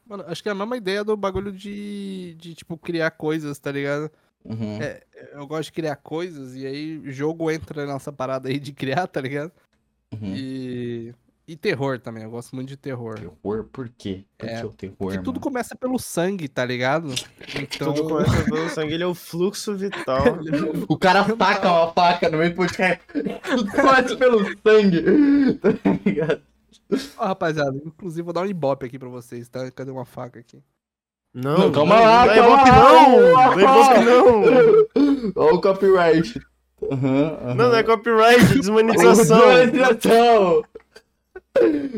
Mano, 0.06 0.24
acho 0.26 0.42
que 0.42 0.48
é 0.48 0.52
a 0.52 0.54
mesma 0.54 0.76
ideia 0.78 1.04
do 1.04 1.14
bagulho 1.18 1.52
de, 1.52 2.34
de 2.38 2.54
tipo, 2.54 2.78
criar 2.78 3.10
coisas, 3.10 3.58
tá 3.58 3.70
ligado? 3.70 4.10
Uhum. 4.44 4.80
É, 4.80 5.02
Eu 5.34 5.46
gosto 5.46 5.64
de 5.64 5.72
criar 5.72 5.96
coisas 5.96 6.54
e 6.54 6.66
aí 6.66 6.98
o 6.98 7.10
jogo 7.10 7.50
entra 7.50 7.86
nessa 7.86 8.12
parada 8.12 8.48
aí 8.48 8.58
de 8.58 8.72
criar, 8.72 9.06
tá 9.06 9.20
ligado? 9.20 9.52
uhum. 10.12 10.34
E. 10.34 11.14
E 11.46 11.56
terror 11.56 11.98
também, 11.98 12.24
eu 12.24 12.30
gosto 12.30 12.54
muito 12.54 12.68
de 12.68 12.76
terror. 12.76 13.14
Terror, 13.14 13.64
por 13.72 13.88
quê? 13.88 14.22
Por 14.36 14.46
É, 14.50 14.60
que 14.60 14.66
o 14.66 14.70
terror, 14.70 14.96
Porque 14.98 15.18
tudo 15.22 15.40
começa 15.40 15.74
pelo 15.74 15.98
sangue, 15.98 16.46
tá 16.46 16.62
ligado? 16.62 17.08
Então. 17.58 17.94
Tudo 17.94 18.06
começa 18.06 18.44
pelo 18.44 18.68
sangue, 18.68 18.92
ele 18.92 19.02
é 19.02 19.06
o 19.06 19.14
fluxo 19.14 19.74
vital. 19.74 20.24
O 20.86 20.98
cara 20.98 21.24
taca 21.36 21.72
uma 21.72 21.90
faca 21.94 22.28
no 22.28 22.36
meio 22.36 22.50
do 22.50 22.56
podcast. 22.56 23.02
Tudo 23.12 23.70
começa 23.70 24.14
pelo 24.16 24.44
sangue. 24.44 25.02
Tá 25.58 25.70
ligado? 26.04 26.42
Ó, 27.16 27.26
rapaziada, 27.28 27.78
inclusive 27.82 28.22
vou 28.22 28.34
dar 28.34 28.42
um 28.42 28.46
ibope 28.46 28.84
aqui 28.84 28.98
pra 28.98 29.08
vocês, 29.08 29.48
tá? 29.48 29.70
Cadê 29.70 29.90
uma 29.90 30.04
faca 30.04 30.40
aqui? 30.40 30.62
Não, 31.40 31.58
Não, 31.58 31.72
calma 31.72 32.00
lá, 32.00 32.26
não 32.26 32.32
é 32.32 32.36
calma 32.36 32.56
lá. 32.56 32.64
não! 32.66 33.20
Não 33.20 33.60
é 33.60 34.04
não! 34.04 34.42
Olha 35.36 35.54
o 35.54 35.60
copyright. 35.60 36.40
Aham, 36.90 37.38
aham. 37.42 37.54
Não, 37.54 37.68
não 37.70 37.76
é 37.76 37.82
copyright, 37.82 38.44
desmonetização. 38.54 39.38
Desmonetização. 39.70 40.64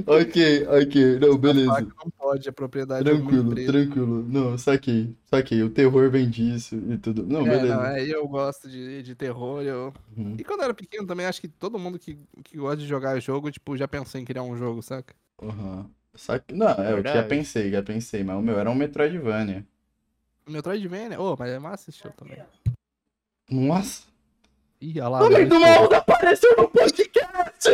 ok, 0.06 0.66
ok. 0.68 1.18
Não, 1.20 1.38
beleza. 1.38 1.80
Não 1.80 2.10
pode, 2.18 2.48
a 2.48 2.52
propriedade 2.52 3.08
é 3.08 3.12
uma 3.12 3.20
Tranquilo, 3.30 3.54
tranquilo. 3.66 4.24
Não, 4.28 4.58
saquei, 4.58 5.14
saquei. 5.26 5.62
O 5.62 5.70
terror 5.70 6.10
vem 6.10 6.28
disso 6.28 6.76
e 6.76 6.98
tudo. 6.98 7.26
Não, 7.26 7.46
É, 7.46 7.50
beleza. 7.50 7.74
não, 7.74 7.82
aí 7.82 8.10
eu 8.10 8.26
gosto 8.28 8.68
de, 8.68 9.02
de 9.02 9.14
terror. 9.14 9.62
Eu... 9.62 9.92
Uhum. 10.16 10.36
E 10.38 10.44
quando 10.44 10.60
eu 10.60 10.64
era 10.64 10.74
pequeno 10.74 11.06
também, 11.06 11.26
acho 11.26 11.40
que 11.40 11.48
todo 11.48 11.78
mundo 11.78 11.98
que, 11.98 12.18
que 12.44 12.56
gosta 12.56 12.76
de 12.78 12.86
jogar 12.86 13.18
jogo, 13.20 13.50
tipo, 13.50 13.76
já 13.76 13.86
pensou 13.88 14.20
em 14.20 14.24
criar 14.24 14.42
um 14.42 14.56
jogo, 14.56 14.82
saca? 14.82 15.14
Uhum. 15.42 15.86
Saque... 16.14 16.54
Não, 16.54 16.68
é, 16.68 16.92
eu 16.92 17.02
já 17.02 17.22
pensei, 17.22 17.70
já 17.70 17.82
pensei, 17.82 18.22
mas 18.24 18.36
o 18.36 18.40
meu 18.42 18.58
era 18.58 18.70
um 18.70 18.74
Metroidvania. 18.74 19.64
Metroidvania, 20.48 21.20
ô, 21.20 21.36
mas 21.38 21.50
é 21.50 21.58
massa 21.58 21.90
esse 21.90 22.00
jogo 22.02 22.14
também. 22.16 22.38
Nossa! 23.50 24.02
Ih, 24.80 24.98
olha 25.00 25.08
lá. 25.08 25.22
O 25.22 25.26
homem 25.26 25.46
do 25.46 25.60
mal 25.60 25.92
apareceu 25.94 26.54
no 26.56 26.68
podcast! 26.68 27.68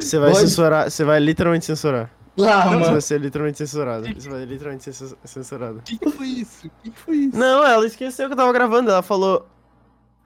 Você 0.00 0.18
vai 0.18 0.30
Pode. 0.30 0.40
censurar, 0.48 0.90
você 0.90 1.04
vai 1.04 1.20
literalmente 1.20 1.64
censurar. 1.66 2.10
Ah, 2.38 2.62
Você 2.62 2.68
mano. 2.76 2.92
vai 2.92 3.00
ser 3.00 3.20
literalmente 3.20 3.58
censurado. 3.58 4.06
Você 4.14 4.28
vai 4.30 4.44
literalmente 4.46 4.84
ser 4.84 4.92
cen- 4.94 5.16
censurado. 5.24 5.78
O 5.78 5.82
que, 5.82 5.98
que 5.98 6.10
foi 6.10 6.26
isso? 6.28 6.66
O 6.66 6.70
que, 6.82 6.90
que 6.90 6.98
foi 6.98 7.16
isso? 7.16 7.36
Não, 7.36 7.62
ela 7.64 7.86
esqueceu 7.86 8.26
que 8.26 8.32
eu 8.32 8.36
tava 8.36 8.52
gravando. 8.54 8.90
Ela 8.90 9.02
falou. 9.02 9.46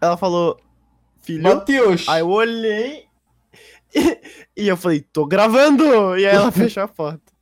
Ela 0.00 0.16
falou. 0.16 0.56
Filho. 1.20 1.42
Matheus! 1.42 2.08
Aí 2.08 2.20
eu 2.20 2.28
olhei. 2.28 3.05
E, 3.94 4.18
e 4.64 4.68
eu 4.68 4.76
falei, 4.76 5.00
tô 5.00 5.26
gravando! 5.26 6.16
E 6.16 6.26
aí 6.26 6.34
ela 6.34 6.50
fechou 6.52 6.82
a 6.82 6.88
porta. 6.88 7.36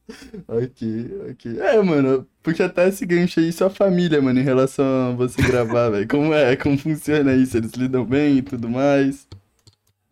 Ok, 0.46 1.30
ok. 1.30 1.60
É, 1.60 1.82
mano, 1.82 2.28
puxa 2.42 2.66
até 2.66 2.88
esse 2.88 3.06
gancho 3.06 3.40
aí, 3.40 3.52
sua 3.52 3.70
família, 3.70 4.20
mano, 4.20 4.38
em 4.38 4.42
relação 4.42 4.84
a 4.84 5.12
você 5.12 5.40
gravar, 5.40 5.88
velho. 5.90 6.06
Como 6.08 6.34
é? 6.34 6.56
Como 6.56 6.76
funciona 6.76 7.34
isso? 7.34 7.56
Eles 7.56 7.72
lidam 7.72 8.04
bem 8.04 8.38
e 8.38 8.42
tudo 8.42 8.68
mais? 8.68 9.26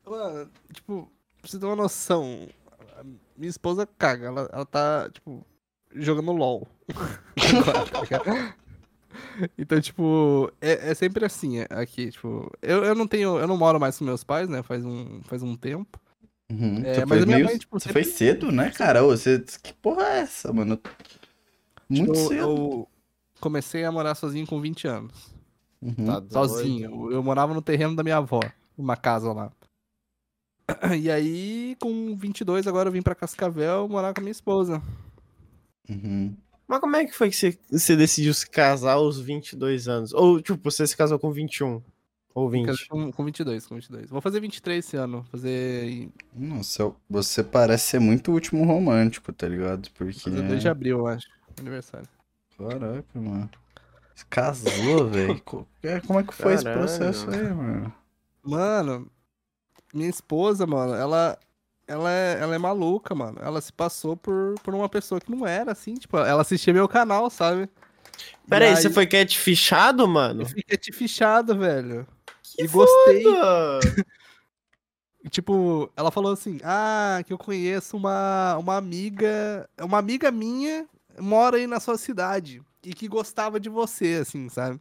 Mano, 0.07 0.51
tipo, 0.73 1.11
pra 1.41 1.51
você 1.51 1.59
ter 1.59 1.67
uma 1.67 1.77
noção, 1.77 2.49
minha 3.37 3.51
esposa 3.51 3.87
caga, 3.99 4.27
ela, 4.27 4.49
ela 4.53 4.65
tá, 4.65 5.11
tipo, 5.13 5.45
jogando 5.95 6.33
LOL. 6.33 6.67
Tá 6.89 8.57
então, 9.59 9.81
tipo, 9.81 10.51
é, 10.61 10.91
é 10.91 10.95
sempre 10.95 11.25
assim 11.25 11.61
é, 11.61 11.67
aqui, 11.71 12.11
tipo, 12.11 12.51
eu, 12.63 12.85
eu 12.85 12.95
não 12.95 13.07
tenho, 13.07 13.39
eu 13.39 13.47
não 13.47 13.57
moro 13.57 13.79
mais 13.79 13.99
com 13.99 14.05
meus 14.05 14.25
pais, 14.25 14.49
né, 14.49 14.63
faz 14.63 14.85
um, 14.85 15.21
faz 15.25 15.43
um 15.43 15.57
tempo. 15.57 16.01
Uhum. 16.53 16.83
É, 16.85 16.95
Você 16.95 17.01
mas 17.01 17.09
foi 17.09 17.23
a 17.23 17.27
minha 17.27 17.37
meio- 17.39 17.47
mãe, 17.49 17.59
tipo, 17.59 17.79
Você 17.81 17.89
sempre- 17.89 18.05
foi 18.05 18.13
cedo, 18.13 18.53
né, 18.53 18.71
cara? 18.71 19.03
Ô, 19.05 19.09
você... 19.17 19.39
Que 19.63 19.73
porra 19.75 20.03
é 20.05 20.19
essa, 20.21 20.53
mano? 20.53 20.79
Muito 21.89 22.13
Tipo, 22.13 22.29
cedo. 22.29 22.35
eu- 22.41 22.89
comecei 23.41 23.85
a 23.85 23.93
morar 23.93 24.15
sozinho 24.15 24.47
com 24.47 24.61
20 24.61 24.87
anos. 24.87 25.33
Uhum. 25.81 26.07
Tá 26.07 26.21
doido. 26.21 26.33
Sozinho. 26.33 27.11
Eu 27.11 27.23
morava 27.23 27.55
no 27.55 27.63
terreno 27.63 27.97
da 27.97 28.03
minha 28.03 28.19
avó, 28.19 28.41
uma 28.77 28.97
casa 28.97 29.33
lá. 29.33 29.51
E 30.99 31.11
aí, 31.11 31.77
com 31.81 32.17
22, 32.17 32.67
agora 32.67 32.89
eu 32.89 32.93
vim 32.93 33.03
pra 33.03 33.15
Cascavel 33.15 33.89
morar 33.89 34.15
com 34.15 34.21
a 34.21 34.23
minha 34.23 34.31
esposa. 34.33 34.81
Uhum. 35.89 36.35
Mas 36.69 36.81
como 36.81 36.97
é 36.97 37.05
que 37.05 37.13
foi 37.13 37.29
que 37.31 37.37
você, 37.37 37.59
você 37.71 37.97
decidiu 37.97 38.33
se 38.33 38.49
casar 38.49 38.93
aos 38.93 39.21
22 39.21 39.89
anos? 39.89 40.13
Ou, 40.15 40.41
tipo, 40.41 40.71
você 40.71 40.87
se 40.87 40.97
casou 40.97 41.19
com 41.19 41.33
21? 41.33 41.83
Ou 42.35 42.49
20? 42.49 42.67
Casei 42.67 42.87
Com, 42.87 43.13
com 43.13 43.25
22, 43.25 43.67
com 43.67 43.75
22. 43.75 44.09
Vou 44.11 44.21
fazer 44.21 44.41
23 44.41 44.85
esse 44.85 44.97
ano. 44.97 45.25
Fazer, 45.31 45.85
em- 45.85 46.13
Nossa, 46.35 46.93
você 47.09 47.43
parece 47.45 47.85
ser 47.89 47.99
muito 47.99 48.33
último 48.33 48.65
romântico, 48.65 49.33
tá 49.33 49.47
ligado? 49.47 49.91
Porque. 49.95 50.19
fazer 50.19 50.43
2 50.43 50.61
de 50.63 50.69
abril, 50.69 50.99
eu 51.01 51.07
acho. 51.07 51.27
Aniversário. 51.61 52.09
Caraca, 52.57 53.05
mano. 53.15 53.51
Você 54.15 54.25
casou, 54.31 55.09
velho. 55.09 55.43
É, 55.83 56.01
Como 56.01 56.21
é 56.21 56.23
que 56.23 56.35
foi 56.35 56.55
esse 56.55 56.65
Caralho. 56.65 56.81
processo 56.87 57.31
aí, 57.31 57.53
mano? 57.53 57.93
Mano, 58.45 59.11
minha 59.93 60.09
esposa, 60.11 60.67
mano, 60.67 60.95
ela. 60.95 61.39
Ela 61.87 62.11
é, 62.11 62.39
ela 62.41 62.55
é 62.55 62.59
maluca, 62.59 63.15
mano. 63.15 63.39
Ela 63.43 63.61
se 63.61 63.73
passou 63.73 64.17
por, 64.17 64.55
por 64.63 64.73
uma 64.75 64.89
pessoa 64.89 65.21
que 65.21 65.31
não 65.31 65.47
era, 65.47 65.73
assim. 65.73 65.95
Tipo, 65.95 66.17
ela 66.19 66.41
assistia 66.41 66.73
meu 66.73 66.89
canal, 66.89 67.29
sabe? 67.29 67.69
Pera 68.49 68.67
aí, 68.67 68.77
você 68.77 68.89
foi 68.89 69.07
catfishado, 69.07 70.07
mano? 70.07 70.43
Eu 70.43 70.47
fiquei 70.47 70.79
fichado, 70.93 71.59
velho. 71.59 72.07
Que 72.57 72.65
e 72.65 72.69
gostei. 72.69 73.25
Tipo, 75.31 75.89
ela 75.97 76.11
falou 76.11 76.33
assim: 76.33 76.59
Ah, 76.65 77.23
que 77.25 77.33
eu 77.33 77.39
conheço 77.39 77.97
uma, 77.97 78.57
uma 78.59 78.77
amiga. 78.77 79.69
Uma 79.81 79.99
amiga 79.99 80.33
minha 80.33 80.85
mora 81.19 81.57
aí 81.59 81.67
na 81.67 81.79
sua 81.79 81.97
cidade. 81.97 82.63
E 82.85 82.93
que 82.93 83.07
gostava 83.07 83.61
de 83.61 83.69
você, 83.69 84.19
assim, 84.21 84.49
sabe? 84.49 84.81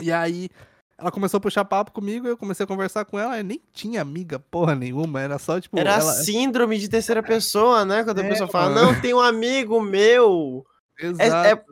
E 0.00 0.10
aí, 0.10 0.48
ela 0.96 1.10
começou 1.10 1.38
a 1.38 1.40
puxar 1.40 1.64
papo 1.64 1.92
comigo, 1.92 2.26
eu 2.26 2.36
comecei 2.36 2.64
a 2.64 2.66
conversar 2.66 3.04
com 3.04 3.18
ela, 3.18 3.38
e 3.38 3.42
nem 3.42 3.60
tinha 3.72 4.00
amiga 4.00 4.38
porra 4.38 4.74
nenhuma, 4.74 5.20
era 5.20 5.38
só, 5.38 5.60
tipo. 5.60 5.78
Era 5.78 5.94
ela... 5.94 6.12
síndrome 6.12 6.78
de 6.78 6.88
terceira 6.88 7.22
pessoa, 7.22 7.84
né? 7.84 8.02
Quando 8.04 8.20
a 8.20 8.24
É, 8.24 8.28
pessoa 8.28 8.48
fala, 8.48 8.74
mano. 8.74 8.92
não, 8.92 9.00
tem 9.00 9.12
um 9.12 9.20
amigo 9.20 9.80
meu. 9.80 10.64
É- 11.02 11.06
Exato. 11.06 11.48
é- 11.48 11.64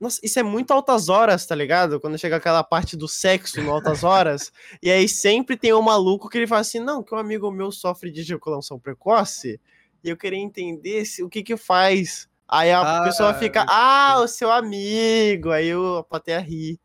Nossa, 0.00 0.20
isso 0.22 0.38
é 0.38 0.42
muito 0.42 0.72
altas 0.72 1.08
horas, 1.08 1.46
tá 1.46 1.54
ligado? 1.54 2.00
Quando 2.00 2.18
chega 2.18 2.36
aquela 2.36 2.62
parte 2.64 2.96
do 2.96 3.08
sexo 3.08 3.62
no 3.62 3.70
altas 3.72 4.04
horas, 4.04 4.52
e 4.82 4.90
aí 4.90 5.08
sempre 5.08 5.56
tem 5.56 5.72
um 5.72 5.82
maluco 5.82 6.28
que 6.28 6.36
ele 6.38 6.46
fala 6.46 6.60
assim, 6.60 6.80
não, 6.80 7.02
que 7.02 7.14
um 7.14 7.18
amigo 7.18 7.50
meu 7.50 7.70
sofre 7.72 8.10
de 8.10 8.20
ejaculação 8.20 8.78
precoce, 8.78 9.60
e 10.02 10.08
eu 10.10 10.16
queria 10.16 10.38
entender 10.38 11.04
se, 11.06 11.22
o 11.22 11.28
que 11.28 11.42
que 11.42 11.56
faz. 11.56 12.28
Aí 12.46 12.70
a 12.70 12.80
Ah, 12.82 13.04
pessoa 13.04 13.32
fica, 13.34 13.64
ah, 13.68 14.20
o 14.22 14.28
seu 14.28 14.50
amigo, 14.50 15.50
aí 15.50 15.68
eu, 15.68 15.96
a 15.98 16.04
plateia 16.04 16.38
ri. 16.40 16.78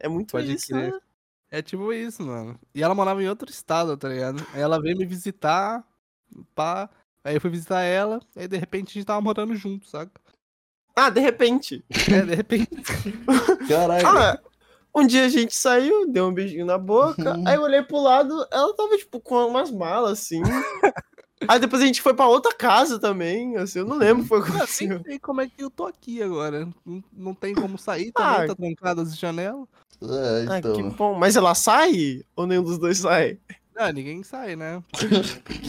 É 0.00 0.08
muito 0.08 0.32
Pode 0.32 0.52
isso, 0.52 0.68
crer. 0.72 0.92
né? 0.92 1.00
É 1.50 1.62
tipo 1.62 1.92
isso, 1.92 2.22
mano. 2.24 2.58
E 2.74 2.82
ela 2.82 2.94
morava 2.96 3.22
em 3.22 3.28
outro 3.28 3.48
estado, 3.48 3.96
tá 3.96 4.08
ligado? 4.08 4.44
Aí 4.52 4.60
ela 4.60 4.80
veio 4.80 4.96
me 4.98 5.06
visitar, 5.06 5.86
pá. 6.54 6.90
Aí 7.22 7.36
eu 7.36 7.40
fui 7.40 7.50
visitar 7.50 7.82
ela, 7.82 8.20
aí 8.36 8.48
de 8.48 8.56
repente 8.56 8.90
a 8.90 8.92
gente 8.94 9.06
tava 9.06 9.20
morando 9.20 9.54
junto, 9.54 9.88
saca? 9.88 10.20
Ah, 10.96 11.10
de 11.10 11.20
repente. 11.20 11.84
É, 12.10 12.22
de 12.22 12.34
repente. 12.34 12.70
Caralho. 13.68 14.06
Ah, 14.06 14.38
um 14.94 15.06
dia 15.06 15.24
a 15.24 15.28
gente 15.28 15.54
saiu, 15.54 16.06
deu 16.10 16.26
um 16.28 16.32
beijinho 16.32 16.64
na 16.64 16.78
boca, 16.78 17.36
Uhum. 17.36 17.48
aí 17.48 17.56
eu 17.56 17.62
olhei 17.62 17.82
pro 17.82 18.00
lado, 18.00 18.32
ela 18.52 18.74
tava, 18.76 18.96
tipo, 18.96 19.20
com 19.20 19.46
umas 19.48 19.70
malas, 19.70 20.12
assim. 20.12 20.40
aí 21.48 21.58
depois 21.58 21.82
a 21.82 21.86
gente 21.86 22.00
foi 22.00 22.14
pra 22.14 22.28
outra 22.28 22.54
casa 22.54 22.98
também, 23.00 23.56
assim, 23.56 23.80
eu 23.80 23.84
não 23.86 23.96
lembro 23.96 24.24
foi 24.24 24.38
o 24.40 24.44
que 24.44 24.52
Eu 24.52 24.66
sei 24.66 25.18
como 25.20 25.40
é 25.40 25.48
que 25.48 25.62
eu 25.64 25.68
tô 25.70 25.84
aqui 25.86 26.22
agora. 26.22 26.68
Não, 26.86 27.02
não 27.12 27.34
tem 27.34 27.54
como 27.54 27.76
sair 27.76 28.12
também, 28.12 28.44
Ah. 28.44 28.46
tá 28.46 28.54
trancado 28.54 29.00
as 29.00 29.18
janelas. 29.18 29.66
É, 30.02 30.46
Ah, 30.48 30.58
então. 30.58 30.74
que 30.74 30.82
bom. 30.82 31.14
Mas 31.14 31.34
ela 31.34 31.54
sai? 31.54 32.22
Ou 32.36 32.46
nenhum 32.46 32.62
dos 32.62 32.78
dois 32.78 32.98
sai? 32.98 33.38
Ah, 33.76 33.90
ninguém 33.92 34.22
sai, 34.22 34.54
né? 34.54 34.80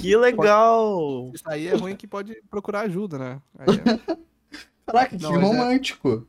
Que 0.02 0.16
legal! 0.16 1.32
Se 1.36 1.42
sair 1.42 1.70
é 1.70 1.76
ruim 1.76 1.96
que 1.96 2.06
pode 2.06 2.40
procurar 2.52 2.82
ajuda, 2.82 3.18
né? 3.18 3.42
Aí 3.58 3.68
é- 3.70 4.18
Caraca, 4.86 5.18
que 5.18 5.26
é- 5.26 5.28
romântico. 5.28 6.28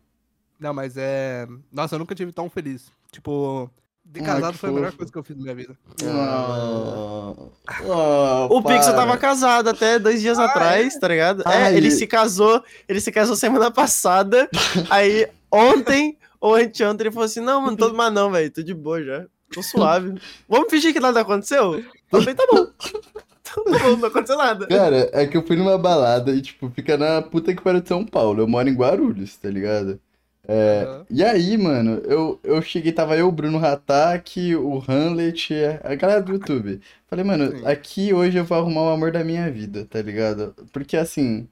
Não, 0.59 0.73
mas 0.73 0.97
é. 0.97 1.47
Nossa, 1.71 1.95
eu 1.95 1.99
nunca 1.99 2.15
tive 2.15 2.33
tão 2.33 2.49
feliz. 2.49 2.91
Tipo, 3.13 3.71
de 4.05 4.21
Ah, 4.21 4.25
casado 4.25 4.57
foi 4.57 4.71
a 4.71 4.73
melhor 4.73 4.93
coisa 4.93 5.13
que 5.13 5.19
eu 5.19 5.23
fiz 5.23 5.37
na 5.37 5.43
minha 5.43 5.55
vida. 5.55 5.77
Ah, 6.05 7.35
ah, 7.69 8.47
O 8.51 8.63
Pixel 8.63 8.95
tava 8.95 9.17
casado 9.19 9.69
até 9.69 9.99
dois 9.99 10.21
dias 10.21 10.39
atrás, 10.39 10.95
tá 10.99 11.09
ligado? 11.09 11.43
Ah, 11.45 11.71
é, 11.71 11.77
ele 11.77 11.91
se 11.91 12.07
casou, 12.07 12.63
ele 12.89 13.01
se 13.01 13.11
casou 13.13 13.37
semana 13.37 13.71
passada, 13.71 14.49
aí 14.91 15.29
ontem 15.51 16.17
ou 16.41 16.55
anteontem 16.55 17.07
ele 17.07 17.13
falou 17.13 17.27
assim, 17.27 17.41
não, 17.41 17.61
mano, 17.61 17.77
tô 17.77 17.93
mas 17.93 18.13
não, 18.13 18.31
velho, 18.31 18.51
tô 18.51 18.63
de 18.63 18.73
boa 18.75 19.03
já, 19.03 19.27
tô 19.53 19.63
suave. 19.63 20.15
Vamos 20.49 20.71
fingir 20.71 20.93
que 20.93 21.01
nada 21.01 21.21
aconteceu? 21.21 21.85
Também 22.11 22.35
tá 22.35 22.47
bom. 22.51 22.67
Não 23.65 24.09
aconteceu 24.09 24.37
nada. 24.37 24.67
Cara, 24.67 25.11
é 25.13 25.27
que 25.27 25.37
eu 25.37 25.47
fui 25.47 25.57
numa 25.57 25.79
balada 25.79 26.33
e, 26.33 26.43
tipo, 26.43 26.71
fica 26.71 26.97
na 26.97 27.23
puta 27.23 27.55
que 27.55 27.63
pariu 27.63 27.81
de 27.81 27.89
São 27.89 28.05
Paulo. 28.05 28.43
Eu 28.43 28.49
moro 28.49 28.69
em 28.69 28.75
Guarulhos, 28.75 29.37
tá 29.37 29.49
ligado? 29.49 30.01
É, 30.49 30.83
Aham. 30.85 31.07
e 31.11 31.25
aí, 31.25 31.59
mano, 31.59 32.01
eu, 32.05 32.39
eu 32.45 32.63
cheguei, 32.63 32.93
tava 32.93 33.17
eu, 33.17 33.29
o 33.29 33.33
Bruno 33.33 33.59
Hatak, 33.65 34.55
o 34.55 34.83
Hamlet, 34.87 35.53
a 35.83 35.95
galera 35.97 36.23
do 36.23 36.33
YouTube. 36.33 36.81
Falei, 37.09 37.25
mano, 37.25 37.51
Sim. 37.51 37.67
aqui 37.67 38.13
hoje 38.15 38.39
eu 38.39 38.45
vou 38.45 38.57
arrumar 38.59 38.83
o 38.83 38.89
amor 38.91 39.11
da 39.11 39.25
minha 39.25 39.51
vida, 39.51 39.85
tá 39.87 40.01
ligado? 40.01 40.55
Porque 40.73 40.97
assim, 40.97 41.49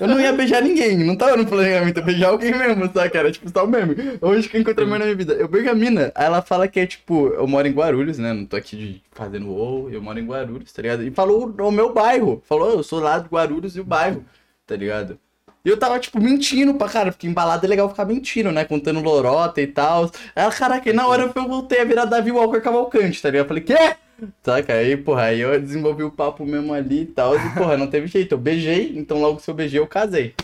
eu 0.00 0.06
não 0.06 0.20
ia 0.20 0.32
beijar 0.32 0.62
ninguém, 0.62 0.96
não 0.98 1.16
tava 1.16 1.36
no 1.36 1.46
planejamento, 1.46 1.98
eu 1.98 2.04
beijar 2.04 2.28
alguém 2.28 2.52
mesmo, 2.52 2.90
sabe, 2.92 3.16
era 3.16 3.30
tipo 3.32 3.48
só 3.50 3.64
o 3.64 3.68
meme. 3.68 3.94
Hoje 4.20 4.48
que 4.48 4.56
eu 4.56 4.60
encontrei 4.60 4.86
amor 4.86 4.98
da 4.98 5.04
minha 5.04 5.16
vida. 5.16 5.34
Eu 5.34 5.48
beijo 5.48 5.70
a 5.70 5.74
mina, 5.74 6.12
aí 6.14 6.26
ela 6.26 6.42
fala 6.42 6.68
que 6.68 6.80
é 6.80 6.86
tipo, 6.86 7.28
eu 7.28 7.46
moro 7.46 7.66
em 7.66 7.72
Guarulhos, 7.72 8.18
né? 8.18 8.32
Não 8.32 8.44
tô 8.44 8.56
aqui 8.56 8.76
de, 8.76 9.02
fazendo 9.12 9.50
ou, 9.50 9.90
eu 9.90 10.02
moro 10.02 10.18
em 10.18 10.26
Guarulhos, 10.26 10.72
tá 10.72 10.82
ligado? 10.82 11.02
E 11.02 11.10
falou 11.10 11.54
o 11.58 11.70
meu 11.70 11.92
bairro, 11.92 12.42
falou, 12.46 12.70
eu 12.70 12.82
sou 12.82 13.00
lá 13.00 13.18
de 13.18 13.28
Guarulhos 13.28 13.76
e 13.76 13.80
o 13.80 13.84
bairro, 13.84 14.24
tá 14.66 14.76
ligado? 14.76 15.18
E 15.64 15.68
eu 15.68 15.76
tava, 15.76 15.98
tipo, 15.98 16.20
mentindo 16.20 16.74
pra 16.74 16.88
cara, 16.88 17.10
porque 17.10 17.26
em 17.26 17.32
balada 17.32 17.66
é 17.66 17.68
legal 17.68 17.88
ficar 17.88 18.04
mentindo, 18.04 18.52
né? 18.52 18.64
Contando 18.64 19.00
lorota 19.00 19.60
e 19.60 19.66
tal. 19.66 20.04
Aí 20.04 20.44
ela, 20.44 20.52
caraca, 20.52 20.88
e 20.88 20.92
na 20.92 21.08
hora 21.08 21.32
eu 21.34 21.48
voltei 21.48 21.80
a 21.80 21.84
virar 21.84 22.04
Davi 22.04 22.30
Walker 22.30 22.60
Cavalcante, 22.60 23.20
tá 23.20 23.28
ligado? 23.28 23.46
Eu 23.46 23.48
falei, 23.48 23.64
quê? 23.64 23.96
Saca? 24.42 24.72
Aí, 24.74 24.96
porra, 24.96 25.22
aí 25.24 25.40
eu 25.40 25.60
desenvolvi 25.60 26.02
o 26.02 26.10
papo 26.10 26.44
mesmo 26.44 26.72
ali 26.72 27.02
e 27.02 27.06
tal. 27.06 27.36
E, 27.36 27.50
porra, 27.50 27.76
não 27.76 27.86
teve 27.86 28.06
jeito. 28.06 28.32
Eu 28.32 28.38
beijei, 28.38 28.96
então 28.96 29.20
logo 29.20 29.40
que 29.40 29.48
eu 29.48 29.54
beijei, 29.54 29.78
eu 29.80 29.86
casei. 29.86 30.34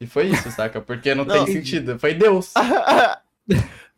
E 0.00 0.06
foi 0.06 0.26
isso, 0.26 0.50
saca? 0.50 0.80
Porque 0.80 1.14
não, 1.14 1.24
Não. 1.24 1.44
tem 1.44 1.54
sentido. 1.54 1.98
Foi 1.98 2.14
Deus. 2.14 2.52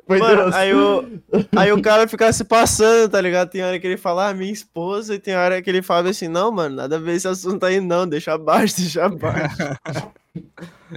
Foi 0.07 0.19
Mano, 0.19 0.37
Deus. 0.37 0.55
aí 0.55 0.73
o, 0.73 1.21
aí 1.57 1.73
o 1.73 1.83
cara 1.83 2.07
fica 2.07 2.33
se 2.33 2.45
passando, 2.45 3.11
tá 3.11 3.21
ligado? 3.21 3.51
Tem 3.51 3.65
hora 3.65 3.77
que 3.81 3.87
ele 3.89 3.97
fala, 3.97 4.29
ah, 4.29 4.35
minha 4.35 4.53
esposa, 4.53 5.17
e 5.17 5.19
tem 5.19 5.35
hora 5.35 5.61
que 5.61 5.69
ele 5.69 5.83
fala 5.83 6.11
assim, 6.11 6.29
não, 6.29 6.53
mano, 6.53 6.77
nada 6.77 6.95
a 6.95 6.99
ver 7.01 7.17
esse 7.17 7.27
assunto 7.27 7.67
aí 7.67 7.81
não, 7.81 8.07
deixa 8.07 8.33
abaixo, 8.33 8.77
deixa 8.79 9.05
abaixo. 9.05 9.57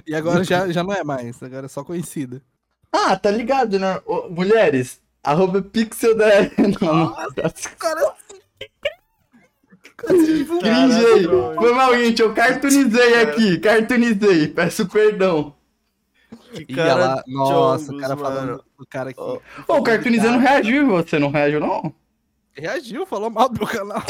E 0.06 0.14
agora 0.14 0.44
já, 0.44 0.70
já 0.70 0.84
não 0.84 0.92
é 0.92 1.02
mais, 1.02 1.42
agora 1.42 1.64
é 1.64 1.68
só 1.68 1.82
conhecida. 1.82 2.42
Ah, 2.92 3.16
tá 3.16 3.30
ligado, 3.30 3.78
né? 3.78 3.98
Ô, 4.04 4.28
mulheres, 4.28 5.00
arroba 5.24 5.62
pixel 5.62 6.14
da... 6.16 6.26
Não, 6.80 7.06
não. 7.06 7.16
Cara, 7.78 8.12
Cringei. 10.06 11.24
Foi 11.56 11.72
mal, 11.74 11.96
gente. 11.98 12.22
Eu 12.22 12.32
cartunizei 12.34 13.20
aqui. 13.22 13.58
Cartunizei. 13.58 14.48
Peço 14.48 14.86
perdão. 14.88 15.54
Que 16.52 16.62
e 16.68 16.74
cara 16.74 16.88
ela, 16.90 17.24
nossa, 17.28 17.92
o 17.92 17.98
cara 17.98 18.16
mano. 18.16 18.28
falando, 18.28 18.64
o 18.78 18.86
cara 18.86 19.12
Ó, 19.16 19.38
Pô, 19.66 19.76
o 19.78 19.82
cartunizando 19.82 20.38
reagiu. 20.38 20.88
Você 20.88 21.18
não 21.18 21.30
reagiu, 21.30 21.60
não? 21.60 21.92
reagiu, 22.52 23.06
falou 23.06 23.30
mal 23.30 23.48
do 23.48 23.58
meu 23.58 23.66
canal. 23.68 24.02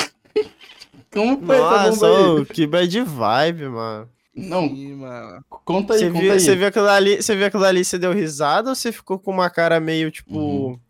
Como 1.13 1.45
foi 1.45 1.57
essa 1.57 1.87
Nossa, 1.87 2.07
bomba 2.07 2.19
aí? 2.19 2.41
ô, 2.41 2.47
que 2.47 2.67
bad 2.67 3.01
vibe, 3.03 3.69
mano. 3.69 4.09
Não, 4.35 4.65
Ih, 4.67 4.95
mano. 4.95 5.45
conta 5.65 5.95
aí, 5.95 5.99
Você 6.01 6.07
conta 6.09 6.21
viu, 6.21 6.33
aí. 6.33 6.41
você 6.41 6.57
viu 6.57 6.67
aquilo 6.69 6.89
ali, 6.89 7.23
você 7.23 7.37
viu 7.37 7.47
aquilo 7.47 7.65
ali, 7.65 7.85
você 7.85 7.99
deu 7.99 8.13
risada 8.13 8.71
ou 8.71 8.75
você 8.75 8.91
ficou 8.93 9.19
com 9.19 9.31
uma 9.33 9.51
cara 9.51 9.79
meio, 9.81 10.11
tipo, 10.11 10.39
Uhum. 10.39 10.81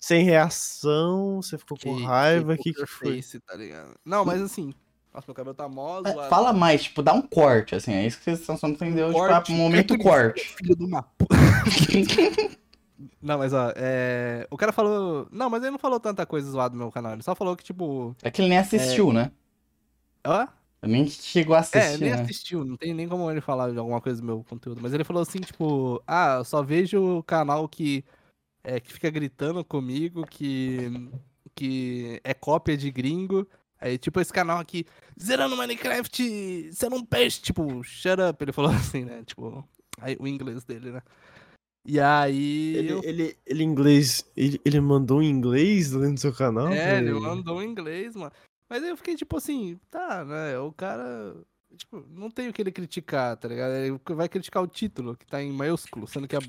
Sem 0.00 0.24
reação? 0.24 1.40
Você 1.42 1.56
ficou 1.58 1.78
com 1.78 1.96
Que- 1.96 2.02
raiva? 2.04 2.54
O 2.54 2.56
que, 2.56 2.62
que 2.64 2.72
poker 2.72 2.86
foi? 2.88 3.16
face, 3.16 3.38
tá 3.40 3.54
ligado? 3.54 3.94
Não, 4.04 4.24
mas 4.24 4.40
assim, 4.42 4.72
nossa, 5.12 5.26
meu 5.28 5.34
cabelo 5.34 5.54
tá 5.54 5.68
mó 5.68 6.00
É, 6.04 6.12
zoado. 6.12 6.28
Fala 6.30 6.52
mais, 6.52 6.84
tipo, 6.84 7.02
dá 7.02 7.12
um 7.12 7.22
corte, 7.22 7.74
assim. 7.74 7.92
É 7.92 8.06
isso 8.06 8.18
que 8.18 8.24
vocês 8.24 8.40
só 8.58 8.66
não 8.66 8.74
entenderam. 8.74 9.08
Tipo, 9.08 9.18
Corte, 9.20 9.52
ah, 9.52 9.56
momento 9.56 9.88
cartunizado, 9.98 10.32
corte. 10.32 10.48
Filho 10.56 10.76
de 10.76 10.84
uma. 10.84 11.04
Não, 13.22 13.38
mas 13.38 13.52
ó, 13.54 13.72
é... 13.76 14.46
o 14.50 14.56
cara 14.58 14.72
falou. 14.72 15.26
Não, 15.30 15.48
mas 15.48 15.62
ele 15.62 15.70
não 15.70 15.78
falou 15.78 15.98
tanta 15.98 16.26
coisa 16.26 16.50
zoada 16.50 16.74
no 16.74 16.80
meu 16.82 16.90
canal. 16.92 17.12
Ele 17.14 17.22
só 17.22 17.34
falou 17.34 17.56
que, 17.56 17.64
tipo. 17.64 18.14
É 18.22 18.30
que 18.30 18.42
ele 18.42 18.48
nem 18.50 18.58
assistiu, 18.58 19.10
né? 19.12 19.30
Ó? 20.26 20.46
Ele 20.82 20.92
nem 20.92 21.06
chegou 21.08 21.54
a 21.54 21.58
É, 21.58 21.60
assistir, 21.60 22.00
nem 22.00 22.10
né? 22.14 22.20
assistiu, 22.22 22.64
não 22.64 22.76
tem 22.76 22.92
nem 22.94 23.08
como 23.08 23.30
ele 23.30 23.40
falar 23.40 23.70
de 23.70 23.78
alguma 23.78 24.00
coisa 24.00 24.20
do 24.20 24.26
meu 24.26 24.44
conteúdo. 24.48 24.80
Mas 24.82 24.92
ele 24.94 25.04
falou 25.04 25.22
assim, 25.22 25.38
tipo, 25.40 26.02
ah, 26.06 26.36
eu 26.38 26.44
só 26.44 26.62
vejo 26.62 27.18
o 27.18 27.22
canal 27.22 27.66
que, 27.68 28.04
é, 28.62 28.80
que 28.80 28.92
fica 28.92 29.10
gritando 29.10 29.64
comigo, 29.64 30.26
que, 30.26 30.90
que 31.54 32.20
é 32.24 32.34
cópia 32.34 32.76
de 32.76 32.90
gringo. 32.90 33.46
Aí, 33.80 33.96
tipo, 33.96 34.20
esse 34.20 34.32
canal 34.32 34.58
aqui, 34.58 34.84
zerando 35.20 35.56
Minecraft, 35.56 36.70
você 36.72 36.88
não 36.88 37.04
perde, 37.04 37.40
tipo, 37.40 37.82
shut 37.82 38.20
up. 38.20 38.42
Ele 38.44 38.52
falou 38.52 38.70
assim, 38.72 39.04
né? 39.04 39.22
Tipo, 39.24 39.66
aí, 39.98 40.16
o 40.20 40.26
inglês 40.28 40.64
dele, 40.64 40.90
né? 40.92 41.02
E 41.84 41.98
aí. 41.98 42.76
Ele, 42.76 42.92
eu- 42.92 43.00
ele, 43.02 43.36
ele 43.46 43.64
inglês. 43.64 44.24
Ele, 44.36 44.60
ele 44.64 44.80
mandou 44.80 45.22
em 45.22 45.30
inglês 45.30 45.90
dentro 45.92 46.14
do 46.14 46.20
seu 46.20 46.32
canal? 46.34 46.68
É, 46.68 46.98
ele 46.98 47.12
mandou 47.14 47.62
em 47.62 47.70
inglês, 47.70 48.14
mano. 48.14 48.32
Mas 48.68 48.82
aí 48.82 48.90
eu 48.90 48.96
fiquei 48.96 49.16
tipo 49.16 49.36
assim, 49.36 49.78
tá, 49.90 50.24
né? 50.24 50.58
O 50.58 50.72
cara. 50.72 51.34
Tipo, 51.76 52.04
não 52.10 52.30
tem 52.30 52.48
o 52.48 52.52
que 52.52 52.60
ele 52.60 52.72
criticar, 52.72 53.36
tá 53.36 53.48
ligado? 53.48 53.72
Ele 53.72 53.98
vai 54.14 54.28
criticar 54.28 54.62
o 54.62 54.66
título, 54.66 55.16
que 55.16 55.24
tá 55.24 55.42
em 55.42 55.52
maiúsculo, 55.52 56.06
sendo 56.06 56.28
que 56.28 56.36
a 56.36 56.40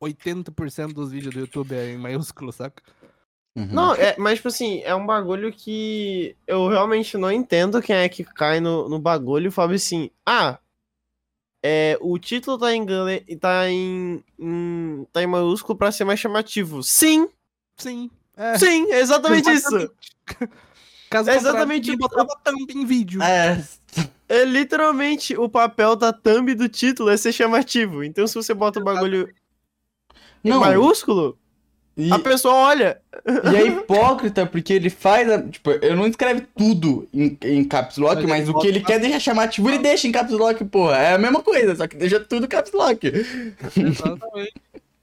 80% 0.00 0.92
dos 0.94 1.10
vídeos 1.10 1.34
do 1.34 1.40
YouTube 1.40 1.74
é 1.74 1.90
em 1.92 1.98
maiúsculo, 1.98 2.52
saca? 2.52 2.82
Uhum. 3.56 3.66
Não, 3.66 3.94
é, 3.94 4.14
mas 4.16 4.36
tipo 4.36 4.48
assim, 4.48 4.80
é 4.82 4.94
um 4.94 5.04
bagulho 5.04 5.52
que 5.52 6.36
eu 6.46 6.68
realmente 6.68 7.16
não 7.18 7.30
entendo 7.30 7.82
quem 7.82 7.96
é 7.96 8.08
que 8.08 8.24
cai 8.24 8.60
no, 8.60 8.88
no 8.88 8.98
bagulho 8.98 9.48
e 9.48 9.50
fala 9.50 9.74
assim, 9.74 10.10
ah, 10.24 10.58
é, 11.62 11.98
o 12.00 12.18
título 12.18 12.56
tá 12.58 12.72
em 12.74 12.80
inglês 12.80 13.22
tá 13.38 13.68
em, 13.68 14.24
em- 14.38 15.06
tá 15.12 15.22
em 15.22 15.26
maiúsculo 15.26 15.76
pra 15.76 15.92
ser 15.92 16.04
mais 16.04 16.18
chamativo. 16.18 16.82
Sim, 16.82 17.28
Sim. 17.76 18.10
É. 18.36 18.56
sim, 18.58 18.90
é 18.92 19.00
exatamente 19.00 19.50
isso. 19.50 19.90
Caso 21.10 21.28
É 21.28 21.34
exatamente 21.36 21.94
botava 21.96 22.28
thumb 22.44 22.72
em 22.72 22.86
vídeo. 22.86 23.20
É, 23.22 23.62
É 24.28 24.44
literalmente 24.44 25.36
o 25.36 25.48
papel 25.48 25.96
da 25.96 26.12
thumb 26.12 26.54
do 26.54 26.68
título 26.68 27.10
é 27.10 27.16
ser 27.16 27.32
chamativo. 27.32 28.04
Então 28.04 28.26
se 28.26 28.34
você 28.34 28.54
bota 28.54 28.78
o 28.80 28.84
bagulho 28.84 29.28
não. 30.48 30.60
maiúsculo, 30.60 31.36
E, 31.96 32.10
a 32.12 32.18
pessoa 32.18 32.54
olha. 32.54 33.00
e 33.52 33.56
é 33.56 33.66
hipócrita, 33.68 34.46
porque 34.46 34.72
ele 34.72 34.88
faz. 34.90 35.28
a- 35.30 35.42
tipo, 35.42 35.70
ele 35.70 35.94
não 35.94 36.06
escreve 36.06 36.42
tudo 36.56 37.06
em, 37.12 37.36
em 37.42 37.64
caps 37.64 37.98
lock, 37.98 38.22
Mas 38.22 38.26
mas 38.26 38.48
o 38.48 38.54
que 38.58 38.66
ele 38.68 38.80
quer 38.80 38.98
deixar 39.00 39.20
chamativo, 39.20 39.68
ele 39.68 39.78
deixa 39.78 40.06
em 40.08 40.12
caps 40.12 40.32
lock, 40.32 40.64
porra. 40.64 40.96
É 40.96 41.14
a 41.14 41.18
mesma 41.18 41.42
coisa, 41.42 41.74
só 41.76 41.86
que 41.86 41.96
deixa 41.96 42.20
tudo 42.20 42.48
caps 42.48 42.72
lock. 42.72 43.06
Exatamente. 43.06 44.54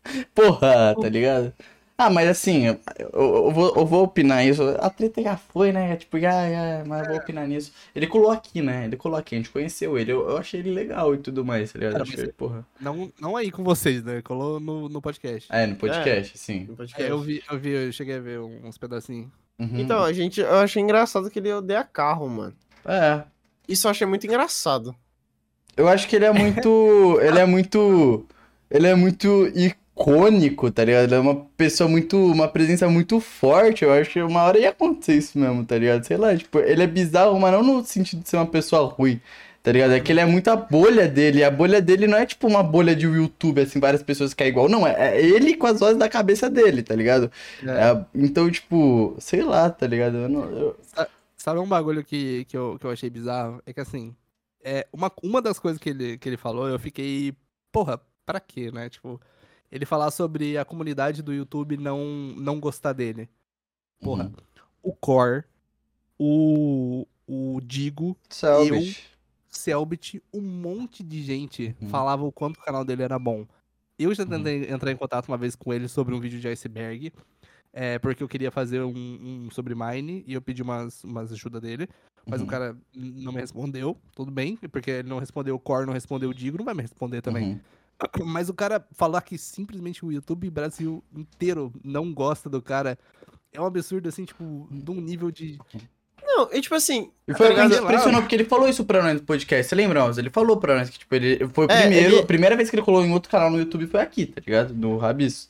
Porra, 0.33 0.95
tá 0.99 1.09
ligado? 1.09 1.53
Ah, 2.00 2.12
mas 2.12 2.30
assim, 2.30 2.68
eu, 2.68 2.80
eu 3.12 3.52
vou, 3.52 3.74
eu 3.76 3.86
vou 3.86 4.04
opinar 4.04 4.45
isso. 4.45 4.62
A 4.80 4.88
treta 4.88 5.20
já 5.20 5.36
foi, 5.36 5.72
né? 5.72 5.95
Tipo, 5.95 6.20
já, 6.20 6.30
já, 6.48 6.84
mas 6.86 7.02
eu 7.02 7.08
vou 7.08 7.18
opinar 7.18 7.48
nisso. 7.48 7.74
Ele 7.95 8.06
colou 8.06 8.30
aqui, 8.30 8.62
né? 8.62 8.86
Ele 8.86 8.95
colou 8.95 9.18
aqui, 9.18 9.34
a 9.34 9.38
gente 9.39 9.50
conheceu 9.50 9.98
ele. 9.98 10.12
Eu, 10.12 10.30
eu 10.30 10.38
achei 10.38 10.60
ele 10.60 10.72
legal 10.72 11.16
e 11.16 11.18
tudo 11.18 11.43
mais, 11.43 11.72
tá 11.72 11.80
ligado? 11.80 12.00
Mas 12.00 12.14
achei, 12.14 12.32
porra. 12.32 12.64
Não, 12.80 13.12
não 13.20 13.36
aí 13.36 13.50
com 13.50 13.64
vocês, 13.64 14.04
né? 14.04 14.22
Colou 14.22 14.60
no, 14.60 14.88
no 14.88 15.02
podcast. 15.02 15.52
É, 15.52 15.66
no 15.66 15.76
podcast, 15.76 16.38
sim. 16.38 16.70
É, 16.95 17.10
eu 17.10 17.20
vi, 17.20 17.43
eu 17.50 17.58
vi, 17.58 17.70
eu 17.72 17.91
cheguei 17.91 18.18
a 18.18 18.22
ver 18.22 18.41
uns 18.41 18.78
pedacinhos. 18.78 19.32
Uhum. 19.58 19.80
Então, 19.80 20.04
a 20.04 20.14
gente, 20.14 20.39
eu 20.39 20.58
achei 20.58 20.84
engraçado 20.84 21.32
que 21.32 21.39
ele 21.39 21.52
odeia 21.52 21.84
carro, 21.84 22.30
mano. 22.30 22.54
É. 22.86 23.24
Isso 23.68 23.88
eu 23.88 23.91
achei 23.91 24.06
muito 24.06 24.28
engraçado. 24.28 24.95
Eu 25.76 25.88
acho 25.88 26.08
que 26.08 26.16
ele 26.16 26.26
é 26.26 26.32
muito. 26.32 27.20
ele 27.22 27.39
é 27.39 27.45
muito. 27.45 28.24
Ele 28.70 28.86
é 28.86 28.93
muito 28.93 29.48
icônico, 29.98 30.72
tá 30.72 30.84
ligado? 30.86 31.06
Ele 31.06 31.16
é 31.16 31.20
uma 31.20 31.36
pessoa 31.58 31.89
muito. 31.89 32.18
Uma 32.18 32.48
presença 32.48 32.88
muito 32.88 33.20
forte. 33.20 33.84
Eu 33.84 33.91
acho 33.91 34.10
que 34.12 34.22
uma 34.22 34.43
hora 34.43 34.60
ia 34.60 34.70
acontecer 34.70 35.16
isso 35.16 35.38
mesmo, 35.38 35.66
tá 35.66 35.78
ligado? 35.78 36.04
Sei 36.06 36.18
lá, 36.18 36.36
tipo, 36.36 36.60
ele 36.60 36.84
é 36.84 36.88
bizarro, 36.88 37.39
mas 37.39 37.52
não 37.54 37.64
no 37.64 37.84
sentido 37.86 38.22
de 38.24 38.30
ser 38.30 38.38
uma 38.38 38.45
pessoa 38.45 38.88
ruim. 38.88 39.20
Tá 39.64 39.72
ligado? 39.74 39.91
É 39.91 40.00
que 40.00 40.14
ele 40.14 40.22
é 40.22 40.26
muito 40.26 40.48
a 40.50 40.56
bolha 40.56 41.10
dele. 41.10 41.39
E 41.39 41.43
a 41.43 41.52
bolha 41.52 41.82
dele 41.82 42.08
não 42.08 42.18
é 42.18 42.26
tipo 42.26 42.48
uma 42.48 42.64
bolha 42.64 42.95
de 42.95 43.06
YouTube, 43.06 43.60
assim, 43.60 43.82
várias 43.82 44.02
pessoas 44.02 44.34
que 44.34 44.41
é 44.41 44.48
igual. 44.48 44.70
Não, 44.70 44.88
é, 44.88 45.18
é 45.18 45.22
ele 45.22 45.56
com 45.58 45.68
as 45.68 45.80
vozes 45.80 45.98
da 45.98 46.08
cabeça 46.08 46.50
dele, 46.50 46.82
tá 46.82 46.95
ligado? 46.95 47.30
É, 47.64 48.06
então, 48.16 48.50
tipo, 48.50 49.14
sei 49.20 49.41
lá, 49.41 49.70
tá 49.70 49.86
ligado? 49.86 50.16
Eu 50.18 50.30
não, 50.30 50.43
eu- 50.45 50.78
Sabe 51.36 51.60
um 51.60 51.68
bagulho 51.68 52.04
que, 52.04 52.45
que, 52.45 52.56
eu, 52.58 52.78
que 52.80 52.86
eu 52.86 52.91
achei 52.91 53.10
bizarro? 53.10 53.62
É 53.66 53.74
que 53.74 53.80
assim, 53.82 54.16
é, 54.64 54.88
uma, 54.91 55.12
uma 55.22 55.41
das 55.41 55.60
coisas 55.60 55.80
que 55.82 55.89
ele, 55.89 56.18
que 56.18 56.28
ele 56.30 56.38
falou, 56.38 56.68
eu 56.70 56.80
fiquei, 56.80 57.34
porra, 57.72 58.00
pra 58.26 58.39
quê, 58.39 58.72
né? 58.72 58.89
Tipo, 58.89 59.20
ele 59.72 59.86
falar 59.86 60.11
sobre 60.11 60.57
a 60.57 60.65
comunidade 60.65 61.22
do 61.22 61.34
YouTube 61.34 61.78
não, 61.78 62.05
não 62.38 62.59
gostar 62.59 62.93
dele. 62.93 63.30
Porra, 64.01 64.26
Uhum. 64.26 64.34
o 64.84 64.93
Core, 64.93 65.43
o, 66.20 67.07
o 67.28 67.59
Digo, 67.63 68.18
Selbit. 68.30 69.03
Selbit, 69.49 70.22
um 70.34 70.41
monte 70.41 71.03
de 71.03 71.22
gente 71.24 71.76
Uhum. 71.82 71.89
falava 71.89 72.24
o 72.24 72.32
quanto 72.32 72.57
o 72.57 72.63
canal 72.63 72.86
dele 72.86 73.03
era 73.03 73.18
bom. 73.18 73.45
Eu 73.97 74.13
já 74.13 74.26
tentei 74.26 74.70
entrar 74.72 74.91
em 74.91 74.95
contato 74.95 75.28
uma 75.28 75.38
vez 75.38 75.55
com 75.55 75.74
ele 75.74 75.88
sobre 75.88 76.13
um 76.13 76.20
vídeo 76.20 76.39
de 76.39 76.47
iceberg, 76.47 77.11
é, 77.74 77.97
porque 77.97 78.22
eu 78.22 78.28
queria 78.28 78.51
fazer 78.51 78.82
um, 78.84 78.93
um 78.95 79.49
sobre 79.51 79.74
Mine 79.74 80.24
e 80.28 80.34
eu 80.34 80.41
pedi 80.41 80.61
umas, 80.61 81.03
umas 81.03 81.32
ajuda 81.32 81.59
dele, 81.59 81.89
mas 82.28 82.39
Uhum. 82.39 82.45
o 82.45 82.49
cara 82.49 82.78
não 82.93 83.32
me 83.32 83.39
respondeu, 83.41 83.97
tudo 84.15 84.32
bem, 84.32 84.55
porque 84.72 84.91
ele 84.91 85.09
não 85.09 85.18
respondeu 85.18 85.55
o 85.55 85.59
Core, 85.59 85.88
não 85.88 85.93
respondeu 85.93 86.30
o 86.30 86.34
Digo, 86.34 86.57
não 86.57 86.65
vai 86.65 86.76
me 86.76 86.82
responder 86.84 87.22
também. 87.22 87.53
Uhum. 87.53 87.59
Mas 88.26 88.50
o 88.50 88.54
cara 88.54 88.86
falar 88.91 89.22
que 89.22 89.38
simplesmente 89.38 90.06
o 90.06 90.12
YouTube 90.12 90.50
Brasil 90.50 91.04
inteiro 91.16 91.74
não 91.84 92.14
gosta 92.14 92.50
do 92.50 92.62
cara 92.62 92.98
é 93.54 93.60
um 93.62 93.66
absurdo, 93.66 94.08
assim, 94.10 94.26
tipo, 94.26 94.68
de 94.72 94.91
um 94.91 94.95
nível 95.02 95.32
de. 95.32 95.58
Não, 96.24 96.50
e 96.54 96.62
tipo 96.62 96.76
assim. 96.76 97.12
E 97.28 97.34
foi 97.34 97.56
tá 97.56 97.66
impressionou, 97.66 98.22
porque 98.22 98.36
ele 98.36 98.43
falou 98.45 98.68
isso 98.68 98.84
pra 98.86 99.02
nós 99.02 99.16
no 99.16 99.26
podcast. 99.26 99.68
Você 99.70 99.76
lembra, 99.76 100.02
Alves? 100.02 100.18
Ele 100.18 100.30
falou 100.30 100.58
pra 100.58 100.78
nós 100.78 100.89
que, 100.89 101.00
tipo, 101.00 101.16
ele 101.16 101.48
foi 101.54 101.66
o 101.66 101.72
É, 101.72 101.82
primeiro. 101.82 102.08
ele- 102.16 102.20
A 102.22 102.26
primeira 102.26 102.56
vez 102.56 102.70
que 102.70 102.76
ele 102.76 102.84
colou 102.84 103.04
em 103.04 103.12
outro 103.12 103.32
canal 103.32 103.50
no 103.50 103.58
YouTube 103.58 103.88
foi 103.88 104.02
aqui, 104.02 104.26
tá 104.28 104.41
ligado? 104.45 104.74
No 104.76 104.98
Rabis. 104.98 105.48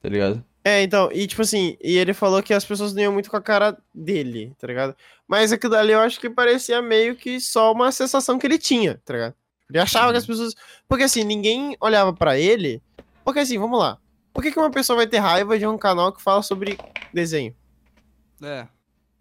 Tá 0.00 0.08
ligado? 0.08 0.44
É, 0.62 0.82
então, 0.82 1.10
e 1.12 1.26
tipo 1.26 1.42
assim, 1.42 1.76
e 1.82 1.96
ele 1.96 2.14
falou 2.14 2.42
que 2.42 2.54
as 2.54 2.64
pessoas 2.64 2.94
não 2.94 3.02
iam 3.02 3.12
muito 3.12 3.30
com 3.30 3.36
a 3.36 3.42
cara 3.42 3.76
dele, 3.94 4.54
tá 4.58 4.66
ligado? 4.66 4.94
Mas 5.26 5.52
aquilo 5.52 5.72
dali 5.72 5.92
eu 5.92 6.00
acho 6.00 6.18
que 6.20 6.30
parecia 6.30 6.80
meio 6.80 7.16
que 7.16 7.38
só 7.40 7.72
uma 7.72 7.90
sensação 7.92 8.38
que 8.38 8.46
ele 8.46 8.58
tinha, 8.58 9.00
tá 9.04 9.12
ligado? 9.12 9.34
Ele 9.70 9.78
achava 9.78 10.12
que 10.12 10.18
as 10.18 10.26
pessoas. 10.26 10.54
Porque 10.88 11.04
assim, 11.04 11.24
ninguém 11.24 11.76
olhava 11.80 12.12
pra 12.12 12.38
ele. 12.38 12.82
Porque 13.24 13.40
assim, 13.40 13.58
vamos 13.58 13.78
lá. 13.78 13.98
Por 14.32 14.42
que, 14.42 14.50
que 14.50 14.58
uma 14.58 14.70
pessoa 14.70 14.96
vai 14.96 15.06
ter 15.06 15.18
raiva 15.18 15.58
de 15.58 15.66
um 15.66 15.78
canal 15.78 16.12
que 16.12 16.22
fala 16.22 16.42
sobre 16.42 16.76
desenho? 17.12 17.54
É. 18.42 18.66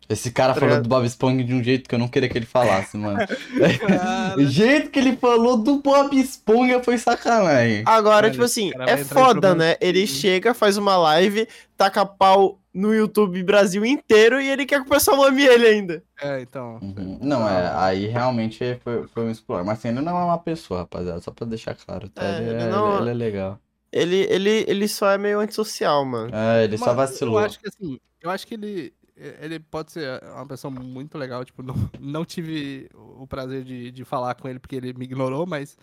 Esse 0.10 0.32
cara 0.32 0.54
Tá 0.54 0.60
falou 0.60 0.82
do 0.82 0.90
Bob 0.90 1.06
Esponja 1.06 1.44
de 1.44 1.54
um 1.54 1.64
jeito 1.64 1.88
que 1.88 1.96
eu 1.96 2.00
não 2.00 2.08
queria 2.08 2.28
que 2.28 2.38
ele 2.38 2.46
falasse, 2.46 2.98
mano. 2.98 3.20
O 4.38 4.46
jeito 4.46 4.90
que 4.90 5.00
ele 5.00 5.16
falou 5.16 5.58
do 5.58 5.78
Bob 5.78 6.20
Esponja 6.20 6.84
foi 6.84 6.98
sacanagem. 6.98 7.84
Agora, 7.86 8.26
Olha, 8.26 8.32
tipo 8.32 8.44
assim, 8.44 8.72
é 8.88 8.98
foda, 8.98 9.56
né? 9.56 9.76
Ele 9.80 10.06
chega, 10.06 10.54
faz 10.54 10.78
uma 10.78 10.98
live, 10.98 11.48
taca 11.78 12.06
pau 12.06 12.60
no 12.74 12.94
YouTube 12.94 13.44
Brasil 13.44 13.86
inteiro 13.86 14.42
e 14.42 14.50
ele 14.50 14.66
quer 14.66 14.82
que 14.82 14.88
o 14.88 14.90
pessoal 14.90 15.24
ame 15.24 15.44
ele 15.46 15.68
ainda. 15.68 16.04
é, 16.22 16.42
então. 16.42 16.80
Uhum. 16.82 17.20
Não, 17.22 17.48
é, 17.48 17.72
aí 17.76 18.08
realmente 18.08 18.80
foi, 18.84 19.08
foi 19.08 19.24
um 19.26 19.30
explorar. 19.30 19.64
Mas 19.64 19.78
assim, 19.80 19.90
ele 19.90 20.02
não 20.02 20.18
é 20.18 20.24
uma 20.24 20.40
pessoa, 20.40 20.80
rapaziada. 20.82 21.22
Só 21.22 21.32
pra 21.32 21.46
deixar 21.46 21.76
claro, 21.76 22.10
tá? 22.10 22.24
É, 22.24 22.38
ele, 22.38 22.50
ele 22.50 22.62
é, 22.64 22.70
não- 22.70 22.94
ele- 22.96 23.02
ele 23.04 23.10
é 23.10 23.14
legal. 23.14 23.60
Ele, 23.92 24.16
ele, 24.30 24.66
ele 24.68 24.88
só 24.88 25.12
é 25.12 25.20
meio 25.20 25.40
antissocial, 25.40 26.04
mano. 26.04 26.36
É, 26.36 26.64
ele 26.64 26.78
só 26.80 26.86
Mano, 26.88 26.98
vacilou. 26.98 27.40
Eu 27.40 27.46
acho 27.46 27.60
que 27.60 27.68
assim, 27.68 28.00
eu 28.22 28.30
acho 28.32 28.48
que 28.48 28.56
ele. 28.56 28.94
Ele 29.16 29.60
pode 29.60 29.92
ser 29.92 30.24
uma 30.34 30.48
pessoa 30.48 30.72
muito 30.72 31.16
legal, 31.20 31.46
tipo, 31.46 31.62
não, 31.62 31.76
não 32.00 32.26
tive 32.26 32.90
o 32.96 33.28
prazer 33.28 33.64
de, 33.64 33.92
de 33.92 34.04
falar 34.04 34.34
com 34.34 34.48
ele 34.48 34.58
porque 34.58 34.76
ele 34.76 34.92
me 34.94 35.06
ignorou, 35.06 35.46
mas 35.46 35.78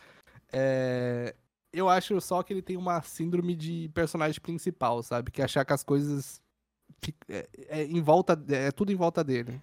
é, 0.53 1.33
eu 1.73 1.89
acho 1.89 2.21
só 2.21 2.43
que 2.43 2.53
ele 2.53 2.61
tem 2.61 2.77
uma 2.77 3.01
síndrome 3.03 3.55
de 3.55 3.89
personagem 3.95 4.41
principal, 4.41 5.01
sabe? 5.05 5.31
Que 5.31 5.41
é 5.41 5.45
achar 5.45 5.65
que 5.65 5.73
as 5.73 5.85
coisas 5.85 6.41
é, 7.29 7.49
é 7.69 7.85
em 7.85 8.01
volta, 8.01 8.39
é 8.51 8.71
tudo 8.71 8.93
em 8.93 8.97
volta 8.97 9.23
dele. 9.25 9.61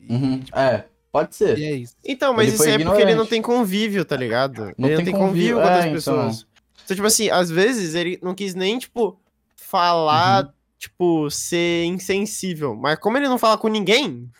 E, 0.00 0.12
Uhum. 0.14 0.40
É, 0.54 0.84
pode 1.10 1.34
ser. 1.34 1.58
e 1.58 1.64
é 1.64 1.72
isso. 1.74 1.94
Então, 2.04 2.32
mas 2.34 2.46
Ele 2.48 2.54
isso 2.56 2.64
é 2.64 2.72
porque 2.78 2.82
ele 2.84 3.04
não 3.04 3.10
ignorante. 3.24 3.30
tem 3.30 3.42
convívio, 3.42 4.04
tá 4.04 4.16
ligado? 4.16 4.72
Não 4.78 4.88
ele 4.88 4.96
tem 4.96 4.96
não 4.96 5.04
tem 5.04 5.14
convívio, 5.14 5.56
convívio 5.56 5.56
com 5.56 5.60
é, 5.62 5.64
outras 5.64 5.84
então. 5.84 5.94
pessoas. 5.94 6.46
Então, 6.84 6.94
tipo 6.94 7.06
assim, 7.06 7.30
às 7.30 7.50
vezes 7.50 7.94
ele 7.94 8.18
não 8.22 8.34
quis 8.34 8.54
nem, 8.54 8.78
tipo, 8.78 9.18
falar, 9.56 10.44
Uhum. 10.44 10.52
tipo, 10.78 11.30
ser 11.30 11.84
insensível. 11.86 12.76
Mas 12.76 12.98
como 12.98 13.16
ele 13.16 13.28
não 13.28 13.38
fala 13.38 13.58
com 13.58 13.66
ninguém, 13.68 14.30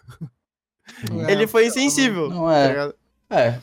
É, 1.26 1.32
ele 1.32 1.46
foi 1.48 1.66
insensível. 1.66 2.30
Não 2.30 2.46
tá 2.46 2.56
é. 2.56 2.68
ligado? 2.68 2.94
É. 3.30 3.58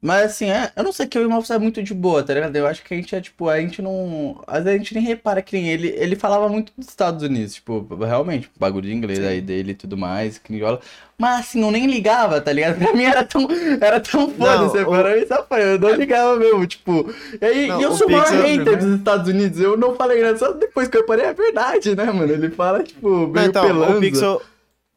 Mas 0.00 0.26
assim, 0.26 0.48
é, 0.48 0.70
eu 0.76 0.84
não 0.84 0.92
sei 0.92 1.08
que 1.08 1.18
o 1.18 1.22
Imóvel 1.24 1.56
é 1.56 1.58
muito 1.58 1.82
de 1.82 1.92
boa, 1.92 2.22
tá 2.22 2.32
ligado? 2.32 2.54
Eu 2.54 2.68
acho 2.68 2.84
que 2.84 2.94
a 2.94 2.96
gente 2.96 3.16
é, 3.16 3.20
tipo, 3.20 3.48
a 3.48 3.58
gente 3.60 3.82
não. 3.82 4.40
Às 4.46 4.62
vezes 4.62 4.76
a 4.76 4.78
gente 4.78 4.94
nem 4.94 5.02
repara 5.02 5.42
que 5.42 5.56
nem 5.56 5.68
ele. 5.68 5.88
Ele 5.88 6.14
falava 6.14 6.48
muito 6.48 6.72
dos 6.78 6.86
Estados 6.86 7.20
Unidos, 7.24 7.54
tipo, 7.54 7.84
realmente, 7.96 8.48
bagulho 8.56 8.86
de 8.86 8.94
inglês 8.94 9.18
aí 9.24 9.40
dele 9.40 9.72
e 9.72 9.74
tudo 9.74 9.96
mais, 9.96 10.38
crioula. 10.38 10.78
Mas 11.18 11.40
assim, 11.40 11.62
eu 11.62 11.70
nem 11.72 11.86
ligava, 11.88 12.40
tá 12.40 12.52
ligado? 12.52 12.78
Pra 12.78 12.92
mim 12.92 13.02
era 13.02 13.24
tão, 13.24 13.48
era 13.80 13.98
tão 13.98 14.30
foda, 14.30 14.68
você 14.68 14.82
o- 14.82 14.86
parou 14.90 15.10
e 15.16 15.26
só 15.26 15.44
foi, 15.44 15.64
eu 15.64 15.78
não 15.80 15.90
ligava 15.94 16.36
mesmo, 16.36 16.64
tipo. 16.64 17.12
E 17.42 17.44
aí, 17.44 17.66
Não, 17.66 17.80
e 17.80 17.82
eu 17.82 17.92
sou 17.96 18.06
o 18.06 18.12
maior 18.12 18.28
hater 18.30 18.64
né? 18.64 18.76
dos 18.76 18.94
Estados 18.98 19.28
Unidos, 19.28 19.58
eu 19.58 19.76
não 19.76 19.96
falei 19.96 20.22
nada, 20.22 20.38
só 20.38 20.52
depois 20.52 20.86
que 20.86 20.96
eu 20.96 21.04
parei, 21.06 21.24
é 21.24 21.34
verdade, 21.34 21.96
né, 21.96 22.04
mano? 22.04 22.32
Ele 22.32 22.50
fala, 22.50 22.84
tipo, 22.84 23.08
Não, 23.10 23.26
meio 23.26 23.46
então, 23.48 23.66
pelanza. 23.66 23.96
o 23.96 24.00
Pixel. 24.00 24.42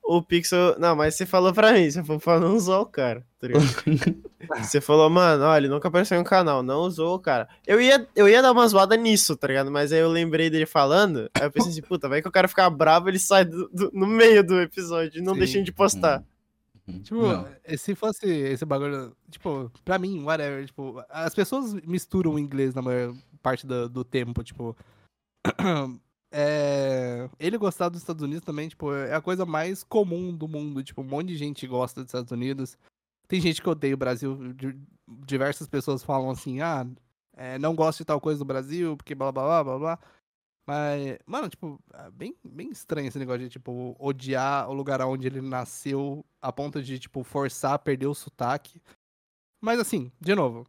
O 0.04 0.22
Pixel. 0.22 0.78
Não, 0.80 0.96
mas 0.96 1.16
você 1.16 1.26
falou 1.26 1.54
pra 1.54 1.74
mim, 1.74 1.90
você 1.90 2.04
falou 2.04 2.20
pra 2.20 2.40
não 2.40 2.56
usar 2.56 2.80
o 2.80 2.86
cara, 2.86 3.26
tá 3.40 3.48
ligado? 3.48 3.64
você 4.62 4.82
falou, 4.82 5.10
mano, 5.10 5.44
olha, 5.46 5.62
ele 5.66 5.70
nunca 5.74 5.88
apareceu 5.88 6.18
em 6.18 6.22
um 6.22 6.24
canal, 6.24 6.62
não 6.64 6.82
usou 6.82 7.16
o 7.16 7.20
cara. 7.20 7.48
Eu 7.66 7.80
ia, 7.80 8.06
eu 8.16 8.28
ia 8.28 8.42
dar 8.42 8.52
uma 8.52 8.68
zoada 8.68 8.98
nisso, 8.98 9.38
tá 9.38 9.48
ligado? 9.48 9.72
Mas 9.72 9.92
aí 9.94 10.00
eu 10.00 10.10
lembrei 10.10 10.50
dele 10.50 10.66
falando, 10.66 11.30
aí 11.34 11.44
eu 11.44 11.52
pensei 11.52 11.72
assim, 11.72 11.82
puta, 11.82 12.10
vai 12.10 12.22
que 12.22 12.28
o 12.28 12.32
cara 12.32 12.48
ficar 12.48 12.70
bravo, 12.70 13.08
ele 13.10 13.20
sai 13.20 13.46
do- 13.46 13.70
do- 13.70 13.92
no 13.94 14.06
meio 14.08 14.44
do 14.44 14.60
episódio 14.60 15.20
e 15.20 15.24
não 15.24 15.34
Sim. 15.34 15.40
deixa 15.40 15.58
ele 15.60 15.66
de 15.66 15.72
postar. 15.72 16.24
Uhum. 16.88 17.02
Tipo, 17.04 17.22
Não. 17.28 17.48
se 17.78 17.96
fosse 17.96 18.26
esse 18.28 18.66
bagulho, 18.66 19.16
tipo, 19.30 19.72
pra 19.86 20.00
mim, 20.00 20.24
whatever, 20.24 20.66
tipo, 20.66 21.02
as 21.10 21.34
pessoas 21.34 21.74
misturam 21.86 22.34
o 22.34 22.40
inglês 22.40 22.74
na 22.74 22.82
maior 22.82 23.14
parte 23.42 23.66
do, 23.68 23.88
do 23.88 24.04
tempo, 24.04 24.44
tipo. 24.44 24.76
é, 26.32 27.30
ele 27.40 27.58
gostar 27.58 27.90
dos 27.90 28.00
Estados 28.02 28.24
Unidos 28.24 28.44
também, 28.46 28.70
tipo, 28.70 28.94
é 28.94 29.14
a 29.14 29.22
coisa 29.22 29.46
mais 29.46 29.84
comum 29.84 30.36
do 30.36 30.48
mundo. 30.48 30.84
Tipo, 30.84 31.02
um 31.02 31.06
monte 31.06 31.28
de 31.28 31.36
gente 31.38 31.68
gosta 31.68 32.02
dos 32.02 32.10
Estados 32.10 32.32
Unidos. 32.32 32.78
Tem 33.28 33.40
gente 33.42 33.62
que 33.62 33.70
odeia 33.70 33.94
o 33.94 33.98
Brasil. 33.98 34.54
di- 34.54 34.78
Diversas 35.26 35.68
pessoas 35.68 36.04
falam 36.04 36.30
assim, 36.30 36.62
ah, 36.62 36.88
é, 37.36 37.60
não 37.60 37.76
gosto 37.76 38.00
de 38.00 38.06
tal 38.06 38.22
coisa 38.22 38.40
do 38.40 38.46
Brasil, 38.46 38.96
porque 38.96 39.14
blá 39.14 39.30
blá 39.32 39.44
blá 39.44 39.64
blá 39.64 39.80
blá. 39.80 40.00
Mas, 40.66 41.18
mano, 41.26 41.50
tipo, 41.50 41.82
é 41.94 42.10
bem, 42.12 42.36
bem 42.44 42.70
estranho 42.70 43.08
esse 43.08 43.20
negócio 43.20 43.42
de, 43.42 43.50
tipo, 43.50 43.96
odiar 44.00 44.70
o 44.70 44.74
lugar 44.74 45.02
onde 45.02 45.28
ele 45.28 45.42
nasceu 45.42 46.24
a 46.42 46.52
ponto 46.54 46.82
de, 46.82 46.98
tipo, 46.98 47.24
forçar 47.24 47.74
a 47.74 47.80
perder 47.80 48.08
o 48.08 48.14
sotaque. 48.14 48.82
Mas, 49.60 49.80
assim, 49.80 50.12
de 50.20 50.34
novo, 50.34 50.66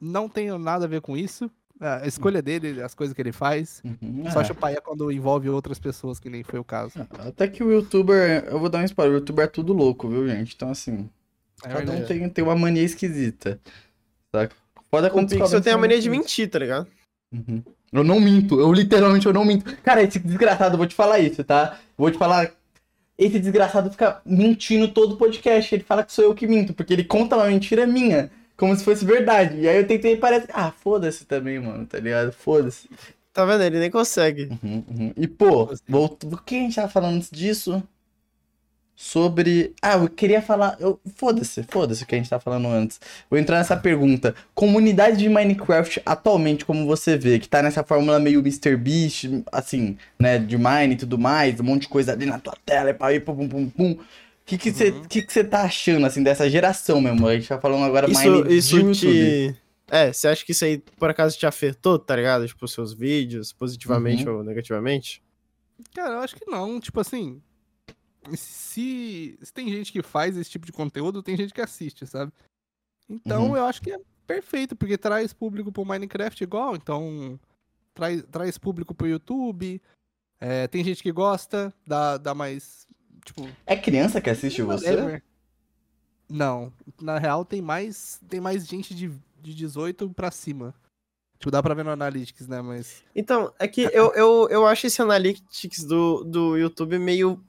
não 0.00 0.28
tenho 0.28 0.58
nada 0.58 0.84
a 0.84 0.88
ver 0.88 1.00
com 1.00 1.16
isso. 1.16 1.50
A 1.78 2.06
escolha 2.06 2.40
dele, 2.40 2.80
as 2.82 2.94
coisas 2.94 3.14
que 3.14 3.20
ele 3.20 3.32
faz. 3.32 3.82
Uhum, 3.84 4.30
Só 4.30 4.40
é. 4.40 4.44
chupaia 4.44 4.80
quando 4.80 5.12
envolve 5.12 5.48
outras 5.50 5.78
pessoas, 5.78 6.18
que 6.18 6.30
nem 6.30 6.42
foi 6.42 6.58
o 6.58 6.64
caso. 6.64 6.92
Até 7.18 7.46
que 7.48 7.62
o 7.62 7.70
youtuber, 7.70 8.44
eu 8.46 8.58
vou 8.58 8.68
dar 8.70 8.78
um 8.78 8.84
spoiler, 8.84 9.14
o 9.14 9.18
youtuber 9.18 9.44
é 9.44 9.48
tudo 9.48 9.72
louco, 9.74 10.08
viu, 10.08 10.26
gente? 10.26 10.54
Então, 10.54 10.70
assim, 10.70 11.08
É 11.64 11.68
cada 11.68 11.92
um 11.92 12.02
tem, 12.04 12.28
tem 12.30 12.44
uma 12.44 12.56
mania 12.56 12.82
esquisita. 12.82 13.60
Saca? 14.34 14.54
Pode 14.90 15.04
O 15.06 15.08
acontecer. 15.08 15.38
Pixel 15.40 15.60
tem 15.60 15.72
a 15.72 15.78
mania 15.78 16.00
de 16.00 16.08
mentir. 16.08 16.22
mentir, 16.22 16.50
tá 16.50 16.58
ligado? 16.58 16.86
Uhum. 17.32 17.62
Eu 17.92 18.02
não 18.04 18.20
minto, 18.20 18.58
eu 18.58 18.72
literalmente 18.72 19.26
eu 19.26 19.32
não 19.32 19.44
minto. 19.44 19.76
Cara, 19.82 20.02
esse 20.02 20.18
desgraçado, 20.18 20.74
eu 20.74 20.78
vou 20.78 20.86
te 20.86 20.94
falar 20.94 21.18
isso, 21.18 21.44
tá? 21.44 21.78
Vou 21.96 22.10
te 22.10 22.16
falar. 22.18 22.50
Esse 23.18 23.38
desgraçado 23.38 23.90
fica 23.90 24.20
mentindo 24.24 24.88
todo 24.88 25.12
o 25.12 25.16
podcast. 25.16 25.74
Ele 25.74 25.84
fala 25.84 26.04
que 26.04 26.12
sou 26.12 26.24
eu 26.24 26.34
que 26.34 26.46
minto, 26.46 26.72
porque 26.74 26.92
ele 26.92 27.04
conta 27.04 27.36
uma 27.36 27.46
mentira 27.46 27.86
minha, 27.86 28.30
como 28.56 28.74
se 28.76 28.84
fosse 28.84 29.04
verdade. 29.04 29.60
E 29.60 29.68
aí 29.68 29.76
eu 29.76 29.86
tentei 29.86 30.14
e 30.14 30.16
parece. 30.16 30.46
Ah, 30.52 30.70
foda-se 30.72 31.24
também, 31.24 31.58
mano, 31.58 31.86
tá 31.86 31.98
ligado? 31.98 32.32
Foda-se. 32.32 32.88
Tá 33.32 33.44
vendo? 33.44 33.62
Ele 33.64 33.78
nem 33.78 33.90
consegue. 33.90 34.48
Uhum, 34.62 34.84
uhum. 34.88 35.12
E, 35.16 35.28
pô, 35.28 35.68
voltou... 35.86 36.32
o 36.32 36.38
que 36.38 36.56
a 36.56 36.60
gente 36.60 36.74
tava 36.74 36.88
falando 36.88 37.16
antes 37.16 37.30
disso? 37.30 37.82
Sobre. 38.94 39.74
Ah, 39.82 39.96
eu 39.98 40.08
queria 40.08 40.40
falar. 40.40 40.74
Eu... 40.80 40.98
Foda-se, 41.16 41.62
foda-se 41.64 42.02
o 42.02 42.06
que 42.06 42.14
a 42.14 42.18
gente 42.18 42.30
tava 42.30 42.42
falando 42.42 42.66
antes. 42.68 42.98
Vou 43.28 43.38
entrar 43.38 43.58
nessa 43.58 43.76
pergunta. 43.76 44.34
Comunidade 44.54 45.18
de 45.18 45.28
Minecraft 45.28 46.00
atualmente, 46.06 46.64
como 46.64 46.86
você 46.86 47.18
vê, 47.18 47.38
que 47.38 47.46
tá 47.46 47.62
nessa 47.62 47.84
fórmula 47.84 48.18
meio 48.18 48.40
MrBeast, 48.40 49.44
assim, 49.52 49.98
né, 50.18 50.38
de 50.38 50.56
Mine 50.56 50.94
e 50.94 50.96
tudo 50.96 51.18
mais, 51.18 51.60
um 51.60 51.64
monte 51.64 51.82
de 51.82 51.88
coisa 51.88 52.12
ali 52.12 52.24
na 52.24 52.38
tua 52.38 52.56
tela, 52.64 52.88
e 52.88 52.94
pá, 52.94 53.12
e 53.12 53.20
pum, 53.20 53.36
pum, 53.36 53.48
pum, 53.48 53.68
pum. 53.68 53.98
O 54.46 54.48
que 54.48 54.58
que 54.58 54.72
você 54.72 54.90
Uhum. 54.90 55.04
que 55.08 55.22
que 55.22 55.32
você 55.32 55.42
tá 55.42 55.62
achando, 55.64 56.06
assim, 56.06 56.22
dessa 56.22 56.48
geração 56.48 57.00
mesmo? 57.00 57.26
A 57.26 57.34
gente 57.34 57.48
tá 57.48 57.60
falando 57.60 57.84
agora 57.84 58.08
Isso, 58.08 58.44
de 58.44 58.54
isso 58.56 58.76
YouTube. 58.78 58.94
te. 58.94 59.56
É, 59.88 60.12
você 60.12 60.28
acha 60.28 60.44
que 60.44 60.52
isso 60.52 60.64
aí 60.64 60.78
por 60.78 61.10
acaso 61.10 61.36
te 61.36 61.46
afetou, 61.46 61.98
tá 61.98 62.14
ligado? 62.14 62.46
Tipo, 62.46 62.64
os 62.64 62.72
seus 62.72 62.92
vídeos, 62.94 63.52
positivamente 63.52 64.28
ou 64.28 64.44
negativamente? 64.44 65.20
Cara, 65.94 66.14
eu 66.14 66.20
acho 66.20 66.36
que 66.36 66.48
não. 66.48 66.78
Tipo 66.80 67.00
assim. 67.00 67.42
Se, 68.34 69.38
se 69.40 69.52
tem 69.52 69.68
gente 69.70 69.92
que 69.92 70.02
faz 70.02 70.36
esse 70.36 70.50
tipo 70.50 70.66
de 70.66 70.72
conteúdo, 70.72 71.22
tem 71.22 71.36
gente 71.36 71.52
que 71.54 71.60
assiste, 71.60 72.06
sabe? 72.06 72.32
Então 73.08 73.50
Uhum. 73.50 73.56
eu 73.56 73.64
acho 73.64 73.80
que 73.80 73.92
é 73.92 73.98
perfeito, 74.26 74.74
porque 74.74 74.98
traz 74.98 75.32
público 75.32 75.70
pro 75.70 75.84
Minecraft 75.84 76.42
igual, 76.42 76.74
então. 76.76 77.38
Traz, 77.94 78.22
traz 78.30 78.58
público 78.58 78.94
pro 78.94 79.06
YouTube. 79.06 79.80
é, 80.40 80.66
tem 80.68 80.84
gente 80.84 81.02
que 81.02 81.10
gosta, 81.12 81.72
dá, 81.86 82.16
dá 82.18 82.34
mais. 82.34 82.85
Tipo. 83.26 83.48
É 83.66 83.76
criança 83.76 84.20
que 84.20 84.30
assiste 84.30 84.62
você? 84.62 84.90
whatever. 84.90 85.22
Não. 86.28 86.72
Na 87.02 87.18
real, 87.18 87.44
tem 87.44 87.60
mais. 87.60 88.20
Tem 88.28 88.40
mais 88.40 88.66
gente 88.66 88.94
de, 88.94 89.10
de 89.42 89.52
18 89.52 90.08
pra 90.10 90.30
cima. 90.30 90.72
Tipo, 91.38 91.50
dá 91.50 91.62
pra 91.62 91.74
ver 91.74 91.84
no 91.84 91.90
Analytics, 91.90 92.46
né? 92.46 92.62
Mas. 92.62 93.02
Então, 93.14 93.52
é 93.58 93.66
que 93.66 93.82
eu, 93.92 94.12
eu, 94.14 94.48
eu 94.48 94.66
acho 94.66 94.86
esse 94.86 95.02
analytics 95.02 95.84
do, 95.84 96.24
do 96.24 96.56
YouTube 96.56 96.98
meio, 96.98 97.44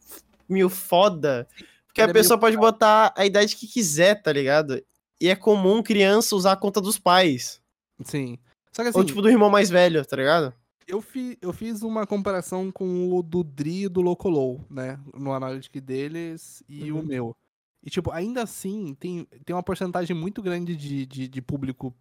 meio 0.49 0.67
foda. 0.67 1.47
Porque 1.85 2.01
Ele 2.01 2.07
a 2.07 2.09
é 2.09 2.13
meio 2.13 2.23
pessoa 2.23 2.39
pode 2.39 2.57
botar 2.57 3.13
a 3.15 3.25
idade 3.25 3.55
que 3.55 3.67
quiser, 3.67 4.21
tá 4.21 4.33
ligado? 4.33 4.83
E 5.21 5.29
é 5.29 5.35
comum 5.35 5.81
criança 5.81 6.35
usar 6.35 6.53
a 6.53 6.57
conta 6.57 6.81
dos 6.81 6.97
pais. 6.97 7.61
Sim. 8.03 8.37
Só 8.71 8.81
que 8.81 8.89
assim. 8.89 8.97
Ou 8.97 9.05
tipo 9.05 9.21
do 9.21 9.29
irmão 9.29 9.49
mais 9.49 9.69
velho, 9.69 10.03
tá 10.03 10.15
ligado? 10.15 10.53
Eu, 10.88 11.01
fi, 11.01 11.38
eu 11.41 11.51
fiz 11.51 11.81
uma 11.81 12.07
comparação 12.07 12.72
com 12.72 13.14
o 13.14 13.22
do 13.22 13.43
Dri 13.43 13.84
e 13.85 13.89
do 13.89 14.01
Locolou, 14.01 14.65
né? 14.69 14.99
No 15.14 15.34
Analytics 15.34 15.81
deles 15.81 16.64
e 16.68 16.91
o 16.91 16.97
Uhum. 16.97 17.03
meu. 17.03 17.35
E, 17.84 17.89
tipo, 17.89 18.11
ainda 18.11 18.43
assim, 18.43 18.95
tem, 18.99 19.26
tem 19.45 19.55
uma 19.55 19.64
porcentagem 19.64 20.15
muito 20.15 20.41
grande 20.41 20.76
de, 20.76 21.05
de, 21.05 21.27
de 21.27 21.41
público 21.41 21.93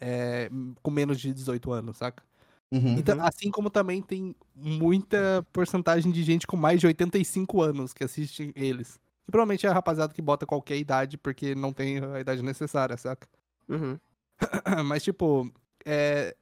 é, 0.00 0.50
com 0.82 0.90
menos 0.90 1.18
de 1.20 1.32
18 1.32 1.72
anos, 1.72 1.96
saca? 1.96 2.22
Uhum. 2.70 2.98
Então, 2.98 3.24
assim 3.24 3.50
como 3.50 3.70
também 3.70 4.02
tem 4.02 4.34
muita 4.54 5.46
porcentagem 5.52 6.10
de 6.12 6.22
gente 6.22 6.46
com 6.46 6.56
mais 6.56 6.80
de 6.80 6.86
85 6.86 7.62
anos 7.62 7.92
que 7.94 8.04
assiste 8.04 8.52
eles. 8.54 8.98
E 9.26 9.30
provavelmente 9.30 9.66
é 9.66 9.70
a 9.70 9.72
rapaziada 9.72 10.12
que 10.12 10.20
bota 10.22 10.44
qualquer 10.46 10.76
idade 10.76 11.16
porque 11.16 11.54
não 11.54 11.72
tem 11.72 11.98
a 12.04 12.20
idade 12.20 12.42
necessária, 12.42 12.96
saca? 12.96 13.26
Uhum. 13.68 13.98
Mas, 14.86 15.02
tipo, 15.02 15.50
é, 15.84 16.36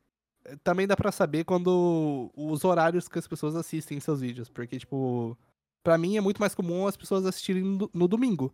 também 0.63 0.87
dá 0.87 0.97
pra 0.97 1.13
saber 1.13 1.45
quando 1.45 2.31
os 2.37 2.65
horários 2.65 3.09
que 3.09 3.19
as 3.19 3.27
pessoas 3.29 3.55
assistem 3.57 4.01
seus 4.01 4.21
vídeos. 4.21 4.49
Porque, 4.49 4.79
tipo, 4.79 5.37
pra 5.83 5.97
mim 5.99 6.17
é 6.17 6.21
muito 6.21 6.41
mais 6.41 6.55
comum 6.55 6.87
as 6.87 6.97
pessoas 6.97 7.25
assistirem 7.27 7.63
no, 7.63 7.91
no 7.93 8.09
domingo. 8.09 8.53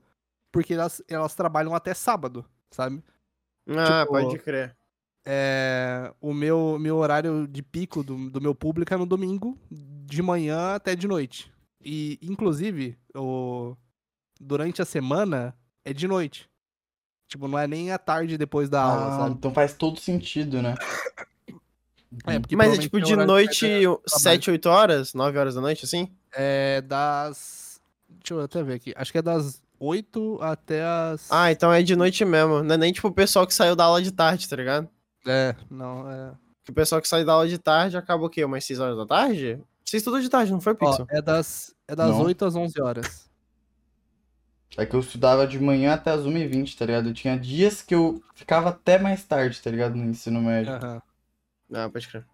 Porque 0.53 0.75
elas, 0.75 1.03
elas 1.09 1.35
trabalham 1.35 1.75
até 1.75 1.93
sábado, 1.95 2.45
sabe? 2.71 3.03
Ah, 3.69 4.01
Tipo, 4.03 4.13
pode 4.13 4.39
crer. 4.39 4.75
É, 5.27 6.13
o 6.23 6.33
meu, 6.33 6.79
meu 6.81 6.97
horário 6.97 7.47
de 7.47 7.63
pico 7.63 8.03
do, 8.03 8.31
do 8.31 8.41
meu 8.41 8.55
público 8.55 8.95
é 8.95 8.97
no 8.97 9.05
domingo, 9.05 9.59
de 9.71 10.23
manhã 10.23 10.75
até 10.75 10.97
de 10.97 11.07
noite. 11.07 11.53
E, 11.85 12.19
inclusive, 12.23 12.97
o, 13.15 13.77
durante 14.41 14.81
a 14.81 14.87
semana 14.87 15.55
é 15.85 15.93
de 15.93 16.09
noite. 16.09 16.49
Tipo, 17.29 17.47
não 17.47 17.59
é 17.59 17.67
nem 17.67 17.93
à 17.93 17.99
tarde 17.99 18.39
depois 18.39 18.71
da 18.71 18.81
aula, 18.83 19.07
Ah, 19.07 19.19
sabe? 19.19 19.35
então 19.35 19.53
faz 19.53 19.75
todo 19.75 20.01
sentido, 20.01 20.63
né? 20.63 20.75
É, 22.27 22.39
porque 22.39 22.57
Mas 22.57 22.75
é 22.75 22.79
tipo 22.79 23.01
de 23.01 23.15
noite, 23.15 23.67
ter 23.67 23.89
7, 24.07 24.51
8 24.51 24.67
horas? 24.69 25.15
9 25.15 25.39
horas 25.39 25.55
da 25.55 25.61
noite, 25.61 25.85
assim? 25.85 26.11
É 26.33 26.81
das. 26.81 27.81
Deixa 28.09 28.35
eu 28.35 28.41
até 28.41 28.63
ver 28.63 28.75
aqui. 28.75 28.95
Acho 28.97 29.13
que 29.13 29.19
é 29.19 29.23
das 29.23 29.63
8 29.79 30.39
até 30.41 30.85
as. 30.85 31.31
Ah, 31.31 31.53
então 31.53 31.73
é 31.73 31.83
de 31.83 31.95
noite 31.95 32.25
mesmo. 32.25 32.63
Não 32.63 32.75
é 32.75 32.79
nem 32.79 32.93
tipo 32.93 33.09
o 33.09 33.13
pessoal 33.13 33.47
que 33.47 33.55
saiu 33.55 33.77
da 33.77 33.85
aula 33.85 34.01
de 34.01 34.11
tarde, 34.11 34.49
tá 34.49 34.57
ligado? 34.57 34.89
É, 35.27 35.55
não, 35.71 36.11
é. 36.11 36.33
O 36.69 36.73
pessoal 36.73 37.01
que 37.01 37.09
sai 37.09 37.25
da 37.25 37.33
aula 37.33 37.49
de 37.49 37.59
tarde 37.59 37.97
acaba 37.97 38.25
o 38.25 38.31
quê? 38.31 38.45
Umas 38.45 38.65
6 38.65 38.81
horas 38.81 38.97
da 38.97 39.07
tarde? 39.07 39.61
Você 39.85 39.97
estudou 39.97 40.21
de 40.21 40.29
tarde, 40.29 40.53
não 40.53 40.61
foi, 40.61 40.75
Ó, 40.75 40.77
Pixel? 40.77 41.07
é 41.11 41.23
das, 41.23 41.75
é 41.87 41.97
das 41.97 42.11
Não. 42.11 42.23
8 42.23 42.45
às 42.45 42.55
11 42.55 42.81
horas. 42.81 43.29
É 44.77 44.85
que 44.85 44.95
eu 44.95 45.01
estudava 45.01 45.47
de 45.47 45.59
manhã 45.59 45.95
até 45.95 46.11
as 46.11 46.21
1h20, 46.21 46.77
tá 46.77 46.85
ligado? 46.85 47.09
Eu 47.09 47.15
tinha 47.15 47.39
dias 47.39 47.81
que 47.81 47.95
eu 47.95 48.23
ficava 48.35 48.69
até 48.69 48.99
mais 48.99 49.25
tarde, 49.25 49.61
tá 49.61 49.71
ligado? 49.71 49.97
No 49.97 50.05
ensino 50.05 50.43
médio. 50.43 50.73
Aham. 50.73 51.03
Ah, 51.73 51.89
pode 51.89 52.09
crer. 52.09 52.25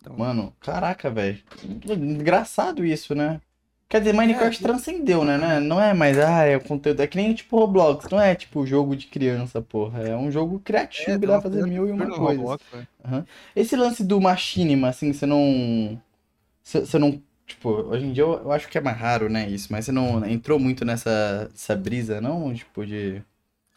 Então, 0.00 0.16
Mano, 0.16 0.54
caraca, 0.60 1.10
velho. 1.10 1.42
Engraçado 1.86 2.84
isso, 2.84 3.14
né? 3.14 3.40
Quer 3.88 4.00
dizer, 4.00 4.12
Minecraft 4.12 4.62
É, 4.62 4.66
transcendeu, 4.66 5.24
né? 5.24 5.38
né? 5.38 5.60
Não 5.60 5.80
é 5.80 5.94
mais, 5.94 6.18
ah, 6.18 6.44
é 6.44 6.56
o 6.56 6.60
conteúdo. 6.60 7.00
É 7.00 7.06
que 7.06 7.16
nem 7.16 7.34
tipo 7.34 7.58
Roblox, 7.58 8.08
não 8.10 8.20
é 8.20 8.34
tipo 8.34 8.66
jogo 8.66 8.94
de 8.94 9.06
criança, 9.06 9.62
porra. 9.62 10.02
É 10.02 10.16
um 10.16 10.30
jogo 10.30 10.60
criativo 10.60 11.10
É, 11.12 11.18
que 11.18 11.26
dá 11.26 11.40
pra 11.40 11.50
fazer 11.50 11.60
pra 11.60 11.68
mil 11.68 11.88
e 11.88 11.90
uma 11.90 12.06
coisas. 12.06 12.38
Roblox, 12.38 12.64
né? 12.72 12.86
Esse 13.56 13.76
lance 13.76 14.04
do 14.04 14.20
machinima, 14.20 14.88
assim, 14.88 15.12
você 15.12 15.24
não. 15.26 16.00
Você 16.62 16.80
você 16.80 16.98
não. 16.98 17.22
Tipo, 17.46 17.70
hoje 17.70 18.04
em 18.06 18.12
dia 18.12 18.24
eu, 18.24 18.34
eu 18.42 18.52
acho 18.52 18.68
que 18.68 18.78
é 18.78 18.80
mais 18.80 18.98
raro, 18.98 19.28
né? 19.30 19.48
Isso, 19.48 19.68
mas 19.72 19.86
você 19.86 19.92
não 19.92 20.24
entrou 20.26 20.58
muito 20.58 20.84
nessa 20.84 21.50
essa 21.54 21.74
brisa, 21.76 22.20
não? 22.20 22.52
Tipo, 22.54 22.86
de. 22.86 23.22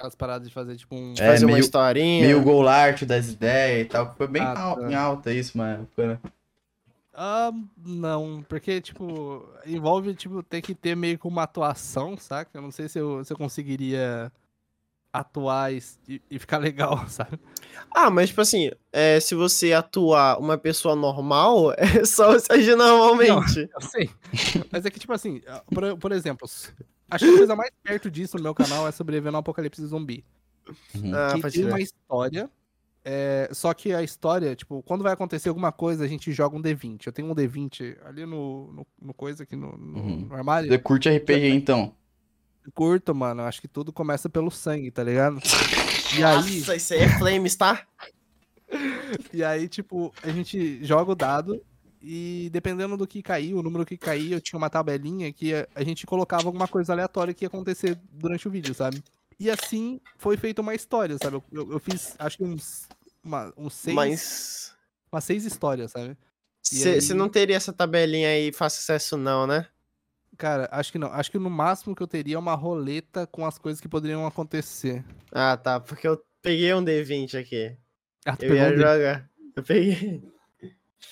Aquelas 0.02 0.16
paradas 0.16 0.48
de 0.48 0.54
fazer 0.54 0.76
tipo 0.76 0.96
um. 0.96 1.14
É, 1.14 1.28
Fazer 1.28 1.46
uma 1.46 1.54
meio- 1.54 1.62
historinha. 1.64 2.26
Meio 2.26 2.42
goal 2.42 2.68
art 2.68 3.04
das 3.04 3.30
ideias 3.30 3.86
e 3.86 3.90
tal. 3.90 4.16
Foi 4.16 4.28
bem 4.28 4.42
Ah, 4.42 4.60
al- 4.60 4.76
tá. 4.80 4.90
em 4.92 4.96
alta 4.96 5.32
isso, 5.34 5.52
uma 5.56 5.70
época, 5.70 6.08
né? 6.08 6.20
Ah, 7.14 7.52
não, 7.86 8.44
porque, 8.48 8.80
tipo, 8.82 9.48
envolve, 9.66 10.16
tipo, 10.16 10.42
ter 10.42 10.62
que 10.62 10.74
ter 10.74 10.96
meio 10.96 11.20
que 11.20 11.28
uma 11.28 11.44
atuação, 11.44 12.18
saca? 12.18 12.50
Eu 12.54 12.62
não 12.62 12.72
sei 12.72 12.88
se 12.90 12.98
eu, 13.00 13.24
se 13.24 13.32
eu 13.34 13.38
conseguiria 13.38 14.32
atuar 15.14 15.74
e, 15.74 15.84
e- 16.30 16.40
ficar 16.40 16.58
legal, 16.98 17.06
sabe? 17.10 17.38
Ah, 17.94 18.10
mas 18.10 18.30
tipo 18.30 18.40
assim, 18.40 18.72
é, 18.94 19.20
se 19.20 19.36
você 19.36 19.74
atuar 19.74 20.40
uma 20.40 20.58
pessoa 20.58 20.96
normal, 20.96 21.74
é 21.78 22.06
só 22.06 22.32
você 22.32 22.54
agir 22.54 22.76
normalmente. 22.78 23.70
Eu 23.76 23.82
sei. 23.82 24.10
Mas 24.72 24.86
é 24.86 24.90
que, 24.90 25.00
tipo 25.00 25.12
assim, 25.12 25.42
por, 25.74 25.98
por 25.98 26.12
exemplo, 26.14 26.48
acho 27.12 27.26
que 27.26 27.32
a 27.34 27.38
coisa 27.38 27.56
mais 27.56 27.72
perto 27.84 28.10
disso 28.10 28.38
no 28.38 28.44
meu 28.44 28.56
canal 28.56 28.88
é 28.88 28.92
sobreviver 28.92 29.32
no 29.32 29.38
apocalipse 29.38 29.86
zumbi. 29.86 30.26
Uhum. 30.96 31.12
Ah, 31.16 31.34
que 31.36 31.42
tem 31.42 31.52
crer. 31.52 31.68
uma 31.68 31.80
história. 31.82 32.50
é, 33.04 33.50
só 33.52 33.74
que 33.74 33.94
a 33.94 34.02
história, 34.04 34.56
tipo, 34.56 34.82
quando 34.84 35.04
vai 35.04 35.12
acontecer 35.14 35.50
alguma 35.50 35.72
coisa, 35.72 36.04
a 36.04 36.08
gente 36.08 36.32
joga 36.32 36.56
um 36.56 36.62
D20. 36.62 37.08
Eu 37.08 37.12
tenho 37.14 37.30
um 37.32 37.36
D20 37.36 37.98
ali 38.06 38.26
no, 38.26 38.72
no, 38.74 38.88
no 39.02 39.14
coisa 39.14 39.44
aqui 39.44 39.56
no, 39.56 39.76
no, 39.78 40.00
Uhum. 40.00 40.26
no 40.30 40.36
armário. 40.36 40.70
Você 40.70 40.78
curte 40.78 41.10
RPG 41.10 41.50
então? 41.50 41.96
Curto, 42.76 43.14
mano. 43.16 43.42
Acho 43.44 43.60
que 43.60 43.68
tudo 43.68 43.92
começa 43.92 44.30
pelo 44.30 44.52
sangue, 44.52 44.92
tá 44.92 45.04
ligado? 45.04 45.40
E 46.14 46.24
aí, 46.26 46.36
Nossa, 46.60 46.76
isso 46.76 46.94
aí 46.94 47.00
é 47.00 47.18
flames, 47.18 47.56
tá? 47.56 47.88
E 49.34 49.44
aí, 49.44 49.68
tipo, 49.68 50.14
a 50.24 50.30
gente 50.30 50.84
joga 50.86 51.12
o 51.12 51.16
dado 51.16 51.62
e 52.02 52.50
dependendo 52.52 52.98
do 52.98 53.06
que 53.08 53.22
cair, 53.22 53.54
o 53.54 53.62
número 53.62 53.86
que 53.86 53.98
cair, 53.98 54.32
eu 54.32 54.42
tinha 54.42 54.58
uma 54.58 54.70
tabelinha 54.70 55.32
que 55.32 55.54
a- 55.54 55.84
gente 55.84 56.06
colocava 56.06 56.46
alguma 56.48 56.68
coisa 56.68 56.94
aleatória 56.94 57.34
que 57.34 57.46
ia 57.46 57.48
acontecer 57.48 57.98
durante 58.12 58.48
o 58.48 58.52
vídeo, 58.52 58.74
sabe? 58.74 59.04
E 59.40 59.50
assim 59.50 60.00
foi 60.18 60.38
feita 60.38 60.62
uma 60.62 60.76
história, 60.76 61.18
sabe? 61.22 61.42
Eu, 61.52 61.72
eu- 61.72 61.80
fiz, 61.80 62.16
acho 62.20 62.38
que 62.38 62.44
uns, 62.44 62.88
uma, 63.24 63.54
uns 63.58 63.74
seis, 63.74 63.96
Mas. 63.96 64.74
umas 65.12 65.24
seis 65.24 65.46
histórias, 65.46 65.92
sabe? 65.92 66.18
Você 66.64 66.90
aí- 66.90 67.14
não 67.14 67.28
teria 67.28 67.56
essa 67.56 67.74
tabelinha 67.74 68.30
aí 68.30 68.52
fácil 68.52 68.80
acesso, 68.80 69.18
não, 69.18 69.48
né? 69.48 69.68
Cara, 70.38 70.70
acho 70.72 70.92
que 70.92 70.98
não. 70.98 71.12
Acho 71.12 71.30
que 71.30 71.38
no 71.38 71.50
máximo 71.50 71.96
que 71.96 72.02
eu 72.02 72.08
teria 72.08 72.36
é 72.36 72.40
uma 72.40 72.56
roleta 72.56 73.28
com 73.28 73.46
as 73.46 73.58
coisas 73.58 73.82
que 73.82 73.88
poderiam 73.90 74.26
acontecer. 74.26 75.04
Ah, 75.32 75.58
tá. 75.58 75.80
Porque 75.80 76.08
eu 76.08 76.24
peguei 76.42 76.74
um 76.74 76.84
D20 76.84 77.38
aqui. 77.38 77.76
Ah, 78.26 78.38
Eu 78.40 78.56
ia 78.56 78.68
um 78.72 78.78
jogar. 78.78 79.30
Eu 79.56 79.64
peguei. 79.64 80.24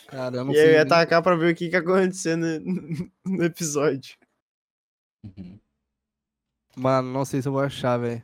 Cara, 0.07 0.37
eu 0.37 0.45
não 0.45 0.53
E 0.53 0.57
eu 0.57 0.71
ia 0.71 0.79
nem- 0.79 0.87
tacar 0.87 1.21
pra 1.21 1.35
ver 1.35 1.53
o 1.53 1.55
que 1.55 1.69
que 1.69 1.75
ia 1.75 1.79
acontecer 1.79 2.35
no, 2.35 2.59
no 3.25 3.43
episódio. 3.43 4.15
Uhum. 5.25 5.59
Mano, 6.75 7.11
não 7.11 7.25
sei 7.25 7.41
se 7.41 7.47
eu 7.47 7.51
vou 7.51 7.61
achar, 7.61 7.97
velho. 7.97 8.23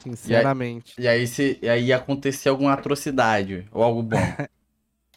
Sinceramente. 0.00 0.94
E 0.98 1.06
aí, 1.06 1.26
se, 1.26 1.58
e 1.62 1.68
aí 1.68 1.86
ia 1.86 1.96
acontecer 1.96 2.48
alguma 2.48 2.72
atrocidade 2.72 3.68
ou 3.70 3.82
algo 3.82 4.02
bom. 4.02 4.16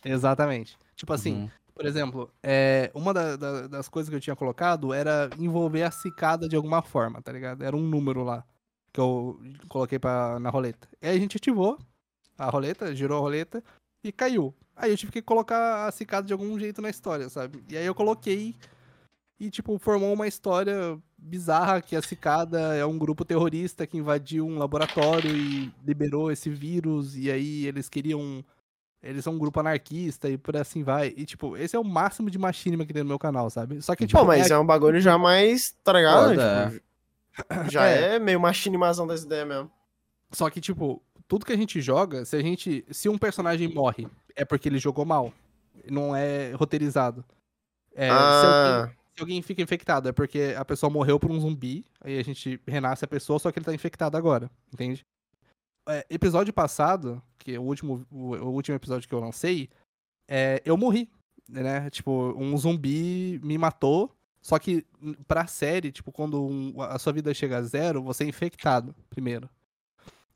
Exatamente. 0.04 0.78
Tipo 0.96 1.14
assim, 1.14 1.34
Uhum. 1.44 1.50
por 1.74 1.86
exemplo, 1.86 2.30
é, 2.44 2.92
uma 2.94 3.14
da- 3.14 3.36
da- 3.38 3.68
das 3.68 3.88
coisas 3.88 4.10
que 4.10 4.16
eu 4.16 4.20
tinha 4.22 4.36
colocado 4.36 4.94
era 4.94 5.30
envolver 5.40 5.84
a 5.84 5.92
cicada 5.92 6.48
de 6.50 6.56
alguma 6.56 6.82
forma, 6.82 7.22
tá 7.22 7.32
ligado? 7.32 7.64
Era 7.64 7.76
um 7.76 7.82
número 7.82 8.24
lá 8.24 8.44
que 8.92 9.00
eu 9.00 9.40
coloquei 9.70 9.98
pra, 9.98 10.38
na 10.40 10.50
roleta. 10.50 10.88
E 11.02 11.08
aí 11.08 11.16
a 11.18 11.20
gente 11.20 11.38
ativou 11.38 11.80
a 12.38 12.50
roleta, 12.50 12.94
girou 12.94 13.18
a 13.18 13.22
roleta 13.22 13.64
e 14.04 14.12
caiu. 14.12 14.54
Aí 14.76 14.92
eu 14.92 14.98
tive 14.98 15.12
que 15.12 15.22
colocar 15.22 15.86
a 15.88 15.92
cicada 15.92 16.26
de 16.28 16.34
algum 16.34 16.58
jeito 16.60 16.82
na 16.82 16.90
história, 16.90 17.30
sabe? 17.30 17.64
E 17.70 17.78
aí 17.78 17.86
eu 17.86 17.94
coloquei 17.96 18.56
e, 19.40 19.50
tipo, 19.50 19.78
formou 19.78 20.14
uma 20.14 20.28
história 20.28 20.98
bizarra 21.18 21.82
que 21.82 21.96
a 21.96 22.02
cicada 22.02 22.60
é 22.76 22.86
um 22.86 22.98
grupo 22.98 23.24
terrorista 23.24 23.86
que 23.88 23.98
invadiu 23.98 24.46
um 24.46 24.58
laboratório 24.58 25.36
e 25.36 25.72
liberou 25.86 26.32
esse 26.32 26.50
vírus. 26.50 27.16
E 27.16 27.32
aí 27.32 27.66
eles 27.66 27.88
queriam 27.88 28.44
eles 29.02 29.22
são 29.24 29.34
um 29.34 29.38
grupo 29.38 29.60
anarquista 29.60 30.30
e 30.30 30.38
por 30.38 30.56
assim 30.56 30.82
vai. 30.82 31.14
E, 31.18 31.26
tipo, 31.26 31.58
esse 31.58 31.76
é 31.76 31.80
o 31.80 31.84
máximo 31.84 32.30
de 32.32 32.38
machinima 32.40 32.86
que 32.86 32.94
tem 32.94 33.04
no 33.04 33.10
meu 33.10 33.20
canal, 33.20 33.50
sabe? 33.50 33.82
Só 33.82 33.96
que, 33.98 34.08
tipo, 34.08 34.18
Pô, 34.20 34.26
mas 34.26 34.50
é- 34.50 34.54
é 34.54 34.58
um 34.58 34.66
bagulho 34.66 35.00
já 35.02 35.18
mais, 35.18 35.76
tá 35.84 35.92
ligado? 35.92 36.30
Tipo, 36.30 36.84
já 37.70 37.86
É. 37.86 38.16
é. 38.16 38.20
meio 38.20 38.40
machinimazão 38.40 39.06
dessa 39.06 39.26
ideia 39.26 39.46
mesmo. 39.46 39.70
só 40.32 40.50
que, 40.50 40.62
tipo, 40.62 41.02
tudo 41.34 41.48
que 41.48 41.54
a 41.54 41.58
gente 41.58 41.82
joga, 41.82 42.26
se 42.26 42.36
a 42.36 42.42
gente. 42.44 42.86
Se 42.92 43.10
um 43.10 43.18
personagem 43.18 43.68
morre, 43.68 44.08
é 44.36 44.46
porque 44.46 44.70
ele 44.70 44.78
jogou 44.78 45.04
mal. 45.04 45.34
Não 45.90 46.16
é 46.16 46.52
roteirizado. 46.52 47.26
É, 47.96 48.08
se, 48.08 48.14
alguém, 48.14 48.72
ah, 48.72 48.92
se 49.16 49.22
alguém 49.22 49.42
fica 49.42 49.60
infectado, 49.60 50.08
é 50.08 50.12
porque 50.12 50.54
a 50.56 50.64
pessoa 50.64 50.92
morreu 50.92 51.20
por 51.20 51.32
um 51.32 51.40
zumbi, 51.40 51.84
aí 52.02 52.20
a 52.20 52.24
gente 52.24 52.62
renasce 52.68 53.04
a 53.04 53.08
pessoa, 53.08 53.40
só 53.40 53.52
que 53.52 53.58
ele 53.58 53.66
tá 53.66 53.74
infectado 53.74 54.16
agora, 54.16 54.48
entende? 54.72 55.04
É, 55.90 56.06
episódio 56.08 56.54
passado, 56.54 57.20
que 57.40 57.56
é 57.56 57.60
o 57.60 57.64
último, 57.64 58.06
o, 58.12 58.36
o 58.36 58.52
último 58.52 58.76
episódio 58.76 59.10
que 59.10 59.16
eu 59.16 59.20
lancei, 59.20 59.72
é, 60.30 60.62
eu 60.64 60.78
morri, 60.78 61.10
né? 61.50 61.90
Tipo, 61.90 62.32
um 62.38 62.56
zumbi 62.58 63.40
me 63.44 63.58
matou, 63.58 64.16
só 64.40 64.60
que 64.60 64.86
pra 65.28 65.48
série, 65.48 65.92
tipo, 65.92 66.12
quando 66.12 66.46
um- 66.46 66.80
a 66.80 67.00
sua 67.00 67.12
vida 67.12 67.34
chega 67.34 67.58
a 67.58 67.64
zero, 67.64 68.04
você 68.04 68.24
é 68.24 68.28
infectado 68.28 68.94
primeiro. 69.10 69.50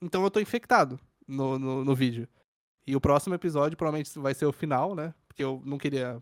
Então 0.02 0.24
eu 0.24 0.32
tô 0.32 0.40
infectado 0.40 0.99
no, 1.28 1.57
no, 1.57 1.84
no 1.86 1.95
vídeo. 1.95 2.28
E 2.86 2.95
o 2.95 3.02
próximo 3.02 3.36
episódio 3.36 3.78
provavelmente 3.78 4.18
vai 4.18 4.34
ser 4.34 4.45
o 4.45 4.53
final, 4.53 4.95
né? 4.95 5.14
Porque 5.28 5.44
eu 5.44 5.61
não 5.65 5.78
queria 5.78 6.22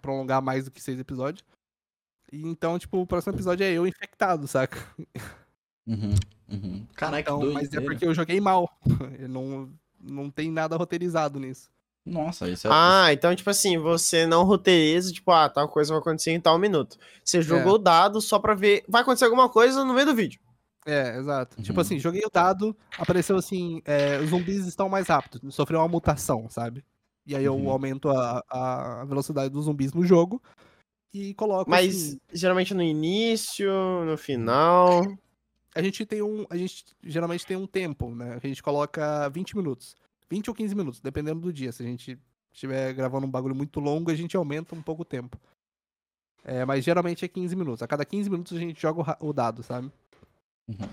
prolongar 0.00 0.40
mais 0.42 0.64
do 0.64 0.70
que 0.70 0.80
seis 0.80 0.98
episódios. 1.00 1.44
E 2.32 2.42
então, 2.46 2.78
tipo, 2.78 2.98
o 2.98 3.06
próximo 3.06 3.34
episódio 3.34 3.64
é 3.64 3.72
eu 3.72 3.86
infectado, 3.86 4.46
saca? 4.46 4.78
Uhum. 5.86 6.14
Uhum. 6.48 6.86
Caraca, 6.94 7.20
Então, 7.30 7.40
que 7.40 7.46
mas 7.52 7.64
é 7.64 7.70
doideira. 7.70 7.84
porque 7.86 8.06
eu 8.06 8.14
joguei 8.14 8.40
mal. 8.40 8.70
Eu 9.18 9.28
não, 9.28 9.70
não 10.00 10.30
tem 10.30 10.50
nada 10.50 10.76
roteirizado 10.76 11.38
nisso. 11.40 11.68
Nossa, 12.06 12.48
isso 12.48 12.66
é. 12.66 12.70
ah, 12.72 13.12
então, 13.12 13.34
tipo 13.34 13.48
assim, 13.48 13.78
você 13.78 14.26
não 14.26 14.44
roteiriza, 14.44 15.10
tipo, 15.10 15.30
ah, 15.30 15.48
tal 15.48 15.66
coisa 15.68 15.90
vai 15.92 16.00
acontecer 16.00 16.32
em 16.32 16.40
tal 16.40 16.58
minuto. 16.58 16.98
Você 17.24 17.40
jogou 17.40 17.74
o 17.74 17.78
dado 17.78 18.20
só 18.20 18.38
pra 18.38 18.54
ver. 18.54 18.84
Vai 18.86 19.00
acontecer 19.02 19.24
alguma 19.24 19.48
coisa 19.48 19.84
no 19.84 19.94
meio 19.94 20.06
do 20.06 20.14
vídeo. 20.14 20.38
É, 20.84 21.16
exato. 21.16 21.56
Tipo 21.62 21.74
Uhum. 21.74 21.80
assim, 21.80 21.98
joguei 21.98 22.22
o 22.24 22.30
dado, 22.30 22.76
apareceu 22.98 23.36
assim, 23.36 23.80
é, 23.86 24.18
os 24.20 24.30
zumbis 24.30 24.66
estão 24.66 24.88
mais 24.88 25.08
rápidos, 25.08 25.54
sofreu 25.54 25.80
uma 25.80 25.88
mutação, 25.88 26.48
sabe? 26.50 26.84
E 27.26 27.34
aí 27.34 27.44
eu 27.44 27.54
Uhum. 27.56 27.70
aumento 27.70 28.10
a, 28.10 28.42
a 28.50 29.04
velocidade 29.06 29.48
dos 29.50 29.64
zumbis 29.64 29.94
no 29.94 30.04
jogo 30.04 30.42
e 31.12 31.32
coloco 31.34 31.70
Mas 31.70 31.88
assim, 31.88 32.20
geralmente 32.32 32.74
no 32.74 32.82
início, 32.82 33.70
no 34.04 34.16
final. 34.18 35.00
a 35.74 35.80
gente 35.82 36.04
tem 36.04 36.20
um, 36.20 36.44
a 36.50 36.56
gente 36.56 36.84
geralmente 37.02 37.46
tem 37.46 37.56
um 37.56 37.66
tempo, 37.66 38.14
né? 38.14 38.38
A 38.42 38.46
gente 38.46 38.62
coloca 38.62 39.28
20 39.30 39.56
minutos. 39.56 39.96
20 40.28 40.48
ou 40.50 40.54
15 40.54 40.74
minutos, 40.74 41.00
dependendo 41.00 41.40
do 41.40 41.52
dia. 41.52 41.72
Se 41.72 41.82
a 41.82 41.86
gente 41.86 42.18
estiver 42.52 42.92
gravando 42.92 43.26
um 43.26 43.30
bagulho 43.30 43.54
muito 43.54 43.80
longo, 43.80 44.10
a 44.10 44.14
gente 44.14 44.36
aumenta 44.36 44.74
um 44.74 44.82
pouco 44.82 45.02
o 45.02 45.04
tempo. 45.04 45.38
É, 46.44 46.64
mas 46.64 46.84
geralmente 46.84 47.24
é 47.24 47.28
15 47.28 47.56
minutos. 47.56 47.82
A 47.82 47.86
cada 47.88 48.04
15 48.04 48.28
minutos 48.28 48.54
a 48.54 48.60
gente 48.60 48.80
joga 48.80 49.16
o 49.20 49.28
o 49.30 49.32
dado, 49.32 49.62
sabe? 49.62 49.90
Uhum. 50.68 50.88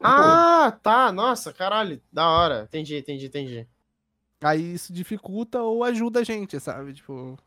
Ah, 0.00 0.78
tá. 0.82 1.10
Nossa, 1.12 1.52
caralho. 1.52 2.00
Da 2.12 2.28
hora. 2.28 2.64
Entendi, 2.68 2.96
entendi, 2.98 3.26
entendi. 3.26 3.66
Aí 4.42 4.74
isso 4.74 4.92
dificulta 4.92 5.62
ou 5.62 5.82
ajuda 5.82 6.20
a 6.20 6.24
gente, 6.24 6.60
sabe? 6.60 6.92
Tipo, 6.92 7.38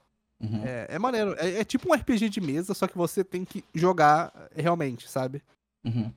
Uhum. 0.41 0.63
é, 0.63 0.87
é 0.89 0.99
maneiro. 0.99 1.35
É, 1.37 1.59
é 1.59 1.63
tipo 1.63 1.89
um 1.89 1.93
RPG 1.93 2.29
de 2.29 2.41
mesa, 2.41 2.73
só 2.73 2.87
que 2.87 2.97
você 2.97 3.23
tem 3.23 3.45
que 3.45 3.63
jogar 3.73 4.33
realmente, 4.55 5.07
sabe? 5.09 5.41
Uhum. 5.85 6.11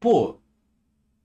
Pô, 0.00 0.38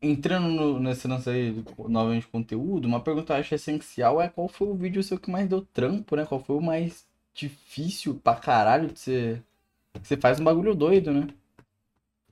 entrando 0.01 0.47
no- 0.49 0.79
nesse 0.79 1.07
lance 1.07 1.29
aí 1.29 1.51
do- 1.51 1.89
novamente 1.89 2.21
de 2.23 2.27
conteúdo, 2.27 2.85
uma 2.87 2.99
pergunta 2.99 3.27
que 3.27 3.31
eu 3.31 3.37
acho 3.37 3.55
essencial 3.55 4.21
é 4.21 4.29
qual 4.29 4.47
foi 4.47 4.67
o 4.67 4.75
vídeo 4.75 5.01
seu 5.01 5.17
que 5.19 5.31
mais 5.31 5.47
deu 5.49 5.61
trampo, 5.61 6.15
né? 6.15 6.25
Qual 6.25 6.39
foi 6.43 6.55
o 6.55 6.61
mais 6.61 7.07
difícil 7.33 8.15
pra 8.15 8.35
caralho 8.35 8.89
de 8.91 8.99
você. 8.99 9.41
Você 10.03 10.15
faz 10.17 10.39
um 10.39 10.43
bagulho 10.43 10.75
doido, 10.75 11.11
né? 11.11 11.27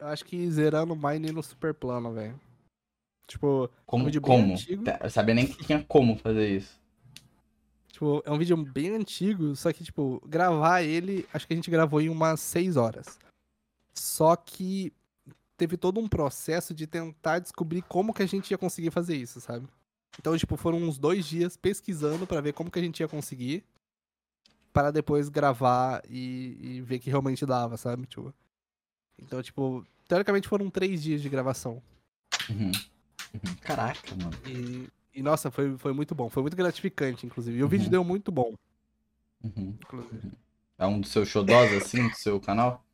Eu 0.03 0.09
acho 0.09 0.25
que 0.25 0.51
zerando 0.51 0.93
Mine 0.97 1.31
no 1.31 1.41
super 1.41 1.73
plano, 1.73 2.11
velho. 2.11 2.37
Tipo, 3.25 3.69
Como? 3.85 4.03
vídeo 4.03 4.19
bem 4.19 4.41
como? 4.41 4.53
antigo. 4.53 4.83
Tá, 4.83 4.99
Eu 5.01 5.09
sabia 5.09 5.33
nem 5.33 5.47
que 5.47 5.63
tinha 5.63 5.81
como 5.81 6.17
fazer 6.17 6.57
isso. 6.57 6.77
Tipo, 7.87 8.21
é 8.25 8.31
um 8.31 8.37
vídeo 8.37 8.57
bem 8.57 8.89
antigo, 8.89 9.55
só 9.55 9.71
que, 9.71 9.81
tipo, 9.81 10.21
gravar 10.27 10.81
ele, 10.81 11.25
acho 11.33 11.47
que 11.47 11.53
a 11.53 11.55
gente 11.55 11.71
gravou 11.71 12.01
em 12.01 12.09
umas 12.09 12.41
6 12.41 12.75
horas. 12.75 13.17
Só 13.97 14.35
que 14.35 14.91
teve 15.55 15.77
todo 15.77 16.01
um 16.01 16.07
processo 16.09 16.73
de 16.73 16.85
tentar 16.85 17.39
descobrir 17.39 17.81
como 17.83 18.13
que 18.13 18.23
a 18.23 18.27
gente 18.27 18.51
ia 18.51 18.57
conseguir 18.57 18.91
fazer 18.91 19.15
isso, 19.15 19.39
sabe? 19.39 19.69
Então, 20.19 20.37
tipo, 20.37 20.57
foram 20.57 20.79
uns 20.79 20.97
dois 20.97 21.25
dias 21.25 21.55
pesquisando 21.55 22.27
pra 22.27 22.41
ver 22.41 22.51
como 22.51 22.69
que 22.69 22.79
a 22.79 22.81
gente 22.81 22.99
ia 22.99 23.07
conseguir. 23.07 23.63
Para 24.73 24.91
depois 24.91 25.29
gravar 25.29 26.01
e, 26.09 26.57
e 26.59 26.81
ver 26.81 26.99
que 26.99 27.09
realmente 27.09 27.45
dava, 27.45 27.77
sabe? 27.77 28.05
Tipo, 28.05 28.33
então, 29.17 29.41
tipo, 29.41 29.85
teoricamente 30.13 30.47
foram 30.47 30.69
três 30.69 31.01
dias 31.01 31.21
de 31.21 31.29
gravação. 31.29 31.81
Uhum. 32.49 32.71
Uhum. 33.33 33.55
Caraca, 33.61 34.15
mano. 34.15 34.31
E, 34.45 34.87
e, 35.13 35.23
nossa, 35.23 35.49
foi, 35.49 35.75
foi 35.77 35.91
muito 35.91 36.13
bom. 36.13 36.29
Foi 36.29 36.43
muito 36.43 36.55
gratificante, 36.55 37.25
inclusive. 37.25 37.57
E 37.57 37.63
o 37.63 37.67
vídeo 37.67 37.85
Uhum. 37.85 37.91
deu 37.91 38.03
muito 38.03 38.31
bom, 38.31 38.53
Uhum. 39.43 39.75
É 40.77 40.87
um 40.87 41.01
dos 41.01 41.11
seus 41.11 41.27
xodós, 41.27 41.73
assim, 41.73 42.07
do 42.07 42.15
seu 42.15 42.39
canal? 42.39 42.85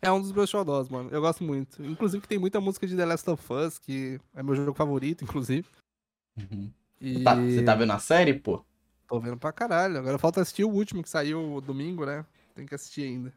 É 0.00 0.12
um 0.12 0.20
dos 0.20 0.30
meus 0.30 0.48
xodós, 0.48 0.88
mano. 0.88 1.10
Eu 1.10 1.20
gosto 1.20 1.42
muito. 1.42 1.82
Inclusive 1.84 2.20
que 2.22 2.28
tem 2.28 2.38
muita 2.38 2.60
música 2.60 2.86
de 2.86 2.94
The 2.96 3.04
Last 3.04 3.28
of 3.28 3.52
Us, 3.52 3.78
que 3.78 4.20
é 4.34 4.42
meu 4.42 4.54
jogo 4.54 4.72
favorito, 4.74 5.24
inclusive. 5.24 5.66
Uhum. 6.36 6.70
E 7.00 7.24
Tá, 7.24 7.34
você 7.34 7.62
tá 7.64 7.74
vendo 7.74 7.92
a 7.92 7.98
série, 7.98 8.34
pô? 8.34 8.64
tô 9.08 9.18
vendo 9.18 9.36
pra 9.36 9.52
caralho. 9.52 9.98
Agora 9.98 10.16
falta 10.18 10.40
assistir 10.40 10.64
o 10.64 10.70
último 10.70 11.02
que 11.02 11.08
saiu 11.08 11.60
domingo, 11.60 12.06
né? 12.06 12.24
Tem 12.54 12.66
que 12.66 12.74
assistir 12.74 13.02
ainda. 13.02 13.32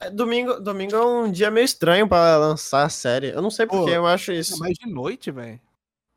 É, 0.00 0.10
Domingo, 0.10 0.60
domingo 0.60 0.96
é 0.96 1.04
um 1.06 1.30
dia 1.30 1.50
meio 1.50 1.64
estranho 1.64 2.08
pra 2.08 2.36
lançar 2.36 2.84
a 2.84 2.88
série. 2.88 3.28
Eu 3.30 3.40
não 3.42 3.50
sei 3.50 3.66
Pô, 3.66 3.78
porque 3.78 3.90
eu 3.90 4.06
acho 4.06 4.32
É 4.32 4.36
isso. 4.36 4.58
mais 4.58 4.74
de 4.76 4.90
noite, 4.90 5.30
velho. 5.30 5.60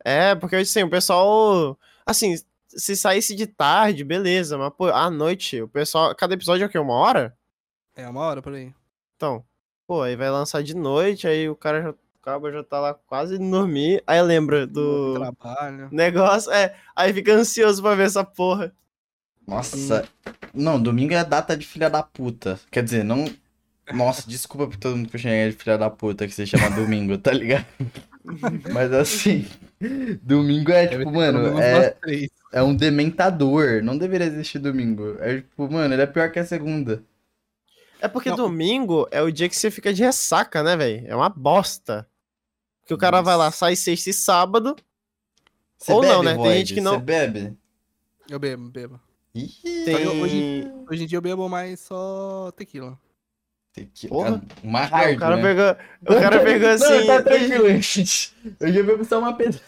É, 0.03 0.35
porque 0.35 0.55
assim, 0.57 0.83
o 0.83 0.89
pessoal. 0.89 1.77
Assim, 2.05 2.35
se 2.67 2.95
saísse 2.95 3.35
de 3.35 3.47
tarde, 3.47 4.03
beleza, 4.03 4.57
mas 4.57 4.71
pô, 4.73 4.87
à 4.87 5.09
noite, 5.09 5.61
o 5.61 5.67
pessoal. 5.67 6.13
Cada 6.15 6.33
episódio 6.33 6.63
é 6.63 6.67
o 6.67 6.69
quê? 6.69 6.77
Uma 6.77 6.93
hora? 6.95 7.35
É 7.95 8.07
uma 8.07 8.21
hora 8.21 8.41
por 8.41 8.53
aí. 8.53 8.73
Então, 9.15 9.43
pô, 9.87 10.01
aí 10.01 10.15
vai 10.15 10.29
lançar 10.29 10.61
de 10.61 10.75
noite, 10.75 11.27
aí 11.27 11.47
o 11.49 11.55
cara 11.55 11.81
já, 11.81 11.89
o 11.91 11.95
cabo 12.21 12.51
já 12.51 12.63
tá 12.63 12.79
lá 12.79 12.93
quase 12.93 13.37
dormir, 13.37 14.03
aí 14.05 14.21
lembra 14.21 14.67
do 14.67 15.13
Trabalho. 15.13 15.87
negócio, 15.91 16.51
é, 16.51 16.75
aí 16.95 17.13
fica 17.13 17.33
ansioso 17.33 17.81
pra 17.81 17.95
ver 17.95 18.03
essa 18.07 18.23
porra. 18.23 18.73
Nossa. 19.47 20.07
Não, 20.53 20.81
domingo 20.81 21.13
é 21.13 21.23
data 21.23 21.55
de 21.55 21.65
filha 21.65 21.89
da 21.89 22.01
puta. 22.01 22.59
Quer 22.71 22.83
dizer, 22.83 23.03
não. 23.03 23.25
Nossa, 23.93 24.23
desculpa 24.29 24.67
pra 24.67 24.77
todo 24.77 24.97
mundo 24.97 25.09
que 25.09 25.15
eu 25.15 25.19
chamei 25.19 25.49
de 25.51 25.55
filha 25.57 25.77
da 25.77 25.89
puta 25.89 26.27
que 26.27 26.33
se 26.33 26.47
chama 26.47 26.69
domingo, 26.71 27.17
tá 27.17 27.31
ligado? 27.31 27.65
Mas 28.73 28.91
assim. 28.91 29.47
Domingo 30.21 30.71
é, 30.71 30.87
tipo, 30.87 31.11
mano, 31.11 31.59
é, 31.61 31.95
é 32.51 32.63
um 32.63 32.75
dementador. 32.75 33.83
Não 33.83 33.97
deveria 33.97 34.25
existir 34.27 34.57
domingo. 34.57 35.17
É, 35.19 35.37
tipo, 35.37 35.69
mano, 35.71 35.93
ele 35.93 36.01
é 36.01 36.07
pior 36.07 36.31
que 36.31 36.39
a 36.39 36.45
segunda. 36.45 37.03
É 38.01 38.07
porque 38.07 38.29
Não. 38.29 38.35
domingo 38.37 39.07
é 39.11 39.21
o 39.21 39.31
dia 39.31 39.47
que 39.47 39.55
você 39.55 39.69
fica 39.69 39.93
de 39.93 40.03
ressaca, 40.03 40.63
né, 40.63 40.75
velho? 40.75 41.05
É 41.07 41.15
uma 41.15 41.29
bosta. 41.29 42.07
Porque 42.81 42.93
o 42.93 42.97
cara 42.97 43.21
vai 43.21 43.35
lá, 43.35 43.51
sai 43.51 43.75
sexta 43.75 44.09
e 44.09 44.13
sábado. 44.13 44.75
Você 45.77 45.91
Ou 45.91 46.01
não, 46.01 46.23
bebe, 46.23 46.25
né? 46.25 46.31
Tem 46.33 46.43
Void? 46.43 46.57
gente 46.59 46.73
que 46.75 46.81
não- 46.81 46.93
Você 46.93 46.99
bebe? 46.99 47.57
Eu 48.29 48.39
bebo, 48.39 48.69
bebo. 48.69 48.99
Tem. 49.85 50.07
hoje- 50.07 50.71
Hoje 50.89 51.03
em 51.03 51.07
dia 51.07 51.17
eu 51.17 51.21
bebo 51.21 51.49
mais 51.49 51.79
só 51.81 52.51
tequila. 52.55 52.97
tequila. 53.73 54.09
Porra. 54.13 54.41
Uma 54.63 54.81
hard, 54.85 55.15
o 55.15 55.19
cara 55.19 55.35
né? 55.35 55.41
pegou. 55.41 56.15
O 56.17 56.21
cara 56.21 56.39
pegou 56.43 56.69
assim. 56.69 56.99
Não, 56.99 57.07
tá 57.07 57.21
tranquilo, 57.23 57.81
gente. 57.81 58.33
Eu 58.59 58.71
já 58.73 58.83
bebo 58.83 59.03
só 59.03 59.19
uma 59.19 59.33
pedra. 59.33 59.59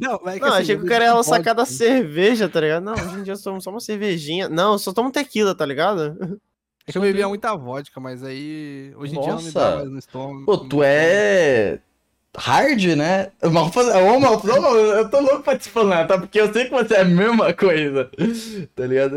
Não, 0.00 0.14
é 0.26 0.34
que 0.34 0.40
Não, 0.40 0.48
assim, 0.48 0.62
achei 0.62 0.76
que 0.78 0.82
o 0.84 0.86
cara 0.88 1.04
ia 1.04 1.22
sacar 1.22 1.54
da 1.54 1.66
cerveja, 1.66 2.48
tá 2.48 2.60
ligado? 2.60 2.82
Não, 2.84 2.94
hoje 2.94 3.18
em 3.18 3.22
dia 3.22 3.34
eu 3.34 3.42
tomo 3.42 3.60
só 3.60 3.70
uma 3.70 3.80
cervejinha. 3.80 4.48
Não, 4.48 4.72
eu 4.72 4.78
só 4.78 4.92
tomo 4.92 5.10
tequila, 5.12 5.54
tá 5.54 5.66
ligado? 5.66 6.40
É 6.86 6.90
que 6.92 6.96
eu 6.98 7.02
bebia 7.02 7.28
muita 7.28 7.54
vodka, 7.54 8.00
mas 8.00 8.24
aí 8.24 8.92
hoje 8.96 9.14
em 9.16 9.20
dia 9.20 9.30
não 9.32 9.38
me 9.38 9.44
Nossa. 9.44 9.60
dá 9.70 9.76
mais 9.76 9.90
no 9.90 9.98
estômago. 9.98 10.46
Pô, 10.46 10.56
tu 10.58 10.82
é. 10.82 11.80
Hard, 12.36 12.82
né? 12.96 13.30
Ô, 13.42 13.50
Malfaz, 13.50 13.88
ô, 13.88 14.76
eu 14.76 15.08
tô 15.10 15.20
louco 15.20 15.42
pra 15.42 15.58
te 15.58 15.68
falar, 15.68 16.06
tá? 16.06 16.18
Porque 16.18 16.40
eu 16.40 16.52
sei 16.52 16.64
que 16.64 16.70
você 16.70 16.94
é 16.94 17.00
a 17.02 17.04
mesma 17.04 17.52
coisa. 17.52 18.10
Tá 18.74 18.86
ligado? 18.86 19.16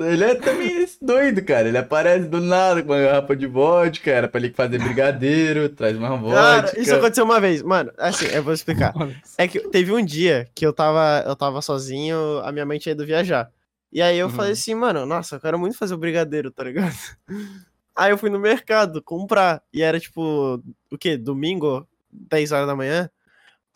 Ele 0.00 0.24
é 0.24 0.34
também 0.34 0.84
doido, 1.00 1.44
cara. 1.44 1.68
Ele 1.68 1.78
aparece 1.78 2.26
do 2.26 2.40
nada 2.40 2.82
com 2.82 2.92
uma 2.92 3.00
garrafa 3.00 3.36
de 3.36 3.46
vodka, 3.46 4.10
era 4.10 4.26
pra 4.26 4.40
ele 4.40 4.52
fazer 4.52 4.78
brigadeiro, 4.80 5.68
traz 5.68 5.96
uma 5.96 6.16
vodka. 6.16 6.34
Cara, 6.34 6.80
isso 6.80 6.94
aconteceu 6.96 7.24
uma 7.24 7.38
vez. 7.40 7.62
Mano, 7.62 7.92
assim, 7.96 8.26
eu 8.26 8.42
vou 8.42 8.52
explicar. 8.52 8.92
É 9.36 9.48
que 9.48 9.58
teve 9.70 9.92
um 9.92 10.04
dia 10.04 10.48
que 10.54 10.64
eu 10.64 10.72
tava, 10.72 11.24
eu 11.26 11.34
tava 11.34 11.60
sozinho, 11.60 12.38
a 12.44 12.52
minha 12.52 12.64
mãe 12.64 12.78
tinha 12.78 12.92
ido 12.92 13.04
viajar. 13.04 13.50
E 13.92 14.00
aí 14.00 14.16
eu 14.16 14.26
Uhum. 14.26 14.32
falei 14.32 14.52
assim, 14.52 14.74
mano, 14.76 15.04
nossa, 15.04 15.36
eu 15.36 15.40
quero 15.40 15.58
muito 15.58 15.76
fazer 15.76 15.92
o 15.94 15.98
brigadeiro, 15.98 16.50
tá 16.52 16.62
ligado? 16.64 16.94
Aí 17.96 18.10
eu 18.12 18.18
fui 18.18 18.28
no 18.30 18.38
mercado 18.40 19.00
comprar. 19.02 19.62
E 19.72 19.80
era 19.82 19.98
tipo, 20.00 20.60
o 20.90 20.98
quê? 20.98 21.16
Domingo, 21.16 21.86
10 22.14 22.52
horas 22.52 22.66
da 22.66 22.76
manhã. 22.76 23.10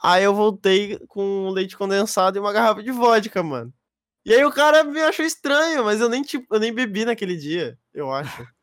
Aí 0.00 0.22
eu 0.22 0.34
voltei 0.34 0.98
com 1.08 1.50
leite 1.50 1.76
condensado 1.76 2.38
e 2.38 2.40
uma 2.40 2.52
garrafa 2.52 2.82
de 2.82 2.92
vodka, 2.92 3.42
mano. 3.42 3.72
E 4.24 4.32
aí 4.32 4.44
o 4.44 4.52
cara 4.52 4.84
me 4.84 5.00
achou 5.00 5.24
estranho, 5.24 5.84
mas 5.84 6.00
eu 6.00 6.08
nem, 6.08 6.22
tipo, 6.22 6.54
eu 6.54 6.60
nem 6.60 6.72
bebi 6.72 7.04
naquele 7.04 7.36
dia, 7.36 7.78
eu 7.92 8.12
acho. 8.12 8.46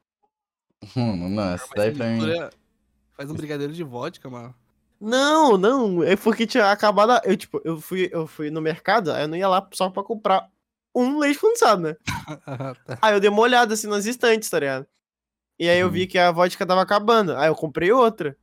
Hum, 0.96 1.30
nossa, 1.30 1.68
daí 1.76 1.92
pra 1.92 2.06
mim. 2.06 2.22
Faz 3.14 3.32
um 3.32 3.34
brigadeiro 3.34 3.74
de 3.74 3.84
vodka, 3.84 4.30
mano. 4.30 4.54
Não, 5.00 5.58
não, 5.58 6.04
é 6.04 6.16
porque 6.16 6.46
tinha 6.46 6.72
acabado. 6.72 7.20
Eu, 7.24 7.36
tipo, 7.36 7.60
eu 7.64 7.82
fui, 7.82 8.10
eu 8.12 8.28
fui 8.28 8.52
no 8.52 8.62
mercado, 8.62 9.12
aí 9.12 9.24
eu 9.24 9.28
não 9.28 9.38
ia 9.38 9.48
lá 9.48 9.68
só 9.74 9.90
pra 9.90 10.04
comprar 10.04 10.48
um 10.94 11.18
leite 11.18 11.40
condensado, 11.40 11.82
né? 11.82 11.96
Ah, 12.46 12.76
tá. 12.86 12.98
Aí 13.02 13.14
eu 13.14 13.20
dei 13.20 13.30
uma 13.30 13.42
olhada 13.42 13.74
assim 13.74 13.88
nas 13.88 14.06
estantes, 14.06 14.50
tá 14.50 14.60
ligado? 14.60 14.86
E 15.60 15.70
aí 15.70 15.80
eu 15.80 15.90
vi 15.90 16.08
que 16.08 16.18
a 16.18 16.32
vodka 16.32 16.66
tava 16.66 16.82
acabando. 16.82 17.36
Aí 17.36 17.48
eu 17.48 17.56
comprei 17.56 17.92
outra. 17.92 18.38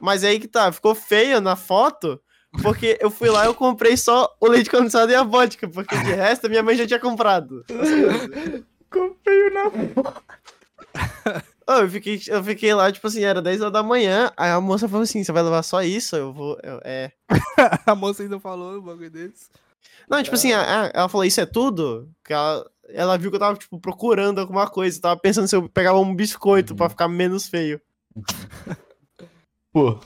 Mas 0.00 0.24
aí 0.24 0.38
que 0.38 0.48
tá, 0.48 0.70
ficou 0.72 0.94
feio 0.94 1.40
na 1.40 1.56
foto, 1.56 2.20
porque 2.62 2.98
eu 3.00 3.10
fui 3.10 3.30
lá 3.30 3.44
e 3.44 3.46
eu 3.46 3.54
comprei 3.54 3.96
só 3.96 4.28
o 4.40 4.46
leite 4.48 4.70
condensado 4.70 5.10
e 5.10 5.14
a 5.14 5.22
vodka, 5.22 5.68
porque 5.68 5.96
de 5.98 6.12
resto 6.12 6.48
minha 6.48 6.62
mãe 6.62 6.76
já 6.76 6.86
tinha 6.86 7.00
comprado. 7.00 7.64
Comprei 8.90 9.50
na 9.50 9.64
Ô, 11.66 11.72
eu, 11.80 11.88
fiquei, 11.88 12.20
eu 12.28 12.44
fiquei 12.44 12.74
lá, 12.74 12.92
tipo 12.92 13.06
assim, 13.06 13.22
era 13.24 13.40
10 13.40 13.60
horas 13.62 13.72
da 13.72 13.82
manhã, 13.82 14.30
aí 14.36 14.50
a 14.50 14.60
moça 14.60 14.86
falou 14.86 15.02
assim, 15.02 15.24
você 15.24 15.32
vai 15.32 15.42
levar 15.42 15.62
só 15.62 15.82
isso? 15.82 16.14
Eu 16.14 16.30
vou, 16.30 16.58
eu- 16.62 16.78
é... 16.84 17.10
A 17.86 17.94
moça 17.94 18.22
ainda 18.22 18.38
falou 18.38 18.76
um 18.78 18.82
bagulho 18.82 19.10
desse. 19.10 19.48
Não, 20.06 20.22
tipo 20.22 20.34
assim, 20.36 20.52
a- 20.52 20.60
a- 20.84 20.90
ela 20.92 21.08
falou, 21.08 21.24
isso 21.24 21.40
é 21.40 21.46
tudo? 21.46 22.10
Que 22.22 22.34
ela, 22.34 22.70
ela 22.90 23.16
viu 23.16 23.30
que 23.30 23.36
eu 23.36 23.40
tava, 23.40 23.56
tipo, 23.56 23.80
procurando 23.80 24.40
alguma 24.42 24.68
coisa. 24.68 25.00
Tava 25.00 25.18
pensando 25.18 25.48
se 25.48 25.56
eu 25.56 25.66
pegava 25.66 25.98
um 25.98 26.14
biscoito 26.14 26.74
Uhum. 26.74 26.76
pra 26.76 26.90
ficar 26.90 27.08
menos 27.08 27.46
feio. 27.48 27.80
Pô, 29.74 29.98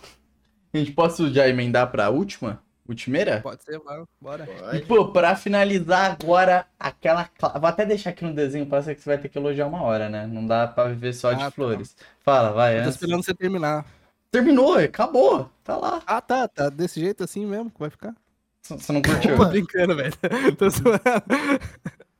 a 0.72 0.78
gente 0.78 0.92
posso 0.92 1.30
já 1.30 1.46
emendar 1.46 1.90
pra 1.90 2.08
última? 2.08 2.62
Ultimeira? 2.88 3.40
Pode 3.42 3.62
ser, 3.62 3.78
vai, 3.80 4.02
bora. 4.18 4.48
E, 4.74 4.80
pô, 4.80 5.12
pra 5.12 5.36
finalizar 5.36 6.10
agora, 6.18 6.66
aquela. 6.80 7.28
Vou 7.60 7.68
até 7.68 7.84
deixar 7.84 8.08
aqui 8.10 8.24
no 8.24 8.32
desenho, 8.32 8.64
parece 8.64 8.94
que 8.94 9.02
você 9.02 9.10
vai 9.10 9.18
ter 9.18 9.28
que 9.28 9.36
elogiar 9.36 9.66
uma 9.66 9.82
hora, 9.82 10.08
né? 10.08 10.26
Não 10.26 10.46
dá 10.46 10.66
pra 10.66 10.84
viver 10.84 11.12
só 11.12 11.34
de 11.34 11.42
Ah, 11.42 11.44
tá. 11.44 11.50
flores. 11.50 11.94
Fala, 12.20 12.50
vai, 12.52 12.76
Eu 12.78 12.82
tô 12.84 12.88
antes. 12.88 12.94
esperando 12.94 13.22
você 13.22 13.34
terminar. 13.34 13.84
Terminou, 14.30 14.78
acabou. 14.78 15.50
Tá 15.62 15.76
lá. 15.76 16.00
Ah, 16.06 16.22
tá, 16.22 16.48
tá 16.48 16.70
desse 16.70 16.98
jeito 16.98 17.22
assim 17.22 17.44
mesmo 17.44 17.70
que 17.70 17.78
vai 17.78 17.90
ficar. 17.90 18.14
Você 18.62 18.90
não 18.90 19.02
curtiu? 19.02 19.36
Tô 19.36 19.44
brincando, 19.44 19.94
velho. 19.94 20.14
Tô 20.56 20.70
zoando. 20.70 21.02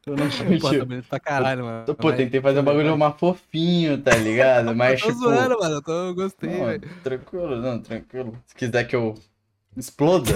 Eu 0.09 0.17
não 0.17 0.29
Pô, 0.61 0.71
tô 0.71 0.85
bonito 0.87 1.09
pra 1.09 1.21
caralho, 1.21 1.65
mano. 1.65 1.95
Pô, 1.95 2.09
Mas- 2.09 2.17
tentei 2.17 2.41
fazer 2.41 2.61
um 2.61 2.65
bagulho 2.65 2.97
mais 2.99 3.15
fofinho, 3.17 3.99
tá 4.01 4.15
ligado? 4.17 4.75
Mas, 4.75 5.01
Tô 5.01 5.09
tipo. 5.09 5.19
zoando, 5.21 5.59
mano. 5.59 5.75
Eu 5.77 5.83
tô, 5.83 5.93
eu 5.93 6.15
gostei, 6.15 6.51
Não, 6.59 6.67
velho. 6.67 6.89
tranquilo, 7.03 7.57
não, 7.57 7.81
tranquilo. 7.81 8.39
Se 8.47 8.55
quiser 8.55 8.85
que 8.85 8.97
eu 8.97 9.15
exploda. 9.77 10.33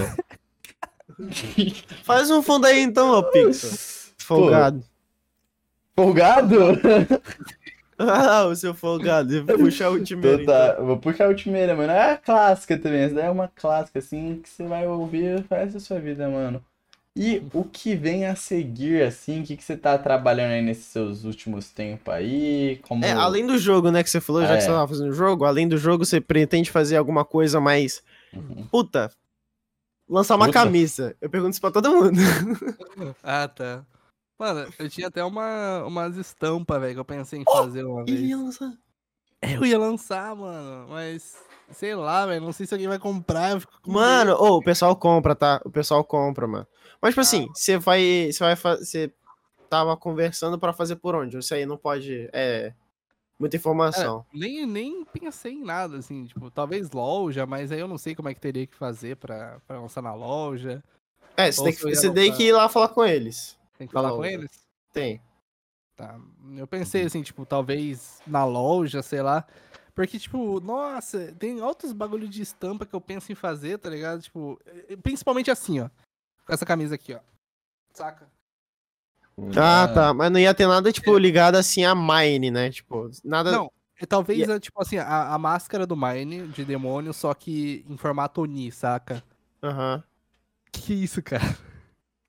Faz 2.03 2.29
um 2.31 2.41
fundo 2.41 2.65
aí 2.65 2.81
então, 2.81 3.11
ô 3.11 3.23
Pixel. 3.23 3.69
Folgado. 4.17 4.83
Folgado? 5.95 6.57
Ah, 7.99 8.45
o 8.45 8.55
seu 8.55 8.73
folgado. 8.73 9.45
Puxa 9.45 9.89
o 9.89 10.03
time. 10.03 10.25
Então 10.27 10.45
tá, 10.45 10.75
eu 10.79 10.85
vou 10.85 10.97
puxar 10.97 11.25
a 11.25 11.29
ultimeira, 11.29 11.75
mano. 11.75 11.91
É 11.91 12.13
a 12.13 12.17
clássica 12.17 12.77
também. 12.77 13.01
Essa 13.01 13.15
daí 13.15 13.25
é 13.25 13.29
uma 13.29 13.47
clássica, 13.47 13.99
assim, 13.99 14.39
que 14.41 14.49
você 14.49 14.63
vai 14.65 14.87
ouvir 14.87 15.39
o 15.39 15.45
resto 15.53 15.73
da 15.75 15.79
sua 15.79 15.99
vida, 15.99 16.27
mano. 16.27 16.63
E 17.15 17.43
o 17.53 17.63
que 17.63 17.95
vem 17.95 18.25
a 18.25 18.35
seguir, 18.35 19.03
assim, 19.03 19.41
o 19.41 19.45
que, 19.45 19.55
que 19.55 19.63
você 19.63 19.77
tá 19.77 19.95
trabalhando 19.99 20.53
aí 20.53 20.63
nesses 20.63 20.85
seus 20.85 21.23
últimos 21.25 21.69
tempos 21.69 22.11
aí? 22.11 22.79
Como... 22.87 23.05
É, 23.05 23.11
além 23.11 23.45
do 23.45 23.55
jogo, 23.55 23.91
né, 23.91 24.01
que 24.01 24.09
você 24.09 24.19
falou, 24.19 24.41
já 24.41 24.53
Ah, 24.53 24.57
que 24.57 24.63
você 24.63 24.69
é. 24.69 24.73
tava 24.73 24.87
fazendo 24.87 25.13
jogo, 25.13 25.45
além 25.45 25.67
do 25.67 25.77
jogo, 25.77 26.03
você 26.03 26.19
pretende 26.19 26.71
fazer 26.71 26.97
alguma 26.97 27.23
coisa 27.23 27.61
mais. 27.61 28.01
Uhum. 28.33 28.65
Puta. 28.71 29.11
Lançar 30.09 30.35
uma 30.35 30.47
Puta. 30.47 30.59
camisa. 30.63 31.15
Eu 31.21 31.29
pergunto 31.29 31.51
isso 31.51 31.61
pra 31.61 31.71
todo 31.71 31.91
mundo. 31.91 32.17
Ah, 33.21 33.47
tá. 33.47 33.85
Mano, 34.39 34.67
eu 34.79 34.89
tinha 34.89 35.07
até 35.07 35.23
uma, 35.23 35.83
umas 35.85 36.17
estampas, 36.17 36.81
velho, 36.81 36.95
que 36.95 36.99
eu 36.99 37.05
pensei 37.05 37.39
em 37.39 37.43
fazer 37.45 37.83
uma 37.85 38.03
vez. 38.03 38.17
Ele 38.17 38.29
ia 38.29 38.37
lançar. 38.37 38.73
Eu 39.41 39.65
ia 39.65 39.77
lançar, 39.77 40.35
mano, 40.35 40.87
mas 40.89 41.35
sei 41.71 41.93
lá, 41.95 42.25
velho, 42.25 42.41
não 42.43 42.53
sei 42.53 42.65
se 42.65 42.73
alguém 42.73 42.87
vai 42.87 42.97
comprar. 42.99 43.51
eu 43.51 43.59
fico 43.59 43.81
com 43.81 43.91
Mano, 43.91 44.33
ô, 44.33 44.57
o 44.57 44.63
pessoal 44.63 44.95
compra, 44.95 45.35
tá? 45.35 45.61
O 45.63 45.69
pessoal 45.69 46.03
compra, 46.03 46.47
mano. 46.47 46.67
Mas, 47.03 47.09
tipo 47.11 47.19
Ah. 47.19 47.23
assim, 47.23 47.47
você 47.53 47.77
vai. 47.77 48.31
Você 48.31 48.43
vai 48.43 48.55
fazer. 48.55 48.85
Você 48.85 49.13
tava 49.69 49.97
conversando 49.97 50.57
pra 50.57 50.71
fazer 50.73 50.95
por 50.95 51.13
onde? 51.15 51.37
Isso 51.37 51.53
aí 51.53 51.65
não 51.65 51.77
pode. 51.77 52.29
É. 52.33 52.73
Muita 53.39 53.57
informação. 53.57 54.25
medo. 54.33 54.41
Nem, 54.45 54.65
nem 54.65 55.05
pensei 55.05 55.51
em 55.53 55.63
nada, 55.63 55.97
assim, 55.97 56.25
tipo, 56.25 56.49
talvez 56.49 56.91
loja, 56.91 57.45
mas 57.45 57.71
aí 57.71 57.79
eu 57.79 57.87
não 57.87 57.97
sei 57.97 58.15
como 58.15 58.29
é 58.29 58.33
que 58.33 58.39
teria 58.39 58.65
que 58.65 58.75
fazer 58.77 59.17
pra, 59.17 59.59
pra 59.67 59.81
lançar 59.81 60.01
na 60.01 60.13
loja. 60.13 60.81
É, 61.35 61.51
você 61.51 61.63
tem, 61.63 61.73
que, 61.73 61.81
você 61.95 62.13
tem 62.13 62.31
que 62.31 62.43
ir 62.43 62.51
lá 62.53 62.69
falar 62.69 62.89
com 62.89 63.03
eles. 63.03 63.59
Tem 63.77 63.85
que 63.87 63.91
falar 63.93 64.11
com 64.11 64.17
loja. 64.17 64.31
eles? 64.31 64.51
Tem. 64.93 65.19
Tá. 65.97 66.17
Eu 66.55 66.67
pensei 66.67 67.03
assim, 67.03 67.21
tipo, 67.21 67.45
talvez 67.45 68.21
na 68.25 68.45
loja, 68.45 69.01
sei 69.01 69.21
lá. 69.21 69.45
Porque, 69.95 70.17
tipo, 70.19 70.59
nossa, 70.61 71.33
tem 71.37 71.59
outros 71.61 71.91
bagulho 71.91 72.29
de 72.29 72.41
estampa 72.41 72.85
que 72.85 72.93
eu 72.95 73.01
penso 73.01 73.31
em 73.31 73.35
fazer, 73.35 73.77
tá 73.79 73.89
ligado? 73.89 74.21
Tipo, 74.21 74.59
principalmente 75.01 75.51
assim, 75.51 75.81
ó. 75.81 75.89
Com 76.45 76.53
essa 76.53 76.65
camisa 76.65 76.95
aqui, 76.95 77.13
ó. 77.13 77.19
Saca? 77.93 78.29
Ah, 79.55 79.87
tá. 79.87 80.13
Mas 80.13 80.31
não 80.31 80.39
ia 80.39 80.53
ter 80.53 80.67
nada, 80.67 80.91
tipo, 80.91 81.17
ligado 81.17 81.55
assim 81.55 81.83
a 81.83 81.95
Mine, 81.95 82.51
né? 82.51 82.69
Tipo, 82.69 83.09
nada. 83.23 83.51
Não, 83.51 83.71
é, 83.99 84.05
talvez, 84.05 84.47
é, 84.47 84.59
tipo 84.59 84.81
assim, 84.81 84.97
a, 84.97 85.33
a 85.33 85.37
máscara 85.37 85.87
do 85.87 85.95
Mine, 85.95 86.47
de 86.47 86.65
demônio, 86.65 87.13
só 87.13 87.33
que 87.33 87.85
em 87.89 87.97
formato 87.97 88.41
Oni, 88.41 88.71
saca? 88.71 89.23
Aham. 89.61 90.03
Que 90.71 90.93
isso, 90.93 91.21
cara? 91.21 91.57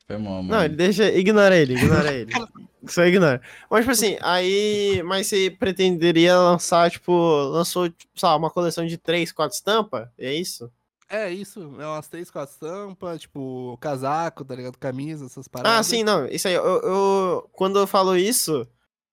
Foi 0.07 0.19
mal, 0.19 0.43
mano. 0.43 0.49
Não, 0.49 0.65
ele 0.65 0.77
deixa. 0.77 1.11
Ignora 1.13 1.57
ele, 1.57 1.75
ignora 1.75 2.13
ele. 2.13 2.33
Só 2.87 3.03
ignora. 3.07 3.41
Mas, 3.71 3.81
tipo 3.81 3.93
assim, 3.93 4.19
aí. 4.21 5.03
Mas 5.07 5.27
você 5.27 5.51
pretenderia 5.51 6.37
lançar, 6.37 6.91
tipo. 6.91 7.13
Lançou, 7.47 7.89
tipo, 7.89 8.13
sei 8.15 8.29
lá, 8.29 8.37
uma 8.37 8.51
coleção 8.51 8.87
de 8.87 8.99
três, 8.99 9.33
quatro 9.33 9.57
estampas? 9.57 10.07
É 10.19 10.35
isso? 10.35 10.71
É 11.09 11.31
isso, 11.31 11.61
é 11.81 11.87
umas 11.87 12.09
três, 12.09 12.31
quatro 12.31 12.53
estampas, 12.55 13.21
tipo, 13.21 13.77
casaco, 13.81 14.45
tá 14.45 14.55
ligado? 14.55 14.79
Camisa, 14.79 15.27
essas 15.27 15.47
Ah, 15.47 15.51
paradas. 15.51 15.87
sim, 15.87 16.03
não. 16.03 16.27
Isso 16.27 16.49
aí, 16.49 16.55
eu, 16.55 16.65
eu- 16.65 17.51
Quando 17.53 17.79
eu 17.79 17.87
falo 17.87 18.17
isso, 18.17 18.67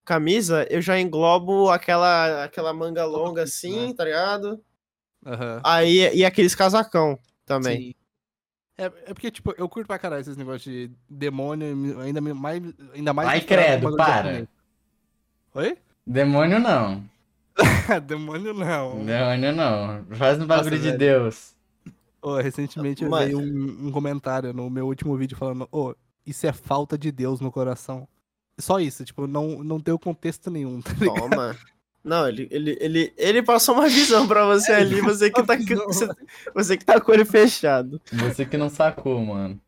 camisa, 0.06 0.66
eu 0.70 0.82
já 0.82 1.00
englobo 1.00 1.70
aquela, 1.70 2.44
aquela 2.46 2.74
manga 2.74 3.06
longa 3.06 3.44
assim, 3.44 3.88
né? 3.90 3.94
tá 3.94 4.06
ligado? 4.06 4.60
Aham. 5.26 5.62
Aí, 5.64 6.16
e 6.16 6.26
aqueles 6.26 6.56
casacão 6.56 7.20
também. 7.46 7.78
Sim. 7.78 7.94
É, 8.78 8.86
é 8.86 9.14
porque, 9.14 9.30
tipo, 9.30 9.54
eu 9.58 9.70
curto 9.70 9.86
pra 9.86 10.00
caralho 10.00 10.22
esses 10.22 10.38
negócios 10.38 10.64
de 10.64 10.90
demônio, 11.08 11.68
e 11.68 12.02
ainda 12.08 12.20
mais. 12.22 12.64
Ainda 12.96 13.14
mais 13.14 13.30
Ai, 13.30 13.42
credo, 13.42 13.96
para. 13.96 14.48
Oi? 15.54 15.78
Demônio 16.08 16.58
não. 16.60 17.04
demônio 18.08 18.54
não. 18.56 19.06
Demônio 19.06 19.52
não. 19.54 20.06
Faz 20.16 20.40
um 20.42 20.48
bagulho 20.48 20.80
de 20.80 20.86
velho. 20.86 20.98
Deus. 20.98 21.54
Ô, 22.22 22.36
recentemente 22.36 23.04
Mas- 23.06 23.26
veio 23.26 23.40
um, 23.40 23.88
um 23.88 23.92
comentário 23.92 24.54
no 24.54 24.70
meu 24.70 24.88
último 24.88 25.16
vídeo 25.18 25.36
falando, 25.38 25.68
ô, 25.72 25.96
isso 26.26 26.46
é 26.46 26.54
falta 26.54 26.98
de 26.98 27.12
Deus 27.12 27.40
no 27.42 27.52
coração. 27.52 28.08
Só 28.60 28.80
isso, 28.80 29.04
tipo, 29.04 29.26
não, 29.26 29.64
não 29.64 29.80
deu 29.80 29.98
contexto 29.98 30.52
nenhum, 30.52 30.82
tá 30.82 30.94
ligado? 30.94 31.20
Toma. 31.30 31.58
Não, 32.04 32.28
ele, 32.28 32.48
ele, 32.52 32.78
ele, 32.82 33.14
ele 33.16 33.44
passou 33.44 33.76
uma 33.76 33.88
visão 33.88 34.28
pra 34.28 34.46
você 34.46 34.72
ali, 34.72 35.02
você 35.02 35.30
que, 35.30 35.44
tá, 35.44 35.56
você, 35.56 36.10
você 36.54 36.78
que 36.78 36.86
tá 36.86 37.00
com 37.00 37.12
olho 37.12 37.26
fechado. 37.26 38.02
Você 38.12 38.46
que 38.46 38.58
não 38.58 38.70
sacou, 38.70 39.20
mano. 39.24 39.60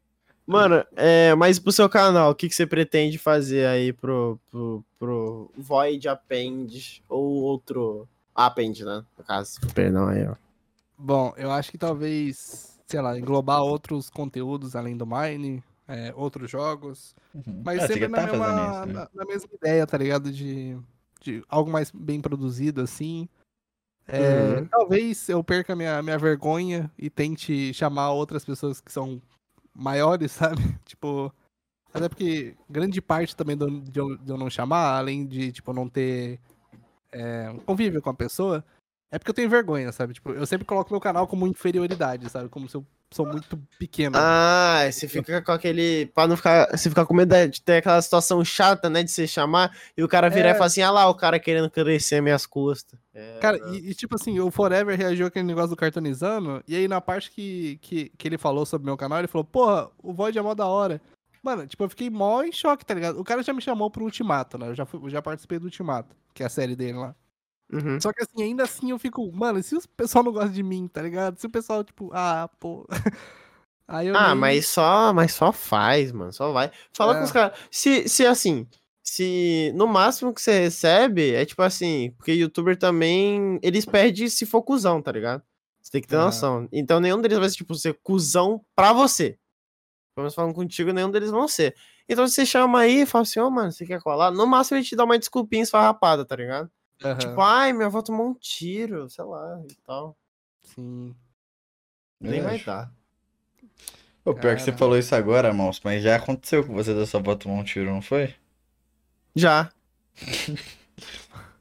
Mano, 0.45 0.83
é, 0.95 1.33
mas 1.35 1.57
pro 1.57 1.71
seu 1.71 1.87
canal, 1.87 2.31
o 2.31 2.35
que, 2.35 2.49
que 2.49 2.55
você 2.55 2.65
pretende 2.65 3.17
fazer 3.17 3.65
aí 3.65 3.93
pro, 3.93 4.37
pro, 4.51 4.83
pro 4.99 5.51
Void 5.57 6.07
Append 6.09 7.01
ou 7.07 7.43
outro 7.43 8.07
Append, 8.35 8.83
né? 8.83 9.03
No 9.17 9.23
caso. 9.23 9.59
Perdão 9.73 10.07
aí, 10.07 10.27
ó. 10.27 10.35
Bom, 11.05 11.33
eu 11.35 11.51
acho 11.51 11.69
que 11.69 11.77
talvez, 11.77 12.79
sei 12.87 13.01
lá, 13.01 13.19
englobar 13.19 13.61
outros 13.61 14.09
conteúdos 14.09 14.73
além 14.73 14.95
do 14.95 15.05
Mine, 15.05 15.61
é, 15.85 16.13
outros 16.15 16.49
jogos, 16.49 17.13
mas 17.45 17.83
Ah, 17.83 17.87
sempre 17.87 17.99
já 18.03 18.07
na, 18.07 18.17
tá 18.17 18.25
mesma, 18.31 18.71
isso, 18.71 18.85
né? 18.85 18.93
na, 18.93 19.09
na 19.13 19.25
mesma 19.25 19.49
ideia, 19.53 19.85
tá 19.85 19.97
ligado? 19.97 20.31
De, 20.31 20.79
de 21.19 21.43
algo 21.49 21.69
mais 21.69 21.91
bem 21.91 22.21
produzido, 22.21 22.79
assim. 22.81 23.27
É, 24.07 24.59
Uhum. 24.61 24.67
Talvez 24.69 25.27
eu 25.27 25.43
perca 25.43 25.75
minha, 25.75 26.01
minha 26.01 26.17
vergonha 26.17 26.89
e 26.97 27.09
tente 27.09 27.73
chamar 27.73 28.11
outras 28.11 28.45
pessoas 28.45 28.79
que 28.79 28.91
são 28.91 29.21
maiores, 29.75 30.31
sabe? 30.55 30.61
Tipo. 30.85 31.33
Até 31.93 32.07
porque 32.09 32.55
grande 32.69 32.99
parte 33.01 33.35
também 33.35 33.57
do- 33.57 33.81
de 33.81 33.99
eu, 33.99 34.17
de 34.17 34.31
eu 34.31 34.37
não 34.37 34.49
chamar, 34.49 34.97
além 34.97 35.27
de, 35.27 35.51
tipo, 35.51 35.71
não 35.73 35.87
ter 35.89 36.39
é, 37.11 37.49
um 37.51 37.59
convívio 37.59 38.01
com 38.01 38.09
a 38.09 38.13
pessoa, 38.15 38.63
é 39.13 39.19
porque 39.19 39.29
eu 39.29 39.35
tenho 39.35 39.49
vergonha, 39.49 39.91
sabe? 39.91 40.15
Tipo, 40.15 40.31
eu 40.31 40.43
sempre 40.47 40.65
coloco 40.65 40.91
meu 40.91 40.99
canal 40.99 41.27
como 41.27 41.45
inferioridade, 41.45 42.27
sabe? 42.31 42.49
Como 42.49 42.67
se 42.67 42.75
eu 42.75 42.83
sou 43.11 43.27
muito 43.27 43.55
pequeno. 43.77 44.15
Ah, 44.17 44.89
você 44.91 45.07
fica 45.07 45.39
com 45.39 45.51
aquele. 45.51 46.07
Pra 46.07 46.27
não 46.27 46.35
ficar. 46.35 46.67
Você 46.71 46.89
fica 46.89 47.05
com 47.05 47.13
medo 47.13 47.47
de 47.47 47.61
ter 47.61 47.77
aquela 47.77 48.01
situação 48.01 48.43
chata, 48.43 48.89
né? 48.89 49.03
De 49.03 49.11
você 49.11 49.27
chamar 49.27 49.71
e 49.95 50.03
o 50.03 50.07
cara 50.07 50.31
virar 50.31 50.49
É. 50.49 50.51
e 50.51 50.53
falar 50.55 50.65
assim: 50.65 50.81
ah 50.81 50.89
lá, 50.89 51.07
o 51.07 51.13
cara 51.13 51.39
querendo 51.39 51.69
crescer 51.69 52.21
minhas 52.21 52.47
custas. 52.47 52.99
É, 53.13 53.37
Cara, 53.39 53.59
e, 53.71 53.91
e, 53.91 53.93
tipo 53.93 54.15
assim, 54.15 54.39
o 54.39 54.49
Forever 54.49 54.97
reagiu 54.97 55.27
aquele 55.27 55.45
negócio 55.45 55.69
do 55.69 55.75
cartonizando, 55.75 56.63
e 56.67 56.75
aí 56.75 56.87
na 56.87 56.99
parte 56.99 57.29
que, 57.29 57.77
que, 57.83 58.11
que 58.17 58.27
ele 58.27 58.39
falou 58.39 58.65
sobre 58.65 58.85
meu 58.85 58.97
canal, 58.97 59.19
ele 59.19 59.27
falou, 59.27 59.45
porra, 59.45 59.91
o 60.01 60.11
Void 60.11 60.35
é 60.35 60.41
mó 60.41 60.55
da 60.55 60.65
hora. 60.65 60.99
Mano, 61.43 61.67
tipo, 61.67 61.83
eu 61.83 61.89
fiquei 61.89 62.09
mó 62.09 62.41
em 62.41 62.51
choque, 62.51 62.83
tá 62.83 62.95
ligado? 62.95 63.19
O 63.19 63.23
cara 63.23 63.43
já 63.43 63.53
me 63.53 63.61
chamou 63.61 63.91
pro 63.91 64.05
Ultimato, 64.05 64.57
né? 64.57 64.69
Eu 64.69 64.75
já, 64.75 64.85
fui, 64.87 64.99
eu 65.03 65.09
já 65.11 65.21
participei 65.21 65.59
do 65.59 65.65
Ultimato, 65.65 66.15
que 66.33 66.41
é 66.41 66.47
a 66.47 66.49
série 66.49 66.75
dele 66.75 66.97
lá. 66.97 67.13
Uhum. 67.73 67.99
Só 68.01 68.13
que 68.13 68.21
assim, 68.23 68.43
ainda 68.43 68.63
assim 68.63 68.91
eu 68.91 68.99
fico, 68.99 69.31
mano, 69.33 69.59
e 69.59 69.63
se 69.63 69.75
o 69.75 69.81
pessoal 69.97 70.23
não 70.23 70.31
gosta 70.31 70.49
de 70.49 70.61
mim, 70.63 70.87
tá 70.87 71.01
ligado? 71.01 71.39
Se 71.39 71.47
o 71.47 71.49
pessoal, 71.49 71.83
tipo, 71.83 72.09
ah, 72.13 72.49
pô. 72.59 72.85
Aí 73.87 74.07
eu 74.07 74.15
Ah, 74.17 74.29
nem- 74.29 74.37
mas 74.37 74.67
só, 74.67 75.13
mas 75.13 75.33
só 75.33 75.51
faz, 75.51 76.11
mano. 76.11 76.31
Só 76.31 76.51
vai. 76.51 76.71
Fala 76.93 77.15
É. 77.15 77.17
com 77.17 77.23
os 77.25 77.31
caras. 77.31 77.57
Se, 77.69 78.07
se 78.07 78.25
assim, 78.25 78.67
se 79.03 79.71
no 79.75 79.87
máximo 79.87 80.33
que 80.33 80.41
você 80.41 80.59
recebe 80.61 81.33
é 81.33 81.45
tipo 81.45 81.61
assim, 81.61 82.11
porque 82.17 82.31
youtuber 82.33 82.77
também, 82.77 83.59
eles 83.61 83.85
perdem 83.85 84.29
se 84.29 84.45
for 84.45 84.61
cuzão, 84.63 85.01
tá 85.01 85.11
ligado? 85.11 85.43
Você 85.81 85.91
tem 85.91 86.01
que 86.01 86.07
ter 86.07 86.15
Ah. 86.15 86.25
noção. 86.25 86.67
Então 86.71 86.99
nenhum 87.01 87.21
deles 87.21 87.37
vai 87.39 87.49
ser, 87.49 87.57
tipo, 87.57 87.75
ser 87.75 87.99
cuzão 88.01 88.63
pra 88.75 88.93
você. 88.93 89.37
Pelo 90.15 90.23
menos 90.25 90.35
falando 90.35 90.53
contigo, 90.55 90.93
nenhum 90.93 91.11
deles 91.11 91.31
vão 91.31 91.47
ser. 91.47 91.75
Então 92.07 92.27
você 92.27 92.45
chama 92.45 92.79
aí 92.81 93.01
e 93.01 93.05
fala 93.05 93.23
assim, 93.23 93.39
ô, 93.39 93.49
mano, 93.49 93.71
você 93.71 93.85
quer 93.85 94.01
colar? 94.01 94.31
No 94.31 94.45
máximo 94.47 94.77
ele 94.77 94.85
te 94.85 94.95
dá 94.95 95.03
uma 95.03 95.19
desculpinha 95.19 95.63
esfarrapada, 95.63 96.23
tá 96.25 96.35
ligado? 96.35 96.69
Aham, 97.03 97.17
Tipo, 97.17 97.41
ai, 97.41 97.73
minha 97.73 97.87
avó 97.87 98.01
tomou 98.01 98.27
um 98.29 98.33
tiro, 98.33 99.09
sei 99.09 99.23
lá, 99.25 99.61
e 99.69 99.75
tal. 99.85 100.17
sim. 100.63 101.15
Nem 102.19 102.39
É, 102.39 102.43
vai 102.43 102.59
dar. 102.59 102.91
Pô, 104.23 104.33
pior 104.33 104.55
que 104.55 104.61
você 104.61 104.71
falou 104.71 104.97
isso 104.97 105.13
agora, 105.13 105.53
mouse, 105.53 105.81
mas 105.83 106.01
já 106.01 106.15
aconteceu 106.15 106.65
com 106.65 106.73
você 106.73 106.93
da 106.93 107.05
sua 107.05 107.19
avó 107.19 107.35
tomar 107.35 107.55
um 107.55 107.63
tiro, 107.63 107.91
não 107.91 108.01
foi? 108.01 108.33
Já. 109.35 109.69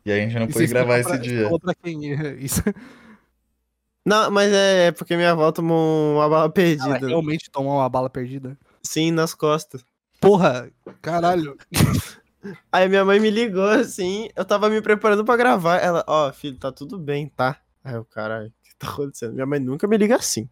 E 0.04 0.12
a 0.12 0.16
gente 0.16 0.34
não 0.34 0.44
Isso 0.46 0.52
pôde 0.54 0.66
gravar 0.68 0.98
esse 0.98 1.08
pra- 1.08 1.18
dia. 1.18 1.50
quem? 1.82 2.12
Isso. 2.38 2.62
Não, 4.06 4.30
mas 4.30 4.52
é 4.52 4.92
porque 4.92 5.16
minha 5.16 5.30
avó 5.32 5.50
tomou 5.52 6.14
uma 6.16 6.28
bala 6.28 6.44
Ela 6.44 6.50
perdida. 6.52 7.06
realmente 7.08 7.50
tomou 7.50 7.74
uma 7.78 7.88
bala 7.88 8.10
perdida. 8.10 8.58
Sim, 8.82 9.10
nas 9.12 9.34
costas. 9.34 9.84
Porra, 10.20 10.70
caralho. 11.00 11.56
Aí 12.70 12.88
minha 12.88 13.04
mãe 13.04 13.20
me 13.20 13.30
ligou 13.30 13.68
assim, 13.68 14.28
eu 14.34 14.44
tava 14.44 14.68
me 14.68 14.80
preparando 14.80 15.24
pra 15.24 15.36
gravar. 15.36 15.78
Ela, 15.78 16.04
ó, 16.06 16.32
filho, 16.32 16.58
tá 16.58 16.72
tudo 16.72 16.98
bem, 16.98 17.28
tá? 17.28 17.58
Aí 17.84 17.94
eu, 17.94 18.04
caralho, 18.04 18.48
o 18.48 18.68
que 18.68 18.76
tá 18.76 18.88
acontecendo? 18.88 19.34
Minha 19.34 19.46
mãe 19.46 19.60
nunca 19.60 19.86
me 19.86 19.96
liga 19.96 20.16
assim. 20.16 20.48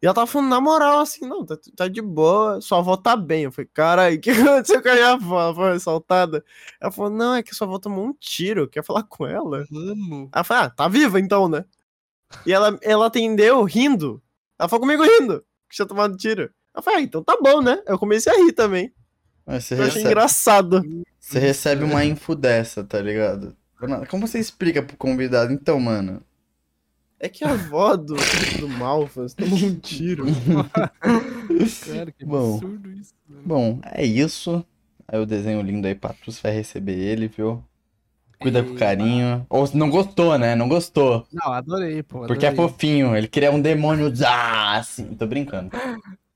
E 0.00 0.06
ela 0.06 0.14
tava 0.14 0.28
falando 0.28 0.50
na 0.50 0.60
moral, 0.60 1.00
assim, 1.00 1.26
não, 1.26 1.44
tá, 1.44 1.58
tá 1.76 1.88
de 1.88 2.00
boa, 2.00 2.60
sua 2.60 2.78
avó 2.78 2.96
tá 2.96 3.16
bem. 3.16 3.44
Eu 3.44 3.52
falei, 3.52 3.68
caralho, 3.74 4.16
o 4.16 4.20
que 4.20 4.30
aconteceu 4.30 4.80
com 4.80 4.88
a 4.88 4.94
minha 4.94 5.12
avó? 5.12 5.40
Ela 5.40 5.54
foi 5.54 5.72
assaltada. 5.72 6.44
Ela 6.80 6.92
falou, 6.92 7.10
não, 7.10 7.34
é 7.34 7.42
que 7.42 7.54
sua 7.54 7.66
avó 7.66 7.78
tomou 7.78 8.04
um 8.06 8.12
tiro, 8.12 8.68
quer 8.68 8.84
falar 8.84 9.02
com 9.02 9.26
ela? 9.26 9.66
Mano. 9.70 10.30
Ela 10.32 10.44
falou, 10.44 10.64
ah, 10.64 10.70
tá 10.70 10.86
viva 10.86 11.18
então, 11.18 11.48
né? 11.48 11.64
E 12.46 12.52
ela, 12.52 12.78
ela 12.82 13.06
atendeu 13.06 13.62
rindo. 13.64 14.22
Ela 14.58 14.68
falou 14.68 14.82
comigo 14.82 15.02
rindo, 15.02 15.44
que 15.68 15.74
tinha 15.74 15.86
tomado 15.86 16.16
tiro. 16.16 16.50
Eu 16.74 16.82
falei, 16.82 17.00
ah, 17.00 17.02
então 17.02 17.24
tá 17.24 17.36
bom, 17.40 17.60
né? 17.60 17.82
Eu 17.86 17.98
comecei 17.98 18.32
a 18.32 18.36
rir 18.36 18.52
também. 18.52 18.92
Você 19.48 19.74
Eu 19.74 19.84
achei 19.84 20.02
recebe, 20.02 20.04
engraçado. 20.04 20.82
você 21.18 21.38
recebe 21.38 21.84
uma 21.84 22.04
info 22.04 22.34
dessa, 22.34 22.84
tá 22.84 23.00
ligado? 23.00 23.56
Como 24.08 24.26
você 24.26 24.38
explica 24.38 24.82
pro 24.82 24.96
convidado? 24.96 25.52
Então, 25.52 25.78
mano, 25.80 26.22
É 27.20 27.28
que 27.28 27.44
a 27.44 27.52
avó 27.52 27.96
do, 27.96 28.14
do 28.60 28.68
Malfas 28.68 29.34
tomou 29.34 29.58
um 29.58 29.74
tiro. 29.78 30.24
Cara, 31.86 32.12
que 32.12 32.24
Bom. 32.24 32.56
absurdo 32.56 32.92
isso. 32.92 33.14
mano. 33.28 33.42
Bom, 33.44 33.80
é 33.84 34.04
isso. 34.04 34.64
Aí 35.06 35.18
o 35.18 35.26
desenho 35.26 35.62
lindo 35.62 35.86
aí 35.88 35.98
você 36.26 36.40
vai 36.42 36.52
receber 36.52 36.94
ele, 36.98 37.28
viu? 37.28 37.64
Cuida 38.38 38.62
com 38.62 38.74
carinho. 38.76 39.44
Ou 39.50 39.68
não 39.74 39.90
gostou, 39.90 40.38
né? 40.38 40.54
Não 40.54 40.68
gostou. 40.68 41.26
Não, 41.32 41.52
adorei, 41.52 42.02
pô. 42.02 42.26
Porque 42.26 42.46
é 42.46 42.50
adorei. 42.50 42.70
fofinho. 42.72 43.16
Ele 43.16 43.26
queria 43.26 43.50
um 43.50 43.60
demônio. 43.60 44.12
Ah, 44.24 44.76
assim. 44.76 45.14
Tô 45.14 45.26
brincando. 45.26 45.70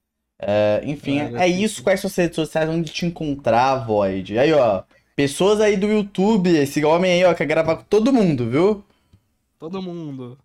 É, 0.44 0.82
enfim, 0.84 1.20
Olha, 1.22 1.44
é 1.44 1.48
isso. 1.48 1.82
Quais 1.82 2.00
são 2.00 2.08
as 2.08 2.16
redes 2.16 2.36
sociais 2.36 2.68
onde 2.68 2.92
te 2.92 3.06
encontrar, 3.06 3.76
Void? 3.86 4.38
Aí, 4.38 4.52
ó. 4.52 4.82
Pessoas 5.14 5.60
aí 5.60 5.76
do 5.76 5.86
YouTube. 5.86 6.50
Esse 6.50 6.84
homem 6.84 7.12
aí, 7.12 7.24
ó, 7.24 7.34
quer 7.34 7.46
gravar 7.46 7.76
com 7.76 7.84
todo 7.84 8.12
mundo, 8.12 8.50
viu? 8.50 8.84
Todo 9.58 9.80
mundo. 9.80 10.36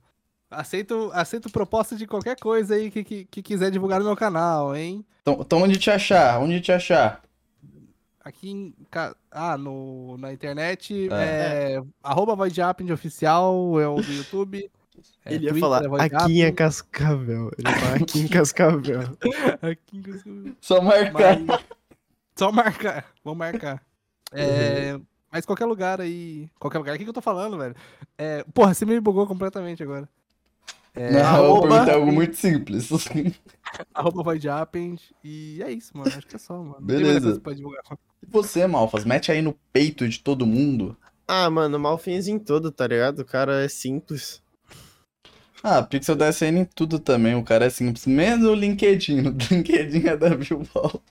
Aceito, 0.50 1.10
aceito 1.14 1.50
proposta 1.50 1.96
de 1.96 2.06
qualquer 2.08 2.38
coisa 2.40 2.76
aí 2.76 2.92
que, 2.92 3.04
que, 3.04 3.26
que 3.26 3.42
quiser 3.42 3.72
divulgar 3.72 4.00
no 4.00 4.06
meu 4.06 4.16
canal, 4.16 4.76
hein? 4.76 5.04
Então, 5.22 5.38
então 5.42 5.62
onde 5.64 5.78
te 5.78 5.90
achar? 5.90 6.40
Onde 6.40 6.62
te 6.62 6.72
achar? 6.72 7.22
Aqui 8.24 8.50
em. 8.50 8.74
Ah, 9.32 9.58
no, 9.58 10.18
na 10.18 10.32
internet 10.32 11.10
É. 11.12 11.78
é. 11.78 11.84
Arroba 12.04 12.34
oficial, 12.94 13.80
é 13.80 13.88
o 13.88 13.96
do 13.96 14.12
YouTube. 14.14 14.70
É, 15.26 15.34
Ele 15.34 15.46
ia 15.46 15.50
Twitter, 15.52 15.60
falar, 15.70 15.84
é 15.84 15.88
Voidjapping. 15.88 16.16
aqui 16.24 16.42
em 16.42 16.54
Cascavel. 16.54 17.52
Ele 17.58 17.76
fala, 17.80 17.96
aqui 17.96 18.20
em 18.20 18.28
Cascavel. 18.28 19.02
Aqui 19.62 19.98
em 19.98 20.02
Cascavel. 20.02 20.56
Só 20.62 20.82
marcar. 20.82 21.40
Mas... 21.40 21.66
Só 22.36 22.52
marcar. 22.52 23.06
Vou 23.24 23.36
marcar. 23.36 23.82
É, 24.32 25.00
Mas 25.32 25.46
qualquer 25.46 25.66
lugar 25.66 26.00
aí. 26.02 26.50
Qualquer 26.60 26.78
lugar. 26.78 26.96
O 26.96 26.98
que, 26.98 27.04
que 27.04 27.10
eu 27.10 27.14
tô 27.14 27.22
falando, 27.22 27.58
velho? 27.58 27.76
É... 28.18 28.44
Porra, 28.54 28.74
você 28.74 28.86
me 28.86 29.00
bugou 29.00 29.26
completamente 29.28 29.82
agora. 29.84 30.08
É... 30.94 31.12
Não, 31.12 31.20
eu 31.20 31.26
arroba- 31.26 31.68
perguntei 31.70 31.94
algo 31.94 32.12
muito 32.14 32.36
simples. 32.36 32.90
Arroba 33.94 34.24
Voidjapping. 34.24 34.98
E 35.24 35.62
é 35.64 35.72
isso, 35.72 35.96
mano. 35.98 36.10
Acho 36.10 36.26
que 36.28 36.36
é 36.36 36.40
só, 36.40 36.58
mano. 36.62 36.82
Beleza. 36.82 37.42
E 38.22 38.26
você, 38.26 38.66
Malfas, 38.68 39.06
mete 39.06 39.32
aí 39.32 39.42
no 39.42 39.54
peito 39.72 40.08
de 40.08 40.20
todo 40.20 40.46
mundo. 40.46 40.98
Ah, 41.28 41.50
mano, 41.50 41.78
Malfins 41.78 42.28
em 42.28 42.40
tudo, 42.40 42.72
tá 42.72 42.88
ligado? 42.88 43.20
O 43.20 43.26
cara 43.26 43.64
é 43.64 43.68
simples. 43.68 44.42
Ah, 45.64 45.82
Pixel 45.82 46.16
DSN 46.16 46.60
em 46.60 46.66
tudo 46.66 47.00
também. 47.00 47.36
O 47.36 47.44
cara 47.44 47.66
é 47.66 47.70
simples. 47.70 48.06
Menos 48.06 48.48
o 48.48 48.54
LinkedIn. 48.54 49.22
O 49.28 49.36
LinkedIn 49.54 50.08
é 50.08 50.16
da 50.18 50.30
Volta. 50.74 51.02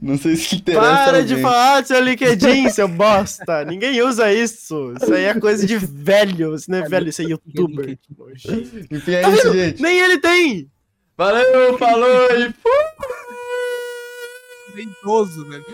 Não 0.00 0.18
sei 0.18 0.34
se 0.34 0.56
interessa. 0.56 0.80
Para 0.80 1.22
de 1.22 1.34
alguém. 1.34 1.42
falar 1.42 1.80
do 1.82 1.86
seu 1.86 2.00
LinkedIn, 2.00 2.68
seu 2.70 2.88
bosta. 2.88 3.64
Ninguém 3.64 4.02
usa 4.02 4.32
isso. 4.32 4.92
Isso 5.00 5.14
aí 5.14 5.24
é 5.24 5.38
coisa 5.38 5.64
de 5.64 5.76
velho. 5.78 6.54
Isso 6.54 6.68
não 6.68 6.78
é 6.78 6.88
velho, 6.88 7.08
isso 7.08 7.22
é 7.22 7.26
youtuber. 7.26 7.96
Enfim, 8.90 9.12
é 9.12 9.22
Tá 9.22 9.30
isso, 9.30 9.52
gente. 9.52 9.80
Nem 9.80 10.00
ele 10.00 10.18
tem! 10.18 10.68
Valeu, 11.16 11.78
falou 11.78 12.26
e 12.32 12.52
fui! 12.52 12.72
Idoso, 14.82 15.44
velho. 15.48 15.64